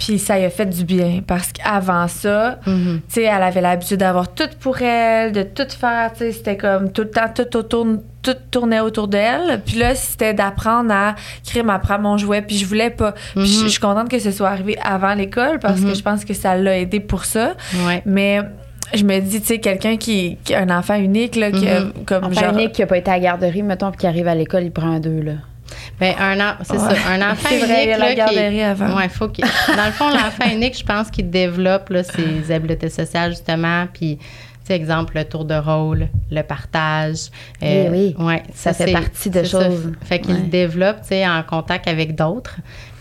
Puis 0.00 0.18
ça 0.18 0.36
lui 0.38 0.46
a 0.46 0.50
fait 0.50 0.66
du 0.66 0.82
bien. 0.84 1.20
Parce 1.24 1.52
qu'avant 1.52 2.08
ça, 2.08 2.58
Mhm. 2.66 3.00
tu 3.06 3.14
sais, 3.14 3.22
elle 3.24 3.42
avait 3.42 3.60
l'habitude 3.60 3.98
d'avoir 3.98 4.32
tout 4.34 4.48
pour 4.58 4.80
elle, 4.82 5.30
de 5.32 5.42
tout 5.44 5.68
faire, 5.78 6.10
tu 6.12 6.20
sais, 6.20 6.32
c'était 6.32 6.56
comme 6.56 6.90
tout 6.90 7.02
le 7.02 7.10
temps, 7.10 7.28
tout 7.32 7.54
autour, 7.56 7.86
tout 8.22 8.34
tournait 8.50 8.80
autour 8.80 9.06
d'elle. 9.08 9.60
Puis 9.64 9.76
là, 9.76 9.94
c'était 9.94 10.34
d'apprendre 10.34 10.90
à 10.92 11.14
créer 11.46 11.62
ma 11.62 11.78
prendre 11.78 12.00
mon 12.00 12.16
jouet, 12.16 12.42
puis 12.42 12.56
je 12.56 12.64
voulais 12.66 12.90
pas. 12.90 13.12
Puis 13.12 13.46
je- 13.46 13.58
Mhm. 13.60 13.64
je 13.64 13.68
suis 13.68 13.80
contente 13.80 14.08
que 14.08 14.18
ce 14.18 14.30
soit 14.32 14.48
arrivé 14.48 14.76
avant 14.82 15.14
l'école 15.14 15.58
parce 15.60 15.80
que 15.80 15.86
Mhm. 15.88 15.94
je 15.94 16.02
pense 16.02 16.24
que 16.24 16.34
ça 16.34 16.56
l'a 16.56 16.78
aidé 16.78 16.98
pour 17.00 17.24
ça. 17.24 17.52
Ouais. 17.86 18.02
Mais 18.06 18.40
je 18.94 19.04
me 19.04 19.20
dis, 19.20 19.40
tu 19.40 19.46
sais, 19.46 19.58
quelqu'un 19.58 19.96
qui, 19.98 20.38
un 20.56 20.70
enfant 20.76 20.96
unique, 20.96 21.36
là, 21.36 21.50
qui 21.52 21.68
a 21.68 21.82
comme 22.06 22.32
genre... 22.34 22.52
unique 22.54 22.72
qui 22.72 22.80
n'a 22.80 22.86
pas 22.86 22.96
été 22.96 23.10
à 23.10 23.14
la 23.14 23.20
garderie, 23.20 23.62
mettons, 23.62 23.90
puis 23.90 23.98
qui 24.00 24.06
arrive 24.06 24.26
à 24.28 24.34
l'école, 24.34 24.64
il 24.64 24.72
prend 24.72 24.88
un 24.90 24.98
deux, 25.00 25.20
là. 25.20 25.32
Ben, 26.00 26.14
un 26.18 26.40
an, 26.40 26.54
c'est 26.62 26.72
Ouais. 26.72 26.78
ça. 26.78 27.10
Un 27.10 27.30
enfant 27.32 27.48
vrai, 27.48 27.84
il 27.84 27.88
y 27.90 27.92
a 27.92 27.98
unique, 27.98 27.98
la 27.98 28.08
qui- 28.10 28.16
garderie 28.34 28.62
avant. 28.62 28.96
Ouais, 28.96 29.08
faut 29.08 29.28
qu'il. 29.28 29.44
Dans 29.44 29.84
le 29.86 29.92
fond, 29.92 30.08
l'enfant 30.08 30.50
unique, 30.52 30.78
je 30.78 30.84
pense 30.84 31.10
qu'il 31.10 31.28
développe 31.30 31.90
là, 31.90 32.02
ses 32.02 32.50
habiletés 32.52 32.88
sociales, 32.88 33.30
justement. 33.32 33.86
Puis, 33.92 34.16
tu 34.16 34.24
sais, 34.64 34.74
exemple, 34.74 35.14
le 35.16 35.24
tour 35.24 35.44
de 35.44 35.54
rôle, 35.54 36.08
le 36.30 36.42
partage. 36.42 37.28
euh, 37.62 37.88
Oui, 37.90 38.14
oui. 38.18 38.24
Ouais, 38.24 38.42
Ça 38.54 38.72
fait 38.72 38.92
partie 38.92 39.28
de 39.30 39.42
c'est 39.42 39.50
ça. 39.50 39.64
choses. 39.64 39.92
Fait 40.02 40.20
qu'il 40.20 40.34
Ouais. 40.34 40.40
le 40.40 40.46
développe, 40.46 41.02
tu 41.02 41.08
sais, 41.08 41.28
en 41.28 41.42
contact 41.42 41.86
avec 41.86 42.14
d'autres. 42.14 42.56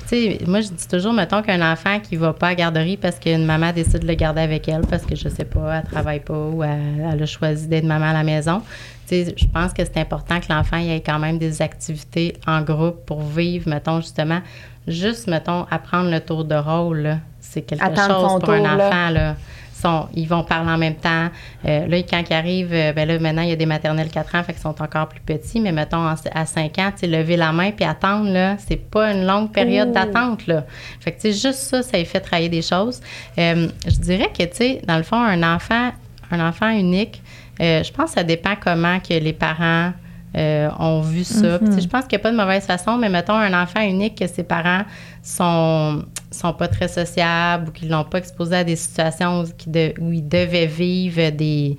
Puis, 0.07 0.39
Tu 0.39 0.39
sais, 0.39 0.45
moi, 0.47 0.59
je 0.61 0.69
dis 0.69 0.87
toujours, 0.87 1.13
mettons 1.13 1.43
qu'un 1.43 1.71
enfant 1.71 1.99
qui 1.99 2.15
va 2.15 2.33
pas 2.33 2.47
à 2.47 2.49
la 2.49 2.55
garderie 2.55 2.97
parce 2.97 3.19
qu'une 3.19 3.45
maman 3.45 3.71
décide 3.71 3.99
de 3.99 4.07
le 4.07 4.15
garder 4.15 4.41
avec 4.41 4.67
elle 4.67 4.81
parce 4.81 5.05
que, 5.05 5.15
je 5.15 5.29
sais 5.29 5.45
pas, 5.45 5.77
elle 5.83 5.83
travaille 5.91 6.19
pas 6.21 6.33
ou 6.33 6.63
elle, 6.63 7.05
elle 7.13 7.21
a 7.21 7.25
choisi 7.27 7.67
d'être 7.67 7.83
maman 7.85 8.07
à 8.09 8.13
la 8.13 8.23
maison. 8.23 8.63
Je 9.11 9.45
pense 9.53 9.73
que 9.73 9.83
c'est 9.83 9.97
important 9.97 10.39
que 10.39 10.45
l'enfant 10.49 10.77
ait 10.77 11.01
quand 11.05 11.19
même 11.19 11.37
des 11.37 11.61
activités 11.61 12.35
en 12.47 12.61
groupe 12.61 13.05
pour 13.05 13.21
vivre, 13.23 13.67
mettons, 13.69 14.01
justement, 14.01 14.39
juste, 14.87 15.27
mettons, 15.27 15.65
apprendre 15.71 16.09
le 16.11 16.19
tour 16.19 16.45
de 16.45 16.55
rôle, 16.55 17.17
c'est 17.39 17.61
quelque 17.61 17.83
Attendre 17.83 18.21
chose 18.31 18.39
pour 18.41 18.49
un 18.51 18.59
tour, 18.63 18.71
enfant, 18.73 19.09
là. 19.09 19.35
sont, 19.73 20.07
ils 20.13 20.27
vont 20.27 20.43
parler 20.43 20.69
en 20.71 20.77
même 20.77 20.95
temps. 20.95 21.29
Euh, 21.65 21.87
là, 21.87 21.97
quand 22.03 22.21
ils 22.29 22.33
arrivent, 22.33 22.73
euh, 22.73 22.91
ben 22.93 23.07
là, 23.07 23.17
maintenant, 23.17 23.41
il 23.43 23.49
y 23.49 23.53
a 23.53 23.55
des 23.55 23.65
maternelles 23.65 24.09
4 24.09 24.35
ans, 24.35 24.43
fait 24.43 24.51
qu'ils 24.53 24.61
sont 24.61 24.79
encore 24.81 25.07
plus 25.07 25.21
petits, 25.21 25.59
mais 25.61 25.71
mettons, 25.71 26.05
en- 26.05 26.15
à 26.33 26.45
5 26.45 26.77
ans, 26.79 26.91
tu 26.97 27.07
lever 27.07 27.37
la 27.37 27.51
main 27.53 27.71
puis 27.71 27.85
attendre, 27.85 28.29
là, 28.29 28.57
c'est 28.59 28.75
pas 28.75 29.11
une 29.13 29.25
longue 29.25 29.51
période 29.51 29.91
d'attente, 29.93 30.45
là. 30.47 30.65
Fait 30.99 31.11
que, 31.13 31.21
tu 31.21 31.31
sais, 31.33 31.47
juste 31.49 31.59
ça, 31.61 31.81
ça 31.81 31.97
lui 31.97 32.05
fait 32.05 32.19
travailler 32.19 32.49
des 32.49 32.61
choses. 32.61 32.99
Euh, 33.37 33.69
je 33.87 33.97
dirais 33.99 34.29
que, 34.37 34.43
tu 34.43 34.55
sais, 34.55 34.81
dans 34.85 34.97
le 34.97 35.03
fond, 35.03 35.15
un 35.21 35.41
enfant, 35.55 35.91
un 36.31 36.47
enfant 36.47 36.69
unique, 36.69 37.21
euh, 37.61 37.83
je 37.83 37.91
pense 37.91 38.11
que 38.11 38.15
ça 38.19 38.23
dépend 38.23 38.53
comment 38.59 38.99
que 38.99 39.13
les 39.13 39.33
parents 39.33 39.91
euh, 40.37 40.69
ont 40.79 41.01
vu 41.01 41.23
ça. 41.23 41.57
Sais, 41.71 41.81
Je 41.81 41.87
pense 41.87 42.05
qu'il 42.05 42.17
n'y 42.17 42.21
a 42.21 42.23
pas 42.23 42.31
de 42.31 42.37
mauvaise 42.37 42.65
façon, 42.65 42.97
mais 42.97 43.09
mettons 43.09 43.33
un 43.33 43.59
enfant 43.61 43.81
unique 43.81 44.17
que 44.19 44.27
ses 44.27 44.43
parents 44.43 44.83
sont 45.23 46.03
sont 46.31 46.53
pas 46.53 46.67
très 46.67 46.87
sociables 46.87 47.69
ou 47.69 47.71
qu'ils 47.71 47.89
l'ont 47.89 48.03
pas 48.03 48.19
exposé 48.19 48.57
à 48.57 48.63
des 48.63 48.75
situations 48.75 49.41
où, 49.41 49.45
qui 49.57 49.69
de- 49.69 49.93
où 49.99 50.11
ils 50.11 50.27
devaient 50.27 50.67
vivre 50.67 51.31
des 51.31 51.75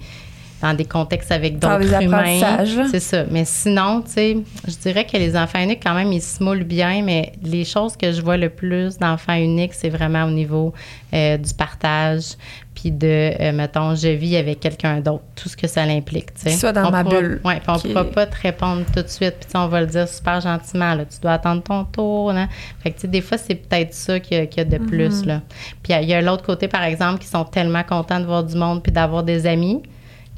dans 0.63 0.75
des 0.75 0.85
contextes 0.85 1.33
avec 1.33 1.59
d'autres 1.59 2.03
humains. 2.03 2.41
là. 2.41 2.65
C'est 2.91 3.01
ça. 3.01 3.25
Mais 3.31 3.45
sinon, 3.45 4.03
tu 4.03 4.11
sais, 4.13 4.37
je 4.69 4.77
dirais 4.77 5.07
que 5.07 5.17
les 5.17 5.37
enfants 5.37 5.61
uniques, 5.63 5.83
quand 5.83 5.95
même, 5.95 6.13
ils 6.13 6.21
se 6.23 6.43
moulent 6.43 6.65
bien, 6.65 7.03
mais 7.03 7.33
les 7.43 7.65
choses 7.65 7.97
que 7.97 8.13
je 8.13 8.21
vois 8.21 8.37
le 8.37 8.51
plus 8.51 8.99
d'enfants 8.99 9.35
uniques, 9.37 9.75
c'est 9.75 9.89
vraiment 9.89 10.25
au 10.25 10.31
niveau 10.31 10.73
euh, 11.15 11.37
du 11.39 11.53
partage, 11.55 12.35
puis 12.75 12.91
de, 12.93 13.33
euh, 13.41 13.53
mettons, 13.53 13.95
je 13.95 14.09
vis 14.09 14.37
avec 14.37 14.61
quelqu'un 14.61 15.01
d'autre, 15.01 15.25
tout 15.35 15.49
ce 15.49 15.57
que 15.57 15.67
ça 15.67 15.85
l'implique, 15.85 16.33
tu 16.35 16.43
sais. 16.43 16.51
Soit 16.51 16.73
dans 16.73 16.87
On 16.89 16.91
ma 16.91 17.03
pourra- 17.05 17.21
bulle. 17.21 17.41
Oui, 17.45 17.55
puis 17.57 17.65
on 17.69 17.73
ne 17.75 17.79
pourra 17.95 18.01
est- 18.03 18.13
pas 18.15 18.27
te 18.27 18.37
répondre 18.41 18.83
tout 18.95 19.03
de 19.03 19.09
suite, 19.09 19.35
puis 19.41 19.51
on 19.57 19.67
va 19.67 19.81
le 19.81 19.87
dire 19.87 20.07
super 20.09 20.41
gentiment, 20.41 20.95
là, 20.95 21.05
tu 21.05 21.19
dois 21.21 21.33
attendre 21.33 21.63
ton 21.63 21.85
tour, 21.85 22.31
hein. 22.31 22.49
Fait 22.83 22.91
que, 22.91 22.95
tu 22.97 23.01
sais, 23.03 23.09
des 23.09 23.21
fois, 23.23 23.39
c'est 23.39 23.57
peut-être 23.57 23.93
ça 23.93 24.21
qu'il 24.21 24.37
y, 24.37 24.41
a- 24.41 24.47
qu'il 24.47 24.59
y 24.59 24.61
a 24.61 24.65
de 24.79 24.83
Mm-hmm. 24.83 24.87
plus, 24.87 25.25
là. 25.27 25.41
Puis 25.83 25.91
il 25.91 25.93
y 25.93 25.95
a- 25.95 26.03
il 26.03 26.09
y 26.09 26.15
a, 26.15 26.21
l'autre 26.23 26.45
côté, 26.45 26.69
par 26.69 26.85
exemple, 26.85 27.19
qui 27.19 27.27
sont 27.29 27.45
tellement 27.45 27.83
contents 27.83 28.21
de 28.21 28.27
voir 28.27 28.45
du 28.45 28.55
monde 28.57 28.83
puis 28.83 28.93
d'avoir 28.93 29.25
des 29.25 29.47
amis 29.47 29.83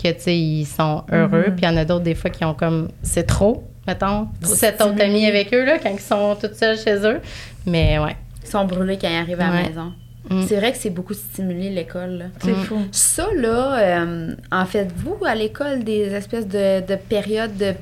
que, 0.02 0.08
tu 0.12 0.20
sais, 0.20 0.36
ils 0.38 0.64
sont 0.66 1.04
heureux. 1.12 1.44
Mm-hmm. 1.48 1.54
Puis 1.54 1.62
il 1.62 1.64
y 1.64 1.68
en 1.68 1.76
a 1.76 1.84
d'autres, 1.84 2.04
des 2.04 2.14
fois, 2.14 2.30
qui 2.30 2.44
ont 2.44 2.54
comme... 2.54 2.88
C'est 3.02 3.26
trop, 3.26 3.64
mettons, 3.86 4.28
cet 4.42 4.80
autre 4.82 5.00
ami 5.02 5.26
avec 5.26 5.52
eux, 5.54 5.64
là, 5.64 5.78
quand 5.78 5.90
ils 5.90 6.00
sont 6.00 6.36
toutes 6.40 6.54
seuls 6.56 6.78
chez 6.78 6.96
eux. 7.06 7.20
Mais 7.66 7.98
ouais. 7.98 8.16
Ils 8.44 8.48
sont 8.50 8.64
brûlés 8.64 8.98
quand 9.00 9.08
ils 9.08 9.16
arrivent 9.16 9.40
à 9.40 9.48
la 9.50 9.56
Ouais. 9.62 9.68
maison. 9.68 9.92
Mm. 10.30 10.42
C'est 10.46 10.56
vrai 10.56 10.72
que 10.72 10.78
c'est 10.78 10.90
beaucoup 10.90 11.14
stimulé, 11.14 11.68
l'école. 11.70 12.10
là. 12.18 12.24
C'est 12.42 12.52
Mm. 12.52 12.64
fou. 12.64 12.78
Ça, 12.92 13.26
là, 13.36 13.78
euh, 13.78 14.34
en 14.50 14.64
faites-vous 14.66 15.18
à 15.26 15.34
l'école 15.34 15.82
des 15.84 16.12
espèces 16.14 16.46
de, 16.46 16.80
de 16.86 16.96
périodes 16.96 17.56
de 17.56 17.72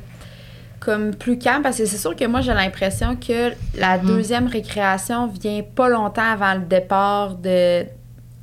comme 0.78 1.14
plus 1.14 1.38
calmes? 1.38 1.62
Parce 1.62 1.76
que 1.76 1.84
c'est 1.84 1.98
sûr 1.98 2.16
que 2.16 2.24
moi, 2.24 2.40
j'ai 2.40 2.54
l'impression 2.54 3.14
que 3.16 3.52
la 3.78 3.98
Mm. 3.98 4.06
deuxième 4.06 4.46
récréation 4.46 5.26
vient 5.26 5.62
pas 5.62 5.88
longtemps 5.90 6.30
avant 6.32 6.54
le 6.54 6.60
départ 6.60 7.34
de, 7.34 7.84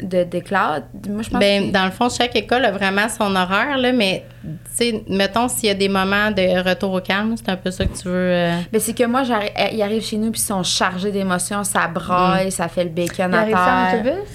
de, 0.02 0.24
des 0.24 0.42
classes. 0.42 0.84
Moi, 1.10 1.24
je 1.24 1.30
pense 1.30 1.40
Ben, 1.40 1.68
que- 1.68 1.74
dans 1.74 1.86
le 1.86 1.92
fond, 1.92 2.08
chaque 2.10 2.36
école 2.36 2.66
a 2.66 2.72
vraiment 2.72 3.10
son 3.10 3.36
horaire, 3.36 3.78
là, 3.78 3.92
mais, 3.92 4.26
tu 4.44 4.50
sais, 4.74 5.04
mettons, 5.10 5.48
s'il 5.48 5.70
y 5.70 5.72
a 5.72 5.74
des 5.74 5.90
moments 5.90 6.30
de 6.32 6.64
retour 6.68 6.94
au 6.94 7.02
calme, 7.02 7.36
c'est 7.36 7.50
un 7.50 7.58
peu 7.58 7.72
ça 7.72 7.86
que 7.86 7.98
tu 7.98 8.08
veux... 8.08 8.14
euh, 8.14 8.60
Ben, 8.72 8.80
c'est 8.80 8.94
que 8.94 9.04
moi, 9.06 9.24
j'arri- 9.24 9.52
euh, 9.60 9.68
ils 9.74 9.82
arrivent 9.82 10.04
chez 10.04 10.18
nous 10.18 10.32
puis 10.32 10.40
ils 10.40 10.46
sont 10.46 10.62
chargés 10.64 11.12
d'émotions, 11.12 11.64
ça 11.64 11.88
braille, 11.88 12.52
ça 12.52 12.68
fait 12.68 12.84
le 12.84 12.92
bacon 12.92 13.34
à 13.34 13.42
ça 13.42 13.48
en 13.50 13.52
terre. 13.52 13.96
autobus? 14.14 14.30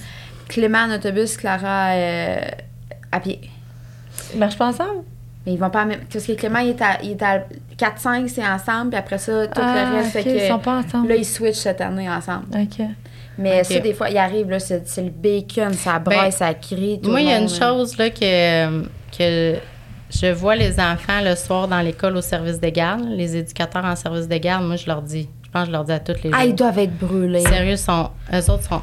Clément 0.49 0.79
en 0.81 0.95
autobus, 0.95 1.37
Clara 1.37 1.91
euh, 1.93 2.41
à 3.13 3.21
pied. 3.21 3.41
Ils 4.35 4.39
marchent 4.41 4.59
pas 4.59 4.67
ensemble? 4.67 5.05
Mais 5.47 5.55
ils 5.55 5.59
vont 5.59 5.71
pas 5.71 5.85
même. 5.85 6.01
Parce 6.13 6.25
que 6.27 6.33
Clément, 6.33 6.59
il 6.61 6.71
est 6.71 6.83
à, 6.83 7.03
il 7.03 7.13
est 7.13 7.23
à 7.23 7.45
4-5, 7.79 8.29
c'est 8.29 8.47
ensemble, 8.47 8.91
puis 8.91 8.99
après 8.99 9.19
ça, 9.19 9.47
tout 9.47 9.61
Ah, 9.61 9.85
le 9.91 9.97
reste 9.97 10.07
ok, 10.09 10.13
fait 10.13 10.25
que. 10.25 10.45
Ils 10.45 10.49
sont 10.49 10.59
pas 10.59 10.79
ensemble. 10.79 11.09
Là, 11.09 11.17
ils 11.17 11.25
switchent 11.25 11.57
cette 11.57 11.81
année 11.81 12.09
ensemble. 12.11 12.47
OK. 12.55 12.85
Mais 13.43 13.65
ça, 13.65 13.79
des 13.81 13.95
fois, 13.95 14.09
il 14.11 14.17
arrive, 14.19 14.49
là, 14.51 14.59
c'est 14.59 14.87
c'est 14.89 15.03
le 15.03 15.11
bacon, 15.11 15.73
ça 15.75 15.99
braille, 15.99 16.19
Ben, 16.27 16.31
ça 16.31 16.55
crie. 16.55 17.01
Tout 17.03 17.11
Moi, 17.11 17.21
il 17.23 17.29
y 17.29 17.33
a 17.33 17.39
une 17.39 17.49
chose 17.49 17.97
là, 17.99 18.11
que, 18.11 18.83
que 19.17 19.57
je 20.11 20.33
vois 20.33 20.57
les 20.57 20.79
enfants 20.79 21.21
le 21.25 21.35
soir 21.35 21.69
dans 21.69 21.81
l'école 21.81 22.17
au 22.17 22.21
service 22.23 22.61
des 22.61 22.73
gardes, 22.73 23.05
les 23.09 23.37
éducateurs 23.37 23.85
en 23.85 23.97
service 23.97 24.29
des 24.29 24.41
gardes, 24.41 24.65
moi, 24.65 24.77
je 24.77 24.87
leur 24.87 25.03
dis. 25.03 25.29
Je 25.45 25.51
pense 25.51 25.63
que 25.65 25.67
je 25.69 25.73
leur 25.73 25.85
dis 25.85 25.93
à 25.93 25.99
toutes 26.01 26.23
les 26.23 26.31
Ah, 26.33 26.45
ils 26.47 26.55
doivent 26.55 26.79
être 26.79 26.97
brûlés. 26.99 27.41
Sérieux, 27.41 27.77
sont, 27.77 28.09
eux 28.33 28.51
autres 28.51 28.63
sont 28.65 28.81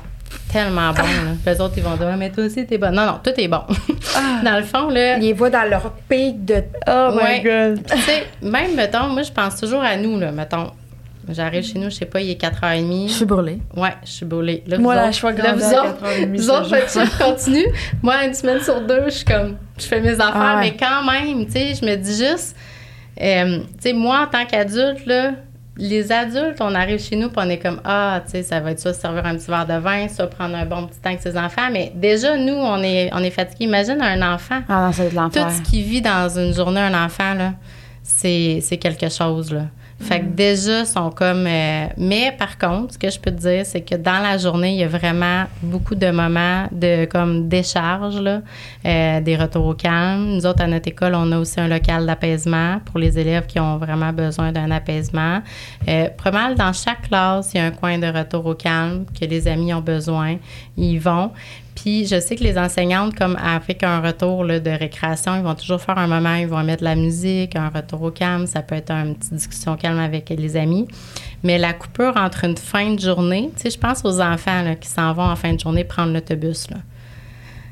tellement 0.52 0.92
bons. 0.94 1.02
Là. 1.02 1.32
Puis 1.44 1.56
eux 1.56 1.62
autres, 1.64 1.74
ils 1.78 1.84
vont 1.84 1.96
dire, 1.96 2.06
Ouais, 2.08 2.16
mais 2.18 2.30
toi 2.30 2.44
aussi, 2.46 2.66
t'es 2.68 2.78
bon. 2.78 2.92
Non, 2.92 3.06
non, 3.08 3.20
tout 3.24 3.32
est 3.36 3.48
bon. 3.48 3.62
dans 4.44 4.58
le 4.58 4.64
fond, 4.64 4.90
là. 4.90 5.18
Ils 5.18 5.22
les 5.22 5.34
voient 5.34 5.50
dans 5.50 5.68
leur 5.68 5.92
pic 6.08 6.46
de. 6.46 6.64
Oh 6.88 7.12
Ouais. 7.16 7.40
my 7.40 7.44
God. 7.44 7.86
tu 7.90 7.98
sais, 8.02 8.26
même, 8.44 8.76
mettons, 8.76 9.08
moi, 9.08 9.24
je 9.24 9.32
pense 9.32 9.56
toujours 9.60 9.82
à 9.82 9.96
nous, 9.98 10.20
là, 10.20 10.32
mettons. 10.32 10.70
J'arrive 11.32 11.64
chez 11.64 11.78
nous, 11.80 11.90
je 11.90 11.96
sais 11.96 12.06
pas, 12.06 12.22
il 12.22 12.30
est 12.32 12.42
4h30. 12.42 13.08
Je 13.08 13.14
suis 13.14 13.26
brûlée. 13.26 13.60
Ouais, 13.76 13.94
je 14.04 14.10
suis 14.10 14.26
brûlée. 14.26 14.64
Là, 14.68 14.78
Moi, 14.80 14.96
la 14.96 15.12
cheveux 15.12 15.34
là, 15.36 15.54
vous 15.54 15.62
autres, 15.64 16.04
4h30, 16.04 16.36
vous 16.38 16.42
ce 16.44 16.50
autres, 16.52 16.64
jour. 16.70 16.78
votre 16.78 16.90
chiffre 16.92 17.18
continue. 17.24 17.66
Moi, 18.02 18.26
une 18.26 18.34
semaine 18.34 18.62
sur 18.62 18.82
deux, 18.82 19.04
je 19.06 19.10
suis 19.12 19.26
comme, 19.26 19.58
je 19.78 19.86
fais 19.86 20.02
mes 20.02 20.14
affaires, 20.14 20.32
Ah 20.36 20.56
ouais. 20.60 20.72
mais 20.72 20.78
quand 20.78 21.04
même, 21.12 21.46
tu 21.46 21.52
sais, 21.54 21.74
je 21.76 21.86
me 21.86 21.96
dis 21.96 22.16
juste, 22.18 22.56
euh, 23.22 23.60
tu 23.60 23.66
sais, 23.80 23.94
moi, 23.94 24.22
en 24.24 24.28
tant 24.28 24.46
qu'adulte, 24.46 25.06
là, 25.06 25.32
les 25.82 26.12
adultes, 26.12 26.58
on 26.60 26.76
arrive 26.76 27.00
chez 27.00 27.16
nous, 27.16 27.30
puis 27.30 27.38
on 27.46 27.50
est 27.50 27.58
comme, 27.60 27.80
ah, 27.86 28.22
tu 28.26 28.32
sais, 28.32 28.44
ça 28.44 28.60
va 28.60 28.72
être 28.72 28.80
ça, 28.80 28.92
servir 28.94 29.26
un 29.26 29.36
petit 29.36 29.48
verre 29.50 29.66
de 29.66 29.76
vin, 29.78 30.08
ça, 30.10 30.28
prendre 30.28 30.56
un 30.56 30.66
bon 30.66 30.88
petit 30.88 31.00
temps 31.00 31.10
avec 31.10 31.22
ses 31.22 31.38
enfants. 31.38 31.70
Mais 31.72 31.94
déjà, 31.96 32.36
nous, 32.36 32.54
on 32.54 32.84
est, 32.84 33.10
on 33.14 33.24
est 33.24 33.30
fatigués. 33.30 33.64
Imagine 33.66 34.02
un 34.02 34.34
enfant. 34.34 34.60
Ah 34.68 34.88
non, 34.88 34.92
c'est 34.92 35.10
de 35.12 35.16
l'enfer. 35.16 35.46
Tout 35.48 35.54
ce 35.54 35.62
qui 35.70 35.82
vit 35.82 36.02
dans 36.02 36.28
une 36.38 36.54
journée, 36.54 36.82
un 36.82 37.06
enfant, 37.06 37.34
là, 37.34 37.54
c'est, 38.04 38.60
c'est 38.62 38.76
quelque 38.78 39.08
chose, 39.10 39.54
là. 39.54 39.68
Fait 40.02 40.22
que 40.22 40.28
déjà, 40.28 40.86
sont 40.86 41.10
comme... 41.12 41.46
euh, 41.46 41.88
mais 41.98 42.34
par 42.38 42.58
contre, 42.58 42.94
ce 42.94 42.98
que 42.98 43.10
je 43.10 43.20
peux 43.20 43.32
te 43.32 43.42
dire, 43.42 43.66
c'est 43.66 43.82
que 43.82 43.96
dans 43.96 44.20
la 44.20 44.38
journée, 44.38 44.72
il 44.72 44.80
y 44.80 44.84
a 44.84 44.88
vraiment 44.88 45.44
beaucoup 45.62 45.96
de 45.96 46.10
moments 46.10 46.68
de 46.72 47.06
comme 47.06 47.50
décharge, 47.50 48.20
là, 48.22 48.42
euh, 48.86 49.20
des 49.20 49.36
retours 49.36 49.66
au 49.66 49.74
calme. 49.74 50.36
Nous 50.36 50.46
autres, 50.46 50.64
à 50.64 50.68
notre 50.68 50.88
école, 50.88 51.16
on 51.16 51.32
a 51.34 51.38
aussi 51.38 51.60
un 51.60 51.68
local 51.68 52.06
d'apaisement 52.06 52.80
pour 52.86 53.00
les 53.00 53.20
élèves 53.20 53.46
qui 53.46 53.60
ont 53.60 53.78
vraiment 53.78 54.14
besoin 54.14 54.52
d'un 54.52 54.72
apaisement. 54.72 55.42
Euh, 55.88 56.08
mal 56.32 56.56
dans 56.56 56.74
chaque 56.74 57.08
classe, 57.10 57.52
il 57.54 57.58
y 57.58 57.60
a 57.60 57.66
un 57.66 57.72
coin 57.72 57.98
de 57.98 58.08
retour 58.08 58.46
au 58.46 58.56
calme 58.56 59.06
que 59.20 59.26
les 59.26 59.48
amis 59.48 59.74
ont 59.74 59.82
besoin. 59.82 60.38
Ils 60.78 60.94
y 60.94 60.98
vont. 60.98 61.32
Puis 61.82 62.06
je 62.08 62.20
sais 62.20 62.36
que 62.36 62.44
les 62.44 62.58
enseignantes, 62.58 63.16
comme 63.16 63.38
avec 63.38 63.84
un 63.84 64.02
retour 64.02 64.44
là, 64.44 64.60
de 64.60 64.70
récréation, 64.70 65.36
ils 65.38 65.44
vont 65.44 65.56
toujours 65.56 65.80
faire 65.80 65.98
un 65.98 66.08
moment, 66.08 66.36
ils 66.36 66.48
vont 66.48 66.62
mettre 66.64 66.82
de 66.82 66.86
la 66.86 66.96
musique, 66.96 67.56
un 67.56 67.70
retour 67.70 68.02
au 68.02 68.12
calme, 68.12 68.48
ça 68.48 68.62
peut 68.62 68.76
être 68.76 68.92
une 68.92 69.16
petite 69.16 69.34
discussion 69.34 69.78
calme 69.78 70.00
avec 70.00 70.30
les 70.30 70.58
amis. 70.58 70.88
Mais 71.44 71.58
la 71.58 71.72
coupure 71.72 72.18
entre 72.18 72.44
une 72.44 72.58
fin 72.58 72.94
de 72.96 73.00
journée, 73.00 73.50
tu 73.56 73.64
sais, 73.64 73.70
je 73.70 73.78
pense 73.78 74.04
aux 74.04 74.20
enfants 74.20 74.62
là, 74.62 74.76
qui 74.76 74.90
s'en 74.90 75.14
vont 75.14 75.24
en 75.24 75.36
fin 75.38 75.54
de 75.54 75.60
journée 75.60 75.86
prendre 75.86 76.12
l'autobus. 76.12 76.70
Là. 76.70 76.78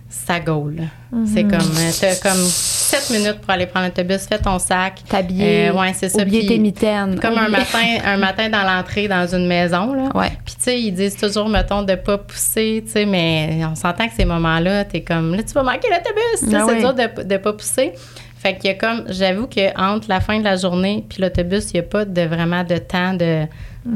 Ça 0.09 0.39
gaule. 0.39 0.75
là. 0.77 0.83
C'est 1.25 1.43
comme, 1.43 1.59
euh, 1.59 1.91
t'as 1.99 2.15
comme 2.15 2.37
7 2.41 3.09
minutes 3.09 3.41
pour 3.41 3.49
aller 3.49 3.65
prendre 3.65 3.87
l'autobus, 3.87 4.25
fais 4.25 4.39
ton 4.39 4.57
sac. 4.57 5.03
T'habiller. 5.09 5.67
Euh, 5.67 5.73
ouais, 5.73 5.91
c'est 5.93 6.07
ça. 6.07 6.21
Oublier 6.21 6.45
tes 6.47 6.57
mitaines. 6.59 7.19
Comme 7.19 7.37
un 7.37 7.49
matin, 7.49 7.97
un 8.05 8.17
matin 8.17 8.49
dans 8.49 8.63
l'entrée 8.63 9.09
dans 9.09 9.27
une 9.27 9.47
maison, 9.47 9.93
là. 9.93 10.09
Ouais. 10.15 10.36
Sais, 10.71 10.81
ils 10.81 10.91
disent 10.91 11.15
toujours, 11.15 11.47
mettons, 11.47 11.81
de 11.83 11.95
pas 11.95 12.17
pousser, 12.17 12.83
tu 12.85 12.91
sais, 12.91 13.05
mais 13.05 13.61
on 13.71 13.75
s'entend 13.75 14.05
que 14.07 14.13
ces 14.13 14.25
moments-là, 14.25 14.83
t'es 14.83 14.99
comme, 15.01 15.33
là, 15.33 15.41
tu 15.43 15.53
vas 15.53 15.63
manquer 15.63 15.87
l'autobus, 15.89 16.53
Ah 16.53 16.65
c'est 16.67 16.73
oui. 16.73 16.79
dur 16.81 16.93
de, 16.93 17.23
de 17.23 17.37
pas 17.37 17.53
pousser. 17.53 17.93
Fait 18.37 18.55
qu'il 18.57 18.65
y 18.69 18.73
a 18.73 18.75
comme, 18.75 19.05
j'avoue 19.07 19.47
que 19.47 19.75
entre 19.81 20.09
la 20.09 20.19
fin 20.19 20.39
de 20.39 20.43
la 20.43 20.57
journée 20.57 21.05
puis 21.07 21.21
l'autobus, 21.21 21.71
il 21.71 21.75
n'y 21.75 21.79
a 21.79 21.83
pas 21.83 22.03
de 22.05 22.21
vraiment 22.21 22.63
de 22.65 22.77
temps 22.77 23.13
de 23.13 23.45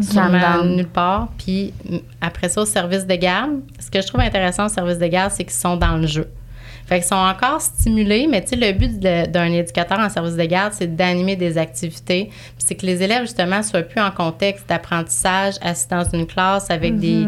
sûrement 0.02 0.40
down. 0.40 0.76
nulle 0.78 0.88
part. 0.88 1.28
Puis 1.38 1.74
après 2.22 2.48
ça, 2.48 2.62
au 2.62 2.66
service 2.66 3.06
de 3.06 3.16
garde, 3.16 3.60
ce 3.80 3.92
que 3.92 4.02
je 4.02 4.08
trouve 4.08 4.22
intéressant 4.22 4.66
au 4.66 4.70
service 4.70 4.98
de 4.98 5.08
garde, 5.08 5.32
c'est 5.32 5.44
qu'ils 5.44 5.52
sont 5.54 5.76
dans 5.76 5.98
le 5.98 6.08
jeu. 6.08 6.28
Fait 6.92 7.00
qu'ils 7.00 7.08
sont 7.08 7.16
encore 7.16 7.62
stimulés, 7.62 8.28
mais 8.30 8.42
tu 8.42 8.50
sais, 8.50 8.56
le 8.58 8.78
but 8.78 9.00
d'un 9.00 9.46
éducateur 9.46 9.98
en 9.98 10.10
service 10.10 10.36
de 10.36 10.44
garde, 10.44 10.74
c'est 10.74 10.94
d'animer 10.94 11.38
des 11.38 11.58
activités. 11.58 12.30
C'est 12.58 12.76
que 12.76 12.86
les 12.86 13.02
élèves, 13.02 13.22
justement, 13.22 13.64
soient 13.64 13.84
plus 13.84 14.02
en 14.02 14.12
contexte 14.12 14.68
d'apprentissage, 14.68 15.54
assis 15.62 15.88
dans 15.90 16.04
une 16.04 16.28
classe 16.28 16.70
avec 16.70 16.98
des, 16.98 17.24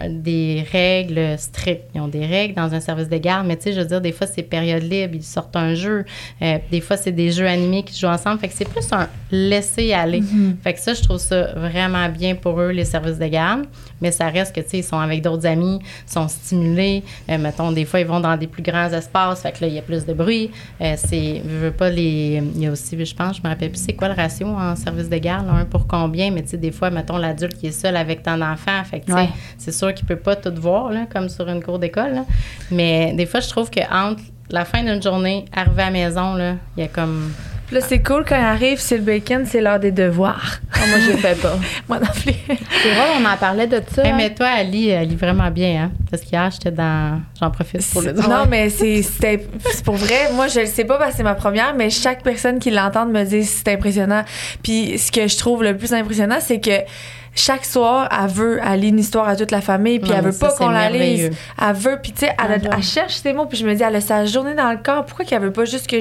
euh, 0.00 0.08
des 0.08 0.66
règles 0.72 1.38
strictes. 1.38 1.84
Ils 1.94 2.00
ont 2.00 2.08
des 2.08 2.26
règles 2.26 2.54
dans 2.54 2.74
un 2.74 2.80
service 2.80 3.08
de 3.08 3.16
garde, 3.18 3.46
mais 3.46 3.56
tu 3.56 3.62
sais, 3.62 3.72
je 3.74 3.82
veux 3.82 3.86
dire, 3.86 4.00
des 4.00 4.10
fois, 4.10 4.26
c'est 4.26 4.42
période 4.42 4.82
libre, 4.82 5.14
ils 5.14 5.22
sortent 5.22 5.54
un 5.54 5.74
jeu. 5.74 6.04
Euh, 6.42 6.58
des 6.72 6.80
fois, 6.80 6.96
c'est 6.96 7.12
des 7.12 7.30
jeux 7.30 7.46
animés 7.46 7.84
qui 7.84 7.96
jouent 7.96 8.08
ensemble. 8.08 8.40
Fait 8.40 8.48
que 8.48 8.54
c'est 8.54 8.68
plus 8.68 8.92
un 8.92 9.08
laisser 9.30 9.92
aller. 9.92 10.22
Fait 10.64 10.74
que 10.74 10.80
ça, 10.80 10.92
je 10.92 11.02
trouve 11.02 11.18
ça 11.18 11.52
vraiment 11.54 12.08
bien 12.08 12.34
pour 12.34 12.60
eux, 12.60 12.70
les 12.70 12.84
services 12.84 13.18
de 13.18 13.26
garde. 13.28 13.66
Mais 14.00 14.10
ça 14.10 14.28
reste 14.28 14.54
que, 14.54 14.60
tu 14.60 14.70
sais, 14.70 14.78
ils 14.78 14.84
sont 14.84 14.98
avec 14.98 15.22
d'autres 15.22 15.46
amis, 15.46 15.78
sont 16.04 16.26
stimulés. 16.26 17.04
Euh, 17.30 17.38
mettons, 17.38 17.70
des 17.70 17.84
fois, 17.84 18.00
ils 18.00 18.06
vont 18.06 18.18
dans 18.18 18.36
des 18.36 18.48
plus 18.48 18.62
grands 18.62 18.92
espaces. 19.04 19.42
Fait 19.42 19.52
que 19.52 19.60
là, 19.62 19.66
il 19.68 19.74
y 19.74 19.78
a 19.78 19.82
plus 19.82 20.04
de 20.04 20.12
bruit. 20.12 20.50
Euh, 20.80 20.94
c'est, 20.96 21.42
je 21.44 21.56
veux 21.56 21.70
pas 21.70 21.90
les. 21.90 22.42
Il 22.54 22.62
y 22.62 22.66
a 22.66 22.70
aussi, 22.72 23.02
je 23.04 23.14
pense, 23.14 23.36
je 23.36 23.42
me 23.42 23.48
rappelle 23.48 23.70
plus, 23.70 23.80
c'est 23.84 23.92
quoi 23.94 24.08
le 24.08 24.14
ratio 24.14 24.46
en 24.48 24.74
service 24.76 25.08
de 25.08 25.16
garde, 25.18 25.46
un 25.48 25.64
pour 25.64 25.86
combien. 25.86 26.30
Mais 26.30 26.42
tu 26.42 26.50
sais, 26.50 26.56
des 26.56 26.72
fois, 26.72 26.90
mettons, 26.90 27.16
l'adulte 27.16 27.54
qui 27.58 27.66
est 27.68 27.72
seul 27.72 27.96
avec 27.96 28.22
ton 28.22 28.40
enfant. 28.40 28.82
Fait 28.84 29.00
que, 29.00 29.12
Ouais. 29.12 29.28
c'est 29.58 29.72
sûr 29.72 29.92
qu'il 29.94 30.06
peut 30.06 30.16
pas 30.16 30.36
tout 30.36 30.52
voir, 30.56 30.90
là, 30.90 31.06
comme 31.12 31.28
sur 31.28 31.48
une 31.48 31.62
cour 31.62 31.78
d'école. 31.78 32.22
Mais 32.70 33.12
des 33.14 33.26
fois, 33.26 33.40
je 33.40 33.48
trouve 33.48 33.70
que 33.70 33.80
entre 33.92 34.22
la 34.50 34.64
fin 34.64 34.82
d'une 34.82 35.02
journée, 35.02 35.44
arriver 35.54 35.82
à 35.82 35.86
la 35.86 35.90
maison, 35.90 36.34
là, 36.34 36.54
il 36.76 36.80
y 36.82 36.84
a 36.84 36.88
comme. 36.88 37.32
Là, 37.74 37.80
c'est 37.80 38.04
cool 38.04 38.24
quand 38.24 38.36
ils 38.36 38.44
arrivent, 38.44 38.78
c'est 38.78 38.98
le 38.98 39.02
bacon, 39.02 39.44
c'est 39.46 39.60
l'heure 39.60 39.80
des 39.80 39.90
devoirs. 39.90 40.60
Ah, 40.74 40.86
moi, 40.88 41.00
je 41.00 41.10
le 41.10 41.16
fais 41.16 41.34
pas. 41.34 41.58
Moi 41.88 41.98
non 41.98 42.06
plus. 42.06 42.32
C'est 42.46 42.94
vrai, 42.94 43.06
on 43.18 43.24
en 43.24 43.36
parlait 43.36 43.66
de 43.66 43.80
ça. 43.92 44.04
Hey, 44.04 44.12
hein. 44.12 44.14
mais 44.16 44.32
toi, 44.32 44.46
Ali, 44.46 44.90
elle 44.90 45.08
lit 45.08 45.16
vraiment 45.16 45.50
bien, 45.50 45.82
hein? 45.82 45.92
parce 46.08 46.22
qu'hier, 46.22 46.52
j'étais 46.52 46.70
dans. 46.70 47.20
J'en 47.40 47.50
profite 47.50 47.84
pour 47.92 48.02
le 48.02 48.12
dire. 48.12 48.28
Non, 48.28 48.44
mais 48.48 48.70
c'est 48.70 49.02
pour 49.84 49.96
vrai. 49.96 50.30
Moi, 50.34 50.46
je 50.46 50.60
le 50.60 50.66
sais 50.66 50.84
pas 50.84 50.98
parce 50.98 51.10
que 51.10 51.16
c'est 51.16 51.22
ma 51.24 51.34
première, 51.34 51.74
mais 51.74 51.90
chaque 51.90 52.22
personne 52.22 52.60
qui 52.60 52.70
l'entend 52.70 53.06
me 53.06 53.24
dit 53.24 53.42
c'est 53.42 53.66
impressionnant. 53.72 54.22
Puis 54.62 54.96
ce 54.96 55.10
que 55.10 55.26
je 55.26 55.36
trouve 55.36 55.64
le 55.64 55.76
plus 55.76 55.92
impressionnant, 55.92 56.38
c'est 56.38 56.60
que 56.60 56.78
chaque 57.34 57.64
soir, 57.64 58.08
elle 58.10 58.30
veut, 58.30 58.60
elle 58.64 58.80
lit 58.80 58.88
une 58.88 58.98
histoire 59.00 59.28
à 59.28 59.36
toute 59.36 59.50
la 59.50 59.60
famille, 59.60 59.98
puis 59.98 60.10
Non, 60.10 60.16
elle 60.18 60.24
veut 60.24 60.32
ça, 60.32 60.48
pas 60.48 60.54
qu'on 60.56 60.68
la 60.68 60.88
lise. 60.90 61.30
Elle 61.60 61.74
veut, 61.74 61.98
puis 62.02 62.12
tu 62.12 62.26
sais, 62.26 62.36
elle, 62.42 62.68
elle 62.76 62.82
cherche 62.82 63.14
ses 63.16 63.32
mots, 63.32 63.46
puis 63.46 63.58
je 63.58 63.66
me 63.66 63.74
dis, 63.74 63.82
elle 63.82 63.96
a 63.96 64.00
sa 64.00 64.24
journée 64.24 64.54
dans 64.54 64.70
le 64.70 64.78
corps. 64.78 65.04
Pourquoi 65.04 65.24
qu'elle 65.24 65.42
veut 65.42 65.52
pas 65.52 65.64
juste 65.64 65.86
que 65.88 65.96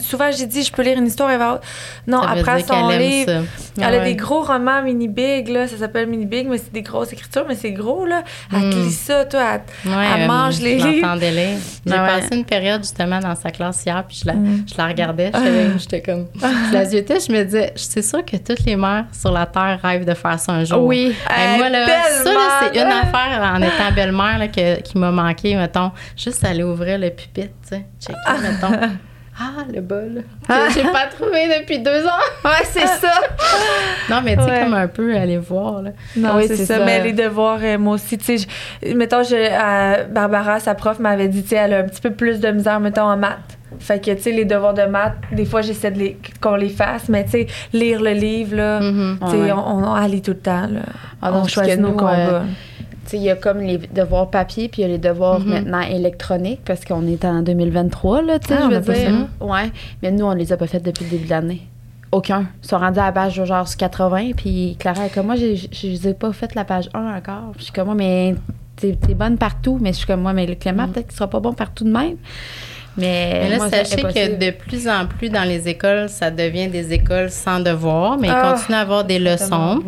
souvent 0.00 0.30
j'ai 0.30 0.46
dit, 0.46 0.62
je 0.62 0.72
peux 0.72 0.82
lire 0.82 0.98
une 0.98 1.06
histoire, 1.06 1.30
elle 1.30 1.38
va 1.38 1.60
non, 2.06 2.22
Ça 2.22 2.34
elle 2.36 2.44
dire 2.44 2.66
son 2.66 2.90
aime 2.90 3.00
livre. 3.00 3.30
ça. 3.76 3.86
Elle 3.88 3.94
a 3.94 4.04
des 4.04 4.14
gros 4.16 4.42
romans 4.42 4.82
mini 4.82 5.08
big 5.08 5.48
là, 5.48 5.66
ça 5.68 5.76
s'appelle 5.76 6.06
mini 6.06 6.26
big, 6.26 6.48
mais 6.48 6.58
c'est 6.58 6.72
des 6.72 6.82
grosses 6.82 7.12
écritures, 7.12 7.44
mais 7.48 7.54
c'est 7.54 7.72
gros 7.72 8.04
là. 8.06 8.22
Elle 8.52 8.70
te 8.70 8.76
Hmm. 8.76 8.82
lit 8.82 8.92
ça, 8.92 9.24
toi, 9.24 9.40
elle, 9.84 9.90
Ouais, 9.90 10.04
elle 10.16 10.22
euh, 10.22 10.26
mange 10.26 10.60
les 10.60 10.76
livres. 10.76 11.16
J'ai 11.20 11.92
Ah 11.94 12.02
ouais. 12.02 12.20
passé 12.20 12.36
une 12.36 12.44
période 12.44 12.82
justement 12.82 13.18
dans 13.20 13.34
sa 13.34 13.50
classe 13.50 13.82
hier, 13.84 14.04
puis 14.06 14.18
je 14.22 14.26
la, 14.26 14.34
Mm. 14.34 14.64
je 14.70 14.74
la 14.76 14.86
regardais. 14.86 15.30
J'étais 15.34 15.78
j'étais 15.78 16.02
comme. 16.02 16.26
Je 16.34 16.72
la 16.72 16.84
ziotais, 16.86 17.18
je 17.20 17.32
me 17.32 17.42
disais, 17.44 17.72
c'est 17.76 18.02
sûr 18.02 18.24
que 18.24 18.36
toutes 18.36 18.64
les 18.64 18.76
mères 18.76 19.06
sur 19.12 19.32
la 19.32 19.46
Terre 19.46 19.78
rêvent 19.82 20.04
de 20.04 20.14
faire 20.14 20.38
ça 20.38 20.52
un 20.52 20.64
jour. 20.68 20.84
Oui. 20.84 21.14
Hey, 21.30 21.58
moi, 21.58 21.68
là, 21.68 21.86
ça, 21.86 22.24
là, 22.32 22.40
c'est 22.62 22.80
une 22.80 22.86
affaire 22.90 23.52
en 23.54 23.60
étant 23.62 23.92
belle-mère 23.94 24.38
là, 24.38 24.48
que- 24.48 24.80
qui 24.82 24.98
m'a 24.98 25.10
manqué, 25.10 25.54
mettons. 25.56 25.90
Juste 26.16 26.44
aller 26.44 26.62
ouvrir 26.62 26.98
le 26.98 27.10
pupitre, 27.10 27.54
tu 27.62 27.68
sais. 27.76 27.84
Checker, 28.00 28.42
mettons. 28.42 28.88
Ah, 29.40 29.62
le 29.72 29.80
bol. 29.80 30.24
Que 30.48 30.54
j'ai 30.74 30.82
pas 30.82 31.06
trouvé 31.06 31.46
depuis 31.60 31.78
deux 31.78 32.04
ans. 32.04 32.24
Ouais, 32.44 32.64
c'est 32.64 32.88
ça. 32.88 33.12
Non, 34.10 34.20
mais 34.24 34.36
tu 34.36 34.42
sais, 34.42 34.50
Ouais. 34.50 34.60
comme 34.64 34.74
un 34.74 34.88
peu 34.88 35.14
aller 35.16 35.38
voir, 35.38 35.80
là. 35.82 35.90
Non, 36.16 36.30
Oui, 36.38 36.44
c'est 36.48 36.56
ça. 36.56 36.78
ça. 36.78 36.84
Mais 36.84 37.00
les 37.04 37.12
devoirs, 37.12 37.60
euh, 37.62 37.78
moi 37.78 37.94
aussi, 37.94 38.18
tu 38.18 38.36
sais, 38.36 38.48
mettons, 38.96 39.22
je, 39.22 39.36
euh, 39.36 40.04
Barbara, 40.06 40.58
sa 40.58 40.74
prof, 40.74 40.98
m'avait 40.98 41.28
dit, 41.28 41.42
tu 41.44 41.50
sais, 41.50 41.54
elle 41.54 41.72
a 41.74 41.78
un 41.78 41.82
petit 41.84 42.00
peu 42.00 42.10
plus 42.10 42.40
de 42.40 42.50
misère, 42.50 42.80
mettons, 42.80 43.02
en 43.02 43.16
maths. 43.16 43.57
Fait 43.78 44.02
que, 44.04 44.10
tu 44.12 44.22
sais, 44.22 44.32
les 44.32 44.44
devoirs 44.44 44.74
de 44.74 44.82
maths, 44.82 45.16
des 45.32 45.44
fois, 45.44 45.60
j'essaie 45.62 45.90
de 45.90 45.98
les, 45.98 46.18
qu'on 46.40 46.56
les 46.56 46.68
fasse, 46.70 47.08
mais 47.08 47.24
tu 47.24 47.30
sais, 47.30 47.46
lire 47.72 48.00
le 48.00 48.12
livre, 48.12 48.56
là, 48.56 48.80
Mhm. 48.80 49.18
tu 49.20 49.30
sais, 49.30 49.36
Ouais. 49.42 49.52
on, 49.52 49.84
on, 49.84 50.06
lit 50.06 50.22
tout 50.22 50.30
le 50.32 50.38
temps, 50.38 50.66
là. 50.66 50.80
Ah 51.22 51.32
on 51.34 51.46
choisit 51.46 51.78
nos 51.78 51.88
nous, 51.90 51.96
combats. 51.96 52.16
euh, 52.16 52.42
Tu 53.04 53.12
sais, 53.12 53.16
il 53.18 53.22
y 53.22 53.30
a 53.30 53.36
comme 53.36 53.60
les 53.60 53.78
devoirs 53.78 54.28
papier, 54.28 54.68
puis 54.68 54.82
il 54.82 54.82
y 54.82 54.84
a 54.84 54.88
les 54.88 54.98
devoirs 54.98 55.40
Mhm. 55.40 55.48
maintenant 55.48 55.80
électroniques, 55.80 56.60
parce 56.64 56.84
qu'on 56.84 57.06
est 57.06 57.24
en 57.24 57.40
2023, 57.42 58.20
là, 58.22 58.38
tu 58.38 58.48
sais, 58.48 58.54
Ah, 58.58 58.68
je 58.70 58.76
veux 58.76 58.94
dire. 58.94 59.26
Ouais. 59.40 59.70
Mais 60.02 60.10
nous, 60.10 60.26
on 60.26 60.32
les 60.34 60.52
a 60.52 60.56
pas 60.58 60.66
faites 60.66 60.82
depuis 60.82 61.04
le 61.04 61.10
début 61.10 61.24
de 61.24 61.30
l'année. 61.30 61.62
Aucun. 62.12 62.46
Ils 62.62 62.68
sont 62.68 62.78
rendus 62.78 62.98
à 63.00 63.04
la 63.06 63.12
page 63.12 63.42
genre 63.44 63.66
80, 63.76 64.32
puis 64.36 64.76
Clara 64.78 65.06
est 65.06 65.14
comme 65.14 65.26
moi, 65.26 65.36
je 65.36 65.86
les 65.86 66.08
ai 66.08 66.14
pas 66.14 66.32
fait 66.32 66.54
la 66.54 66.64
page 66.64 66.88
1 66.94 67.16
encore. 67.16 67.52
Je 67.58 67.64
suis 67.64 67.72
comme 67.72 67.86
moi, 67.86 67.94
mais 67.94 68.34
t'es 68.76 68.94
t'es 68.94 69.12
bonne 69.14 69.36
partout, 69.36 69.78
mais 69.80 69.92
je 69.92 69.98
suis 69.98 70.06
comme 70.06 70.22
moi, 70.22 70.32
mais 70.32 70.46
le 70.46 70.54
Clément, 70.54 70.86
Mm. 70.86 70.92
peut-être 70.92 71.06
qu'il 71.08 71.16
sera 71.16 71.28
pas 71.28 71.40
bon 71.40 71.52
partout 71.52 71.84
de 71.84 71.90
même. 71.90 72.16
Mais, 72.98 73.40
Mais 73.44 73.48
là, 73.50 73.56
moi, 73.58 73.70
sachez 73.70 74.02
que 74.02 74.36
de 74.44 74.50
plus 74.50 74.88
en 74.88 75.06
plus 75.06 75.28
dans 75.30 75.44
les 75.44 75.68
écoles, 75.68 76.08
ça 76.08 76.30
devient 76.30 76.68
des 76.68 76.92
écoles 76.92 77.30
sans 77.30 77.60
devoir, 77.60 78.18
mais 78.18 78.28
Ah, 78.30 78.42
ils 78.44 78.52
continuent 78.54 78.76
à 78.76 78.80
avoir 78.80 79.04
des 79.04 79.18
leçons. 79.18 79.80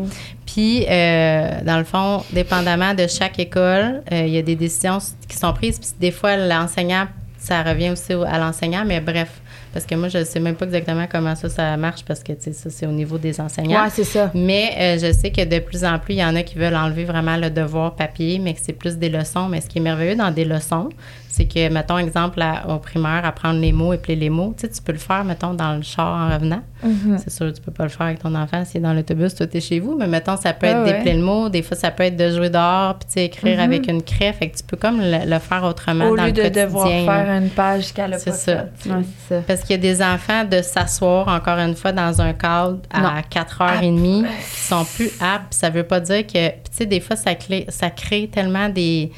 Puis, 0.46 0.84
euh, 0.88 1.48
dans 1.64 1.78
le 1.78 1.84
fond, 1.84 2.22
dépendamment 2.32 2.94
de 2.94 3.06
chaque 3.06 3.38
école, 3.38 4.02
euh, 4.12 4.24
il 4.26 4.30
y 4.32 4.38
a 4.38 4.42
des 4.42 4.56
décisions 4.56 4.98
qui 5.28 5.36
sont 5.36 5.52
prises. 5.52 5.78
Puis, 5.78 5.90
des 6.00 6.10
fois, 6.10 6.36
l'enseignant, 6.36 7.06
ça 7.38 7.62
revient 7.62 7.90
aussi 7.90 8.14
au- 8.14 8.22
à 8.24 8.38
l'enseignant, 8.38 8.84
mais 8.86 9.00
bref. 9.00 9.28
Parce 9.72 9.86
que 9.86 9.94
moi, 9.94 10.08
je 10.08 10.18
ne 10.18 10.24
sais 10.24 10.40
même 10.40 10.56
pas 10.56 10.64
exactement 10.66 11.06
comment 11.10 11.36
ça, 11.36 11.48
ça 11.48 11.76
marche, 11.76 12.04
parce 12.04 12.24
que, 12.24 12.32
tu 12.32 12.42
sais, 12.42 12.52
ça, 12.52 12.70
c'est 12.70 12.86
au 12.86 12.90
niveau 12.92 13.18
des 13.18 13.40
enseignants. 13.40 13.84
Ouais, 13.84 13.90
c'est 13.92 14.02
ça. 14.04 14.30
Mais 14.34 14.72
euh, 14.76 14.98
je 14.98 15.12
sais 15.12 15.30
que 15.30 15.44
de 15.44 15.60
plus 15.60 15.84
en 15.84 16.00
plus, 16.00 16.14
il 16.14 16.18
y 16.20 16.24
en 16.24 16.34
a 16.34 16.42
qui 16.42 16.58
veulent 16.58 16.74
enlever 16.74 17.04
vraiment 17.04 17.36
le 17.36 17.48
devoir 17.50 17.94
papier, 17.94 18.40
mais 18.40 18.54
que 18.54 18.60
c'est 18.60 18.72
plus 18.72 18.98
des 18.98 19.08
leçons. 19.08 19.46
Mais 19.48 19.60
ce 19.60 19.68
qui 19.68 19.78
est 19.78 19.82
merveilleux 19.82 20.16
dans 20.16 20.32
des 20.32 20.44
leçons, 20.44 20.88
c'est 21.32 21.46
que, 21.46 21.68
mettons, 21.72 21.96
exemple, 21.98 22.42
à- 22.42 22.68
au 22.68 22.78
primaire, 22.78 23.24
apprendre 23.24 23.60
les 23.60 23.72
mots, 23.72 23.92
épeler 23.92 24.16
les 24.16 24.30
mots, 24.30 24.52
tu 24.58 24.66
sais, 24.66 24.72
tu 24.72 24.82
peux 24.82 24.92
le 24.92 24.98
faire, 24.98 25.24
mettons, 25.24 25.54
dans 25.54 25.76
le 25.76 25.82
char 25.82 26.08
en 26.28 26.34
revenant. 26.34 26.62
Mhm. 26.82 27.18
C'est 27.18 27.30
sûr, 27.30 27.52
tu 27.52 27.60
peux 27.60 27.70
pas 27.70 27.84
le 27.84 27.88
faire 27.90 28.06
avec 28.06 28.18
ton 28.20 28.34
enfant 28.34 28.62
est 28.74 28.78
dans 28.80 28.92
l'autobus, 28.94 29.34
toi, 29.34 29.46
t'es 29.46 29.60
chez 29.60 29.80
vous. 29.80 29.96
Mais 29.98 30.06
mettons, 30.06 30.36
ça 30.36 30.52
peut 30.54 30.66
être 30.66 30.78
Ah 30.80 30.82
ouais. 30.84 30.92
d'épeler 30.94 31.14
le 31.14 31.22
mot, 31.22 31.48
des 31.48 31.62
fois, 31.62 31.76
ça 31.76 31.90
peut 31.90 32.02
être 32.04 32.16
de 32.16 32.30
jouer 32.30 32.50
dehors, 32.50 32.94
puis 32.98 33.06
tu 33.06 33.12
sais, 33.14 33.24
écrire 33.26 33.58
Mhm. 33.58 33.64
avec 33.64 33.86
une 33.88 34.02
craie. 34.02 34.32
Fait 34.32 34.48
que 34.48 34.56
tu 34.56 34.62
peux 34.64 34.76
comme 34.76 35.00
le, 35.00 35.30
le 35.30 35.38
faire 35.38 35.62
autrement 35.64 36.06
Au 36.08 36.16
dans 36.16 36.22
lieu 36.24 36.28
le 36.30 36.32
de 36.34 36.40
quotidien. 36.42 36.64
devoir 36.66 36.88
là. 36.88 37.04
faire 37.24 37.42
une 37.42 37.50
page 37.50 37.92
qu'elle 37.92 38.14
a 38.14 38.18
C'est 38.18 38.30
pas 38.30 38.36
ça. 38.36 38.64
Ouais, 38.86 39.04
ça. 39.28 39.36
Parce 39.46 39.60
qu'il 39.60 39.70
y 39.70 39.74
a 39.74 39.82
des 39.82 40.02
enfants 40.02 40.44
de 40.44 40.62
s'asseoir, 40.62 41.28
encore 41.28 41.58
une 41.58 41.76
fois, 41.76 41.92
dans 41.92 42.20
un 42.20 42.32
cadre 42.32 42.78
à 42.90 43.00
Non. 43.02 43.08
4h30 43.30 44.24
qui 44.26 44.60
sont 44.60 44.84
plus 44.84 45.10
aptes. 45.20 45.54
Ça 45.54 45.70
veut 45.70 45.84
pas 45.84 46.00
dire 46.00 46.26
que... 46.26 46.48
Tu 46.48 46.54
sais, 46.72 46.86
des 46.86 47.00
fois, 47.00 47.16
ça, 47.16 47.34
clé- 47.34 47.66
ça 47.68 47.90
crée 47.90 48.28
tellement 48.32 48.68
des, 48.68 49.10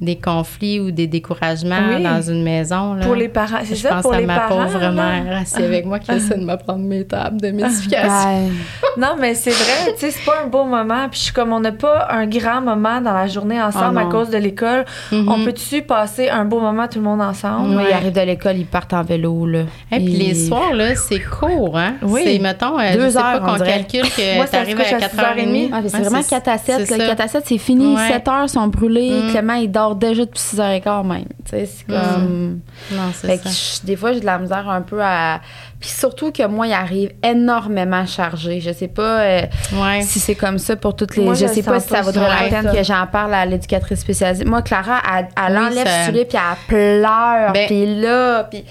des 0.00 0.16
conflits 0.16 0.80
ou 0.80 0.90
des 0.90 1.06
découragements 1.06 1.76
Oui. 1.96 2.02
dans 2.02 2.22
une 2.22 2.42
maison. 2.42 2.94
Là. 2.94 3.04
Pour 3.04 3.14
les 3.16 3.28
parents, 3.28 3.58
c'est 3.64 3.74
Je 3.74 3.82
ça, 3.82 3.88
pense 3.90 4.02
pour 4.02 4.12
à 4.14 4.20
les 4.20 4.26
ma 4.26 4.38
parents. 4.40 4.64
pauvre 4.66 4.78
là. 4.78 4.90
mère 4.92 5.38
assise 5.42 5.56
avec 5.64 5.84
moi 5.86 5.98
qui 5.98 6.12
essaie 6.12 6.36
de 6.38 6.44
m'apprendre 6.44 6.80
mes 6.84 7.04
tables 7.04 7.40
de 7.40 7.50
mystification. 7.50 8.50
Non, 8.96 9.16
mais 9.18 9.34
c'est 9.34 9.50
vrai, 9.50 9.92
tu 9.94 10.00
sais, 10.00 10.10
c'est 10.10 10.24
pas 10.24 10.42
un 10.44 10.48
beau 10.48 10.64
moment. 10.64 11.08
Puis 11.10 11.18
je 11.20 11.24
suis 11.26 11.32
comme, 11.32 11.52
on 11.52 11.60
n'a 11.60 11.72
pas 11.72 12.08
un 12.10 12.26
grand 12.26 12.60
moment 12.60 13.00
dans 13.00 13.12
la 13.12 13.26
journée 13.26 13.60
ensemble 13.60 13.98
Ah 13.98 14.02
à 14.02 14.10
cause 14.10 14.30
de 14.30 14.38
l'école. 14.38 14.84
Mhm. 15.12 15.28
On 15.28 15.44
peut-tu 15.44 15.82
passer 15.82 16.28
un 16.28 16.44
beau 16.44 16.60
moment 16.60 16.86
tout 16.88 16.98
le 16.98 17.04
monde 17.04 17.20
ensemble? 17.20 17.68
Moi, 17.68 17.82
Ouais. 17.82 17.88
ils 17.90 17.94
arrivent 17.94 18.12
de 18.12 18.20
l'école, 18.20 18.56
ils 18.56 18.66
partent 18.66 18.92
en 18.94 19.02
vélo, 19.02 19.46
là. 19.46 19.60
Et 19.92 19.96
puis 19.96 20.06
les 20.14 20.34
soirs, 20.34 20.74
là, 20.74 20.94
c'est 20.94 21.20
court, 21.20 21.76
hein? 21.78 21.94
Oui. 22.02 22.22
C'est, 22.24 22.38
mettons, 22.38 22.78
euh, 22.78 22.92
Deux 22.94 23.04
je 23.06 23.10
sais 23.10 23.18
heures, 23.18 23.40
pas 23.40 23.52
on 23.54 23.58
qu'on 23.58 23.64
calcule 23.64 24.02
que 24.02 24.50
t'arrives 24.50 24.80
à 24.80 24.82
à 24.82 24.98
4h30. 25.00 25.70
Ah, 25.72 25.80
c'est 25.86 25.98
vraiment 25.98 26.22
4 26.22 26.48
à 26.48 26.58
7. 26.58 26.86
c'est 26.86 26.94
Le 26.96 27.00
ça. 27.02 27.06
4 27.08 27.20
à 27.20 27.28
7, 27.28 27.42
c'est 27.46 27.58
fini. 27.58 27.94
Ouais. 27.94 28.08
7 28.08 28.28
heures 28.28 28.48
sont 28.50 28.66
brûlées. 28.68 29.22
Mm. 29.22 29.30
Clément, 29.30 29.54
il 29.54 29.70
dort 29.70 29.87
déjà 29.96 30.24
depuis 30.24 30.40
6 30.40 30.56
h 30.58 30.80
15 30.82 31.06
même. 31.06 31.24
Tu 31.44 31.50
sais, 31.50 31.66
c'est 31.66 31.86
comme. 31.86 32.60
Non, 32.92 33.02
c'est 33.14 33.26
Fait 33.28 33.36
ça. 33.36 33.42
que 33.44 33.48
je- 33.50 33.86
des 33.86 33.96
fois, 33.96 34.12
j'ai 34.12 34.20
de 34.20 34.26
la 34.26 34.38
misère 34.38 34.68
un 34.68 34.82
peu 34.82 35.00
à. 35.02 35.40
Puis 35.80 35.90
surtout 35.90 36.32
que 36.32 36.44
moi, 36.46 36.66
il 36.66 36.72
arrive 36.72 37.12
énormément 37.22 38.04
chargé. 38.06 38.60
Je 38.60 38.72
sais 38.72 38.88
pas 38.88 39.20
euh, 39.20 39.42
Ouais. 39.74 40.02
si 40.02 40.18
c'est 40.18 40.34
comme 40.34 40.58
ça 40.58 40.74
pour 40.76 40.96
toutes 40.96 41.16
les. 41.16 41.24
Moi, 41.24 41.34
je 41.34 41.46
je 41.46 41.52
sais 41.52 41.62
pas 41.62 41.78
si 41.80 41.88
ça 41.88 42.02
vaudrait 42.02 42.28
la 42.28 42.48
peine 42.62 42.72
que 42.72 42.82
j'en 42.82 43.06
parle 43.06 43.34
à 43.34 43.46
l'éducatrice 43.46 44.00
spécialisée. 44.00 44.44
Moi, 44.44 44.62
Clara, 44.62 45.00
elle, 45.16 45.28
elle 45.36 45.52
Oui, 45.52 45.58
enlève 45.66 45.86
ça- 45.86 46.04
sur 46.04 46.12
lui, 46.12 46.24
puis 46.24 46.36
elle 46.38 46.66
pleure. 46.68 47.52
Ben- 47.52 47.66
puis 47.66 48.00
là, 48.00 48.44
puis. 48.44 48.64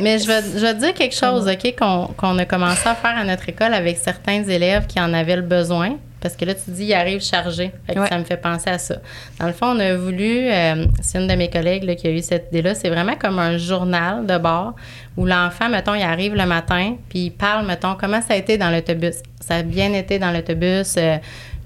Mais 0.00 0.18
je 0.18 0.26
vais, 0.26 0.40
je 0.56 0.60
vais 0.60 0.74
te 0.74 0.78
dire 0.80 0.94
quelque 0.94 1.14
chose, 1.14 1.46
OK, 1.48 1.74
qu'on 1.78 2.08
qu'on 2.16 2.36
a 2.38 2.44
commencé 2.44 2.88
à 2.88 2.94
faire 2.96 3.16
à 3.16 3.22
notre 3.24 3.48
école 3.48 3.72
avec 3.74 3.96
certains 3.96 4.42
élèves 4.42 4.86
qui 4.86 5.00
en 5.00 5.12
avaient 5.14 5.36
le 5.36 5.42
besoin. 5.42 5.96
Parce 6.24 6.36
que 6.36 6.44
là, 6.46 6.54
tu 6.54 6.70
dis. 6.70 6.88
Fait 7.86 7.94
que 7.94 8.00
Ouais. 8.00 8.08
ça 8.08 8.18
me 8.18 8.24
fait 8.24 8.38
penser 8.38 8.70
à 8.70 8.78
ça. 8.78 8.96
Dans 9.38 9.46
le 9.46 9.52
fond, 9.52 9.66
on 9.76 9.78
a 9.78 9.94
voulu, 9.94 10.48
euh, 10.50 10.86
c'est 11.02 11.18
une 11.20 11.28
de 11.28 11.34
mes 11.34 11.50
collègues 11.50 11.84
là, 11.84 11.94
qui 11.94 12.06
a 12.06 12.10
eu 12.10 12.22
cette 12.22 12.48
idée-là, 12.50 12.74
c'est 12.74 12.88
vraiment 12.88 13.14
comme 13.14 13.38
un 13.38 13.58
journal 13.58 14.26
de 14.26 14.38
bord 14.38 14.74
où 15.16 15.26
l'enfant, 15.26 15.68
mettons, 15.68 15.94
il 15.94 16.02
arrive 16.02 16.34
le 16.34 16.46
matin, 16.46 16.96
puis 17.08 17.26
il 17.26 17.30
parle, 17.30 17.66
mettons, 17.66 17.94
comment 17.94 18.20
ça 18.22 18.34
a 18.34 18.36
été 18.36 18.56
dans 18.58 18.70
l'autobus? 18.70 19.16
Ça 19.40 19.56
a 19.56 19.62
bien 19.62 19.92
été 19.92 20.18
dans 20.18 20.30
l'autobus. 20.32 20.94
euh, 20.96 21.18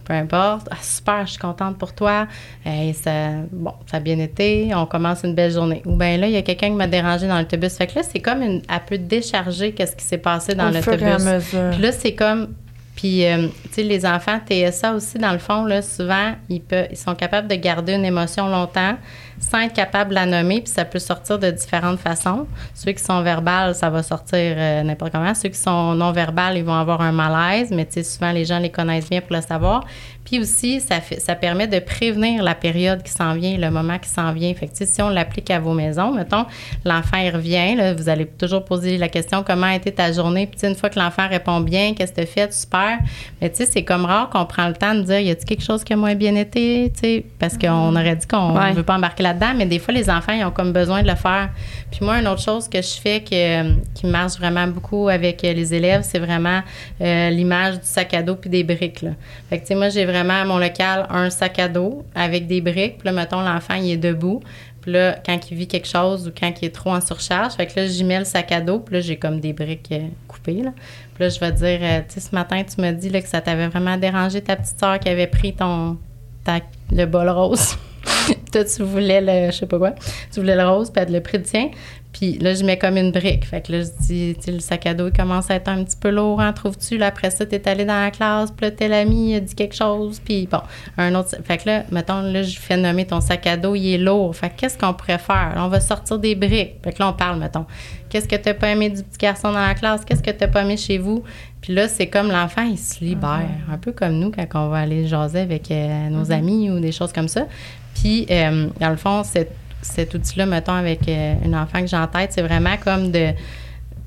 peu 0.05 0.15
importe. 0.15 0.67
Ah, 0.71 0.77
super, 0.81 1.27
je 1.27 1.33
suis 1.33 1.39
contente 1.39 1.77
pour 1.77 1.93
toi. 1.95 2.27
Euh, 2.67 2.93
ça, 2.95 3.29
bon, 3.53 3.75
ça 3.91 3.99
a 3.99 4.01
bien 4.01 4.19
été. 4.19 4.71
On 4.75 4.87
commence 4.87 5.23
une 5.23 5.35
belle 5.35 5.53
journée. 5.53 5.83
Ou 5.85 5.97
bien 5.97 6.17
là, 6.17 6.27
il 6.29 6.33
y 6.33 6.37
a 6.39 6.43
quelqu'un 6.43 6.69
qui 6.69 6.77
m'a 6.77 6.87
dérangé 6.87 7.29
dans 7.29 7.37
l'autobus. 7.39 7.77
Fait 7.77 7.87
que 7.87 7.97
là, 7.97 8.03
c'est 8.03 8.21
comme 8.21 8.41
une, 8.41 8.63
elle 8.73 8.81
peut 8.89 8.97
décharger 8.97 9.73
qu'est-ce 9.73 9.95
qui 9.95 10.05
s'est 10.07 10.17
passé 10.17 10.55
dans 10.55 10.71
Au 10.71 10.81
fur 10.81 10.95
et 10.95 11.05
à 11.05 11.19
l'autobus. 11.19 11.25
mesure. 11.53 11.71
Puis 11.73 11.83
là, 11.83 11.93
c'est 11.93 12.15
comme. 12.15 12.55
Puis, 12.99 13.25
euh, 13.25 13.47
tu 13.67 13.75
sais, 13.75 13.83
les 13.85 14.05
enfants 14.05 14.41
TSA 14.45 14.93
aussi, 14.93 15.19
dans 15.19 15.31
le 15.31 15.39
fond, 15.39 15.69
souvent, 15.83 16.33
ils, 16.49 16.61
peuvent, 16.61 16.89
ils 16.91 16.97
sont 16.97 17.15
capables 17.15 17.47
de 17.47 17.55
garder 17.55 17.93
une 17.93 18.05
émotion 18.05 18.49
longtemps 18.49 18.97
sans 19.39 19.61
être 19.61 19.73
capables 19.73 20.11
de 20.11 20.17
la 20.17 20.27
nommer, 20.27 20.63
puis 20.63 20.73
ça 20.73 20.85
peut 20.85 20.99
sortir 20.99 21.39
de 21.39 21.49
différentes 21.53 22.01
façons. 22.01 22.49
Ceux 22.75 22.91
qui 22.91 23.05
sont 23.05 23.23
verbales, 23.23 23.77
ça 23.77 23.89
va 23.89 24.03
sortir 24.03 24.39
euh, 24.41 24.83
n'importe 24.83 25.13
comment. 25.13 25.33
Ceux 25.33 25.51
qui 25.51 25.61
sont 25.61 25.95
non 25.95 26.11
verbales, 26.11 26.57
ils 26.59 26.65
vont 26.65 26.75
avoir 26.75 27.01
un 27.01 27.13
malaise, 27.13 27.71
mais 27.71 27.87
tu 27.87 27.93
sais, 27.93 28.03
souvent, 28.03 28.33
les 28.33 28.45
gens 28.45 28.59
les 28.59 28.71
connaissent 28.71 29.09
bien 29.09 29.21
pour 29.21 29.37
le 29.37 29.43
savoir. 29.43 29.87
Puis 30.29 30.41
aussi, 30.41 30.81
ça, 30.81 31.01
fait, 31.01 31.21
ça 31.21 31.35
permet 31.35 31.67
de 31.67 31.79
prévenir 31.79 32.43
la 32.43 32.55
période 32.55 33.03
qui 33.03 33.11
s'en 33.13 33.33
vient, 33.35 33.57
le 33.57 33.71
moment 33.71 33.99
qui 33.99 34.11
s'en 34.11 34.33
vient. 34.33 34.53
Fait 34.53 34.67
que, 34.67 34.85
si 34.85 35.01
on 35.01 35.09
l'applique 35.09 35.51
à 35.51 35.59
vos 35.59 35.73
maisons, 35.73 36.13
mettons, 36.13 36.45
l'enfant, 36.85 37.17
il 37.17 37.31
revient, 37.31 37.75
là, 37.77 37.95
vous 37.95 38.11
allez 38.11 38.27
toujours 38.27 38.63
poser 38.63 38.99
la 38.99 39.09
question 39.09 39.43
comment 39.43 39.67
a 39.69 39.75
été 39.77 39.91
ta 39.91 40.13
journée? 40.13 40.47
Puis, 40.47 40.69
une 40.69 40.75
fois 40.75 40.91
que 40.91 40.99
l'enfant 40.99 41.27
répond 41.29 41.61
bien, 41.61 41.95
qu'est-ce 41.95 42.13
que 42.13 42.21
tu 42.21 42.27
fait, 42.27 42.53
super. 42.53 42.99
Mais, 43.41 43.49
tu 43.49 43.57
sais, 43.57 43.67
c'est 43.67 43.85
comme 43.85 44.05
rare 44.05 44.29
qu'on 44.29 44.45
prend 44.45 44.69
le 44.69 44.75
temps 44.75 44.95
de 44.95 45.01
dire 45.01 45.19
y 45.21 45.31
a-t-il 45.31 45.47
quelque 45.47 45.65
chose 45.65 45.83
qui 45.83 45.95
a 45.95 45.97
moins 45.97 46.15
bien 46.15 46.35
été, 46.35 46.93
tu 46.95 47.01
sais, 47.01 47.25
parce 47.39 47.57
qu'on 47.57 47.97
aurait 47.97 48.17
dit 48.17 48.27
qu'on 48.27 48.53
ne 48.53 48.59
Ouais. 48.59 48.73
veut 48.73 48.83
pas 48.83 48.97
embarquer 48.97 49.23
là-dedans, 49.23 49.55
mais 49.57 49.65
des 49.65 49.79
fois, 49.79 49.95
les 49.95 50.11
enfants, 50.11 50.33
ils 50.35 50.45
ont 50.45 50.51
comme 50.51 50.75
besoin 50.75 51.03
de 51.03 51.09
le 51.09 51.15
faire. 51.15 51.49
Puis, 51.91 52.01
moi, 52.05 52.19
une 52.21 52.29
autre 52.29 52.43
chose 52.43 52.69
que 52.69 52.83
je 52.83 53.01
fais 53.01 53.21
que, 53.23 53.73
qui 53.95 54.07
marche 54.07 54.37
vraiment 54.39 54.67
beaucoup 54.67 55.09
avec 55.09 55.43
euh, 55.43 55.55
les 55.55 55.73
élèves, 55.73 56.03
c'est 56.03 56.19
vraiment 56.19 56.61
euh, 57.01 57.31
l'image 57.31 57.77
du 57.77 57.87
sac 57.87 58.13
à 58.13 58.23
dos 58.23 58.35
puis 58.35 58.51
des 58.51 58.63
briques, 58.63 59.01
là. 59.01 59.13
Fait 59.49 59.57
que, 59.57 59.63
tu 59.63 59.69
sais, 59.69 59.75
moi, 59.75 59.89
j'ai 59.89 60.05
vraiment 60.05 60.18
à 60.19 60.45
mon 60.45 60.59
local 60.59 61.07
un 61.11 61.31
sac 61.31 61.59
à 61.59 61.69
dos 61.69 62.05
avec 62.15 62.47
des 62.47 62.61
briques. 62.61 62.99
Puis 62.99 63.07
là, 63.07 63.13
mettons, 63.13 63.41
l'enfant, 63.41 63.75
il 63.75 63.91
est 63.91 63.97
debout. 63.97 64.41
Puis 64.81 64.93
là, 64.93 65.17
quand 65.25 65.39
il 65.51 65.57
vit 65.57 65.67
quelque 65.67 65.89
chose 65.89 66.29
ou 66.29 66.31
quand 66.39 66.53
il 66.63 66.67
est 66.67 66.75
trop 66.75 66.91
en 66.91 67.01
surcharge, 67.01 67.55
fait 67.55 67.67
que 67.67 67.81
là, 67.81 67.87
j'y 67.87 68.05
mets 68.05 68.21
le 68.21 68.25
sac 68.25 68.53
à 68.53 68.61
dos. 68.61 68.79
Puis 68.79 68.95
là, 68.95 69.01
j'ai 69.01 69.17
comme 69.17 69.41
des 69.41 69.53
briques 69.53 69.89
euh, 69.93 70.07
coupées, 70.29 70.63
là. 70.63 70.73
Puis 71.15 71.25
là, 71.25 71.29
je 71.29 71.41
vais 71.41 71.53
dire, 71.53 71.79
euh, 71.83 72.01
tu 72.09 72.15
sais, 72.15 72.21
ce 72.21 72.35
matin, 72.35 72.63
tu 72.63 72.81
m'as 72.81 72.93
dit 72.93 73.11
là, 73.11 73.21
que 73.21 73.29
ça 73.29 73.41
t'avait 73.41 73.69
vraiment 73.69 73.97
dérangé 73.97 74.41
ta 74.41 74.57
petite 74.57 74.79
soeur 74.79 74.99
qui 75.01 75.09
avait 75.09 75.27
pris 75.27 75.53
ton, 75.53 75.99
ta- 76.45 76.61
le 76.93 77.05
bol 77.07 77.29
rose. 77.29 77.77
toi, 78.53 78.65
tu 78.65 78.83
voulais 78.83 79.21
le, 79.21 79.51
je 79.51 79.59
sais 79.59 79.67
pas 79.67 79.79
quoi, 79.79 79.95
tu 80.33 80.41
voulais 80.41 80.57
le 80.57 80.67
rose, 80.67 80.91
puis 80.91 81.03
elle 81.05 81.13
le 81.13 81.21
prix 81.21 81.39
de 81.39 81.45
tien. 81.45 81.71
Puis 82.19 82.37
là, 82.39 82.53
je 82.53 82.65
mets 82.65 82.77
comme 82.77 82.97
une 82.97 83.13
brique. 83.13 83.45
Fait 83.45 83.61
que 83.61 83.71
là, 83.71 83.83
je 83.83 83.91
dis, 84.07 84.35
tu 84.39 84.43
sais, 84.43 84.51
le 84.51 84.59
sac 84.59 84.87
à 84.87 84.95
dos, 84.95 85.07
il 85.07 85.13
commence 85.13 85.53
à 85.53 85.55
être 85.55 85.69
un 85.69 85.85
petit 85.85 85.97
peu 85.97 86.11
lourd, 86.11 86.41
hein, 86.41 86.53
trouves-tu? 86.53 86.99
Là, 86.99 87.07
après 87.07 87.31
ça, 87.31 87.47
t'es 87.47 87.69
allé 87.69 87.85
dans 87.85 88.01
la 88.01 88.11
classe, 88.11 88.51
puis 88.51 88.67
là, 88.67 88.73
tel 88.73 88.93
ami 88.93 89.37
a 89.37 89.41
dit 89.41 89.55
quelque 89.55 89.77
chose, 89.77 90.21
puis 90.25 90.49
bon, 90.51 90.59
un 90.97 91.15
autre. 91.15 91.37
Fait 91.45 91.59
que 91.59 91.69
là, 91.69 91.85
mettons, 91.93 92.21
là, 92.23 92.43
je 92.43 92.59
fais 92.59 92.77
nommer 92.77 93.07
ton 93.07 93.21
sac 93.21 93.47
à 93.47 93.57
dos, 93.57 93.77
il 93.77 93.95
est 93.95 93.99
lourd. 93.99 94.35
Fait 94.35 94.51
que 94.51 94.57
qu'est-ce 94.57 94.77
qu'on 94.77 94.95
pourrait 94.95 95.19
faire? 95.19 95.53
Là, 95.55 95.65
on 95.65 95.69
va 95.69 95.79
sortir 95.79 96.19
des 96.19 96.35
briques. 96.35 96.75
Fait 96.83 96.93
que 96.93 96.99
là, 96.99 97.11
on 97.11 97.13
parle, 97.13 97.39
mettons. 97.39 97.67
Qu'est-ce 98.09 98.27
que 98.27 98.35
t'as 98.37 98.55
pas 98.55 98.71
aimé 98.71 98.91
du 98.91 99.05
petit 99.05 99.19
garçon 99.19 99.53
dans 99.53 99.65
la 99.65 99.75
classe? 99.75 100.05
Qu'est-ce 100.05 100.23
que 100.23 100.33
t'as 100.33 100.49
pas 100.49 100.63
aimé 100.63 100.77
chez 100.77 100.99
vous? 100.99 101.23
Puis 101.61 101.73
là, 101.73 101.87
c'est 101.87 102.09
comme 102.09 102.33
l'enfant, 102.33 102.63
il 102.63 102.79
se 102.79 102.99
libère. 103.05 103.49
Un 103.71 103.79
peu 103.79 103.93
comme 103.93 104.19
nous 104.19 104.33
quand 104.33 104.47
on 104.55 104.71
va 104.71 104.79
aller 104.79 105.07
jaser 105.07 105.39
avec 105.39 105.71
euh, 105.71 106.09
nos 106.09 106.33
amis 106.33 106.69
ou 106.69 106.81
des 106.81 106.91
choses 106.91 107.13
comme 107.13 107.29
ça. 107.29 107.47
Puis, 107.95 108.27
euh, 108.29 108.69
dans 108.81 108.91
le 108.91 108.97
fond, 108.97 109.23
c'est 109.25 109.49
cet 109.83 110.15
outil-là, 110.15 110.47
mettons, 110.47 110.75
avec 110.75 111.09
euh, 111.09 111.35
une 111.45 111.55
enfant 111.55 111.81
que 111.81 111.87
j'ai 111.87 111.97
en 111.97 112.07
tête, 112.07 112.33
c'est 112.33 112.43
vraiment 112.43 112.77
comme 112.77 113.11
de, 113.11 113.33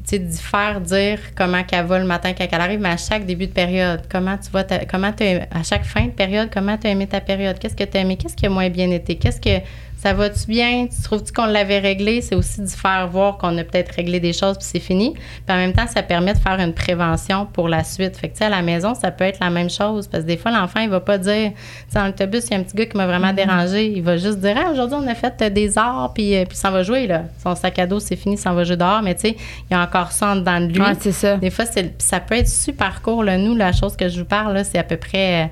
d'y 0.10 0.38
faire 0.38 0.82
dire 0.82 1.20
comment 1.36 1.64
qu'elle 1.64 1.86
va 1.86 2.00
le 2.00 2.06
matin 2.06 2.34
quand 2.38 2.48
elle 2.52 2.62
arrive, 2.62 2.80
mais 2.80 2.90
à 2.90 2.98
chaque 2.98 3.26
début 3.26 3.48
de 3.48 3.54
période, 3.54 4.02
comment 4.10 4.38
tu 4.38 4.50
vas, 4.52 4.64
comment 4.90 5.12
à 5.52 5.64
chaque 5.64 5.86
fin 5.86 6.06
de 6.06 6.12
période, 6.12 6.50
comment 6.54 6.78
tu 6.78 6.88
as 6.88 6.92
aimé 6.92 7.08
ta 7.08 7.22
période, 7.22 7.58
qu'est-ce 7.60 7.76
que 7.76 7.84
tu 7.84 7.98
as 7.98 8.02
aimé, 8.02 8.18
qu'est-ce 8.18 8.36
qui 8.36 8.46
a 8.46 8.50
moins 8.50 8.70
bien 8.70 8.90
été, 8.92 9.16
qu'est-ce 9.16 9.40
que 9.40 9.64
ça 10.02 10.14
va-tu 10.14 10.48
bien? 10.48 10.88
Tu 10.88 11.00
trouves-tu 11.04 11.32
qu'on 11.32 11.46
l'avait 11.46 11.78
réglé? 11.78 12.22
C'est 12.22 12.34
aussi 12.34 12.60
de 12.62 12.68
faire 12.68 13.08
voir 13.08 13.38
qu'on 13.38 13.56
a 13.60 13.64
peut-être 13.64 13.94
réglé 13.94 14.20
des 14.20 14.34
choses 14.34 14.58
puis 14.58 14.66
c'est 14.68 14.80
fini. 14.80 15.14
Puis 15.14 15.56
en 15.56 15.58
même 15.58 15.74
temps, 15.74 15.86
ça 15.86 16.02
permet 16.02 16.34
de 16.34 16.40
faire 16.40 16.60
une 16.60 16.74
prévention 16.74 17.46
pour 17.46 17.70
la 17.70 17.84
suite. 17.84 18.18
Fait 18.18 18.30
que, 18.30 18.34
tu 18.34 18.40
sais, 18.40 18.46
à 18.46 18.50
la 18.50 18.64
maison, 18.64 18.96
ça 18.96 19.12
peut 19.12 19.26
être 19.26 19.40
la 19.40 19.52
même 19.52 19.70
chose. 19.70 20.08
Parce 20.08 20.24
que 20.24 20.28
des 20.28 20.38
fois, 20.38 20.50
l'enfant, 20.50 20.80
il 20.80 20.90
va 20.90 21.02
pas 21.02 21.20
dire, 21.20 21.52
tu 21.52 21.56
sais, 21.90 22.00
dans 22.00 22.08
l'autobus, 22.08 22.46
il 22.48 22.52
y 22.52 22.54
a 22.56 22.58
un 22.58 22.64
petit 22.64 22.76
gars 22.76 22.88
qui 22.88 22.98
m'a 22.98 23.06
vraiment 23.06 23.28
mm-hmm. 23.28 23.36
dérangé. 23.36 23.92
Il 23.92 24.02
va 24.02 24.18
juste 24.18 24.40
dire, 24.40 24.56
ah, 24.58 24.72
aujourd'hui, 24.72 24.98
on 25.00 25.08
a 25.08 25.14
fait 25.14 25.40
euh, 25.40 25.50
des 25.52 25.78
arts 25.78 26.12
puis, 26.16 26.36
euh, 26.36 26.46
puis 26.46 26.58
ça 26.58 26.72
va 26.72 26.82
jouer, 26.82 27.06
là. 27.06 27.26
Son 27.44 27.54
sac 27.54 27.78
à 27.78 27.86
dos, 27.86 28.00
c'est 28.00 28.16
fini, 28.16 28.38
ça 28.38 28.52
va 28.54 28.64
jouer 28.64 28.78
dehors. 28.78 29.04
Mais 29.04 29.14
tu 29.14 29.22
sais, 29.22 29.36
il 29.70 29.74
y 29.74 29.76
a 29.76 29.84
encore 29.84 30.12
ça 30.12 30.30
en 30.30 30.38
dedans 30.38 30.62
de 30.62 30.74
lui. 30.74 30.82
Ouais, 30.82 30.96
c'est 31.00 31.12
ça. 31.12 31.38
Des 31.38 31.52
fois, 31.52 31.66
ça 32.00 32.20
peut 32.20 32.36
être 32.36 32.50
super 32.50 33.04
court, 33.04 33.24
là. 33.24 33.38
Nous, 33.38 33.56
la 33.56 33.72
chose 33.72 33.96
que 33.96 34.10
je 34.10 34.22
vous 34.22 34.26
parle, 34.26 34.56
là, 34.56 34.64
c'est 34.64 34.80
à 34.80 34.84
peu 34.84 34.98
près. 34.98 35.44
Euh, 35.44 35.48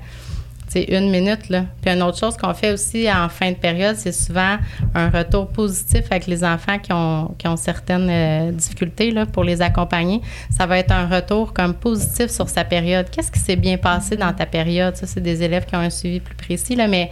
c'est 0.70 0.84
une 0.84 1.10
minute. 1.10 1.48
Là. 1.48 1.64
Puis 1.82 1.92
une 1.92 2.00
autre 2.00 2.16
chose 2.16 2.36
qu'on 2.36 2.54
fait 2.54 2.72
aussi 2.72 3.10
en 3.10 3.28
fin 3.28 3.50
de 3.50 3.56
période, 3.56 3.96
c'est 3.96 4.12
souvent 4.12 4.56
un 4.94 5.10
retour 5.10 5.48
positif 5.48 6.02
avec 6.10 6.28
les 6.28 6.44
enfants 6.44 6.78
qui 6.78 6.92
ont, 6.92 7.34
qui 7.36 7.48
ont 7.48 7.56
certaines 7.56 8.08
euh, 8.08 8.52
difficultés 8.52 9.10
là, 9.10 9.26
pour 9.26 9.42
les 9.42 9.62
accompagner. 9.62 10.20
Ça 10.48 10.66
va 10.66 10.78
être 10.78 10.92
un 10.92 11.08
retour 11.08 11.52
comme 11.52 11.74
positif 11.74 12.30
sur 12.30 12.48
sa 12.48 12.62
période. 12.62 13.10
Qu'est-ce 13.10 13.32
qui 13.32 13.40
s'est 13.40 13.56
bien 13.56 13.78
passé 13.78 14.16
dans 14.16 14.32
ta 14.32 14.46
période? 14.46 14.94
Ça, 14.94 15.08
c'est 15.08 15.20
des 15.20 15.42
élèves 15.42 15.66
qui 15.66 15.74
ont 15.74 15.80
un 15.80 15.90
suivi 15.90 16.20
plus 16.20 16.36
précis, 16.36 16.76
là, 16.76 16.86
mais, 16.86 17.10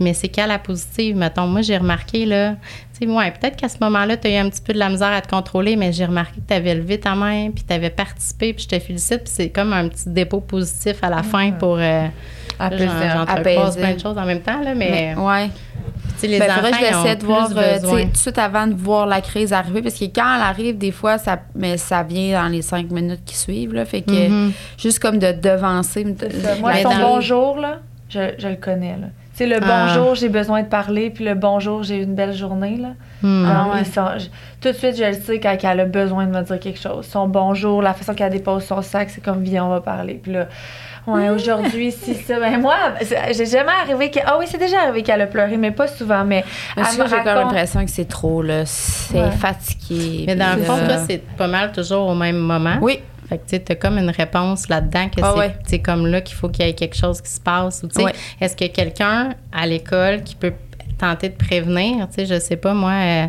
mais 0.00 0.14
c'est 0.14 0.28
qu'à 0.28 0.46
la 0.46 0.58
positive. 0.58 1.14
Mettons, 1.14 1.46
moi, 1.46 1.60
j'ai 1.60 1.76
remarqué, 1.76 2.24
là, 2.24 2.54
tu 2.98 3.06
sais, 3.06 3.12
ouais, 3.12 3.30
peut-être 3.32 3.56
qu'à 3.56 3.68
ce 3.68 3.76
moment-là, 3.82 4.16
tu 4.16 4.28
as 4.28 4.30
eu 4.30 4.36
un 4.36 4.48
petit 4.48 4.62
peu 4.62 4.72
de 4.72 4.78
la 4.78 4.88
misère 4.88 5.12
à 5.12 5.20
te 5.20 5.28
contrôler, 5.28 5.76
mais 5.76 5.92
j'ai 5.92 6.06
remarqué 6.06 6.40
que 6.40 6.48
tu 6.48 6.54
avais 6.54 6.74
levé 6.74 6.98
ta 6.98 7.14
main, 7.14 7.50
puis 7.50 7.64
tu 7.68 7.74
avais 7.74 7.90
participé, 7.90 8.54
puis 8.54 8.62
je 8.64 8.76
te 8.78 8.82
félicite, 8.82 9.24
puis 9.24 9.32
c'est 9.34 9.50
comme 9.50 9.74
un 9.74 9.88
petit 9.88 10.08
dépôt 10.08 10.40
positif 10.40 10.96
à 11.02 11.10
la 11.10 11.22
fin 11.22 11.52
pour... 11.52 11.76
Euh, 11.76 12.06
apaiser. 12.58 13.80
plein 13.80 13.94
de 13.94 14.00
choses 14.00 14.18
en 14.18 14.24
même 14.24 14.40
temps, 14.40 14.60
là, 14.62 14.74
mais. 14.74 15.14
mais 15.16 15.22
ouais. 15.22 15.50
les 16.22 16.38
ben, 16.38 16.50
enfants, 16.50 16.76
j'essaie 16.78 17.16
de 17.16 17.24
voir, 17.24 17.50
euh, 17.56 17.78
tout 17.80 18.10
de 18.10 18.16
suite 18.16 18.38
avant 18.38 18.66
de 18.66 18.74
voir 18.74 19.06
la 19.06 19.20
crise 19.20 19.52
arriver, 19.52 19.82
parce 19.82 19.98
que 19.98 20.04
quand 20.04 20.36
elle 20.36 20.42
arrive, 20.42 20.78
des 20.78 20.92
fois, 20.92 21.18
ça, 21.18 21.38
mais 21.54 21.76
ça 21.76 22.02
vient 22.02 22.42
dans 22.42 22.48
les 22.48 22.62
cinq 22.62 22.90
minutes 22.90 23.24
qui 23.24 23.36
suivent, 23.36 23.74
là, 23.74 23.84
fait 23.84 24.02
que 24.02 24.10
mm-hmm. 24.10 24.52
juste 24.78 24.98
comme 24.98 25.18
de 25.18 25.32
devancer. 25.32 26.04
Moi, 26.60 26.82
son 26.82 26.96
bonjour, 27.00 27.58
là, 27.58 27.78
je, 28.08 28.34
je 28.38 28.48
le 28.48 28.56
connais, 28.56 28.96
là. 28.96 29.08
Tu 29.36 29.46
le 29.46 29.58
ah. 29.60 29.86
bonjour, 29.86 30.14
j'ai 30.14 30.30
besoin 30.30 30.62
de 30.62 30.68
parler, 30.68 31.10
puis 31.10 31.22
le 31.22 31.34
bonjour, 31.34 31.82
j'ai 31.82 32.02
une 32.02 32.14
belle 32.14 32.32
journée, 32.32 32.78
là. 32.78 32.94
Hmm. 33.20 33.44
Ah, 33.46 34.14
tout 34.60 34.68
de 34.68 34.72
suite, 34.72 34.96
je 34.96 35.04
le 35.04 35.12
sais 35.12 35.40
quand 35.40 35.56
elle 35.62 35.80
a 35.80 35.84
besoin 35.84 36.24
de 36.24 36.30
me 36.30 36.42
dire 36.42 36.58
quelque 36.58 36.80
chose. 36.80 37.06
Son 37.06 37.28
bonjour, 37.28 37.82
la 37.82 37.92
façon 37.92 38.14
qu'elle 38.14 38.32
dépose 38.32 38.64
son 38.64 38.80
sac, 38.80 39.10
c'est 39.10 39.22
comme, 39.22 39.42
viens, 39.42 39.66
on 39.66 39.68
va 39.68 39.82
parler. 39.82 40.14
Puis 40.22 40.32
là, 40.32 40.46
Ouais, 41.06 41.30
aujourd'hui, 41.30 41.92
si 41.92 42.14
ça. 42.14 42.40
Ben 42.40 42.60
moi, 42.60 42.76
j'ai 43.30 43.46
jamais 43.46 43.72
arrivé 43.82 44.10
que. 44.10 44.18
Ah 44.24 44.36
oui, 44.38 44.46
c'est 44.48 44.58
déjà 44.58 44.82
arrivé 44.82 45.02
qu'elle 45.02 45.20
a 45.20 45.26
pleuré, 45.26 45.56
mais 45.56 45.70
pas 45.70 45.86
souvent. 45.86 46.24
Mais, 46.24 46.44
j'ai 46.76 46.98
comme 46.98 47.24
l'impression 47.24 47.84
que 47.84 47.90
c'est 47.90 48.08
trop, 48.08 48.42
là. 48.42 48.66
C'est 48.66 49.30
fatigué. 49.32 50.24
Mais 50.26 50.36
dans 50.36 50.56
le 50.56 50.62
fond, 50.62 50.76
là, 50.76 50.98
c'est 51.08 51.22
pas 51.36 51.48
mal 51.48 51.72
toujours 51.72 52.08
au 52.08 52.14
même 52.14 52.38
moment. 52.38 52.78
Oui. 52.80 53.00
Fait 53.28 53.38
que 53.38 53.56
tu 53.56 53.72
as 53.72 53.74
comme 53.74 53.98
une 53.98 54.10
réponse 54.10 54.68
là-dedans 54.68 55.08
que 55.08 55.20
ah 55.20 55.34
c'est 55.66 55.80
comme 55.80 56.06
là 56.06 56.20
qu'il 56.20 56.36
faut 56.36 56.48
qu'il 56.48 56.64
y 56.64 56.68
ait 56.68 56.74
quelque 56.74 56.96
chose 56.96 57.20
qui 57.20 57.30
se 57.30 57.40
passe. 57.40 57.82
Ou, 57.82 57.88
sais 57.90 58.04
Est-ce 58.40 58.56
que 58.56 58.66
quelqu'un 58.66 59.30
à 59.52 59.66
l'école 59.66 60.22
qui 60.22 60.36
peut 60.36 60.52
tenter 60.96 61.28
de 61.28 61.34
prévenir, 61.34 62.06
tu 62.08 62.14
sais, 62.14 62.26
je 62.26 62.38
sais 62.38 62.56
pas, 62.56 62.72
moi, 62.72 62.92
euh, 62.92 63.26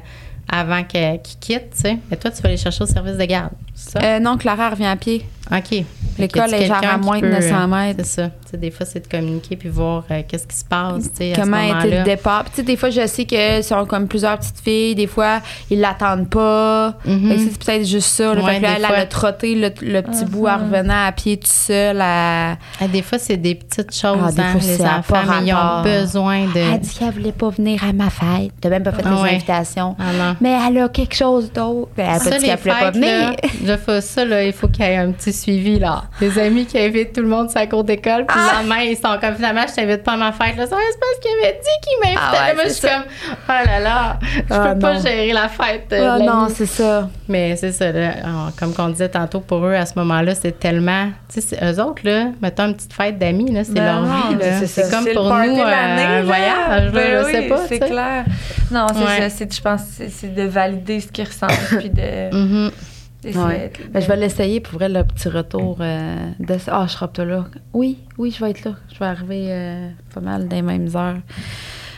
avant 0.49 0.84
qu'il 0.84 1.19
quitte, 1.39 1.71
tu 1.71 1.82
sais, 1.82 1.97
mais 2.09 2.17
toi, 2.17 2.32
tu 2.32 2.41
vas 2.41 2.49
aller 2.49 2.57
chercher 2.57 2.84
au 2.84 2.88
service 2.88 3.17
de 3.17 3.25
garde, 3.25 3.51
ça? 3.73 3.99
Euh, 4.01 4.19
non, 4.19 4.38
Clara 4.38 4.69
revient 4.69 4.86
à 4.86 4.95
pied. 4.95 5.25
OK. 5.51 5.84
L'école 6.18 6.53
est 6.53 6.65
genre 6.65 6.84
à 6.84 6.97
moins 6.97 7.20
de 7.20 7.28
900 7.28 7.68
mètres. 7.68 8.01
C'est 8.03 8.22
ça. 8.51 8.57
des 8.57 8.72
fois, 8.72 8.86
c'est 8.86 9.01
de 9.01 9.07
communiquer 9.07 9.55
puis 9.55 9.70
voir 9.70 10.03
euh, 10.09 10.22
qu'est-ce 10.28 10.47
qui 10.47 10.55
se 10.55 10.65
passe. 10.65 11.09
Comment 11.36 11.57
a 11.57 11.86
été 11.86 11.97
le 11.97 12.03
départ? 12.03 12.45
Puis, 12.45 12.63
des 12.63 12.76
fois, 12.76 12.89
je 12.89 13.05
sais 13.07 13.26
que 13.26 13.61
sont 13.61 13.86
comme 13.86 14.07
plusieurs 14.07 14.38
petites 14.38 14.59
filles. 14.59 14.95
Des 14.95 15.07
fois, 15.07 15.41
ils 15.70 15.80
l'attendent 15.80 16.30
pas. 16.30 16.95
Mm-hmm. 17.05 17.38
C'est 17.38 17.65
peut-être 17.65 17.86
juste 17.86 18.09
ça. 18.09 18.34
Là, 18.34 18.41
fait 18.41 18.61
elle, 18.63 18.86
a 18.86 19.05
trotté 19.05 19.55
le, 19.55 19.70
petit 20.01 20.26
bout 20.26 20.47
en 20.47 20.57
uh-huh. 20.57 20.61
revenant 20.63 21.05
à 21.05 21.11
pied 21.11 21.38
tout 21.38 21.47
seul. 21.47 21.99
À... 22.01 22.57
Ah, 22.80 22.88
des 22.91 23.01
fois, 23.01 23.20
c'est 23.20 23.38
des 23.38 23.55
petites 23.55 23.93
choses. 23.93 24.36
Ah, 24.38 24.41
hein, 24.41 24.57
les 24.61 24.82
enfants, 24.82 25.41
ils 25.43 25.53
ont 25.53 25.84
besoin 25.84 26.45
de. 26.45 26.59
Elle 26.59 26.80
dit 26.80 26.95
qu'elle 26.97 27.11
voulait 27.11 27.32
pas 27.32 27.49
venir 27.49 27.84
à 27.84 27.93
ma 27.93 28.09
fête. 28.09 28.51
T'as 28.61 28.70
même 28.70 28.84
pas 28.84 28.91
fait 28.91 29.03
ah, 29.05 29.24
invitations. 29.24 29.95
Ah, 29.99 30.36
mais 30.41 30.57
elle 30.68 30.78
a 30.80 30.89
quelque 30.89 31.15
chose 31.15 31.51
d'autre. 31.51 31.91
Elle 31.97 32.05
a 32.05 32.20
dit 32.20 32.45
qu'elle 32.45 32.59
voulait 32.59 32.80
pas 32.80 32.91
venir. 32.91 33.36
je 33.63 33.78
fais 33.78 34.01
ça, 34.01 34.26
là, 34.26 34.43
il 34.43 34.53
faut 34.53 34.68
qu'il 34.68 34.86
y 34.86 34.88
ait 34.88 34.97
un 34.97 35.11
petit 35.11 35.34
suivi. 35.34 35.80
là 35.80 36.06
des 36.19 36.39
amis 36.39 36.65
qui 36.65 36.79
invitent 36.79 37.13
tout 37.13 37.21
le 37.21 37.27
monde 37.27 37.49
à 37.53 37.59
la 37.59 37.67
cour 37.67 37.83
d'école. 37.83 38.25
Puis 38.25 38.37
ah! 38.37 38.51
le 38.51 38.57
lendemain, 38.57 38.81
ils 38.81 38.97
sont 38.97 39.17
comme 39.21 39.35
finalement, 39.35 39.65
je 39.67 39.75
t'invite 39.75 40.03
pas 40.03 40.13
à 40.13 40.17
ma 40.17 40.31
fête. 40.31 40.57
Là, 40.57 40.65
c'est 40.65 40.69
parce 40.69 41.19
qu'il 41.21 41.31
avait 41.43 41.59
dit 41.59 41.69
qu'il 41.83 41.99
m'invitait. 42.03 42.37
Ah 42.39 42.53
moi, 42.53 42.63
je 42.65 42.69
suis 42.69 42.87
comme, 42.87 43.03
oh 43.49 43.65
là 43.65 43.79
là, 43.79 44.19
je 44.21 44.41
ah 44.49 44.73
peux 44.73 44.79
pas 44.79 44.99
gérer 44.99 45.33
la 45.33 45.49
fête. 45.49 45.87
Euh, 45.91 46.19
non, 46.19 46.47
c'est 46.53 46.65
ça. 46.65 47.09
Mais 47.27 47.55
c'est 47.55 47.71
ça, 47.71 47.91
là, 47.91 48.13
comme 48.57 48.73
on 48.77 48.89
disait 48.89 49.09
tantôt, 49.09 49.39
pour 49.39 49.65
eux, 49.65 49.73
à 49.73 49.85
ce 49.85 49.93
moment-là, 49.97 50.33
c'est 50.35 50.59
tellement. 50.59 51.09
Tu 51.31 51.41
sais, 51.41 51.57
eux 51.61 51.81
autres, 51.81 52.01
là, 52.03 52.27
mettons 52.41 52.67
une 52.67 52.75
petite 52.75 52.93
fête 52.93 53.17
d'amis, 53.17 53.51
là, 53.51 53.63
c'est 53.63 53.73
ben 53.73 53.85
leur 53.85 54.03
vie. 54.03 54.67
C'est 54.67 54.89
comme 54.89 55.05
pour 55.13 55.25
nous 55.25 55.59
euh, 55.59 56.19
un 56.19 56.23
voyage. 56.23 56.91
Ben 56.91 57.23
je 57.25 57.31
sais 57.31 57.41
pas. 57.43 57.67
C'est 57.67 57.79
clair. 57.79 58.25
Non, 58.71 58.87
c'est 58.93 59.29
ça. 59.29 59.45
Je 59.49 59.61
pense 59.61 59.81
c'est 60.09 60.33
de 60.33 60.43
valider 60.43 60.99
ce 60.99 61.07
qu'ils 61.07 61.25
ressentent. 61.25 61.79
puis 61.79 61.89
de. 61.89 62.71
Ouais. 63.36 63.71
Ben, 63.91 63.99
je 63.99 64.07
vais 64.07 64.15
l'essayer 64.15 64.59
pour 64.59 64.75
vrai, 64.75 64.89
le 64.89 65.03
petit 65.03 65.30
retour 65.30 65.78
euh, 65.82 66.30
de 66.39 66.55
Ah, 66.67 66.86
je 66.88 66.93
serai 66.93 67.07
pas 67.07 67.25
là. 67.25 67.45
Oui, 67.73 67.99
oui, 68.17 68.32
je 68.32 68.43
vais 68.43 68.51
être 68.51 68.63
là. 68.63 68.75
Je 68.93 68.99
vais 68.99 69.05
arriver 69.05 69.47
euh, 69.49 69.89
pas 70.13 70.21
mal 70.21 70.47
dans 70.47 70.55
les 70.55 70.61
mêmes 70.61 70.89
heures, 70.95 71.17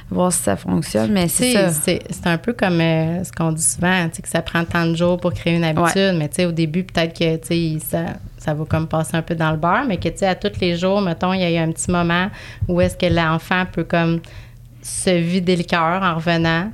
voir 0.10 0.32
si 0.32 0.44
ça 0.44 0.56
fonctionne. 0.56 1.12
Mais 1.12 1.28
c'est 1.28 1.54
ça. 1.54 1.70
C'est 1.72 2.28
un 2.28 2.38
peu 2.38 2.54
comme 2.54 2.80
euh, 2.82 3.24
ce 3.24 3.32
qu'on 3.32 3.52
dit 3.52 3.64
souvent, 3.64 4.08
que 4.10 4.28
ça 4.28 4.42
prend 4.42 4.64
tant 4.66 4.86
de 4.86 4.96
jours 4.96 5.18
pour 5.20 5.34
créer 5.34 5.56
une 5.56 5.64
habitude. 5.64 6.16
Mais 6.18 6.46
au 6.46 6.52
début, 6.52 6.84
peut-être 6.84 7.18
que 7.18 7.80
ça, 7.80 8.06
ça 8.38 8.54
va 8.54 8.66
comme 8.66 8.88
passer 8.88 9.18
un 9.18 9.22
peu 9.22 9.36
dans 9.36 9.52
le 9.52 9.58
beurre, 9.58 9.86
mais 9.88 9.98
que 9.98 10.26
à 10.26 10.36
tous 10.36 10.60
les 10.60 10.78
jours, 10.78 11.02
mettons, 11.02 11.34
il 11.34 11.42
y 11.42 11.44
a 11.44 11.52
eu 11.52 11.58
un 11.58 11.72
petit 11.72 11.92
moment 11.92 12.30
où 12.68 12.82
est-ce 12.82 12.98
que 12.98 13.06
l'enfant 13.06 13.66
peut 13.72 13.84
comme 13.84 14.22
se 14.82 15.10
vider 15.10 15.56
le 15.56 15.64
cœur 15.64 16.02
en 16.02 16.16
revenant 16.16 16.72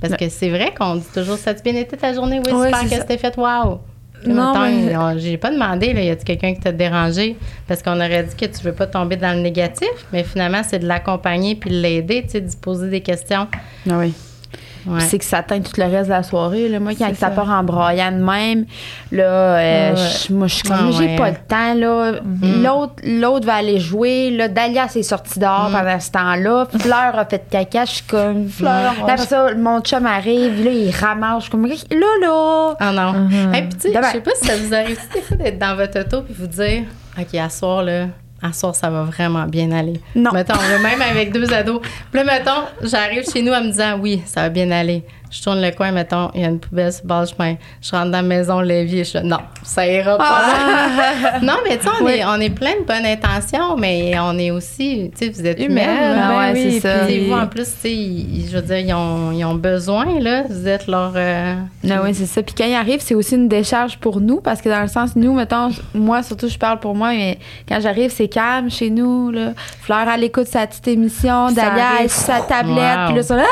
parce 0.00 0.16
que 0.16 0.28
c'est 0.28 0.50
vrai 0.50 0.72
qu'on 0.76 0.96
dit 0.96 1.06
toujours 1.14 1.36
ça 1.36 1.50
a 1.50 1.54
bien 1.54 1.74
été 1.76 1.96
ta 1.96 2.12
journée? 2.12 2.40
Oui, 2.44 2.50
super, 2.50 2.80
qu'est-ce 2.88 3.02
que 3.02 3.08
t'as 3.08 3.18
fait? 3.18 3.36
Waouh! 3.36 3.78
Non, 4.24 4.54
mais... 4.56 5.18
j'ai 5.18 5.36
pas 5.36 5.50
demandé, 5.50 5.92
là, 5.92 6.02
y 6.02 6.10
a-t-il 6.10 6.24
quelqu'un 6.24 6.54
qui 6.54 6.60
t'a 6.60 6.70
dérangé? 6.72 7.36
Parce 7.66 7.82
qu'on 7.82 7.96
aurait 7.96 8.22
dit 8.22 8.36
que 8.36 8.46
tu 8.46 8.62
veux 8.62 8.72
pas 8.72 8.86
tomber 8.86 9.16
dans 9.16 9.34
le 9.34 9.42
négatif, 9.42 9.88
mais 10.12 10.22
finalement, 10.22 10.62
c'est 10.62 10.78
de 10.78 10.86
l'accompagner 10.86 11.56
puis 11.56 11.70
de 11.70 11.76
l'aider, 11.76 12.22
tu 12.22 12.30
sais, 12.30 12.40
d'y 12.40 12.56
poser 12.56 12.88
des 12.88 13.00
questions. 13.00 13.48
Ah 13.90 13.98
oui. 13.98 14.14
C'est 14.98 15.18
que 15.18 15.24
ça 15.24 15.42
teint 15.42 15.60
tout 15.60 15.72
le 15.78 15.84
reste 15.84 16.06
de 16.06 16.14
la 16.14 16.22
soirée. 16.22 16.68
Là. 16.68 16.80
Moi, 16.80 16.92
quand 16.98 17.14
ça. 17.14 17.30
part 17.30 17.50
en 17.50 17.62
broyant 17.62 18.12
de 18.12 18.22
même, 18.22 18.66
là, 19.10 19.24
euh, 19.24 19.96
moi, 20.30 20.46
je 20.46 20.54
suis 20.54 20.62
comme, 20.62 20.90
ah, 20.90 20.96
j'ai 20.98 21.16
pas 21.16 21.30
le 21.30 21.36
temps. 21.36 21.74
Là. 21.74 22.12
Mm-hmm. 22.12 22.62
L'autre, 22.62 22.94
l'autre 23.04 23.46
va 23.46 23.54
aller 23.54 23.78
jouer. 23.78 24.30
Là, 24.30 24.48
Dalia 24.48 24.88
s'est 24.88 25.02
sortie 25.02 25.38
dehors 25.38 25.70
mm. 25.70 25.72
pendant 25.72 26.00
ce 26.00 26.10
temps-là. 26.10 26.66
Fleur 26.78 27.18
a 27.18 27.24
fait 27.24 27.44
caca. 27.50 27.84
Je 27.84 27.90
suis 27.90 28.04
comme, 28.04 28.48
Fleur. 28.48 28.72
Là, 28.72 28.92
après 29.02 29.18
ça, 29.18 29.54
mon 29.54 29.80
chum 29.80 30.06
arrive. 30.06 30.64
Là, 30.64 30.70
il 30.70 30.90
ramasse. 30.90 31.38
Je 31.38 31.42
suis 31.42 31.50
comme, 31.50 31.66
là, 31.66 31.76
là. 32.20 32.76
Ah 32.80 32.92
non. 32.92 33.28
Mm-hmm. 33.28 33.52
Puis, 33.52 33.68
tu 33.68 33.92
sais, 33.92 34.00
je 34.02 34.08
sais 34.12 34.20
pas 34.20 34.30
si 34.40 34.46
ça 34.46 34.56
vous 34.56 34.74
arrive 34.74 34.98
des 35.14 35.20
fois 35.20 35.36
d'être 35.36 35.58
dans 35.58 35.76
votre 35.76 36.00
auto 36.00 36.22
puis 36.22 36.34
vous 36.38 36.46
dire, 36.46 36.82
OK, 37.18 37.34
à 37.34 37.48
soir, 37.48 37.82
là, 37.82 38.06
à 38.42 38.52
soir, 38.52 38.74
ça 38.74 38.90
va 38.90 39.04
vraiment 39.04 39.44
bien 39.46 39.70
aller. 39.70 40.00
Non. 40.14 40.32
Mettons, 40.32 40.54
même 40.82 41.00
avec 41.02 41.32
deux 41.32 41.52
ados. 41.52 41.80
Puis 41.80 42.20
là, 42.20 42.24
mettons, 42.24 42.64
j'arrive 42.82 43.24
chez 43.30 43.42
nous 43.42 43.52
en 43.52 43.62
me 43.62 43.70
disant, 43.70 43.98
oui, 44.00 44.22
ça 44.26 44.42
va 44.42 44.48
bien 44.48 44.70
aller. 44.70 45.04
Je 45.32 45.42
tourne 45.42 45.60
le 45.60 45.70
coin, 45.72 45.90
mettons, 45.90 46.30
il 46.34 46.42
y 46.42 46.44
a 46.44 46.48
une 46.48 46.60
poubelle 46.60 46.92
sur 46.92 47.02
le 47.04 47.08
bord 47.08 47.24
du 47.24 47.32
chemin. 47.34 47.54
Je 47.80 47.90
rentre 47.90 48.06
dans 48.10 48.18
la 48.18 48.22
maison, 48.22 48.60
l'évier, 48.60 49.02
je 49.02 49.08
suis 49.10 49.18
là, 49.18 49.24
non, 49.24 49.38
ça 49.64 49.86
ira 49.86 50.18
pas. 50.18 51.40
non, 51.42 51.54
mais 51.64 51.78
tu 51.78 51.84
sais, 51.84 51.90
on, 52.00 52.04
Oui. 52.04 52.12
est, 52.12 52.24
on 52.24 52.34
est 52.40 52.50
plein 52.50 52.74
de 52.80 52.84
bonnes 52.86 53.06
intentions, 53.06 53.76
mais 53.76 54.12
on 54.20 54.38
est 54.38 54.50
aussi, 54.50 55.10
tu 55.18 55.26
sais, 55.26 55.32
vous 55.32 55.46
êtes 55.46 55.58
Humaine, 55.58 55.88
humaine. 55.88 56.20
Ah 56.22 56.28
ben 56.28 56.38
ouais, 56.38 56.52
oui, 56.64 56.72
c'est 56.74 56.80
ça. 56.80 57.04
Puis- 57.06 57.26
vous, 57.26 57.32
en 57.34 57.46
plus, 57.46 57.64
tu 57.64 57.70
sais, 57.80 57.92
ils- 57.92 58.48
je 58.50 58.56
veux 58.56 58.62
dire, 58.62 58.78
ils 58.78 58.92
ont, 58.94 59.32
ils 59.32 59.44
ont 59.44 59.54
besoin, 59.54 60.20
là. 60.20 60.42
Vous 60.48 60.68
êtes 60.68 60.86
leur. 60.86 61.12
euh, 61.16 61.54
Non, 61.82 61.96
oui, 62.04 62.14
c'est 62.14 62.26
ça. 62.26 62.42
Puis 62.42 62.54
quand 62.56 62.66
il 62.66 62.74
arrive, 62.74 63.00
c'est 63.00 63.14
aussi 63.14 63.34
une 63.34 63.48
décharge 63.48 63.96
pour 63.98 64.20
nous 64.20 64.40
parce 64.40 64.60
que 64.60 64.68
dans 64.68 64.82
le 64.82 64.88
sens, 64.88 65.16
nous, 65.16 65.32
mettons, 65.32 65.70
moi, 65.94 66.22
surtout, 66.22 66.48
je 66.48 66.58
parle 66.58 66.78
pour 66.78 66.94
moi, 66.94 67.08
mais 67.12 67.38
quand 67.68 67.80
j'arrive, 67.80 68.10
c'est 68.14 68.28
calme 68.28 68.70
chez 68.70 68.90
nous. 68.90 69.30
Là. 69.30 69.52
Fleur 69.80 70.08
à 70.08 70.16
l'écoute 70.16 70.44
de 70.44 70.48
sa 70.48 70.66
petite 70.66 70.88
émission, 70.88 71.50
Dalia 71.50 72.06
sa 72.08 72.40
tablette, 72.40 72.76
Wow. 72.76 73.06
puis 73.06 73.14
là, 73.16 73.22
ça, 73.22 73.36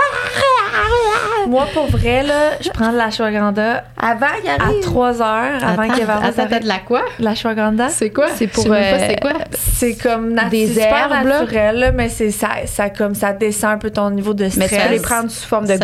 Moi, 1.48 1.64
pour 1.74 1.86
vrai, 1.86 2.22
là, 2.22 2.50
je 2.60 2.68
prends 2.70 2.92
de 2.92 2.96
la 2.96 3.04
ashwagandha 3.04 3.84
avant, 4.00 4.26
il 4.42 4.48
à 4.50 4.54
arrive. 4.64 4.80
3 4.82 5.22
heures 5.22 5.64
avant 5.64 5.82
attends, 5.82 5.94
que 5.94 6.04
Varro 6.04 6.24
attends, 6.26 6.46
t'as 6.48 6.58
de 6.60 6.66
la 6.68 6.78
quoi? 6.78 7.02
L'ashwagandha, 7.18 7.88
C'est 7.88 8.10
quoi? 8.10 8.26
C'est 8.34 8.46
pour, 8.46 8.64
Je 8.64 8.68
sais 8.68 8.74
même 8.80 8.98
pas 8.98 9.02
euh, 9.04 9.06
c'est 9.08 9.20
quoi. 9.20 9.32
c'est 9.58 9.94
comme 9.96 10.32
nat- 10.34 10.44
Des 10.50 10.66
c'est 10.68 10.82
super 10.82 11.12
herbes, 11.12 11.26
naturel, 11.26 11.76
là, 11.78 11.92
mais 11.92 12.08
c'est 12.08 12.30
ça, 12.30 12.48
ça, 12.66 12.90
comme, 12.90 13.14
ça 13.14 13.32
descend 13.32 13.72
un 13.72 13.78
peu 13.78 13.90
ton 13.90 14.10
niveau 14.10 14.34
de 14.34 14.44
Mais 14.44 14.50
stress. 14.50 14.70
tu 14.70 14.76
peux 14.76 14.94
les 14.94 15.00
prendre 15.00 15.30
sous 15.30 15.46
forme 15.46 15.66
de 15.66 15.74
ou 15.74 15.78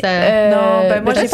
ça- 0.00 0.06
euh, 0.08 0.50
Non, 0.54 0.88
ben 0.88 1.02
moi, 1.04 1.14
j'ai. 1.14 1.28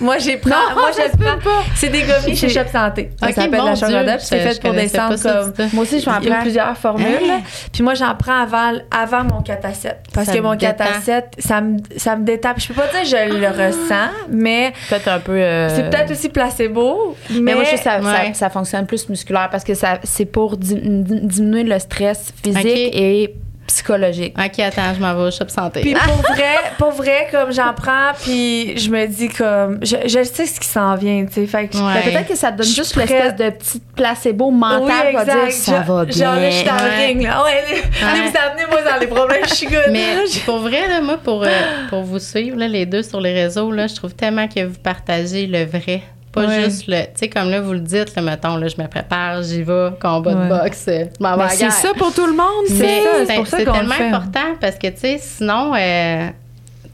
Moi, 0.00 0.18
j'ai 0.18 0.36
pris. 0.36 0.50
Non, 0.50 0.56
moi, 0.74 0.90
je 0.92 1.16
prends. 1.18 1.38
pas. 1.38 1.62
C'est 1.74 1.88
des 1.88 2.02
gommis 2.02 2.36
chez 2.36 2.48
Shop 2.48 2.60
Santé. 2.72 3.10
Ça 3.20 3.32
s'appelle 3.32 3.50
mon 3.60 3.66
la 3.66 3.72
Dieu, 3.74 3.84
ashwagandha, 3.86 4.16
puis 4.16 4.26
c'est 4.26 4.40
fait 4.40 4.60
pour 4.60 4.72
descendre 4.72 5.16
comme. 5.20 5.52
Moi 5.72 5.82
aussi, 5.82 6.00
je 6.00 6.08
a 6.08 6.20
prends. 6.20 6.40
plusieurs 6.40 6.76
formules. 6.76 7.06
Hein? 7.30 7.40
Puis 7.72 7.82
moi, 7.82 7.94
j'en 7.94 8.14
prends 8.14 8.40
avant, 8.42 8.72
avant 8.96 9.24
mon 9.24 9.40
4 9.42 9.64
à 9.64 9.74
7. 9.74 9.96
Parce 10.14 10.28
que 10.30 10.38
mon 10.38 10.56
4 10.56 10.80
à 10.80 10.84
détend. 10.84 11.00
7, 11.02 11.24
ça 11.38 11.60
me, 11.60 11.78
ça 11.96 12.16
me 12.16 12.24
détape. 12.24 12.60
Je 12.60 12.68
peux 12.68 12.74
pas 12.74 12.86
dire 12.88 13.00
que 13.02 13.06
je 13.30 13.36
le 13.36 13.48
ressens, 13.48 14.10
mais 14.30 14.72
Peut-être 14.88 15.08
un 15.08 15.18
peu. 15.20 15.32
euh, 15.32 15.68
c'est 15.74 15.90
peut-être 15.90 16.10
aussi 16.12 16.28
placebo. 16.28 17.16
Mais, 17.30 17.40
Mais 17.40 17.54
moi, 17.54 17.64
je 17.64 17.70
sais 17.70 17.76
que 17.76 17.82
ça, 17.82 18.00
ça- 18.02 18.08
Ouais. 18.08 18.34
ça 18.34 18.50
fonctionne 18.50 18.86
plus 18.86 19.08
musculaire 19.08 19.48
parce 19.50 19.64
que 19.64 19.74
ça, 19.74 19.98
c'est 20.04 20.26
pour 20.26 20.56
di- 20.56 20.74
di- 20.80 21.20
diminuer 21.22 21.64
le 21.64 21.78
stress 21.78 22.32
physique 22.42 22.66
et 22.94 23.34
psychologique. 23.68 24.34
Ok, 24.38 24.58
attends, 24.58 24.92
je 24.94 25.00
m'en 25.00 25.14
vais 25.14 25.28
au 25.28 25.30
shop 25.30 25.48
santé. 25.48 25.80
Puis 25.82 25.94
pour 25.94 26.16
vrai, 26.34 26.56
pour 26.78 26.90
vrai, 26.90 27.28
comme 27.30 27.52
j'en 27.52 27.72
prends, 27.74 28.12
puis 28.22 28.76
je 28.76 28.90
me 28.90 29.06
dis 29.06 29.28
comme, 29.28 29.78
je, 29.82 29.96
je 30.06 30.22
sais 30.24 30.46
ce 30.46 30.58
qui 30.58 30.66
s'en 30.66 30.96
vient, 30.96 31.24
tu 31.26 31.34
sais. 31.34 31.46
Fait 31.46 31.68
que 31.68 31.76
Ouais. 31.78 31.94
Ben, 31.94 32.12
Peut-être 32.12 32.28
que 32.28 32.36
ça 32.36 32.50
te 32.50 32.58
donne 32.58 32.66
juste 32.66 32.96
l'espèce 32.96 33.34
prête. 33.34 33.36
de 33.38 33.50
petit 33.50 33.80
placebo 33.94 34.50
mental 34.50 34.82
Oui, 35.14 35.20
exact. 35.20 35.44
dire 35.44 35.52
ça 35.52 35.82
Je- 35.82 35.92
va 35.92 36.04
bien. 36.04 36.16
Genre 36.26 36.34
là, 36.34 36.50
je 36.50 36.54
suis 36.56 36.64
dans 36.66 36.74
le 36.74 36.80
Ouais. 36.90 37.06
ring, 37.06 37.22
là. 37.22 37.44
Ouais, 37.44 37.50
allez, 37.50 37.82
allez 38.20 38.30
vous 38.30 38.36
amener, 38.36 38.62
moi, 38.70 38.82
dans 38.82 38.98
les 39.00 39.06
problèmes, 39.06 39.44
je 39.48 39.54
suis 39.54 39.66
good. 39.66 39.84
Mais 39.90 40.16
pour 40.44 40.58
vrai, 40.58 40.88
là, 40.88 41.00
moi, 41.00 41.16
pour, 41.22 41.42
euh, 41.44 41.48
pour 41.90 42.02
vous 42.02 42.18
suivre, 42.18 42.56
là, 42.58 42.66
les 42.68 42.86
deux 42.86 43.02
sur 43.02 43.20
les 43.20 43.32
réseaux, 43.32 43.70
là, 43.70 43.86
je 43.86 43.94
trouve 43.94 44.14
tellement 44.14 44.48
que 44.48 44.64
vous 44.64 44.78
partagez 44.82 45.46
le 45.46 45.64
vrai. 45.64 46.02
Pas 46.40 46.46
Ouais. 46.48 46.64
juste 46.64 46.84
le. 46.88 47.02
Tu 47.04 47.10
sais, 47.16 47.28
comme 47.28 47.50
là, 47.50 47.60
vous 47.60 47.72
le 47.72 47.80
dites, 47.80 48.14
là, 48.14 48.22
mettons, 48.22 48.56
là, 48.56 48.68
je 48.68 48.80
me 48.80 48.86
prépare, 48.88 49.42
j'y 49.42 49.62
vais, 49.62 49.90
combat 50.00 50.34
Ouais. 50.34 50.44
de 50.44 50.48
boxe, 50.48 50.84
euh, 50.88 51.04
je 51.18 51.22
m'en 51.22 51.36
vais 51.36 51.42
à 51.42 51.46
Mais 51.46 51.52
la 51.64 51.70
c'est 51.70 51.70
ça 51.70 51.92
pour 51.96 52.12
tout 52.14 52.26
le 52.26 52.32
monde, 52.34 52.66
c'est 52.68 53.02
ça, 53.26 53.44
c'est 53.46 53.64
tellement 53.64 53.94
fait. 53.94 54.04
important 54.08 54.54
parce 54.60 54.76
que, 54.76 54.88
tu 54.88 54.98
sais, 54.98 55.18
sinon, 55.20 55.72
euh, 55.76 56.28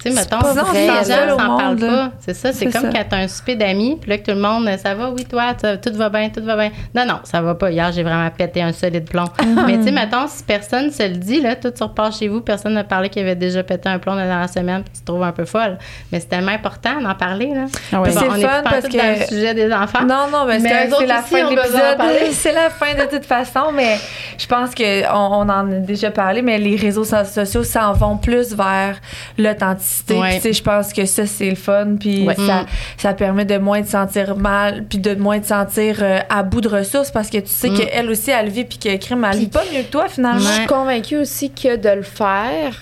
tu 0.04 0.12
sais, 0.12 0.20
mettons, 0.20 0.38
les 0.72 0.86
gens 0.88 1.38
s'en 1.38 1.56
parlent 1.56 1.76
pas, 1.76 2.10
c'est 2.20 2.34
ça, 2.34 2.52
c'est 2.52 2.66
comme 2.66 2.82
ça. 2.82 2.88
quand 2.92 3.04
t'as 3.10 3.16
un 3.18 3.28
souper 3.28 3.56
d'amis, 3.56 3.96
puis 4.00 4.10
là, 4.10 4.18
que 4.18 4.24
tout 4.24 4.36
le 4.36 4.40
monde, 4.40 4.68
ça 4.82 4.94
va, 4.94 5.10
oui, 5.10 5.24
toi, 5.24 5.54
tout 5.54 5.92
va 5.94 6.08
bien, 6.08 6.28
tout 6.30 6.42
va 6.44 6.56
bien. 6.56 6.70
Non, 6.94 7.04
non, 7.06 7.20
ça 7.24 7.40
va 7.40 7.54
pas. 7.54 7.70
Hier, 7.70 7.90
j'ai 7.92 8.02
vraiment 8.02 8.28
pété 8.30 8.62
un 8.62 8.72
solide 8.72 9.08
plomb. 9.08 9.24
Mais, 9.66 9.78
tu 9.78 9.84
sais, 9.84 9.90
mettons, 9.90 10.26
si 10.28 10.42
personne 10.42 10.90
se 10.90 11.02
le 11.02 11.16
dit, 11.16 11.40
là, 11.40 11.56
tout 11.56 11.70
tu 11.70 11.82
repars 11.82 12.12
chez 12.12 12.28
vous, 12.28 12.40
personne 12.40 12.74
n'a 12.74 12.84
parlé 12.84 13.08
qu'il 13.08 13.22
avait 13.22 13.34
déjà 13.34 13.62
pété 13.62 13.88
un 13.88 13.98
plomb 13.98 14.14
dans 14.14 14.24
la 14.40 14.48
semaine, 14.48 14.82
puis 14.82 14.92
tu 14.94 15.00
te 15.00 15.06
trouves 15.06 15.22
un 15.22 15.32
peu 15.32 15.44
folle. 15.44 15.78
Mais 16.12 16.20
c'est 16.20 16.28
tellement 16.28 16.52
important 16.52 17.00
d'en 17.00 17.14
parler, 17.14 17.52
là. 17.54 17.64
Ah 17.92 18.00
ouais. 18.00 18.10
Bon, 18.12 18.20
c'est 18.20 18.40
fun 18.46 18.62
parce 18.64 18.86
que- 18.88 18.96
dans 18.96 19.20
le 19.20 19.26
sujet 19.26 19.54
des 19.54 19.72
enfants. 19.72 20.04
Non, 20.04 20.26
non, 20.30 20.44
mais, 20.46 20.58
c'est 20.60 20.64
Mais 20.64 21.06
la 21.06 21.22
fin 21.22 21.44
de 21.44 21.50
l'épisode. 21.50 21.98
C'est 22.32 22.52
la 22.52 22.68
fin 22.70 22.94
de 22.94 23.08
toute 23.10 23.24
façon, 23.24 23.72
mais 23.72 23.96
je 24.38 24.46
pense 24.46 24.74
qu'on 24.74 24.84
on 25.14 25.48
en 25.48 25.70
a 25.72 25.76
déjà 25.78 26.10
parlé, 26.10 26.42
mais 26.42 26.58
les 26.58 26.76
réseaux 26.76 27.04
so- 27.04 27.24
sociaux 27.24 27.64
s'en 27.64 27.92
vont 27.92 28.16
plus 28.16 28.54
vers 28.54 28.96
l'authenticité. 29.38 29.93
Ouais. 30.10 30.40
Je 30.44 30.62
pense 30.62 30.92
que 30.92 31.04
ça, 31.06 31.26
c'est 31.26 31.48
le 31.50 31.56
fun, 31.56 31.96
puis 31.98 32.26
Ouais. 32.26 32.34
ça, 32.34 32.62
Mm. 32.62 32.66
ça 32.98 33.14
permet 33.14 33.44
de 33.44 33.58
moins 33.58 33.82
te 33.82 33.88
sentir 33.88 34.36
mal, 34.36 34.84
puis 34.88 34.98
de 34.98 35.14
moins 35.14 35.40
te 35.40 35.46
sentir 35.46 35.98
euh, 36.02 36.18
à 36.28 36.42
bout 36.42 36.60
de 36.60 36.68
ressources, 36.68 37.10
parce 37.10 37.30
que 37.30 37.38
tu 37.38 37.48
sais 37.48 37.70
Mm. 37.70 37.76
qu'elle 37.78 38.10
aussi, 38.10 38.30
elle 38.30 38.48
vit, 38.48 38.64
puis 38.64 38.78
que 38.78 38.96
crime, 38.96 39.26
elle 39.30 39.38
vit 39.38 39.46
pas 39.46 39.62
mieux 39.72 39.82
que 39.82 39.90
toi, 39.90 40.08
finalement. 40.08 40.40
Je 40.40 40.52
suis 40.52 40.66
convaincue 40.66 41.16
aussi 41.18 41.50
que 41.50 41.76
de 41.76 41.88
le 41.90 42.02
faire, 42.02 42.74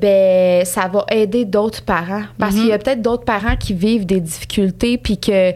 ben 0.00 0.64
ça 0.64 0.88
va 0.88 1.04
aider 1.10 1.44
d'autres 1.44 1.82
parents. 1.82 2.24
Parce 2.38 2.54
Mhm. 2.54 2.60
qu'il 2.60 2.68
y 2.70 2.72
a 2.72 2.78
peut-être 2.78 3.02
d'autres 3.02 3.24
parents 3.24 3.56
qui 3.56 3.72
vivent 3.74 4.04
des 4.06 4.20
difficultés 4.20 4.98
puis 4.98 5.18
que 5.18 5.52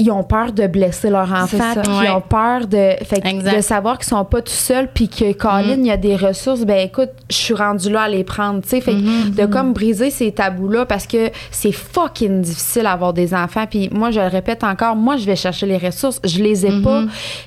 ils 0.00 0.10
ont 0.10 0.24
peur 0.24 0.52
de 0.52 0.66
blesser 0.66 1.10
leur 1.10 1.30
enfant, 1.32 1.74
ça. 1.74 1.80
puis 1.82 1.92
Ouais. 1.92 2.06
ils 2.06 2.10
ont 2.10 2.20
peur 2.20 2.66
de, 2.66 2.92
fait 3.04 3.20
de 3.56 3.60
savoir 3.60 3.98
qu'ils 3.98 4.08
sont 4.08 4.24
pas 4.24 4.40
tout 4.42 4.50
seuls, 4.52 4.88
puis 4.92 5.08
que 5.08 5.32
Colin, 5.32 5.76
il 5.78 5.86
y 5.86 5.90
a 5.90 5.96
des 5.96 6.16
ressources. 6.16 6.62
Ben 6.62 6.78
écoute, 6.86 7.10
je 7.28 7.36
suis 7.36 7.54
rendue 7.54 7.90
là 7.90 8.02
à 8.02 8.08
les 8.08 8.24
prendre, 8.24 8.62
tu 8.62 8.68
sais. 8.70 8.80
Fait 8.80 8.92
que 8.92 8.96
Mhm. 8.98 9.30
de 9.34 9.46
comme 9.46 9.72
briser 9.72 10.10
ces 10.10 10.32
tabous-là, 10.32 10.86
parce 10.86 11.06
que 11.06 11.30
c'est 11.50 11.72
fucking 11.72 12.40
difficile 12.42 12.82
d'avoir 12.84 13.12
des 13.12 13.34
enfants. 13.34 13.64
Puis 13.68 13.88
moi, 13.92 14.10
je 14.10 14.20
le 14.20 14.26
répète 14.26 14.64
encore, 14.64 14.96
moi, 14.96 15.16
je 15.16 15.26
vais 15.26 15.36
chercher 15.36 15.66
les 15.66 15.78
ressources, 15.78 16.20
je 16.24 16.42
les 16.42 16.66
ai 16.66 16.80
pas. 16.82 17.02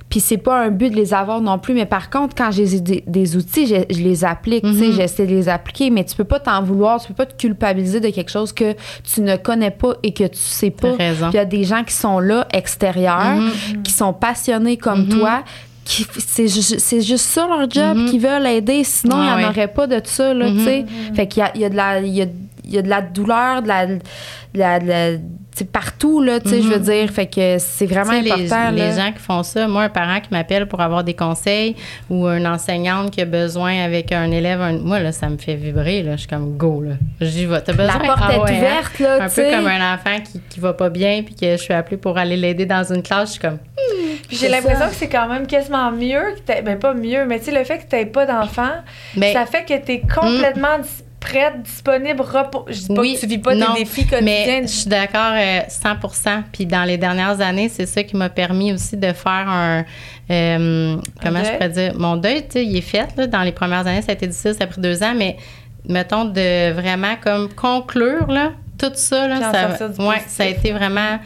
Puis 0.09 0.19
c'est 0.19 0.37
pas 0.37 0.59
un 0.63 0.69
but 0.69 0.89
de 0.89 0.95
les 0.95 1.13
avoir 1.13 1.41
non 1.41 1.57
plus. 1.59 1.73
Mais 1.73 1.85
par 1.85 2.09
contre, 2.09 2.35
quand 2.35 2.51
j'ai 2.51 2.79
des, 2.79 3.03
des 3.07 3.35
outils, 3.35 3.65
je, 3.67 3.75
je 3.89 3.99
les 4.01 4.23
applique, 4.25 4.63
tu 4.63 4.73
sais, 4.77 4.91
j'essaie 4.91 5.25
de 5.25 5.31
les 5.33 5.49
appliquer. 5.49 5.89
Mais 5.89 6.03
tu 6.03 6.15
peux 6.15 6.23
pas 6.23 6.39
t'en 6.39 6.61
vouloir, 6.61 7.01
tu 7.01 7.07
peux 7.07 7.13
pas 7.13 7.25
te 7.25 7.35
culpabiliser 7.35 7.99
de 7.99 8.09
quelque 8.09 8.29
chose 8.31 8.53
que 8.53 8.73
tu 9.03 9.21
ne 9.21 9.35
connais 9.37 9.71
pas 9.71 9.93
et 10.03 10.13
que 10.13 10.23
tu 10.25 10.37
sais 10.37 10.69
pas. 10.69 10.89
Il 11.31 11.35
y 11.35 11.39
a 11.39 11.45
des 11.45 11.63
gens 11.63 11.83
qui 11.83 11.93
sont 11.93 12.19
là, 12.19 12.42
extérieurs, 12.51 13.37
qui 13.83 13.91
sont 13.91 14.13
passionnés 14.13 14.77
comme 14.77 15.07
toi. 15.07 15.43
qui- 15.85 16.07
C'est 16.25 16.47
ju- 16.47 16.61
c'est 16.79 17.01
juste 17.01 17.25
ça 17.25 17.45
leur 17.45 17.69
job, 17.69 17.97
qui 18.09 18.17
veulent 18.17 18.47
aider. 18.47 18.83
Sinon, 18.85 19.17
il 19.17 19.25
n'y 19.25 19.31
en 19.45 19.49
aurait 19.49 19.67
pas 19.67 19.85
de 19.85 19.99
ça, 20.05 20.33
là, 20.33 20.49
tu 20.49 20.63
sais. 20.63 20.85
Fait 21.13 21.27
qu'il 21.27 21.41
y 21.41 21.45
a, 21.45 21.51
il 21.55 21.61
y 21.61 21.65
a 21.65 21.69
de 21.69 21.75
la... 21.75 21.99
Il 21.99 22.07
y 22.13 22.21
a, 22.21 22.25
il 22.65 22.73
y 22.73 22.77
a 22.77 22.81
de 22.81 22.87
la 22.89 23.01
douleur, 23.01 23.61
de 23.61 23.67
la, 23.67 23.85
de 23.87 23.99
la, 24.53 24.79
de 24.79 24.87
la- 24.87 25.11
tu 25.17 25.19
sais, 25.19 25.21
partout, 25.71 26.21
là, 26.21 26.39
tu 26.39 26.49
sais, 26.49 26.61
je 26.61 26.67
veux 26.67 26.79
dire. 26.79 27.09
Fait 27.11 27.27
que 27.27 27.57
c'est 27.59 27.85
vraiment 27.85 28.11
Tu 28.19 28.31
important, 28.31 28.71
les, 28.71 28.77
là. 28.79 28.89
les 28.89 28.95
gens 28.95 29.11
qui 29.11 29.19
font 29.19 29.43
ça, 29.43 29.67
moi, 29.67 29.83
un 29.83 29.89
parent 29.89 30.19
qui 30.19 30.29
m'appelle 30.31 30.67
pour 30.67 30.81
avoir 30.81 31.03
des 31.03 31.13
conseils 31.13 31.75
ou 32.09 32.27
une 32.27 32.47
enseignante 32.47 33.11
qui 33.11 33.21
a 33.21 33.25
besoin 33.25 33.83
avec 33.83 34.11
un 34.11 34.31
élève, 34.31 34.61
un- 34.61 34.79
moi, 34.79 34.99
là, 34.99 35.11
ça 35.11 35.29
me 35.29 35.37
fait 35.37 35.55
vibrer. 35.55 36.01
Là. 36.03 36.13
Je 36.13 36.21
suis 36.21 36.27
comme 36.27 36.57
go. 36.57 36.81
Là. 36.81 36.93
J'y 37.21 37.45
vais. 37.45 37.61
T'as 37.61 37.73
besoin 37.73 37.99
La 37.99 38.05
porte 38.05 38.19
Ah 38.23 38.33
est 38.33 38.37
ouais, 38.39 38.51
hein? 38.51 38.57
ouverte, 38.57 38.99
là, 38.99 39.23
Un 39.23 39.29
tu 39.29 39.35
peu 39.35 39.51
comme 39.51 39.67
un 39.67 39.93
enfant 39.95 40.19
qui, 40.23 40.41
qui 40.49 40.59
va 40.59 40.73
pas 40.73 40.89
bien 40.89 41.21
puis 41.23 41.35
que 41.35 41.51
je 41.51 41.61
suis 41.61 41.73
appelée 41.73 41.97
pour 41.97 42.17
aller 42.17 42.37
l'aider 42.37 42.65
dans 42.65 42.83
une 42.93 43.03
classe. 43.03 43.27
Je 43.29 43.31
suis 43.33 43.41
comme, 43.41 43.57
Puis 44.27 44.37
j'ai 44.37 44.49
l'impression 44.49 44.79
ça. 44.85 44.87
que 44.87 44.95
c'est 44.95 45.09
quand 45.09 45.27
même 45.27 45.45
quasiment 45.47 45.91
mieux 45.91 46.35
que 46.35 46.39
t'aies, 46.45 46.61
ben 46.61 46.79
pas 46.79 46.93
mieux, 46.93 47.25
mais 47.25 47.39
tu 47.39 47.45
sais, 47.45 47.51
le 47.57 47.63
fait 47.63 47.79
que 47.79 47.83
t'aies 47.89 48.05
pas 48.05 48.25
d'enfant, 48.25 48.71
Ben, 49.15 49.33
ça 49.33 49.45
fait 49.45 49.63
que 49.65 49.85
t'es 49.85 50.01
complètement 50.01 50.79
dis- 50.81 51.03
prête, 51.23 51.63
disponible, 51.63 52.21
repos. 52.21 52.65
Je 52.67 52.79
dis 52.81 52.87
pas 52.87 53.01
Oui, 53.01 53.15
que 53.15 53.21
tu 53.21 53.27
vis 53.27 53.37
pas 53.37 53.55
non, 53.55 53.73
tes 53.73 53.83
défis 53.83 54.05
quotidiens. 54.05 54.21
Mais 54.21 54.61
je 54.63 54.67
suis 54.67 54.89
d'accord 54.89 55.33
euh, 55.33 55.61
100% 55.67 56.43
Puis 56.51 56.65
dans 56.65 56.83
les 56.83 56.97
dernières 56.97 57.39
années, 57.41 57.69
c'est 57.69 57.85
ça 57.85 58.03
qui 58.03 58.15
m'a 58.15 58.29
permis 58.29 58.73
aussi 58.73 58.97
de 58.97 59.13
faire 59.13 59.47
un. 59.49 59.85
euh, 60.29 60.97
comment 61.21 61.43
je 61.43 61.51
pourrais 61.51 61.69
dire? 61.69 61.93
Mon 61.97 62.17
deuil, 62.17 62.43
tu 62.43 62.51
sais, 62.53 62.65
il 62.65 62.75
est 62.77 62.81
fait. 62.81 63.07
Là, 63.15 63.27
dans 63.27 63.41
les 63.41 63.51
premières 63.51 63.87
années, 63.87 64.01
ça 64.01 64.11
a 64.11 64.15
été 64.15 64.27
difficile, 64.27 64.53
ça 64.53 64.65
a 64.65 64.67
pris 64.67 64.81
deux 64.81 65.01
ans, 65.01 65.13
mais 65.15 65.37
mettons 65.87 66.25
de 66.25 66.71
vraiment 66.71 67.15
comme 67.21 67.49
conclure 67.53 68.27
là, 68.27 68.51
tout 68.77 68.91
ça. 68.93 69.27
Là, 69.27 69.51
ça, 69.77 69.87
ouais, 69.87 70.21
ça 70.27 70.43
a 70.43 70.47
été 70.47 70.71
vraiment 70.71 71.19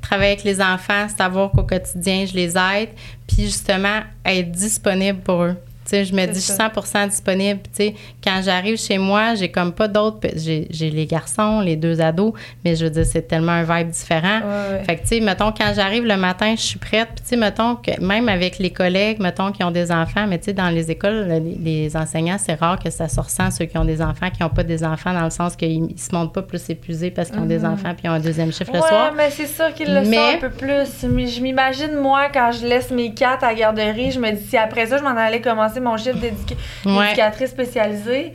travailler 0.00 0.32
avec 0.32 0.44
les 0.44 0.60
enfants, 0.60 1.06
savoir 1.16 1.50
qu'au 1.50 1.64
quotidien, 1.64 2.24
je 2.26 2.34
les 2.34 2.56
aide, 2.56 2.90
puis 3.26 3.44
justement 3.44 4.00
être 4.24 4.50
disponible 4.50 5.18
pour 5.20 5.42
eux. 5.42 5.56
Sais, 5.88 6.04
je 6.04 6.14
me 6.14 6.26
dis, 6.26 6.34
je 6.34 6.44
suis 6.44 6.52
ça. 6.52 6.70
100 6.84 7.06
disponible. 7.06 7.60
Tu 7.64 7.68
sais, 7.72 7.94
quand 8.22 8.40
j'arrive 8.42 8.76
chez 8.76 8.98
moi, 8.98 9.34
j'ai 9.34 9.50
comme 9.50 9.72
pas 9.72 9.88
d'autres. 9.88 10.18
J'ai 10.36 10.90
les 10.90 11.06
garçons, 11.06 11.60
les 11.60 11.76
deux 11.76 12.00
ados, 12.00 12.34
mais 12.64 12.76
je 12.76 12.84
veux 12.84 12.90
dire, 12.90 13.06
c'est 13.06 13.22
tellement 13.26 13.52
un 13.52 13.62
vibe 13.62 13.88
différent. 13.88 14.40
Ouais, 14.40 14.76
ouais. 14.78 14.84
Fait 14.84 14.96
que, 14.96 15.02
tu 15.02 15.08
sais, 15.08 15.20
mettons, 15.20 15.50
quand 15.52 15.72
j'arrive 15.74 16.04
le 16.04 16.16
matin, 16.16 16.54
je 16.56 16.60
suis 16.62 16.78
prête. 16.78 17.08
Puis, 17.14 17.22
tu 17.22 17.28
sais, 17.30 17.36
mettons, 17.36 17.76
que 17.76 17.98
même 18.02 18.28
avec 18.28 18.58
les 18.58 18.70
collègues, 18.70 19.18
mettons, 19.20 19.50
qui 19.50 19.64
ont 19.64 19.70
des 19.70 19.90
enfants, 19.90 20.26
mais 20.28 20.38
tu 20.38 20.46
sais, 20.46 20.52
dans 20.52 20.68
les 20.68 20.90
écoles, 20.90 21.26
les, 21.28 21.40
les 21.84 21.96
enseignants, 21.96 22.36
c'est 22.38 22.54
rare 22.54 22.78
que 22.78 22.90
ça 22.90 23.08
se 23.08 23.18
ressent, 23.20 23.50
ceux 23.50 23.64
qui 23.64 23.78
ont 23.78 23.84
des 23.84 24.02
enfants, 24.02 24.28
qui 24.30 24.42
n'ont 24.42 24.50
pas 24.50 24.64
des 24.64 24.84
enfants, 24.84 25.14
dans 25.14 25.24
le 25.24 25.30
sens 25.30 25.56
qu'ils 25.56 25.90
ils 25.90 25.98
se 25.98 26.14
montrent 26.14 26.32
pas 26.32 26.42
plus 26.42 26.68
épuisés 26.70 27.10
parce 27.10 27.30
qu'ils 27.30 27.40
ont 27.40 27.46
des 27.46 27.64
enfants 27.64 27.94
puis 27.94 28.02
ils 28.04 28.10
ont 28.10 28.14
un 28.14 28.20
deuxième 28.20 28.52
chiffre 28.52 28.72
le 28.72 28.80
soir. 28.80 29.12
mais 29.16 29.30
c'est 29.30 29.46
sûr 29.46 29.72
qu'il 29.74 29.92
le 29.94 30.02
Mais- 30.02 30.34
un 30.34 30.38
peu 30.38 30.50
plus. 30.50 31.04
Mais 31.08 31.26
Je 31.26 31.40
m'imagine, 31.40 31.94
moi, 31.94 32.28
quand 32.32 32.50
je 32.52 32.66
laisse 32.66 32.90
mes 32.90 33.14
quatre 33.14 33.44
à 33.44 33.48
la 33.48 33.54
garderie, 33.54 34.10
je 34.10 34.18
me 34.20 34.30
dis, 34.32 34.44
si 34.44 34.56
après 34.56 34.86
ça, 34.86 34.98
je 34.98 35.02
m'en 35.02 35.16
allais 35.16 35.40
commencer 35.40 35.77
mon 35.80 35.96
chiffre 35.96 36.18
d'éduc- 36.18 36.56
Ouais. 36.86 37.04
d'éducatrice 37.08 37.50
spécialisée, 37.50 38.32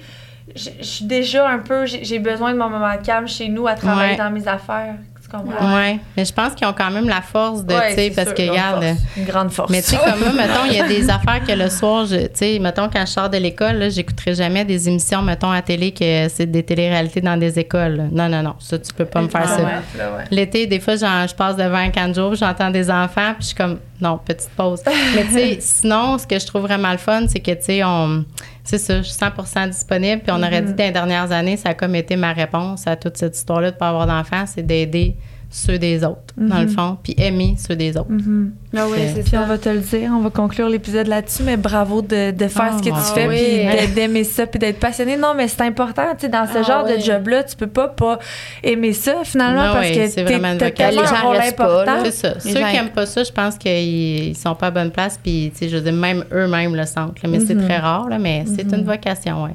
je 0.55 0.69
suis 0.83 1.05
déjà 1.05 1.47
un 1.49 1.59
peu, 1.59 1.85
j'ai 1.85 2.19
besoin 2.19 2.53
de 2.53 2.57
mon 2.57 2.69
moment 2.69 2.95
calme 3.03 3.27
chez 3.27 3.47
nous 3.49 3.67
à 3.67 3.75
travailler 3.75 4.11
Ouais. 4.11 4.17
dans 4.17 4.29
mes 4.31 4.47
affaires. 4.47 4.95
Comprends. 5.35 5.75
Ouais. 5.75 5.99
Mais 6.15 6.25
je 6.25 6.31
pense 6.33 6.53
qu'ils 6.53 6.67
ont 6.67 6.73
quand 6.73 6.91
même 6.91 7.09
la 7.09 7.21
force 7.21 7.65
de, 7.65 7.73
Ouais, 7.73 7.89
tu 7.89 7.95
sais, 7.95 8.11
parce 8.15 8.27
sûr, 8.29 8.35
que, 8.35 8.41
ils 8.43 8.49
ont 8.51 8.53
une 8.53 8.59
regarde. 8.59 8.83
force. 8.83 9.17
Une 9.17 9.25
grande 9.25 9.51
force. 9.51 9.71
Mais 9.71 9.81
tu 9.81 9.89
sais, 9.89 9.97
comme 9.97 10.19
moi, 10.19 10.31
mettons, 10.33 10.65
il 10.69 10.73
y 10.77 10.79
a 10.79 10.87
des 10.87 11.09
affaires 11.09 11.43
que 11.45 11.51
le 11.53 11.69
soir, 11.69 12.05
je- 12.05 12.15
tu 12.27 12.29
sais, 12.35 12.59
mettons, 12.59 12.87
quand 12.87 13.01
je 13.05 13.11
sors 13.11 13.29
de 13.29 13.37
l'école, 13.37 13.89
j'écouterai 13.89 14.35
jamais 14.35 14.63
des 14.63 14.87
émissions, 14.87 15.21
mettons, 15.23 15.49
à 15.51 15.61
télé 15.63 15.91
que 15.91 16.27
c'est 16.29 16.45
des 16.45 16.61
téléréalités 16.63 17.21
dans 17.21 17.35
des 17.37 17.57
écoles. 17.57 17.95
là. 17.95 18.03
Non, 18.11 18.29
non, 18.29 18.43
non. 18.43 18.55
Ça, 18.59 18.77
tu 18.77 18.93
peux 18.93 19.05
pas 19.05 19.21
me 19.21 19.27
faire 19.27 19.41
Ah 19.45 19.57
ça. 19.57 19.63
ouais. 19.63 20.23
L'été, 20.29 20.67
des 20.67 20.79
fois, 20.79 20.95
j'en- 20.97 21.25
je 21.27 21.33
passe 21.33 21.55
devant 21.55 21.89
un 21.95 22.13
jour, 22.13 22.35
j'entends 22.35 22.69
des 22.69 22.91
enfants, 22.91 23.33
puis 23.33 23.41
je 23.41 23.45
suis 23.47 23.55
comme, 23.55 23.79
non, 23.99 24.19
petite 24.23 24.51
pause. 24.55 24.81
Mais 25.15 25.23
tu 25.25 25.33
sais, 25.33 25.57
sinon, 25.61 26.17
ce 26.19 26.27
que 26.27 26.37
je 26.37 26.45
trouve 26.45 26.61
vraiment 26.63 26.91
le 26.91 26.97
fun, 26.97 27.25
c'est 27.27 27.39
que, 27.39 27.51
tu 27.51 27.63
sais, 27.63 27.83
on. 27.83 28.23
C'est 28.63 28.77
ça, 28.77 29.01
je 29.01 29.09
suis 29.09 29.17
100% 29.17 29.69
disponible. 29.69 30.21
Puis 30.21 30.31
on 30.31 30.41
aurait 30.41 30.61
dit 30.61 30.73
dans 30.73 30.85
les 30.85 30.91
dernières 30.91 31.31
années, 31.31 31.57
ça 31.57 31.69
a 31.69 31.73
comme 31.73 31.95
été 31.95 32.15
ma 32.15 32.31
réponse 32.31 32.87
à 32.87 32.95
toute 32.95 33.17
cette 33.17 33.35
histoire-là 33.35 33.71
de 33.71 33.75
ne 33.75 33.79
pas 33.79 33.89
avoir 33.89 34.07
d'enfants, 34.07 34.45
c'est 34.45 34.63
d'aider 34.65 35.15
ceux 35.55 35.77
des 35.77 36.03
autres, 36.03 36.33
dans 36.35 36.61
le 36.61 36.67
fond, 36.67 36.97
puis 37.03 37.13
aimer 37.15 37.53
ceux 37.59 37.75
des 37.75 37.95
autres. 37.95 38.09
Mhm. 38.09 38.53
Ah 38.75 38.85
oui, 38.89 38.97
c'est 39.13 39.21
Puis 39.21 39.29
ça. 39.29 39.41
on 39.43 39.45
va 39.45 39.59
te 39.59 39.69
le 39.69 39.81
dire, 39.81 40.09
on 40.11 40.19
va 40.21 40.31
conclure 40.31 40.67
l'épisode 40.67 41.05
là-dessus, 41.05 41.43
mais 41.43 41.57
bravo 41.57 42.01
de, 42.01 42.31
de 42.31 42.47
faire 42.47 42.71
Oh, 42.73 42.77
ce 42.79 42.89
que 42.89 42.89
tu 42.89 43.13
fais, 43.13 43.27
Oui. 43.27 43.77
puis 43.77 43.87
d'aimer 43.93 44.23
ça, 44.23 44.47
puis 44.47 44.57
d'être 44.57 44.79
passionné. 44.79 45.15
Non, 45.15 45.35
mais 45.37 45.47
c'est 45.47 45.61
important, 45.61 46.01
tu 46.17 46.21
sais, 46.21 46.29
dans 46.29 46.47
ce 46.47 46.57
Ah, 46.57 46.63
genre 46.63 46.85
oui. 46.87 46.97
de 46.97 47.03
job-là, 47.03 47.43
tu 47.43 47.55
peux 47.55 47.67
pas 47.67 47.87
pas 47.87 48.17
aimer 48.63 48.93
ça, 48.93 49.17
finalement, 49.23 49.61
Ah 49.65 49.73
parce 49.73 49.89
oui, 49.89 49.95
que 49.95 50.07
c'est 50.07 50.15
t'es- 50.15 50.23
vraiment 50.23 50.53
une 50.53 50.57
vocation. 50.57 51.01
Les 51.01 51.07
gens 51.07 51.29
restent 51.29 51.55
pas. 51.55 51.85
C'est 52.05 52.11
ça. 52.11 52.33
Les 52.45 52.51
Ceux 52.51 52.59
gens- 52.59 52.67
qui 52.69 52.73
n'aiment 52.73 52.89
pas 52.89 53.05
ça, 53.05 53.23
je 53.23 53.31
pense 53.31 53.55
qu'ils 53.59 54.29
ils 54.29 54.35
sont 54.35 54.55
pas 54.55 54.67
à 54.67 54.71
bonne 54.71 54.89
place, 54.91 55.19
puis, 55.21 55.51
tu 55.53 55.59
sais, 55.59 55.69
je 55.69 55.75
veux 55.77 55.83
dire, 55.83 55.93
même 55.93 56.25
eux-mêmes 56.33 56.75
le 56.75 56.85
sentent. 56.87 57.21
là. 57.21 57.29
mais 57.29 57.39
c'est 57.41 57.53
Mhm. 57.53 57.65
très 57.65 57.77
rare, 57.77 58.09
là, 58.09 58.17
mais 58.17 58.43
c'est 58.47 58.73
une 58.75 58.83
vocation, 58.85 59.43
ouais. 59.43 59.51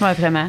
Ouais, 0.00 0.12
vraiment. 0.14 0.48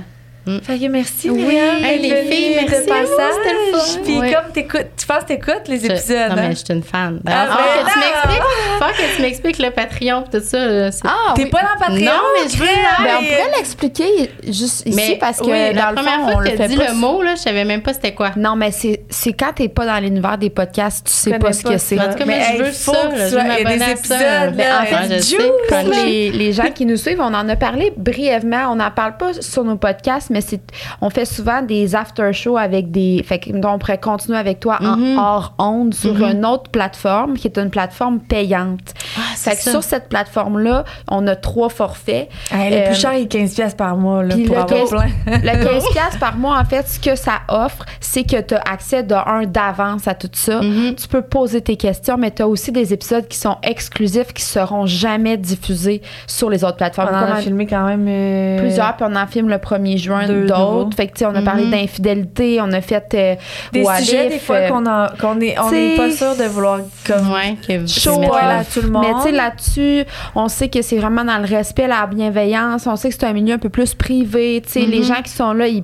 Fait 0.64 0.80
que 0.80 0.88
merci, 0.88 1.30
Oui. 1.30 1.56
Hey, 1.56 2.00
les 2.02 2.16
filles, 2.32 2.56
de 2.56 2.62
merci 2.62 2.82
vous, 2.82 2.88
passage. 2.88 3.34
c'était 3.44 3.54
le 3.54 3.78
fun. 3.78 4.00
Puis 4.04 4.34
comme 4.34 4.52
t'écoutes, 4.54 4.88
tu 4.98 5.06
penses 5.06 5.20
que 5.24 5.28
t'écoutes 5.28 5.68
les 5.68 5.80
Je- 5.80 5.86
épisodes, 5.86 6.18
non, 6.30 6.38
hein? 6.38 6.46
mais 6.50 6.52
je 6.52 6.56
suis 6.66 6.74
une 6.74 6.84
fan. 6.84 7.20
Ah, 7.28 7.48
Ah, 7.50 7.58
ben 7.58 7.86
que 7.86 7.92
tu 7.94 8.00
m'expliques, 8.00 8.44
faut 8.80 8.86
que 9.04 9.16
tu 9.16 9.22
m'expliques 9.22 9.60
le 9.60 9.72
Patreon 9.72 10.24
et 10.26 10.38
tout 10.38 10.44
ça. 10.46 10.58
Ah, 11.06 11.34
T'es 11.36 11.44
oui. 11.44 11.50
pas 11.50 11.62
dans 11.62 11.80
Patreon? 11.80 12.06
Non, 12.06 12.22
mais 12.36 12.50
je 12.50 12.58
veux 12.58 12.66
Claire? 12.66 12.98
Ben, 13.04 13.10
on 13.20 13.24
pourrait 13.24 13.58
l'expliquer 13.58 14.32
juste 14.48 14.86
ici 14.86 14.94
Mais 14.96 15.18
parce 15.20 15.40
que 15.40 15.46
oui, 15.46 15.74
dans 15.74 15.86
la 15.86 15.90
le 15.92 15.96
première 15.96 16.20
fond, 16.20 16.26
on 16.28 16.32
fois 16.32 16.42
le 16.44 16.46
que 16.46 16.52
tu 16.52 16.58
fait 16.58 16.64
as 16.64 16.68
dit 16.68 16.76
le 16.76 16.94
mot, 16.94 17.22
là, 17.22 17.36
je 17.36 17.42
savais 17.42 17.66
même 17.66 17.82
pas 17.82 17.94
c'était 17.94 18.14
quoi. 18.14 18.32
Non, 18.36 18.56
mais 18.56 18.72
c'est 18.72 19.02
c'est 19.10 19.34
quand 19.34 19.54
t'es 19.56 19.68
pas 19.70 19.86
dans 19.86 20.00
l'univers 20.00 20.38
des 20.38 20.50
podcasts, 20.50 21.06
tu 21.08 21.14
sais 21.14 21.38
pas 21.40 21.54
ce 21.54 21.64
que 21.64 21.78
c'est. 21.78 22.00
En 22.00 22.10
tout 22.10 22.18
cas, 22.18 22.26
Mais 22.26 22.42
je 22.58 22.64
veux 22.64 22.72
ça, 22.72 22.92
tu 23.12 23.20
je 23.20 23.28
sois- 23.30 23.44
veux 23.44 23.48
il 23.48 23.52
y 23.52 23.52
a 23.52 23.58
des 23.58 23.64
m'abonner 23.64 23.84
à 23.84 23.88
ça. 23.88 23.92
épisodes, 23.92 24.56
Ben, 24.56 26.34
les 26.34 26.54
gens 26.54 26.72
qui 26.74 26.86
nous 26.86 26.98
suivent, 26.98 27.20
on 27.22 27.34
en 27.34 27.48
a 27.50 27.56
parlé 27.56 27.92
brièvement. 27.98 28.72
On 28.72 28.76
n'en 28.76 28.92
parle 28.92 29.18
pas 29.18 29.34
sur 29.40 29.64
nos 29.64 29.76
podcasts, 29.78 30.30
mais 30.38 30.42
c'est 30.42 30.62
on 31.02 31.10
fait 31.10 31.26
souvent 31.26 31.62
des 31.64 31.96
after-shows 31.96 32.58
avec 32.58 32.92
des. 32.92 33.24
Fait 33.26 33.40
que, 33.40 33.50
on 33.66 33.80
pourrait 33.80 33.98
continuer 33.98 34.38
avec 34.38 34.60
toi 34.60 34.78
en 34.82 35.18
hors 35.18 35.54
onde 35.58 35.94
sur 35.96 36.14
Mhm. 36.14 36.24
une 36.38 36.46
autre 36.46 36.70
plateforme 36.70 37.34
qui 37.38 37.48
est 37.48 37.58
une 37.58 37.70
plateforme 37.72 38.20
payante. 38.20 38.94
Ah, 39.18 39.22
Fait 39.36 39.56
que 39.56 39.62
ça. 39.64 39.72
sur 39.72 39.84
cette 39.84 40.10
plateforme-là, 40.10 40.84
on 41.10 41.26
a 41.28 41.36
trois 41.36 41.70
forfaits. 41.70 42.30
Hey, 42.52 42.70
le 42.72 42.78
Euh, 42.78 42.86
plus 42.88 43.00
cher, 43.02 43.14
il 43.16 43.24
est 43.24 43.26
15$ 43.32 43.56
piastres 43.56 43.78
par 43.78 43.96
mois, 43.98 44.24
là, 44.24 44.36
pour 44.36 44.56
le 44.56 44.62
avoir 44.62 44.66
15 44.68 44.90
plein. 44.90 45.08
Le 45.26 45.64
15 45.64 45.84
piastres 45.92 46.20
par 46.20 46.38
mois, 46.38 46.60
en 46.60 46.66
fait, 46.66 46.88
ce 46.88 47.00
que 47.00 47.16
ça 47.16 47.40
offre, 47.48 47.84
c'est 48.00 48.24
que 48.24 48.40
tu 48.42 48.54
as 48.54 48.62
accès 48.72 49.02
de 49.04 49.16
un 49.16 49.44
d'avance 49.46 50.08
à 50.08 50.14
tout 50.14 50.30
ça. 50.34 50.62
Mhm. 50.62 50.96
Tu 50.96 51.08
peux 51.08 51.22
poser 51.24 51.62
tes 51.62 51.78
questions, 51.78 52.18
mais 52.18 52.30
tu 52.32 52.42
as 52.44 52.48
aussi 52.48 52.72
des 52.72 52.94
épisodes 52.94 53.28
qui 53.28 53.38
sont 53.38 53.58
exclusifs, 53.64 54.34
qui 54.34 54.44
seront 54.44 54.86
jamais 54.86 55.38
diffusés 55.38 56.02
sur 56.28 56.50
les 56.50 56.64
autres 56.64 56.74
On 56.74 56.78
plateformes. 56.78 57.16
en 57.16 57.20
Comme 57.22 57.32
a 57.32 57.36
filmé 57.38 57.66
quand 57.66 57.86
même... 57.86 58.06
euh, 58.08 58.60
Plusieurs, 58.60 58.96
puis 58.96 59.06
on 59.10 59.16
en 59.16 59.26
filme 59.28 59.50
le 59.50 59.58
1er 59.58 59.98
juin. 59.98 60.27
D'autres. 60.34 60.96
Fait 60.96 61.08
que, 61.08 61.14
tu 61.14 61.20
sais, 61.20 61.26
on 61.26 61.36
a 61.36 61.42
parlé 61.42 61.66
Mhm. 61.66 61.72
d'infidélité, 61.72 62.60
on 62.62 62.72
a 62.72 62.82
fait 62.82 63.14
euh, 63.14 63.36
Des 63.74 63.82
What 63.84 63.98
sujets, 64.00 64.26
if, 64.28 64.32
des 64.34 64.40
fois, 64.40 64.56
euh, 64.58 64.70
qu'on 64.70 64.86
a- 64.86 65.14
qu'on 65.20 65.40
est, 65.42 65.58
on 65.60 65.72
n'est 65.72 65.96
pas 65.96 66.12
sûr 66.12 66.36
de 66.36 66.44
vouloir 66.46 66.80
comme 67.06 67.32
Ouais, 67.32 67.56
que 67.68 67.86
Show 67.88 68.22
à 68.34 68.64
tout 68.64 68.82
le 68.82 68.90
monde. 68.90 69.06
Mais 69.08 69.14
tu 69.16 69.22
sais, 69.24 69.32
là-dessus, 69.32 70.04
on 70.36 70.48
sait 70.48 70.70
que 70.70 70.82
c'est 70.82 70.98
vraiment 70.98 71.24
dans 71.24 71.38
le 71.38 71.46
respect, 71.48 71.88
la 71.88 72.06
bienveillance. 72.08 72.88
On 72.88 72.96
sait 72.96 73.10
que 73.10 73.16
c'est 73.20 73.26
un 73.26 73.34
milieu 73.34 73.56
un 73.56 73.60
peu 73.60 73.70
plus 73.70 73.94
privé. 73.94 74.62
Tu 74.66 74.72
sais, 74.74 74.80
les 74.82 75.00
Mhm. 75.00 75.04
gens 75.04 75.22
qui 75.24 75.32
sont 75.32 75.54
là, 75.54 75.68
ils 75.68 75.84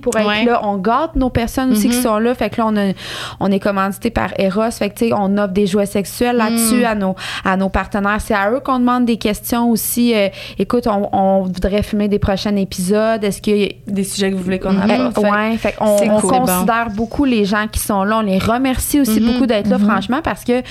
pour 0.00 0.16
être 0.16 0.26
Ouais. 0.26 0.44
là. 0.44 0.60
On 0.64 0.76
gâte 0.76 1.16
nos 1.16 1.30
personnes 1.30 1.72
aussi 1.72 1.88
Mhm. 1.88 1.92
qui 1.94 2.00
sont 2.02 2.18
là. 2.18 2.34
Fait 2.34 2.50
que 2.50 2.60
là, 2.60 2.66
on, 2.68 2.76
a- 2.76 2.92
on 3.40 3.50
est 3.50 3.58
commandité 3.60 4.10
par 4.10 4.30
Eros. 4.38 4.70
Fait 4.70 4.90
que 4.90 4.98
tu 4.98 5.08
sais, 5.08 5.12
on 5.16 5.36
offre 5.38 5.52
des 5.52 5.66
jouets 5.66 5.86
sexuels 5.86 6.36
là-dessus 6.36 6.80
Mhm. 6.80 6.84
à, 6.84 6.94
nos, 6.94 7.14
à 7.44 7.56
nos 7.56 7.68
partenaires. 7.68 8.18
C'est 8.20 8.34
à 8.34 8.50
eux 8.50 8.60
qu'on 8.60 8.78
demande 8.78 9.04
des 9.04 9.16
questions 9.16 9.70
aussi. 9.70 10.14
Euh, 10.14 10.28
écoute, 10.58 10.86
on, 10.86 11.08
on 11.12 11.42
voudrait 11.42 11.82
filmer 11.82 12.08
des 12.08 12.18
prochains 12.18 12.56
épisodes. 12.56 13.22
Est-ce 13.24 13.40
que 13.42 13.68
des 13.86 14.04
sujets 14.04 14.30
que 14.30 14.36
vous 14.36 14.42
voulez 14.42 14.58
qu'on 14.58 14.72
Mhm. 14.72 14.90
aborde? 14.90 15.18
Ouais, 15.18 15.56
fait 15.56 15.74
on 15.80 15.96
cool. 16.20 16.30
considère 16.30 16.88
beaucoup 16.94 17.24
les 17.24 17.44
gens 17.44 17.66
qui 17.70 17.80
sont 17.80 18.04
là. 18.04 18.18
On 18.18 18.22
les 18.22 18.38
remercie 18.38 19.00
aussi 19.00 19.20
Mhm. 19.20 19.32
beaucoup 19.32 19.46
d'être 19.46 19.68
là, 19.68 19.78
franchement, 19.78 20.20
parce 20.22 20.44
que 20.44 20.62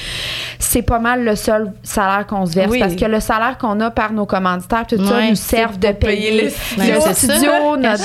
c'est 0.59 0.81
pas 0.81 0.99
mal 0.99 1.23
le 1.23 1.35
seul 1.35 1.71
salaire 1.83 2.25
qu'on 2.27 2.45
se 2.45 2.53
verse. 2.53 2.69
Oui. 2.71 2.79
Parce 2.79 2.95
que 2.95 3.05
le 3.05 3.19
salaire 3.19 3.57
qu'on 3.57 3.79
a 3.79 3.91
par 3.91 4.13
nos 4.13 4.25
commanditaires, 4.25 4.85
tout 4.87 4.97
ça, 4.97 5.15
Ouais, 5.15 5.29
nous 5.29 5.35
c'est 5.35 5.57
servent 5.57 5.77
de 5.79 5.91
payer 5.91 6.11
payer 6.29 6.37
le 6.37 6.43
le, 6.45 6.49
studio. 6.49 6.99
Ça. 7.01 7.77
notre 7.77 7.97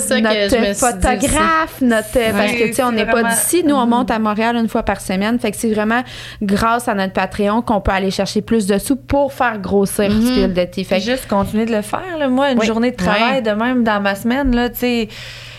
C'est 0.00 0.11
ça 0.14 0.20
gaz, 0.20 0.50
que 0.50 0.56
je 0.56 0.60
me 0.62 0.66
notre 0.68 0.78
suis 0.86 0.94
dit 1.20 1.26
photographe, 1.28 1.80
notre 1.80 2.32
parce 2.36 2.52
que 2.52 2.66
tu 2.68 2.72
sais, 2.74 2.82
on 2.84 2.92
n'est 2.92 3.06
pas 3.06 3.22
d'ici. 3.24 3.62
Nous, 3.64 3.74
on 3.74 3.86
monte 3.86 4.10
à 4.10 4.18
Montréal 4.18 4.56
une 4.56 4.68
fois 4.68 4.82
par 4.82 5.00
semaine. 5.00 5.38
Fait 5.38 5.50
que 5.50 5.56
c'est 5.56 5.72
vraiment 5.72 6.02
grâce 6.42 6.88
à 6.88 6.94
notre 6.94 7.12
Patreon 7.12 7.62
qu'on 7.62 7.80
peut 7.80 7.92
aller 7.92 8.10
chercher 8.10 8.42
plus 8.42 8.66
de 8.66 8.78
sous 8.78 8.96
pour 8.96 9.32
faire 9.32 9.58
grossir 9.58 10.10
Mhm. 10.10 10.22
Spill 10.26 10.52
de 10.54 10.64
thé. 10.64 10.84
Fait 10.84 10.98
que 10.98 11.04
juste 11.04 11.26
continuer 11.28 11.66
de 11.66 11.72
le 11.74 11.82
faire. 11.82 12.16
Là. 12.18 12.28
Moi, 12.28 12.50
une 12.52 12.58
Oui. 12.58 12.66
journée 12.66 12.90
de 12.90 12.96
travail 12.96 13.42
de 13.42 13.50
même 13.50 13.84
dans 13.84 14.00
ma 14.00 14.14
semaine, 14.14 14.54
là, 14.54 14.68
tu 14.68 14.78
sais, 14.78 15.08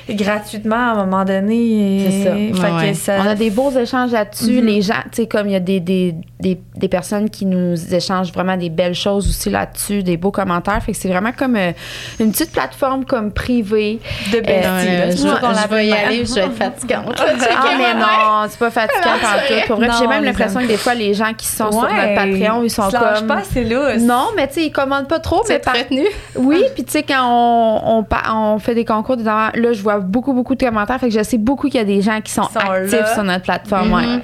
gratuitement 0.10 0.76
à 0.76 0.92
un 0.92 1.06
moment 1.06 1.24
donné. 1.26 2.08
C'est 2.10 2.24
ça. 2.24 2.32
Fait 2.36 2.52
Ouais, 2.74 2.82
que 2.82 2.86
ouais. 2.88 2.94
ça- 2.94 3.18
On 3.22 3.28
a 3.28 3.36
des 3.36 3.50
beaux 3.50 3.72
échanges 3.72 4.12
là-dessus. 4.12 4.60
Mhm. 4.62 4.66
Les 4.66 4.82
gens, 4.82 4.94
tu 5.12 5.22
sais, 5.24 5.28
comme 5.28 5.48
il 5.48 5.54
y 5.54 5.56
a 5.56 5.60
des, 5.60 5.80
des, 5.80 6.16
des, 6.40 6.60
des 6.76 6.88
personnes 6.88 7.30
qui 7.30 7.46
nous 7.46 7.94
échangent 7.94 8.32
vraiment 8.34 8.58
des 8.58 8.70
belles 8.70 8.96
choses 8.96 9.28
aussi 9.28 9.50
là-dessus, 9.50 10.04
des 10.04 10.18
beaux 10.18 10.32
commentaires. 10.32 10.82
Fait 10.84 10.92
que 10.92 10.98
c'est 10.98 11.08
vraiment 11.10 11.32
comme 11.32 11.56
euh, 11.56 11.72
une 12.20 12.32
petite 12.32 12.52
plateforme 12.52 13.06
comme 13.06 13.32
privée. 13.32 14.00
de 14.32 14.40
bestie. 14.40 14.68
Euh, 14.68 15.12
je, 15.12 15.40
qu'on 15.40 15.54
je 15.54 15.68
vais 15.70 15.88
y 15.88 15.92
aller, 15.94 16.26
je 16.26 16.34
vais 16.36 16.42
être 16.42 16.54
fatigante. 16.56 17.22
Ah, 17.56 17.70
mais 17.78 17.94
non, 17.94 18.48
c'est 18.50 18.60
pas 18.60 18.72
fatigant 18.72 19.12
tout. 19.48 19.54
Pour 19.68 19.76
vrai, 19.78 19.88
Non, 19.88 19.94
j'ai 20.00 20.08
même 20.08 20.24
l'impression 20.24 20.60
que 20.62 20.68
des 20.68 20.78
fois, 20.78 20.94
les 20.94 21.14
gens 21.14 21.34
qui 21.38 21.46
sont 21.48 21.72
sur 21.72 21.82
notre 21.82 22.16
Patreon, 22.16 22.64
ils 22.64 22.70
sont 22.70 22.90
comme. 22.90 23.28
pas, 23.28 23.42
c'est 23.52 23.64
lousse. 23.64 24.02
Non, 24.02 24.28
mais 24.36 24.48
tu 24.48 24.56
sais, 24.56 24.66
ils 24.66 24.72
commandent 24.72 25.08
pas 25.08 25.20
trop. 25.20 25.42
Mais 25.48 25.56
C'est 25.56 25.60
par- 25.64 25.76
retenu. 25.76 26.06
Oui, 26.36 26.64
puis 26.76 26.84
tu 26.84 26.92
sais, 26.92 27.04
quand 27.04 27.24
on, 27.26 28.00
on, 28.00 28.06
on 28.36 28.60
fait 28.60 28.76
des 28.76 28.86
concours, 28.86 29.16
là, 29.18 29.52
je 29.56 29.82
vois 29.82 29.93
beaucoup, 30.00 30.34
beaucoup 30.34 30.56
de 30.56 30.64
commentaires. 30.64 31.00
Fait 31.00 31.10
que 31.10 31.18
je 31.18 31.24
sais 31.24 31.38
beaucoup 31.38 31.68
qu'il 31.68 31.80
y 31.80 31.84
a 31.84 31.86
des 31.86 32.02
gens 32.02 32.20
qui 32.22 32.32
sont, 32.32 32.44
sont 32.44 32.58
actifs 32.60 32.92
là. 33.00 33.14
sur 33.14 33.24
notre 33.24 33.44
plateforme. 33.44 33.88
Mhm. 33.90 33.94
ouais. 33.96 34.20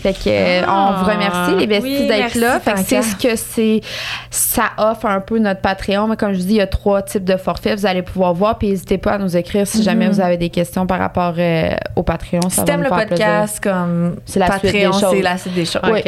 Fait 0.00 0.12
que 0.12 0.18
euh, 0.28 0.62
Ah. 0.66 0.90
on 0.98 1.02
vous 1.04 1.10
remercie, 1.10 1.54
les 1.58 1.66
besties, 1.66 1.98
Oui, 2.02 2.06
d'être 2.08 2.34
là. 2.36 2.60
Fait 2.60 2.72
que 2.74 2.78
c'est 2.80 3.02
ce 3.02 3.16
que 3.16 3.36
c'est. 3.36 3.80
Ça 4.30 4.70
offre 4.78 5.06
un 5.06 5.20
peu 5.20 5.38
notre 5.38 5.60
Patreon. 5.60 6.06
Mais 6.08 6.16
comme 6.16 6.32
je 6.32 6.38
vous 6.38 6.44
dis, 6.46 6.54
il 6.54 6.58
y 6.58 6.60
a 6.60 6.66
trois 6.66 7.02
types 7.02 7.24
de 7.24 7.36
forfaits. 7.36 7.78
Vous 7.78 7.86
allez 7.86 8.02
pouvoir 8.02 8.34
voir. 8.34 8.58
Puis 8.58 8.68
n'hésitez 8.68 8.98
pas 8.98 9.12
à 9.12 9.18
nous 9.18 9.36
écrire 9.36 9.66
si 9.66 9.82
jamais 9.82 10.08
vous 10.08 10.20
avez 10.20 10.36
des 10.36 10.50
questions 10.50 10.86
par 10.86 10.98
rapport 10.98 11.34
euh, 11.38 11.70
au 11.96 12.02
Patreon. 12.02 12.42
Ça 12.50 12.62
Si 12.62 12.64
t'aimes 12.64 12.82
le 12.82 12.88
plaisir. 12.90 13.08
podcast, 13.08 13.60
comme 13.62 14.16
C'est 14.26 14.38
la 14.40 14.46
suite 14.58 14.62
Patreon, 14.72 14.90
des 14.90 14.98
choses. 15.00 15.10
c'est 15.12 15.22
la 15.22 15.38
suite 15.38 15.54
des 15.54 15.64
choses. 15.64 15.82
Oui. 15.90 16.00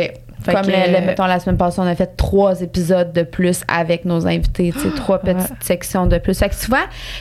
Fait 0.47 0.53
Comme 0.53 0.63
que- 0.63 0.71
le, 0.71 1.01
le- 1.01 1.07
mettons, 1.07 1.27
la 1.27 1.39
semaine 1.41 1.57
passée, 1.59 1.81
on 1.81 1.87
a 1.87 1.95
fait 1.95 2.17
trois 2.17 2.61
épisodes 2.63 3.13
de 3.13 3.23
plus 3.23 3.61
avec 3.69 4.05
nos 4.05 4.27
invités, 4.27 4.73
tu 4.73 4.79
sais, 4.81 4.91
trois 4.95 5.19
petites 5.19 5.37
Ouais. 5.51 5.57
sections 5.61 6.07
de 6.07 6.19
plus. 6.19 6.39
Fait 6.39 6.49
que 6.49 6.55
souvent, 6.55 6.77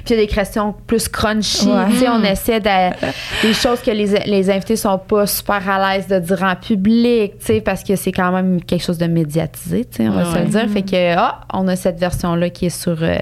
puis 0.06 0.14
il 0.14 0.16
y 0.16 0.20
a 0.20 0.26
des 0.26 0.28
questions 0.32 0.74
plus 0.88 1.08
crunchy, 1.10 1.68
Ouais. 1.68 1.86
tu 1.90 1.98
sais, 1.98 2.08
on 2.10 2.24
essaie 2.24 2.60
de, 2.60 2.94
des 3.42 3.54
choses 3.54 3.82
que 3.82 3.92
les, 3.92 4.06
les 4.26 4.50
invités 4.50 4.76
sont 4.76 4.98
pas 4.98 5.26
super 5.28 5.68
à 5.70 5.98
l'aise 5.98 6.08
de 6.08 6.20
dire 6.20 6.44
en 6.44 6.56
public, 6.56 7.40
tu 7.40 7.46
sais, 7.46 7.62
parce 7.62 7.84
que 7.84 7.96
c'est 7.96 8.12
quand 8.12 8.32
même 8.32 8.62
quelque 8.64 8.84
chose 8.84 8.98
de 8.98 9.08
médiatisé, 9.08 9.86
tu 9.86 9.98
sais, 10.04 10.08
on 10.10 10.14
va 10.14 10.26
se 10.32 10.38
le 10.38 10.46
dire. 10.46 10.70
Fait 10.70 10.82
que, 10.84 11.16
ah, 11.18 11.42
on 11.54 11.68
a 11.68 11.76
cette 11.76 12.00
version-là 12.00 12.50
qui 12.52 12.68
est 12.68 12.70
sur, 12.70 12.98
euh, 13.02 13.18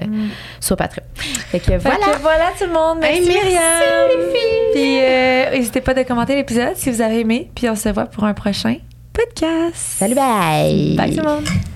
sur 0.60 0.76
Patreon. 0.76 1.04
Fait 1.14 1.58
que 1.60 1.64
Fait 1.64 1.78
voilà. 1.78 1.96
que 2.14 2.20
voilà 2.20 2.44
tout 2.58 2.66
le 2.66 2.72
monde. 2.72 2.98
Merci, 3.00 3.18
Hey, 3.20 3.26
merci, 3.26 3.46
Myriam. 3.46 4.08
les 4.08 4.38
filles. 4.38 4.72
Puis 4.74 4.98
euh, 5.00 5.50
n'hésitez 5.56 5.80
pas 5.80 5.94
de 5.94 6.02
commenter 6.02 6.34
l'épisode 6.34 6.74
si 6.74 6.90
vous 6.90 7.00
avez 7.00 7.20
aimé. 7.20 7.50
Puis 7.54 7.68
on 7.68 7.76
se 7.76 7.88
voit 7.88 8.06
pour 8.06 8.24
un 8.24 8.34
prochain 8.34 8.76
podcast. 9.14 9.76
Salut, 9.76 10.14
bye! 10.14 10.96
Bye 10.96 11.14
tout 11.16 11.22
le 11.22 11.28
monde. 11.28 11.73